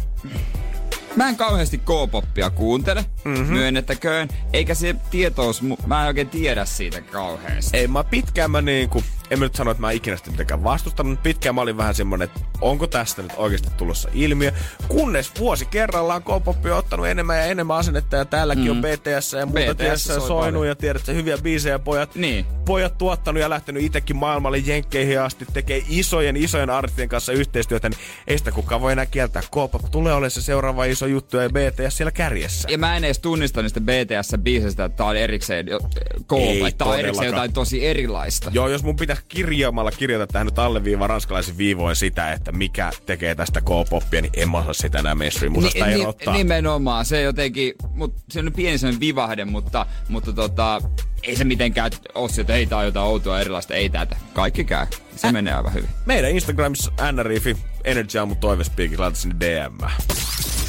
mä 1.17 1.29
en 1.29 1.37
kauheasti 1.37 1.79
K-poppia 1.79 2.51
kuuntele, 2.51 3.05
mm-hmm. 3.25 3.53
myönnettäköön. 3.53 4.29
Eikä 4.53 4.75
se 4.75 4.97
tietous, 5.11 5.63
mä 5.87 6.03
en 6.03 6.07
oikein 6.07 6.29
tiedä 6.29 6.65
siitä 6.65 7.01
kauheasti. 7.01 7.77
Ei, 7.77 7.87
mä 7.87 8.05
pitkään 8.05 8.51
mä 8.51 8.61
niinku, 8.61 9.05
en 9.33 9.39
mä 9.39 9.45
nyt 9.45 9.55
sano, 9.55 9.71
että 9.71 9.81
mä 9.81 9.91
ikinä 9.91 10.17
sitä 10.17 10.31
mitenkään 10.31 10.65
vastustanut, 10.65 11.11
mutta 11.11 11.23
pitkään 11.23 11.55
mä 11.55 11.61
olin 11.61 11.77
vähän 11.77 11.95
semmonen, 11.95 12.25
että 12.25 12.41
onko 12.61 12.87
tästä 12.87 13.23
nyt 13.23 13.33
oikeasti 13.37 13.69
tulossa 13.77 14.09
ilmiö. 14.13 14.53
Kunnes 14.89 15.33
vuosi 15.39 15.65
kerrallaan 15.65 16.23
K-pop 16.23 16.65
on 16.65 16.73
ottanut 16.73 17.07
enemmän 17.07 17.37
ja 17.37 17.45
enemmän 17.45 17.77
asennetta 17.77 18.17
ja 18.17 18.25
täälläkin 18.25 18.65
mm. 18.65 18.71
on 18.71 18.83
BTS 18.83 19.33
ja 19.33 19.47
muuta 19.47 19.75
BTS 19.75 20.05
soi 20.05 20.21
soinut 20.21 20.67
ja 20.67 20.77
tiedät, 20.77 21.01
että 21.01 21.13
hyviä 21.13 21.39
biisejä 21.39 21.79
pojat. 21.79 22.15
Niin. 22.15 22.47
Pojat 22.65 22.99
tuottanut 22.99 23.41
ja 23.41 23.51
lähtenyt 23.51 23.83
itsekin 23.83 24.17
maailmalle 24.17 24.59
jenkkeihin 24.59 25.21
asti, 25.21 25.47
tekee 25.53 25.83
isojen 25.89 26.37
isojen 26.37 26.71
artistien 26.71 27.09
kanssa 27.09 27.33
yhteistyötä, 27.33 27.89
niin 27.89 27.99
ei 28.27 28.39
sitä 28.39 28.53
kukaan 28.53 28.81
voi 28.81 28.93
enää 28.93 29.07
kieltää. 29.07 29.43
K-pop 29.43 29.91
tulee 29.91 30.13
olemaan 30.13 30.31
se 30.31 30.43
seuraava 30.43 30.85
iso 30.85 31.07
juttu 31.07 31.37
ja 31.37 31.49
BTS 31.49 31.97
siellä 31.97 32.11
kärjessä. 32.11 32.69
Ja 32.71 32.79
mä 32.79 32.97
en 32.97 33.05
edes 33.05 33.19
tunnista 33.19 33.63
niistä 33.63 33.81
BTS-biisistä, 33.81 34.85
että 34.85 34.97
tää 34.97 35.07
on 35.07 35.17
erikseen 35.17 35.67
jo- 35.67 35.81
K, 36.29 36.33
tää 36.79 36.89
on 36.89 36.99
erikseen 36.99 37.27
jotain 37.27 37.53
tosi 37.53 37.87
erilaista. 37.87 38.51
Joo, 38.55 38.69
jos 38.69 38.83
mun 38.83 38.97
pitäisi 38.97 39.22
kirjaamalla 39.29 39.91
kirjata 39.91 40.27
tähän 40.27 40.47
nyt 40.47 40.59
alleviiva 40.59 41.07
ranskalaisin 41.07 41.59
viivoin 41.59 41.97
sitä, 41.97 42.33
että 42.33 42.53
mikä 42.53 42.91
tekee 43.07 43.35
tästä 43.35 43.61
K-poppia, 43.61 44.23
niin 44.23 44.33
en 44.37 44.51
mä 44.51 44.59
osaa 44.59 44.73
sitä 44.73 44.99
enää 44.99 45.15
mainstream-musasta 45.15 45.87
Ni- 45.87 45.95
ni- 45.95 46.01
erottaa. 46.03 46.35
nimenomaan, 46.35 47.05
se 47.05 47.23
jotenkin, 47.23 47.73
mut 47.95 48.15
se 48.31 48.41
on 48.41 48.53
pieni 48.57 48.79
sellainen 48.79 49.01
vivahde, 49.01 49.45
mutta, 49.45 49.87
mutta 50.09 50.33
tota, 50.33 50.81
ei 51.23 51.37
se 51.37 51.45
mitenkään 51.45 51.91
ole 52.15 52.31
että 52.41 52.55
ei 52.55 52.67
tää 52.67 52.85
jotain 52.85 53.07
outoa 53.07 53.41
erilaista, 53.41 53.75
ei 53.75 53.89
tätä. 53.91 54.17
Kaikki 54.33 54.65
käy. 54.65 54.87
Se 55.17 55.27
Äh. 55.27 55.33
menee 55.33 55.55
aivan 55.55 55.75
hyvin. 55.75 55.89
Meidän 56.07 56.31
Instagramissa 56.31 56.93
nrifi, 57.13 57.57
Energy 57.85 58.19
Aamu 58.19 58.35
toivespiikki, 58.35 58.97
laita 58.99 59.19
sinne 59.19 59.37
DM. 59.41 59.79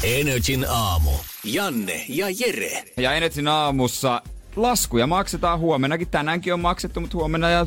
Energin 0.02 0.66
aamu. 0.68 1.10
Janne 1.44 2.04
ja 2.08 2.26
Jere. 2.30 2.84
Ja 2.96 3.12
Enetsin 3.14 3.48
aamussa 3.48 4.22
laskuja 4.56 5.06
maksetaan 5.06 5.58
huomennakin. 5.58 6.08
Tänäänkin 6.08 6.54
on 6.54 6.60
maksettu, 6.60 7.00
mutta 7.00 7.16
huomenna 7.16 7.50
ja 7.50 7.66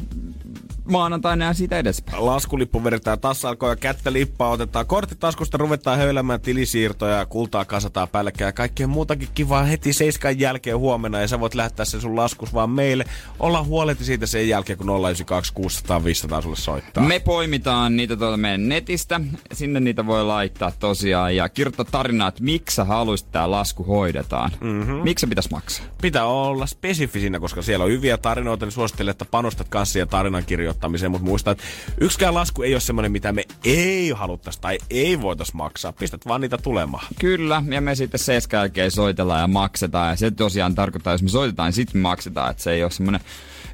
maanantaina 0.88 1.46
ja 1.46 1.54
siitä 1.54 1.78
edespäin. 1.78 2.26
Laskulippu 2.26 2.84
vedetään 2.84 3.20
tassalkoon 3.20 3.72
ja 3.72 3.76
kättä 3.76 4.14
lippaa 4.14 4.50
otetaan 4.50 4.86
korttitaskusta, 4.86 5.58
ruvetaan 5.58 5.98
höylämään 5.98 6.42
tilisiirtoja 6.42 7.18
ja 7.18 7.26
kultaa 7.26 7.66
kasataan 7.66 8.08
päällekkäin 8.10 8.48
ja 8.48 8.54
kaikkea 8.54 8.88
muutakin 8.88 9.28
kivaa 9.34 9.64
heti 9.64 9.94
seiskan 9.94 10.40
jälkeen 10.40 10.78
huomenna 10.78 11.20
ja 11.22 11.28
sä 11.28 11.40
voit 11.40 11.56
lähettää 11.56 11.86
sen 11.86 12.02
sun 12.02 12.16
laskus 12.16 12.54
vaan 12.54 12.70
meille. 12.70 13.06
Olla 13.40 13.64
huoleti 13.64 14.06
siitä 14.06 14.26
sen 14.26 14.50
jälkeen, 14.50 14.78
kun 14.78 14.88
092 14.88 15.54
600 15.54 16.04
500 16.04 16.42
sulle 16.42 16.56
soittaa. 16.56 17.04
Me 17.04 17.20
poimitaan 17.20 17.96
niitä 17.96 18.18
tuolta 18.18 18.38
meidän 18.38 18.70
netistä. 18.70 19.22
Sinne 19.54 19.80
niitä 19.80 20.06
voi 20.06 20.24
laittaa 20.24 20.72
tosiaan 20.80 21.36
ja 21.36 21.50
kirjoittaa 21.50 21.86
tarinaa, 21.86 22.28
että 22.28 22.44
miksi 22.44 22.76
sä 22.76 22.84
haluaisit, 22.84 23.32
tämä 23.32 23.52
lasku 23.52 23.84
hoidetaan. 23.84 24.52
Mm-hmm. 24.62 24.96
Miksi 24.96 25.22
se 25.22 25.28
pitäisi 25.28 25.50
maksaa? 25.52 25.86
Pitää 26.02 26.26
olla 26.26 26.66
spesifi 26.66 27.20
siinä, 27.20 27.40
koska 27.40 27.62
siellä 27.62 27.86
on 27.86 27.92
hyviä 27.92 28.18
tarinoita, 28.18 28.66
niin 28.66 28.72
suosittelen, 28.72 29.12
että 29.12 29.26
panostat 29.26 29.70
kanssa 29.70 29.94
siihen 29.94 30.08
tarinan 30.08 30.46
kirjoittamiseen, 30.78 31.12
mutta 31.12 31.28
muista, 31.28 31.52
että 31.52 31.64
yksikään 32.02 32.34
lasku 32.34 32.64
ei 32.64 32.74
ole 32.74 32.80
semmoinen, 32.80 33.12
mitä 33.12 33.32
me 33.32 33.44
ei 33.64 34.10
haluttaisi 34.10 34.62
tai 34.62 34.78
ei 34.90 35.22
voitais 35.22 35.54
maksaa. 35.54 35.94
Pistät 35.94 36.28
vaan 36.28 36.42
niitä 36.42 36.58
tulemaan. 36.58 37.06
Kyllä, 37.20 37.64
ja 37.70 37.82
me 37.82 37.96
sitten 37.96 38.20
seiskan 38.20 38.58
jälkeen 38.58 38.92
soitellaan 38.92 39.42
ja 39.42 39.48
maksetaan. 39.48 40.10
Ja 40.10 40.16
se 40.16 40.32
tosiaan 40.32 40.76
tarkoittaa, 40.76 41.14
jos 41.14 41.24
me 41.24 41.30
soitetaan, 41.30 41.68
niin 41.68 41.74
sitten 41.74 42.02
me 42.02 42.02
maksetaan. 42.02 42.52
Että 42.52 42.64
se 42.64 42.72
ei 42.72 42.84
ole 42.84 42.92
semmoinen 42.92 43.22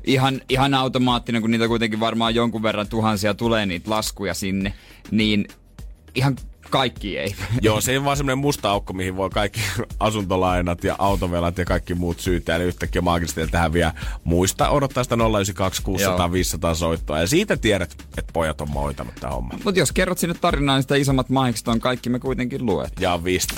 ihan, 0.03 0.41
ihan 0.49 0.73
automaattinen, 0.73 1.41
kun 1.41 1.51
niitä 1.51 1.67
kuitenkin 1.67 1.99
varmaan 1.99 2.35
jonkun 2.35 2.63
verran 2.63 2.88
tuhansia 2.88 3.34
tulee 3.34 3.65
niitä 3.65 3.89
laskuja 3.89 4.34
sinne. 4.34 4.73
Niin 5.11 5.47
ihan 6.15 6.35
kaikki 6.73 7.17
ei. 7.17 7.35
Joo, 7.61 7.81
se 7.81 7.91
ei 7.91 8.03
vaan 8.03 8.17
semmoinen 8.17 8.37
musta 8.37 8.71
aukko, 8.71 8.93
mihin 8.93 9.17
voi 9.17 9.29
kaikki 9.29 9.59
asuntolainat 9.99 10.83
ja 10.83 10.95
autovelat 10.97 11.57
ja 11.57 11.65
kaikki 11.65 11.93
muut 11.93 12.19
syytää. 12.19 12.55
Eli 12.55 12.63
yhtäkkiä 12.63 13.01
maagisesti 13.01 13.47
tähän 13.47 13.73
vielä 13.73 13.93
muista 14.23 14.69
odottaa 14.69 15.03
sitä 15.03 15.15
092 15.15 15.81
600 15.81 16.31
500 16.31 16.75
soittoa. 16.75 17.19
Ja 17.19 17.27
siitä 17.27 17.57
tiedät, 17.57 17.91
että 18.17 18.33
pojat 18.33 18.61
on 18.61 18.71
moitanut 18.71 19.15
tämä 19.19 19.33
homma. 19.33 19.53
Mutta 19.63 19.79
jos 19.79 19.91
kerrot 19.91 20.17
sinne 20.17 20.35
tarinaa, 20.41 20.75
niin 20.75 20.83
sitä 20.83 20.95
isommat 20.95 21.29
mahikset 21.29 21.67
on 21.67 21.79
kaikki 21.79 22.09
me 22.09 22.19
kuitenkin 22.19 22.65
luet. 22.65 22.93
Ja 22.99 23.23
vist. 23.23 23.49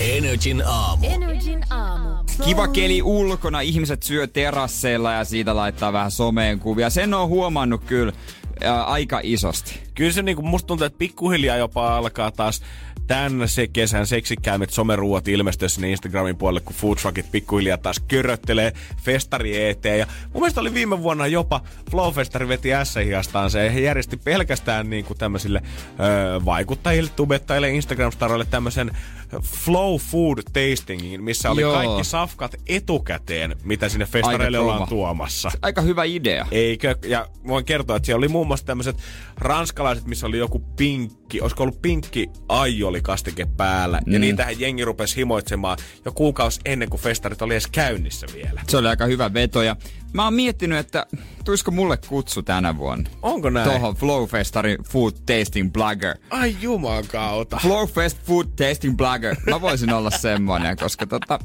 Energin 0.00 0.62
aamu. 0.66 1.06
Energin 1.06 1.64
aamu. 1.70 2.08
Kiva 2.44 2.68
keli 2.68 3.02
ulkona, 3.02 3.60
ihmiset 3.60 4.02
syö 4.02 4.26
terasseilla 4.26 5.12
ja 5.12 5.24
siitä 5.24 5.56
laittaa 5.56 5.92
vähän 5.92 6.10
someen 6.10 6.58
kuvia. 6.58 6.90
Sen 6.90 7.14
on 7.14 7.28
huomannut 7.28 7.84
kyllä 7.84 8.12
ää, 8.64 8.84
aika 8.84 9.20
isosti. 9.22 9.83
Kyllä 9.94 10.12
se 10.12 10.22
niinku, 10.22 10.42
musta 10.42 10.66
tuntuu, 10.66 10.86
että 10.86 10.98
pikkuhiljaa 10.98 11.56
jopa 11.56 11.96
alkaa 11.96 12.30
taas 12.30 12.62
tämän 13.06 13.48
se 13.48 13.66
kesän 13.66 14.06
seksikkäimmät 14.06 14.70
someruuat 14.70 15.28
ilmestyä 15.28 15.68
sinne 15.68 15.90
Instagramin 15.90 16.36
puolelle, 16.36 16.60
kun 16.60 16.76
food 16.76 16.96
truckit 16.96 17.30
pikkuhiljaa 17.30 17.78
taas 17.78 18.00
köröttelee 18.08 18.72
festari 19.02 19.68
eteen. 19.68 19.98
Ja 19.98 20.06
mun 20.32 20.42
mielestä 20.42 20.60
oli 20.60 20.74
viime 20.74 21.02
vuonna 21.02 21.26
jopa 21.26 21.60
Flow-festari 21.90 22.48
veti 22.48 22.68
S-hiastaan 22.84 23.50
se. 23.50 23.74
He 23.74 23.80
järjesti 23.80 24.16
pelkästään 24.16 24.90
niin 24.90 25.04
kuin 25.04 25.18
tämmöisille 25.18 25.62
öö, 26.00 26.44
vaikuttajille, 26.44 27.10
tubettajille, 27.16 27.68
Instagram-staroille 27.68 28.46
tämmöisen 28.50 28.90
Flow 29.42 29.96
Food 29.96 30.38
Tastingin, 30.52 31.24
missä 31.24 31.50
oli 31.50 31.60
Joo. 31.60 31.74
kaikki 31.74 32.04
safkat 32.04 32.54
etukäteen, 32.66 33.56
mitä 33.64 33.88
sinne 33.88 34.06
festareille 34.06 34.58
ollaan 34.58 34.88
tuomassa. 34.88 35.50
Aika 35.62 35.80
hyvä 35.80 36.04
idea. 36.04 36.46
Eikö? 36.50 36.94
Ja 37.06 37.28
voin 37.46 37.64
kertoa, 37.64 37.96
että 37.96 38.06
siellä 38.06 38.18
oli 38.18 38.28
muun 38.28 38.46
muassa 38.46 38.66
tämmöiset 38.66 38.96
ranskalaiset, 39.84 40.08
missä 40.08 40.26
oli 40.26 40.38
joku 40.38 40.58
pinkki, 40.58 41.40
olisiko 41.40 41.62
ollut 41.62 41.82
pinkki 41.82 42.30
aioli 42.48 43.00
kastike 43.02 43.46
päällä. 43.56 44.00
Mm. 44.06 44.12
Ja 44.12 44.18
niitähän 44.18 44.60
jengi 44.60 44.84
rupesi 44.84 45.16
himoitsemaan 45.16 45.78
jo 46.04 46.12
kuukausi 46.12 46.60
ennen 46.64 46.90
kuin 46.90 47.00
festarit 47.00 47.42
oli 47.42 47.54
edes 47.54 47.66
käynnissä 47.66 48.26
vielä. 48.34 48.62
Se 48.68 48.76
oli 48.76 48.88
aika 48.88 49.06
hyvä 49.06 49.34
veto 49.34 49.62
ja 49.62 49.76
mä 50.14 50.24
oon 50.24 50.34
miettinyt, 50.34 50.78
että 50.78 51.06
tulisiko 51.44 51.70
mulle 51.70 51.96
kutsu 51.96 52.42
tänä 52.42 52.78
vuonna. 52.78 53.10
Onko 53.22 53.50
näin? 53.50 53.70
Tuohon 53.70 53.96
Flowfestarin 53.96 54.78
Food 54.84 55.12
Tasting 55.26 55.72
Blogger. 55.72 56.16
Ai 56.30 56.56
juman 56.60 57.04
kautta. 57.06 57.58
Flowfest 57.62 58.18
Food 58.24 58.46
Tasting 58.56 58.96
Blogger. 58.96 59.36
Mä 59.50 59.60
voisin 59.60 59.92
olla 59.92 60.10
semmonen, 60.10 60.76
koska 60.76 61.06
tota... 61.06 61.38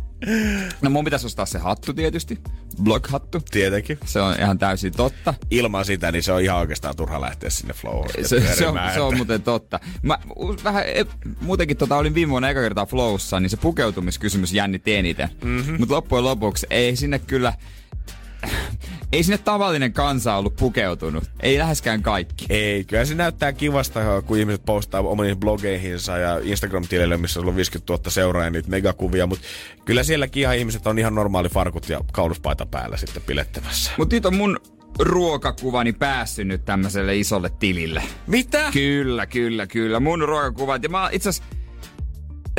No 0.81 0.89
mun 0.89 1.03
pitäisi 1.03 1.25
ostaa 1.25 1.45
se 1.45 1.59
hattu 1.59 1.93
tietysti. 1.93 2.37
Blog-hattu. 2.83 3.41
Tietenkin. 3.51 3.97
Se 4.05 4.21
on 4.21 4.35
ihan 4.39 4.59
täysin 4.59 4.93
totta. 4.93 5.33
Ilman 5.51 5.85
sitä, 5.85 6.11
niin 6.11 6.23
se 6.23 6.31
on 6.31 6.41
ihan 6.41 6.57
oikeastaan 6.57 6.95
turha 6.95 7.21
lähteä 7.21 7.49
sinne 7.49 7.73
flowhon. 7.73 8.09
Se, 8.21 8.55
se, 8.55 8.67
on, 8.67 8.79
se 8.93 9.01
on 9.01 9.17
muuten 9.17 9.41
totta. 9.41 9.79
Mä 10.01 10.19
vähän, 10.63 10.83
e, 10.87 11.05
muutenkin 11.41 11.77
tota, 11.77 11.97
olin 11.97 12.13
viime 12.13 12.29
vuonna 12.29 12.49
eka 12.49 12.61
kertaa 12.61 12.85
Flowssa, 12.85 13.39
niin 13.39 13.49
se 13.49 13.57
pukeutumiskysymys 13.57 14.53
jännitti 14.53 14.95
eniten. 14.95 15.29
Mm-hmm. 15.43 15.75
Mutta 15.79 15.95
loppujen 15.95 16.25
lopuksi 16.25 16.67
ei 16.69 16.95
sinne 16.95 17.19
kyllä... 17.19 17.53
Ei 19.11 19.23
sinne 19.23 19.37
tavallinen 19.37 19.93
kansa 19.93 20.35
ollut 20.35 20.55
pukeutunut. 20.55 21.23
Ei 21.39 21.57
läheskään 21.57 22.03
kaikki. 22.03 22.45
Ei, 22.49 22.83
kyllä 22.83 23.05
se 23.05 23.15
näyttää 23.15 23.53
kivasta, 23.53 24.21
kun 24.21 24.37
ihmiset 24.37 24.65
postaa 24.65 25.01
omiin 25.01 25.37
blogeihinsa 25.37 26.17
ja 26.17 26.39
Instagram-tileille, 26.43 27.17
missä 27.17 27.39
on 27.39 27.55
50 27.55 27.93
000 27.93 28.11
seuraajia 28.11 28.49
niitä 28.49 28.69
megakuvia, 28.69 29.27
mutta 29.27 29.45
kyllä 29.85 30.03
sielläkin 30.03 30.41
ihan 30.41 30.57
ihmiset 30.57 30.87
on 30.87 30.99
ihan 30.99 31.15
normaali 31.15 31.49
farkut 31.49 31.89
ja 31.89 32.01
kauluspaita 32.11 32.65
päällä 32.65 32.97
sitten 32.97 33.23
pilettämässä. 33.25 33.91
Mutta 33.97 34.15
nyt 34.15 34.25
on 34.25 34.35
mun 34.35 34.59
ruokakuvani 34.99 35.93
päässyt 35.93 36.47
nyt 36.47 36.65
tämmöiselle 36.65 37.17
isolle 37.17 37.49
tilille. 37.59 38.03
Mitä? 38.27 38.69
Kyllä, 38.73 39.25
kyllä, 39.25 39.67
kyllä. 39.67 39.99
Mun 39.99 40.21
ruokakuvat. 40.21 40.83
Ja 40.83 40.89
mä 40.89 41.09
itse 41.11 41.29
asiassa 41.29 41.58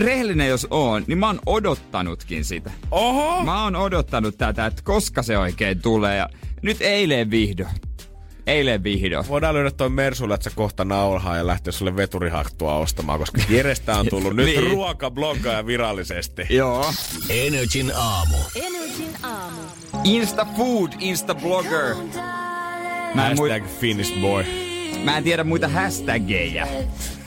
rehellinen 0.00 0.48
jos 0.48 0.66
oon, 0.70 1.04
niin 1.06 1.18
mä 1.18 1.26
oon 1.26 1.40
odottanutkin 1.46 2.44
sitä. 2.44 2.70
Oho! 2.90 3.44
Mä 3.44 3.62
oon 3.64 3.76
odottanut 3.76 4.38
tätä, 4.38 4.66
että 4.66 4.82
koska 4.82 5.22
se 5.22 5.38
oikein 5.38 5.82
tulee. 5.82 6.16
Ja 6.16 6.28
nyt 6.62 6.76
eilen 6.80 7.30
vihdoin. 7.30 7.70
Eilen 8.46 8.82
vihdoin. 8.84 9.28
Voidaan 9.28 9.54
löydä 9.54 9.70
toi 9.70 9.88
Mersulle, 9.90 10.34
että 10.34 10.50
se 10.50 10.56
kohta 10.56 10.84
naulhaa 10.84 11.36
ja 11.36 11.46
lähtee 11.46 11.72
sulle 11.72 11.96
veturihaktua 11.96 12.74
ostamaan, 12.74 13.18
koska 13.18 13.40
Jerestä 13.48 13.96
on 13.96 14.06
tullut 14.10 14.36
nyt 14.36 14.46
Niin. 14.46 14.70
ruokabloggaja 14.70 15.66
virallisesti. 15.66 16.42
Joo. 16.50 16.92
Energin 17.28 17.92
aamu. 17.96 18.36
Energin 18.56 19.16
aamu. 19.22 19.58
Insta 20.04 20.46
food, 20.56 20.92
Insta 21.00 21.34
blogger. 21.34 21.94
Mä 23.14 23.30
en, 23.30 23.36
mui, 23.36 23.50
Hashtag 23.50 23.70
Finnish 23.80 24.20
boy. 24.20 24.44
mä 25.04 25.16
en 25.16 25.24
tiedä 25.24 25.44
muita 25.44 25.68
hashtageja. 25.68 26.66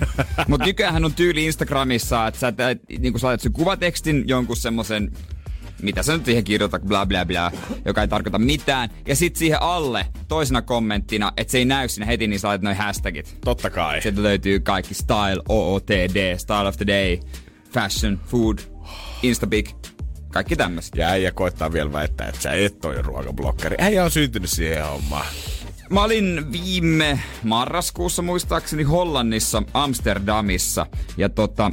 Mutta 0.48 0.66
nykyään 0.66 1.06
on 1.06 1.14
tyyli 1.14 1.46
Instagramissa, 1.46 2.28
että 2.28 2.40
sä 2.40 2.52
teet, 2.52 2.82
niin 3.00 3.20
sä 3.20 3.28
laitat 3.28 3.42
sen 3.42 3.54
kuvatekstin 3.54 4.24
jonkun 4.28 4.58
semmosen 4.58 5.12
mitä 5.84 6.04
sä 6.04 6.14
nyt 6.14 6.26
siihen 6.26 6.44
kirjoitat, 6.44 6.82
bla 6.82 7.06
bla 7.06 7.26
bla, 7.26 7.52
joka 7.86 8.02
ei 8.02 8.08
tarkoita 8.08 8.40
mitään. 8.40 8.90
Ja 9.08 9.16
sit 9.16 9.36
siihen 9.36 9.62
alle 9.62 10.06
toisena 10.28 10.62
kommenttina, 10.62 11.32
että 11.38 11.52
se 11.52 11.58
ei 11.58 11.66
näy 11.66 11.90
siinä 11.90 12.06
heti, 12.06 12.28
niin 12.28 12.40
sä 12.40 12.48
laitat 12.48 12.64
noin 12.64 12.78
hashtagit. 12.78 13.38
Totta 13.46 13.70
kai. 13.70 14.02
Sieltä 14.02 14.24
löytyy 14.24 14.60
kaikki 14.60 14.94
style, 14.94 15.42
OOTD, 15.50 16.38
style 16.38 16.68
of 16.68 16.78
the 16.78 16.88
day, 16.88 17.20
fashion, 17.74 18.20
food, 18.28 18.58
instabig, 19.24 19.70
kaikki 20.34 20.56
tämmöiset. 20.56 20.96
Ja 20.96 21.08
äijä 21.08 21.32
koittaa 21.32 21.74
vielä 21.74 21.92
väittää, 21.92 22.28
että 22.28 22.42
sä 22.42 22.52
et 22.52 22.80
toi 22.80 23.02
ruokablokkari. 23.02 23.76
Äijä 23.80 24.04
on 24.04 24.12
syntynyt 24.12 24.50
siihen 24.50 24.86
hommaan. 24.86 25.26
Mä 25.90 26.04
olin 26.04 26.52
viime 26.52 27.20
marraskuussa 27.44 28.22
muistaakseni 28.22 28.84
Hollannissa, 28.84 29.64
Amsterdamissa. 29.74 30.86
Ja 31.18 31.30
tota, 31.30 31.72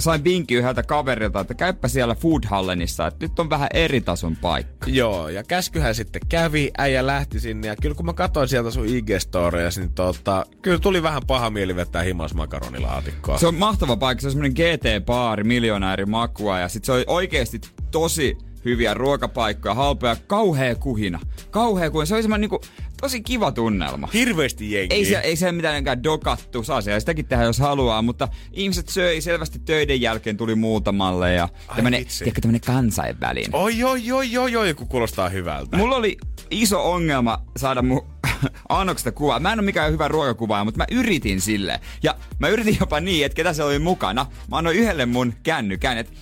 sain 0.00 0.24
vinkki 0.24 0.54
yhdeltä 0.54 0.82
kaverilta, 0.82 1.40
että 1.40 1.54
käyppä 1.54 1.88
siellä 1.88 2.14
Food 2.14 2.44
Hallenissa, 2.46 3.06
että 3.06 3.26
nyt 3.26 3.38
on 3.38 3.50
vähän 3.50 3.68
eri 3.74 4.00
tason 4.00 4.36
paikka. 4.36 4.90
Joo, 4.90 5.28
ja 5.28 5.42
käskyhän 5.42 5.94
sitten 5.94 6.22
kävi, 6.28 6.70
äijä 6.78 7.06
lähti 7.06 7.40
sinne, 7.40 7.68
ja 7.68 7.76
kyllä 7.76 7.94
kun 7.94 8.06
mä 8.06 8.12
katsoin 8.12 8.48
sieltä 8.48 8.70
sun 8.70 8.86
IG-storeja, 8.86 9.80
niin 9.80 9.92
tota, 9.92 10.46
kyllä 10.62 10.78
tuli 10.78 11.02
vähän 11.02 11.22
paha 11.26 11.50
mieli 11.50 11.76
vetää 11.76 12.02
himas 12.02 12.34
makaronilaatikkoa. 12.34 13.38
Se 13.38 13.46
on 13.46 13.54
mahtava 13.54 13.96
paikka, 13.96 14.20
se 14.20 14.26
on 14.26 14.32
semmonen 14.32 14.52
GT-baari, 14.52 15.44
miljonääri 15.44 16.06
makua 16.06 16.58
ja 16.58 16.68
sit 16.68 16.84
se 16.84 16.92
oli 16.92 17.04
oikeesti 17.06 17.60
tosi 17.90 18.36
hyviä 18.64 18.94
ruokapaikkoja, 18.94 19.74
halpoja, 19.74 20.16
kauhea 20.26 20.74
kuhina. 20.74 21.20
Kauhea 21.50 21.90
kuhina, 21.90 22.06
se 22.06 22.14
oli 22.14 22.22
semmoinen 22.22 22.40
niinku, 22.40 22.60
tosi 23.02 23.20
kiva 23.22 23.52
tunnelma. 23.52 24.08
Hirveästi 24.12 24.72
jengiä. 24.72 24.96
Ei 24.96 25.04
se, 25.04 25.18
ei 25.18 25.36
se 25.36 25.52
mitenkään 25.52 26.02
dokattu, 26.02 26.62
saa 26.62 26.80
siellä 26.80 27.00
sitäkin 27.00 27.26
tehdä 27.26 27.44
jos 27.44 27.58
haluaa, 27.58 28.02
mutta 28.02 28.28
ihmiset 28.52 28.88
söi 28.88 29.20
selvästi 29.20 29.58
töiden 29.58 30.00
jälkeen 30.00 30.36
tuli 30.36 30.54
muutamalle 30.54 31.34
ja 31.34 31.48
tämmönen, 31.76 32.06
tiedätkö, 32.18 32.40
tämmönen 32.40 32.60
kansainvälinen. 32.60 33.54
Oi, 33.54 33.84
oi, 33.84 34.12
oi, 34.12 34.38
oi, 34.38 34.56
oi, 34.56 34.74
kun 34.74 34.88
kuulostaa 34.88 35.28
hyvältä. 35.28 35.76
Mulla 35.76 35.96
oli 35.96 36.16
iso 36.50 36.92
ongelma 36.92 37.42
saada 37.56 37.82
mun 37.82 38.06
annoksesta 38.68 39.12
kuvaa. 39.12 39.40
Mä 39.40 39.52
en 39.52 39.58
ole 39.58 39.64
mikään 39.64 39.92
hyvä 39.92 40.08
ruokakuvaaja, 40.08 40.64
mutta 40.64 40.78
mä 40.78 40.86
yritin 40.90 41.40
sille. 41.40 41.80
Ja 42.02 42.14
mä 42.38 42.48
yritin 42.48 42.76
jopa 42.80 43.00
niin, 43.00 43.26
että 43.26 43.36
ketä 43.36 43.52
se 43.52 43.62
oli 43.62 43.78
mukana. 43.78 44.26
Mä 44.50 44.56
annoin 44.56 44.76
yhdelle 44.76 45.06
mun 45.06 45.34
kännykän, 45.42 45.98
että 45.98 46.12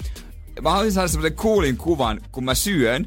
mä 0.62 0.70
haluaisin 0.70 0.92
saada 0.92 1.08
semmoisen 1.08 1.36
coolin 1.36 1.76
kuvan, 1.76 2.20
kun 2.32 2.44
mä 2.44 2.54
syön. 2.54 3.06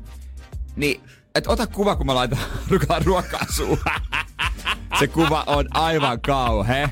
Niin, 0.76 1.02
että 1.36 1.52
ota 1.52 1.68
kuva, 1.68 1.96
kun 1.96 2.06
mä 2.06 2.16
laitan 2.16 2.40
ruokaa 2.70 3.00
ruokaa 3.00 3.46
suuhun. 3.50 3.78
Se 5.00 5.08
kuva 5.08 5.44
on 5.48 5.66
aivan 5.74 6.22
kauhea. 6.22 6.90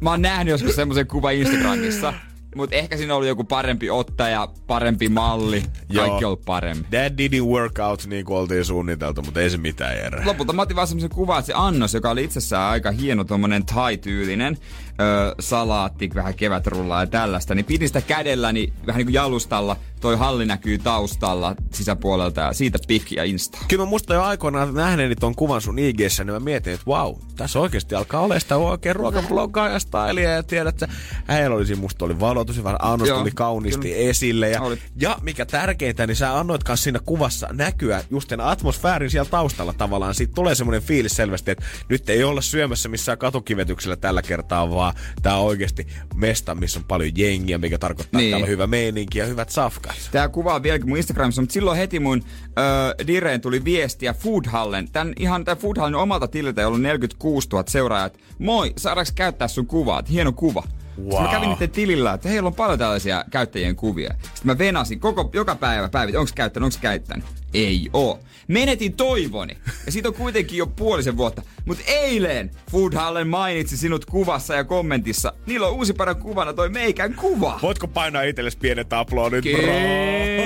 Mä 0.00 0.10
oon 0.10 0.22
nähnyt 0.22 0.50
joskus 0.50 0.76
semmoisen 0.76 1.06
kuvan 1.06 1.34
Instagramissa. 1.34 2.14
Mutta 2.56 2.76
ehkä 2.76 2.96
siinä 2.96 3.14
oli 3.14 3.28
joku 3.28 3.44
parempi 3.44 3.90
ottaja, 3.90 4.48
parempi 4.66 5.08
malli. 5.08 5.60
Kaikki 5.60 5.94
Joo. 5.94 6.20
ollut 6.24 6.44
paremmin. 6.44 6.84
That 6.84 7.12
didn't 7.12 7.46
work 7.46 7.78
out 7.78 8.06
niin 8.06 8.24
kuin 8.24 8.38
oltiin 8.38 8.64
suunniteltu, 8.64 9.22
mutta 9.22 9.40
ei 9.40 9.50
se 9.50 9.56
mitään 9.56 9.96
Jere. 9.96 10.24
Lopulta 10.24 10.52
mä 10.52 10.62
otin 10.62 10.76
vaan 10.76 10.88
semmosen 10.88 11.10
kuvan, 11.10 11.38
että 11.38 11.46
se 11.46 11.52
annos, 11.56 11.94
joka 11.94 12.10
oli 12.10 12.24
itsessään 12.24 12.70
aika 12.70 12.90
hieno 12.90 13.24
tuommoinen 13.24 13.66
thai-tyylinen, 13.66 14.58
öö, 15.00 15.34
salaatti, 15.40 16.10
vähän 16.14 16.34
kevätrullaa 16.34 17.02
ja 17.02 17.06
tällaista, 17.06 17.54
niin 17.54 17.64
pidin 17.64 17.88
sitä 17.88 18.00
kädelläni 18.00 18.72
vähän 18.86 18.98
niin 18.98 19.06
kuin 19.06 19.14
jalustalla. 19.14 19.76
Toi 20.00 20.16
halli 20.16 20.46
näkyy 20.46 20.78
taustalla 20.78 21.54
sisäpuolelta 21.72 22.40
ja 22.40 22.52
siitä 22.52 22.78
pikki 22.88 23.14
ja 23.14 23.24
insta. 23.24 23.58
Kyllä 23.68 23.84
mä 23.84 23.90
muistan 23.90 24.14
jo 24.14 24.22
aikoinaan 24.22 24.74
nähneeni 24.74 25.16
ton 25.16 25.34
kuvan 25.34 25.60
sun 25.60 25.78
ig 25.78 25.98
niin 25.98 26.32
mä 26.32 26.40
mietin, 26.40 26.72
että 26.72 26.86
wow, 26.86 27.14
tässä 27.36 27.58
oikeasti 27.58 27.94
alkaa 27.94 28.20
olla 28.20 28.40
sitä 28.40 28.56
oikein 28.56 28.96
ruokavlogaa 28.96 29.68
ja 29.68 29.78
stylia 29.78 30.30
ja 30.30 30.42
tiedät, 30.42 30.82
että 30.82 30.88
äijällä 31.28 31.56
oli 31.56 31.66
siinä 31.66 31.80
musta 31.80 32.04
oli 32.04 32.20
valo 32.20 32.44
tosi 32.44 32.64
vähän, 32.64 32.78
annos 32.82 33.08
Joo, 33.08 33.18
tuli 33.18 33.30
kauniisti 33.34 33.88
kyllä. 33.88 34.10
esille 34.10 34.50
ja, 34.50 34.60
Oli. 34.60 34.78
ja 34.96 35.18
mikä 35.22 35.46
tärkeintä, 35.46 36.06
niin 36.06 36.16
sä 36.16 36.38
annoit 36.38 36.64
kanssa 36.64 36.84
siinä 36.84 36.98
kuvassa 36.98 37.48
näkyä 37.52 38.04
just 38.10 38.28
sen 38.28 38.40
atmosfäärin 38.40 39.10
siellä 39.10 39.30
taustalla 39.30 39.72
tavallaan. 39.72 40.14
Siitä 40.14 40.34
tulee 40.34 40.54
semmoinen 40.54 40.82
fiilis 40.82 41.16
selvästi, 41.16 41.50
että 41.50 41.64
nyt 41.88 42.10
ei 42.10 42.24
olla 42.24 42.40
syömässä 42.40 42.88
missään 42.88 43.18
katukivetyksellä 43.18 43.96
tällä 43.96 44.22
kertaa, 44.22 44.70
vaan 44.70 44.87
tää 45.22 45.36
on 45.36 45.46
oikeasti 45.46 45.86
mesta, 46.14 46.54
missä 46.54 46.78
on 46.78 46.84
paljon 46.84 47.10
jengiä, 47.16 47.58
mikä 47.58 47.78
tarkoittaa, 47.78 48.18
Niin. 48.20 48.26
että 48.28 48.32
täällä 48.32 48.44
on 48.44 48.50
hyvä 48.50 48.66
meininki 48.66 49.18
ja 49.18 49.26
hyvät 49.26 49.50
safkat. 49.50 50.08
Tää 50.12 50.28
kuva 50.28 50.54
on 50.54 50.62
vieläkin 50.62 50.88
mun 50.88 50.96
Instagramissa, 50.98 51.42
mutta 51.42 51.52
silloin 51.52 51.78
heti 51.78 52.00
mun 52.00 52.22
öö, 52.58 53.06
direen 53.06 53.40
tuli 53.40 53.64
viestiä 53.64 54.14
Foodhallen. 54.14 54.88
Tän 54.92 55.12
ihan 55.18 55.44
tän 55.44 55.56
Foodhallen 55.56 55.94
omalta 55.94 56.28
tililtä, 56.28 56.62
jolla 56.62 56.74
on 56.74 56.82
46 56.82 57.48
000 57.52 57.64
seuraajat. 57.68 58.18
Moi, 58.38 58.72
saadaanko 58.76 59.12
käyttää 59.14 59.48
sun 59.48 59.66
kuvaa? 59.66 60.02
Hieno 60.10 60.32
kuva. 60.32 60.62
Wow. 60.98 61.10
Sitten 61.10 61.22
mä 61.22 61.30
kävin 61.32 61.48
niiden 61.48 61.70
tilillä, 61.70 62.12
että 62.12 62.28
heillä 62.28 62.46
on 62.46 62.54
paljon 62.54 62.78
tällaisia 62.78 63.24
käyttäjien 63.30 63.76
kuvia. 63.76 64.10
Sitten 64.22 64.42
mä 64.44 64.58
venasin 64.58 65.00
koko, 65.00 65.30
joka 65.32 65.54
päivä 65.54 65.88
päivit, 65.88 66.16
onko 66.16 66.30
käyttänyt, 66.34 66.64
onko 66.64 66.76
käyttänyt. 66.80 67.24
Ei 67.54 67.88
oo. 67.92 68.18
Menetin 68.48 68.92
toivoni. 68.92 69.58
Ja 69.86 69.92
siitä 69.92 70.08
on 70.08 70.14
kuitenkin 70.14 70.58
jo 70.58 70.66
puolisen 70.66 71.16
vuotta. 71.16 71.42
Mutta 71.64 71.84
eilen 71.86 72.50
Foodhallen 72.70 73.28
mainitsi 73.28 73.76
sinut 73.76 74.04
kuvassa 74.04 74.54
ja 74.54 74.64
kommentissa. 74.64 75.32
Niillä 75.46 75.66
on 75.66 75.72
uusi 75.72 75.92
paran 75.92 76.16
kuvana 76.16 76.52
toi 76.52 76.68
meikän 76.68 77.14
kuva. 77.14 77.58
Voitko 77.62 77.88
painaa 77.88 78.22
itsellesi 78.22 78.58
pienet 78.58 78.92
aplodit, 78.92 79.44
bro? 79.44 79.72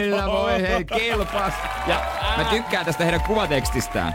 Kyllä 0.01 0.27
voi, 0.27 0.63
hei, 0.63 0.85
kelpas. 0.85 1.55
Ja 1.87 2.07
mä 2.37 2.45
tykkään 2.45 2.87
tästä 2.87 3.05
heidän 3.05 3.21
kuvatekstistään. 3.21 4.15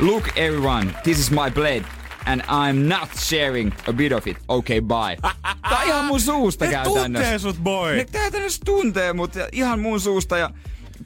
Look 0.00 0.28
everyone, 0.36 0.94
this 1.02 1.18
is 1.18 1.30
my 1.30 1.50
blade. 1.54 1.84
And 2.26 2.40
I'm 2.40 2.88
not 2.88 3.08
sharing 3.18 3.72
a 3.88 3.92
bit 3.92 4.12
of 4.12 4.26
it. 4.26 4.36
Okay, 4.48 4.80
bye. 4.80 5.16
Tää 5.70 5.78
on 5.80 5.86
ihan 5.86 6.04
mun 6.04 6.20
suusta 6.20 6.64
Ne 6.64 6.70
käytännössä. 6.70 7.02
tuntee 7.04 7.38
sut, 7.38 7.56
boy. 7.62 7.96
Ne 7.96 8.04
käytännössä 8.04 8.60
tuntee 8.64 9.12
mut 9.12 9.34
ja 9.34 9.48
ihan 9.52 9.80
mun 9.80 10.00
suusta. 10.00 10.38
Ja 10.38 10.50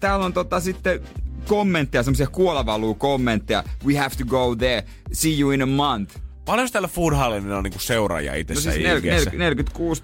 täällä 0.00 0.24
on 0.24 0.32
tota 0.32 0.60
sitten 0.60 1.00
kommentteja, 1.48 2.02
semmosia 2.02 2.26
kuolavaluu 2.26 2.94
kommentteja. 2.94 3.64
We 3.86 3.96
have 3.96 4.14
to 4.18 4.24
go 4.24 4.56
there. 4.56 4.84
See 5.12 5.40
you 5.40 5.50
in 5.50 5.62
a 5.62 5.66
month. 5.66 6.16
Paljon 6.44 6.68
täällä 6.72 6.88
Food 6.88 7.14
Hallilla 7.14 7.56
on 7.56 7.62
niinku 7.64 7.78
seuraajia 7.78 8.32
No 8.32 8.38
itsessä 8.38 8.72
siis 8.72 8.84
no 8.86 8.94
nel- 8.94 9.36
46 9.36 10.02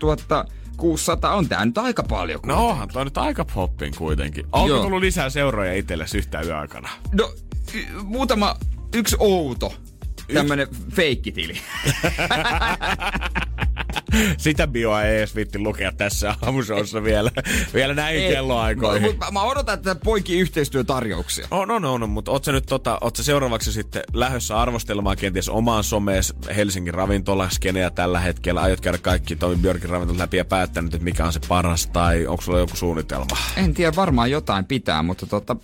600 0.76 1.34
on 1.36 1.48
tää 1.48 1.64
nyt 1.64 1.78
aika 1.78 2.02
paljon. 2.02 2.40
No 2.46 2.68
onhan 2.68 2.88
toi 2.88 3.04
nyt 3.04 3.18
aika 3.18 3.44
poppin 3.44 3.94
kuitenkin. 3.98 4.46
Onko 4.52 4.68
Joo. 4.68 4.82
tullut 4.82 5.00
lisää 5.00 5.30
seuraajia 5.30 5.74
itsellesi 5.74 6.18
yhtään 6.18 6.46
yön 6.46 6.58
aikana? 6.58 6.88
No, 7.12 7.32
y- 7.74 7.86
muutama, 8.02 8.56
yksi 8.94 9.16
outo. 9.18 9.74
Tämmönen 10.34 10.68
feikkitili. 10.94 11.60
Sitä 14.36 14.66
bioa 14.66 15.02
ei 15.02 15.18
edes 15.18 15.36
vitti 15.36 15.58
lukea 15.58 15.92
tässä 15.92 16.34
aamushowssa 16.42 17.04
vielä, 17.04 17.30
vielä 17.74 17.94
näin 17.94 18.16
Ei, 18.16 18.32
kelloaikoihin. 18.32 19.02
Mut, 19.02 19.18
mä, 19.18 19.30
mä 19.30 19.42
odotan 19.42 19.78
tätä 19.78 20.00
poikii 20.04 20.40
yhteistyötarjouksia. 20.40 21.48
On, 21.50 21.70
on, 21.70 21.84
on, 21.84 22.10
mutta 22.10 22.30
oot 22.30 22.44
sä 22.44 22.52
nyt 22.52 22.66
tota, 22.66 22.98
oot 23.00 23.16
sä 23.16 23.22
seuraavaksi 23.22 23.72
sitten 23.72 24.02
lähdössä 24.12 24.60
arvostelemaan 24.60 25.16
kenties 25.16 25.48
omaan 25.48 25.84
somees 25.84 26.34
Helsingin 26.56 26.94
ravintolaskeneä 26.94 27.90
tällä 27.90 28.20
hetkellä? 28.20 28.60
Aiot 28.60 28.80
käydä 28.80 28.98
kaikki 28.98 29.36
Tomi 29.36 29.56
Björkin 29.56 29.90
ravintolat 29.90 30.20
läpi 30.20 30.36
ja 30.36 30.44
päättänyt, 30.44 30.94
että 30.94 31.04
mikä 31.04 31.24
on 31.24 31.32
se 31.32 31.40
paras 31.48 31.86
tai 31.86 32.26
onko 32.26 32.42
sulla 32.42 32.58
joku 32.58 32.76
suunnitelma? 32.76 33.36
En 33.56 33.74
tiedä, 33.74 33.96
varmaan 33.96 34.30
jotain 34.30 34.64
pitää, 34.64 35.02
mutta 35.02 35.26
tota, 35.26 35.56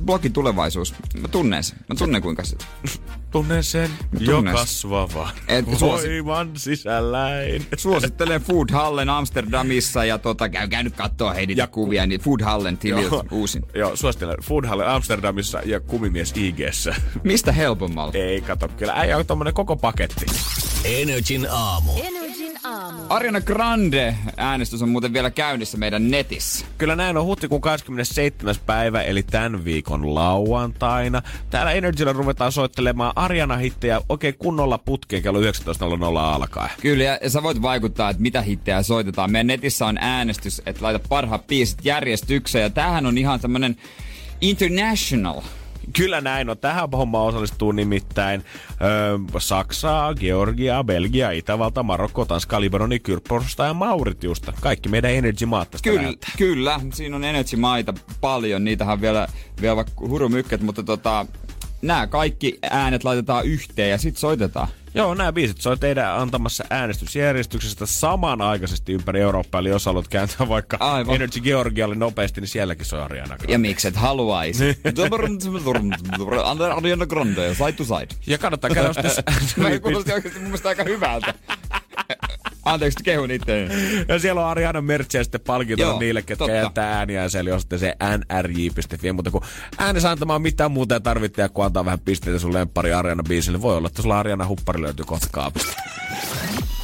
blogin 0.00 0.32
tulevaisuus. 0.32 0.94
Mä 1.20 1.28
tunnen 1.28 1.64
sen. 1.64 1.78
Mä 1.88 1.94
tunnen 1.98 2.22
kuinka 2.22 2.44
se... 2.44 2.56
Tunnen 3.36 3.64
sen 3.64 3.90
jo 4.18 4.42
kasvavan 4.42 5.28
Et 5.48 5.64
suosi- 5.78 6.08
voiman 6.24 6.50
sisälläin. 6.56 7.66
Suosittelen 7.76 8.40
Food 8.42 8.68
Hallen 8.72 9.10
Amsterdamissa 9.10 10.04
ja 10.04 10.18
tota, 10.18 10.48
käykää 10.48 10.82
nyt 10.82 10.96
kattoo 10.96 11.34
heidän 11.34 11.56
Ja- 11.56 11.66
kuvia, 11.66 12.06
niin 12.06 12.20
Food 12.20 12.40
Hallen 12.42 12.78
tililtä 12.78 13.14
Joo. 13.14 13.24
uusin. 13.30 13.62
Joo, 13.74 13.96
suosittelen 13.96 14.36
Food 14.42 14.64
Hall 14.66 14.80
Amsterdamissa 14.80 15.60
ja 15.64 15.80
kumimies 15.80 16.32
IGssä. 16.36 16.94
Mistä 17.24 17.52
helpommalla? 17.52 18.12
Ei, 18.14 18.40
kato, 18.40 18.68
kyllä 18.68 18.92
äijä 18.96 19.16
on 19.18 19.26
tommonen 19.26 19.54
koko 19.54 19.76
paketti. 19.76 20.26
Energin 20.84 21.46
aamu. 21.50 21.90
Energin 21.96 22.25
aamu. 22.64 23.02
Ariana 23.08 23.40
Grande 23.40 24.16
äänestys 24.36 24.82
on 24.82 24.88
muuten 24.88 25.12
vielä 25.12 25.30
käynnissä 25.30 25.78
meidän 25.78 26.10
netissä. 26.10 26.66
Kyllä 26.78 26.96
näin 26.96 27.16
on 27.16 27.24
huhtikuun 27.24 27.60
27. 27.60 28.54
päivä, 28.66 29.02
eli 29.02 29.22
tämän 29.22 29.64
viikon 29.64 30.14
lauantaina. 30.14 31.22
Täällä 31.50 31.72
Energyllä 31.72 32.12
ruvetaan 32.12 32.52
soittelemaan 32.52 33.12
Ariana-hittejä 33.16 34.00
oikein 34.08 34.34
kunnolla 34.38 34.78
putkeen 34.78 35.22
kello 35.22 35.40
19.00 35.40 35.44
alkaen. 36.18 36.70
Kyllä, 36.80 37.04
ja 37.04 37.18
ja 37.26 37.30
sä 37.30 37.42
voit 37.42 37.62
vaikuttaa, 37.62 38.10
että 38.10 38.22
mitä 38.22 38.42
hittejä 38.42 38.82
soitetaan. 38.82 39.32
Meidän 39.32 39.46
netissä 39.46 39.86
on 39.86 39.98
äänestys, 40.00 40.62
että 40.66 40.82
laita 40.84 41.08
parhaat 41.08 41.46
biisit 41.46 41.78
järjestykseen. 41.84 42.62
Ja 42.62 42.70
tämähän 42.70 43.06
on 43.06 43.18
ihan 43.18 43.40
tämmönen 43.40 43.76
international. 44.40 45.40
Kyllä 45.92 46.20
näin 46.20 46.50
on. 46.50 46.58
Tähän 46.58 46.88
hommaan 46.92 47.26
osallistuu 47.26 47.72
nimittäin 47.72 48.44
öö, 48.82 49.18
Saksaa, 49.38 50.14
Georgia, 50.14 50.84
Belgia, 50.84 51.30
Itävalta, 51.30 51.82
Marokko, 51.82 52.24
Tanska, 52.24 52.60
Libanoni, 52.60 52.98
Kyprosta 52.98 53.64
ja 53.64 53.74
Mauritiusta. 53.74 54.52
Kaikki 54.60 54.88
meidän 54.88 55.10
Energy-maat 55.10 55.70
tästä 55.70 55.90
Kyllä, 55.90 56.02
näyttää. 56.02 56.30
kyllä, 56.38 56.80
siinä 56.92 57.16
on 57.16 57.24
Energy-maita 57.24 57.94
paljon, 58.20 58.64
niitähän 58.64 58.92
on 58.92 59.00
vielä, 59.00 59.28
vielä 59.60 59.76
vaikka 59.76 59.92
hurumykket, 60.00 60.60
mutta 60.60 60.82
tota, 60.82 61.26
nämä 61.82 62.06
kaikki 62.06 62.58
äänet 62.70 63.04
laitetaan 63.04 63.44
yhteen 63.44 63.90
ja 63.90 63.98
sitten 63.98 64.20
soitetaan. 64.20 64.68
Joo, 64.96 65.14
nämä 65.14 65.32
biisit 65.32 65.60
soi 65.60 65.76
teidän 65.76 66.18
antamassa 66.18 66.64
äänestysjärjestyksestä 66.70 67.86
samanaikaisesti 67.86 68.92
ympäri 68.92 69.20
Eurooppaa. 69.20 69.60
Eli 69.60 69.68
jos 69.68 69.86
haluat 69.86 70.08
kääntää 70.08 70.48
vaikka 70.48 70.76
Aivan. 70.80 71.14
Energy 71.14 71.40
Georgialle 71.40 71.94
nopeasti, 71.94 72.40
niin 72.40 72.48
sielläkin 72.48 72.86
soi 72.86 73.00
Ariana 73.02 73.36
Grande. 73.36 73.52
Ja 73.52 73.58
mikset 73.58 73.96
haluaisi. 73.96 74.64
Ariana 76.76 77.06
Grande, 77.06 77.54
side 77.54 77.72
to 77.72 77.84
side. 77.84 78.08
Ja 78.26 78.38
kannattaa 78.38 78.70
käydä 78.70 78.90
ostaa 78.90 79.10
Mä 79.56 79.78
kuulosti 79.78 80.12
oikeasti 80.12 80.38
mun 80.38 80.48
mielestä 80.48 80.68
aika 80.68 80.84
hyvältä. 80.84 81.34
Anteeksi, 82.66 83.04
kehun 83.04 83.30
itseäni. 83.30 83.74
Ja 84.08 84.18
siellä 84.18 84.40
on 84.40 84.46
Ariana 84.46 84.80
merchia 84.80 85.24
sitten 85.24 85.40
palkintona 85.40 85.98
niille, 85.98 86.22
ketkä 86.22 86.36
totta. 86.36 86.54
jättää 86.54 86.98
ääniä. 86.98 87.22
Eli 87.38 87.52
on 87.52 87.60
sitten 87.60 87.78
se 87.78 87.96
nrj.fi. 88.16 89.12
Mutta 89.12 89.30
kun 89.30 89.42
äänessä 89.78 90.10
antamaan 90.10 90.42
mitään 90.42 90.70
muuta 90.70 91.00
ja 91.36 91.48
kun 91.48 91.64
antaa 91.64 91.84
vähän 91.84 92.00
pisteitä 92.00 92.38
sun 92.38 92.54
lemppari 92.54 92.92
Ariana 92.92 93.22
biisille, 93.28 93.62
voi 93.62 93.76
olla, 93.76 93.88
että 93.88 94.02
sulla 94.02 94.18
Ariana 94.18 94.46
huppari 94.46 94.82
löytyy 94.82 95.04
kohta 95.04 95.26
kaapista. 95.32 95.72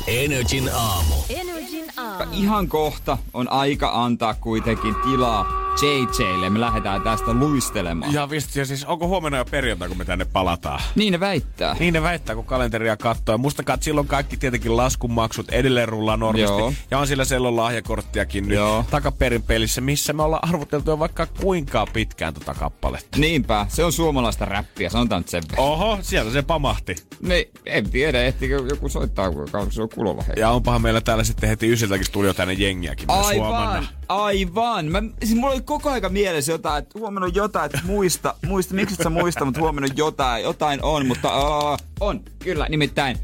Energin 0.06 0.70
aamu. 0.74 1.14
Energin 1.28 1.84
aamu. 1.96 2.32
Ihan 2.32 2.68
kohta 2.68 3.18
on 3.34 3.52
aika 3.52 3.90
antaa 4.04 4.34
kuitenkin 4.34 4.94
tilaa 4.94 5.61
JJlle. 5.82 6.50
Me 6.50 6.60
lähdetään 6.60 7.02
tästä 7.02 7.32
luistelemaan. 7.32 8.12
Ja 8.12 8.30
visti, 8.30 8.58
ja 8.58 8.66
siis 8.66 8.84
onko 8.84 9.06
huomenna 9.08 9.38
jo 9.38 9.44
perjantai, 9.44 9.88
kun 9.88 9.98
me 9.98 10.04
tänne 10.04 10.24
palataan? 10.24 10.80
Niin 10.94 11.12
ne 11.12 11.20
väittää. 11.20 11.76
Niin 11.80 11.94
ne 11.94 12.02
väittää, 12.02 12.34
kun 12.34 12.44
kalenteria 12.44 12.96
katsoo. 12.96 13.34
Ja 13.34 13.38
mustakaan, 13.38 13.74
että 13.74 13.84
silloin 13.84 14.06
kaikki 14.06 14.36
tietenkin 14.36 14.76
laskumaksut 14.76 15.50
edelleen 15.50 15.88
rullaa 15.88 16.16
normisti. 16.16 16.48
Joo. 16.58 16.72
Ja 16.90 16.98
on 16.98 17.06
sillä 17.06 17.24
sellon 17.24 17.56
lahjakorttiakin 17.56 18.48
nyt 18.48 18.56
Joo. 18.56 18.84
takaperin 18.90 19.42
pelissä, 19.42 19.80
missä 19.80 20.12
me 20.12 20.22
ollaan 20.22 20.48
arvoteltu 20.48 20.90
jo 20.90 20.98
vaikka 20.98 21.26
kuinka 21.26 21.86
pitkään 21.92 22.34
tota 22.34 22.54
kappaletta. 22.54 23.18
Niinpä, 23.18 23.66
se 23.68 23.84
on 23.84 23.92
suomalaista 23.92 24.44
räppiä, 24.44 24.90
sanotaan 24.90 25.20
nyt 25.20 25.28
sen. 25.28 25.42
Oho, 25.56 25.98
sieltä 26.02 26.30
se 26.30 26.42
pamahti. 26.42 26.96
Niin, 27.20 27.44
en 27.66 27.90
tiedä, 27.90 28.22
ehtikö 28.22 28.62
joku 28.68 28.88
soittaa, 28.88 29.30
kun 29.30 29.48
se 29.70 29.82
on 29.82 29.88
kuulolla 29.88 30.22
hei. 30.22 30.34
Ja 30.36 30.50
onpahan 30.50 30.82
meillä 30.82 31.00
täällä 31.00 31.24
sitten 31.24 31.48
heti 31.48 31.72
ysiltäkin 31.72 32.06
studio 32.06 32.34
tänne 32.34 32.54
jengiäkin 32.54 33.10
Aivan, 33.10 33.88
aivan. 34.08 34.86
Mä, 34.86 35.02
siis 35.24 35.34
mulla 35.34 35.52
oli 35.52 35.61
koko 35.64 35.90
aika 35.90 36.08
mielessä 36.08 36.52
jotain, 36.52 36.82
että 36.82 36.98
huomenna 36.98 37.24
on 37.24 37.34
jotain, 37.34 37.66
että 37.66 37.80
muista, 37.84 38.34
muista, 38.46 38.74
miksi 38.74 38.94
sä 38.94 39.10
muista, 39.10 39.44
mutta 39.44 39.60
huomenna 39.60 39.94
jotain, 39.96 40.42
jotain 40.42 40.82
on, 40.82 41.06
mutta 41.06 41.28
uh, 41.38 41.78
on, 42.00 42.20
kyllä, 42.38 42.66
nimittäin 42.68 43.18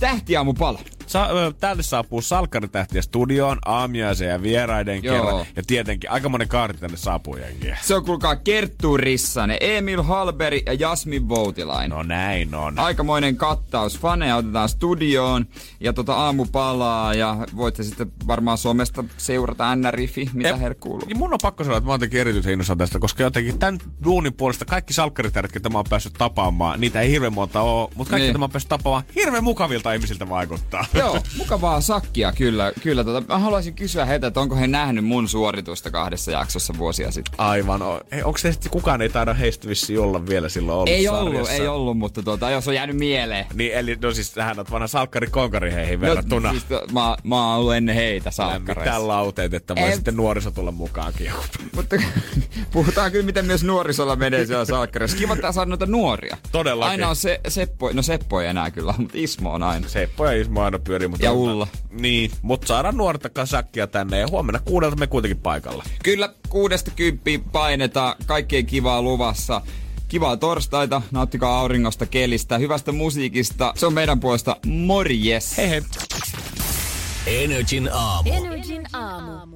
tähtiaamupala. 0.00 0.80
Sa- 1.06 1.28
täältä 1.60 1.82
saapuu 1.82 2.22
salkkaritähtiä 2.22 3.02
studioon, 3.02 3.58
aamiaisen 3.64 4.28
ja 4.28 4.42
vieraiden 4.42 5.04
Joo. 5.04 5.14
kerran. 5.16 5.46
Ja 5.56 5.62
tietenkin 5.66 6.10
aika 6.10 6.28
monen 6.28 6.48
kaarti 6.48 6.80
tänne 6.80 6.96
saapuu 6.96 7.36
jengiä. 7.36 7.78
Se 7.82 7.94
on 7.94 8.04
kuulkaa 8.04 8.36
Kerttu 8.36 8.96
Rissanen, 8.96 9.56
Emil 9.60 10.02
Halberi 10.02 10.62
ja 10.66 10.72
Jasmin 10.72 11.28
Voutilainen. 11.28 11.90
No 11.90 12.02
näin 12.02 12.54
on. 12.54 12.78
Aikamoinen 12.78 13.36
kattaus. 13.36 13.98
Faneja 13.98 14.36
otetaan 14.36 14.68
studioon 14.68 15.46
ja 15.80 15.92
tota 15.92 16.14
aamu 16.14 16.46
palaa 16.52 17.14
ja 17.14 17.36
voitte 17.56 17.82
sitten 17.82 18.12
varmaan 18.26 18.58
somesta 18.58 19.04
seurata 19.16 19.76
NRIFI, 19.76 20.30
mitä 20.32 20.50
Ep- 20.50 20.56
heille 20.58 20.74
kuuluu. 20.74 21.06
Niin 21.06 21.18
mun 21.18 21.32
on 21.32 21.38
pakko 21.42 21.64
sanoa, 21.64 21.78
että 21.78 21.86
mä 21.86 21.92
oon 21.92 21.96
jotenkin 21.96 22.20
erityisen 22.20 22.58
tästä, 22.78 22.98
koska 22.98 23.22
jotenkin 23.22 23.58
tämän 23.58 23.78
duunin 24.04 24.32
puolesta 24.34 24.64
kaikki 24.64 24.92
salkkaritähdet, 24.92 25.52
ketä 25.52 25.68
mä 25.68 25.78
oon 25.78 25.84
päässyt 25.90 26.12
tapaamaan, 26.12 26.80
niitä 26.80 27.00
ei 27.00 27.10
hirveän 27.10 27.32
monta 27.32 27.60
oo, 27.60 27.90
mutta 27.94 28.10
kaikki, 28.10 28.22
Niin. 28.24 28.28
ketä 28.32 28.38
mä 28.38 28.44
oon 28.44 28.50
päässyt 28.50 28.68
tapaamaan, 28.68 29.04
hirveän 29.14 29.44
mukavilta 29.44 29.92
ihmisiltä 29.92 30.28
vaikuttaa. 30.28 30.84
Joo, 30.98 31.18
mukavaa 31.38 31.80
sakkia 31.80 32.32
kyllä. 32.32 32.72
kyllä 32.82 33.04
tota, 33.04 33.32
mä 33.32 33.38
haluaisin 33.38 33.74
kysyä 33.74 34.04
heitä, 34.04 34.26
että 34.26 34.40
onko 34.40 34.56
he 34.56 34.66
nähnyt 34.66 35.04
mun 35.04 35.28
suoritusta 35.28 35.90
kahdessa 35.90 36.30
jaksossa 36.30 36.74
vuosia 36.78 37.10
sitten. 37.10 37.34
Aivan. 37.38 37.82
O- 37.82 38.00
Ei, 38.12 38.22
onko 38.22 38.38
se 38.38 38.52
sitten 38.52 38.70
kukaan 38.70 39.02
ei 39.02 39.08
taida 39.08 39.34
heistä 39.34 39.68
vissiin 39.68 40.00
olla 40.00 40.26
vielä 40.26 40.48
silloin 40.48 40.76
ollut 40.76 40.88
Ei 40.88 41.08
ollut, 41.08 41.32
sarjassa? 41.32 41.52
ei 41.52 41.68
ollut, 41.68 41.98
mutta 41.98 42.22
tota, 42.22 42.50
jos 42.50 42.68
on 42.68 42.74
jäänyt 42.74 42.96
mieleen. 42.96 43.46
Niin, 43.54 43.72
eli 43.72 43.96
no 44.02 44.12
siis 44.12 44.30
tähän 44.30 44.58
on 44.58 44.66
vanha 44.70 44.86
salkkari 44.86 45.26
konkari 45.26 45.72
heihin 45.72 46.00
verrattuna. 46.00 46.48
No, 46.48 46.52
siis, 46.52 46.64
to- 46.64 46.86
mä, 46.92 47.16
mä 47.24 47.46
oon 47.48 47.58
ollut 47.58 47.74
ennen 47.74 47.94
heitä 47.94 48.28
No, 48.28 48.32
salkkareissa. 48.32 48.80
mitään 48.80 49.08
lauteet, 49.08 49.54
että 49.54 49.74
voi 49.76 49.84
Ei. 49.88 49.94
sitten 49.94 50.16
nuoriso 50.16 50.50
tulla 50.50 50.70
mukaankin. 50.72 51.30
Mutta 51.74 51.96
puhutaan 52.72 53.12
kyllä, 53.12 53.26
miten 53.26 53.46
myös 53.46 53.64
nuorisolla 53.64 54.16
menee 54.16 54.46
siellä 54.46 54.64
salkkarissa. 54.64 55.16
Kiva, 55.16 55.34
että 55.34 55.52
saada 55.52 55.68
noita 55.68 55.86
nuoria. 55.86 56.36
Todellakin. 56.52 56.90
Aina 56.90 57.08
on 57.08 57.16
se, 57.16 57.40
Seppo, 57.48 57.90
no 57.92 58.02
Seppo 58.02 58.40
ei 58.40 58.48
enää 58.48 58.70
kyllä, 58.70 58.94
mutta 58.98 59.14
Ismo 59.18 59.52
on 59.52 59.62
aina. 59.62 59.88
Seppo 59.88 60.26
ja 60.26 60.32
Ismo 60.40 60.62
aina 60.62 60.78
pyörii. 60.86 61.08
Mutta 61.08 61.26
Ja 61.26 61.32
Ulla. 61.32 61.68
Niin, 61.90 62.30
mutta 62.42 62.66
saadaan 62.66 62.96
nuorta 62.96 63.28
kasakkia 63.28 63.86
tänne 63.86 64.18
ja 64.18 64.28
huomenna 64.30 64.60
kuudelta 64.64 64.96
me 64.96 65.06
kuitenkin 65.06 65.40
paikalla. 65.42 65.84
Kyllä 66.02 66.34
kuudesta 66.48 66.90
kymppiin 66.90 67.44
painetaan, 67.44 68.14
kaikkeen 68.26 68.66
kivaa 68.66 69.02
luvassa. 69.02 69.60
Kivaa 70.08 70.36
torstaita, 70.36 71.02
nauttikaa 71.10 71.58
auringosta, 71.60 72.06
kelistä, 72.06 72.58
hyvästä 72.58 72.92
musiikista. 72.92 73.72
Se 73.76 73.86
on 73.86 73.92
meidän 73.92 74.20
puolesta 74.20 74.56
morjes. 74.66 75.56
Hei 75.56 75.68
hei. 75.68 75.82
Energin 77.26 77.90
aamu. 77.92 78.30
Energin 78.32 78.86
aamu. 78.92 79.55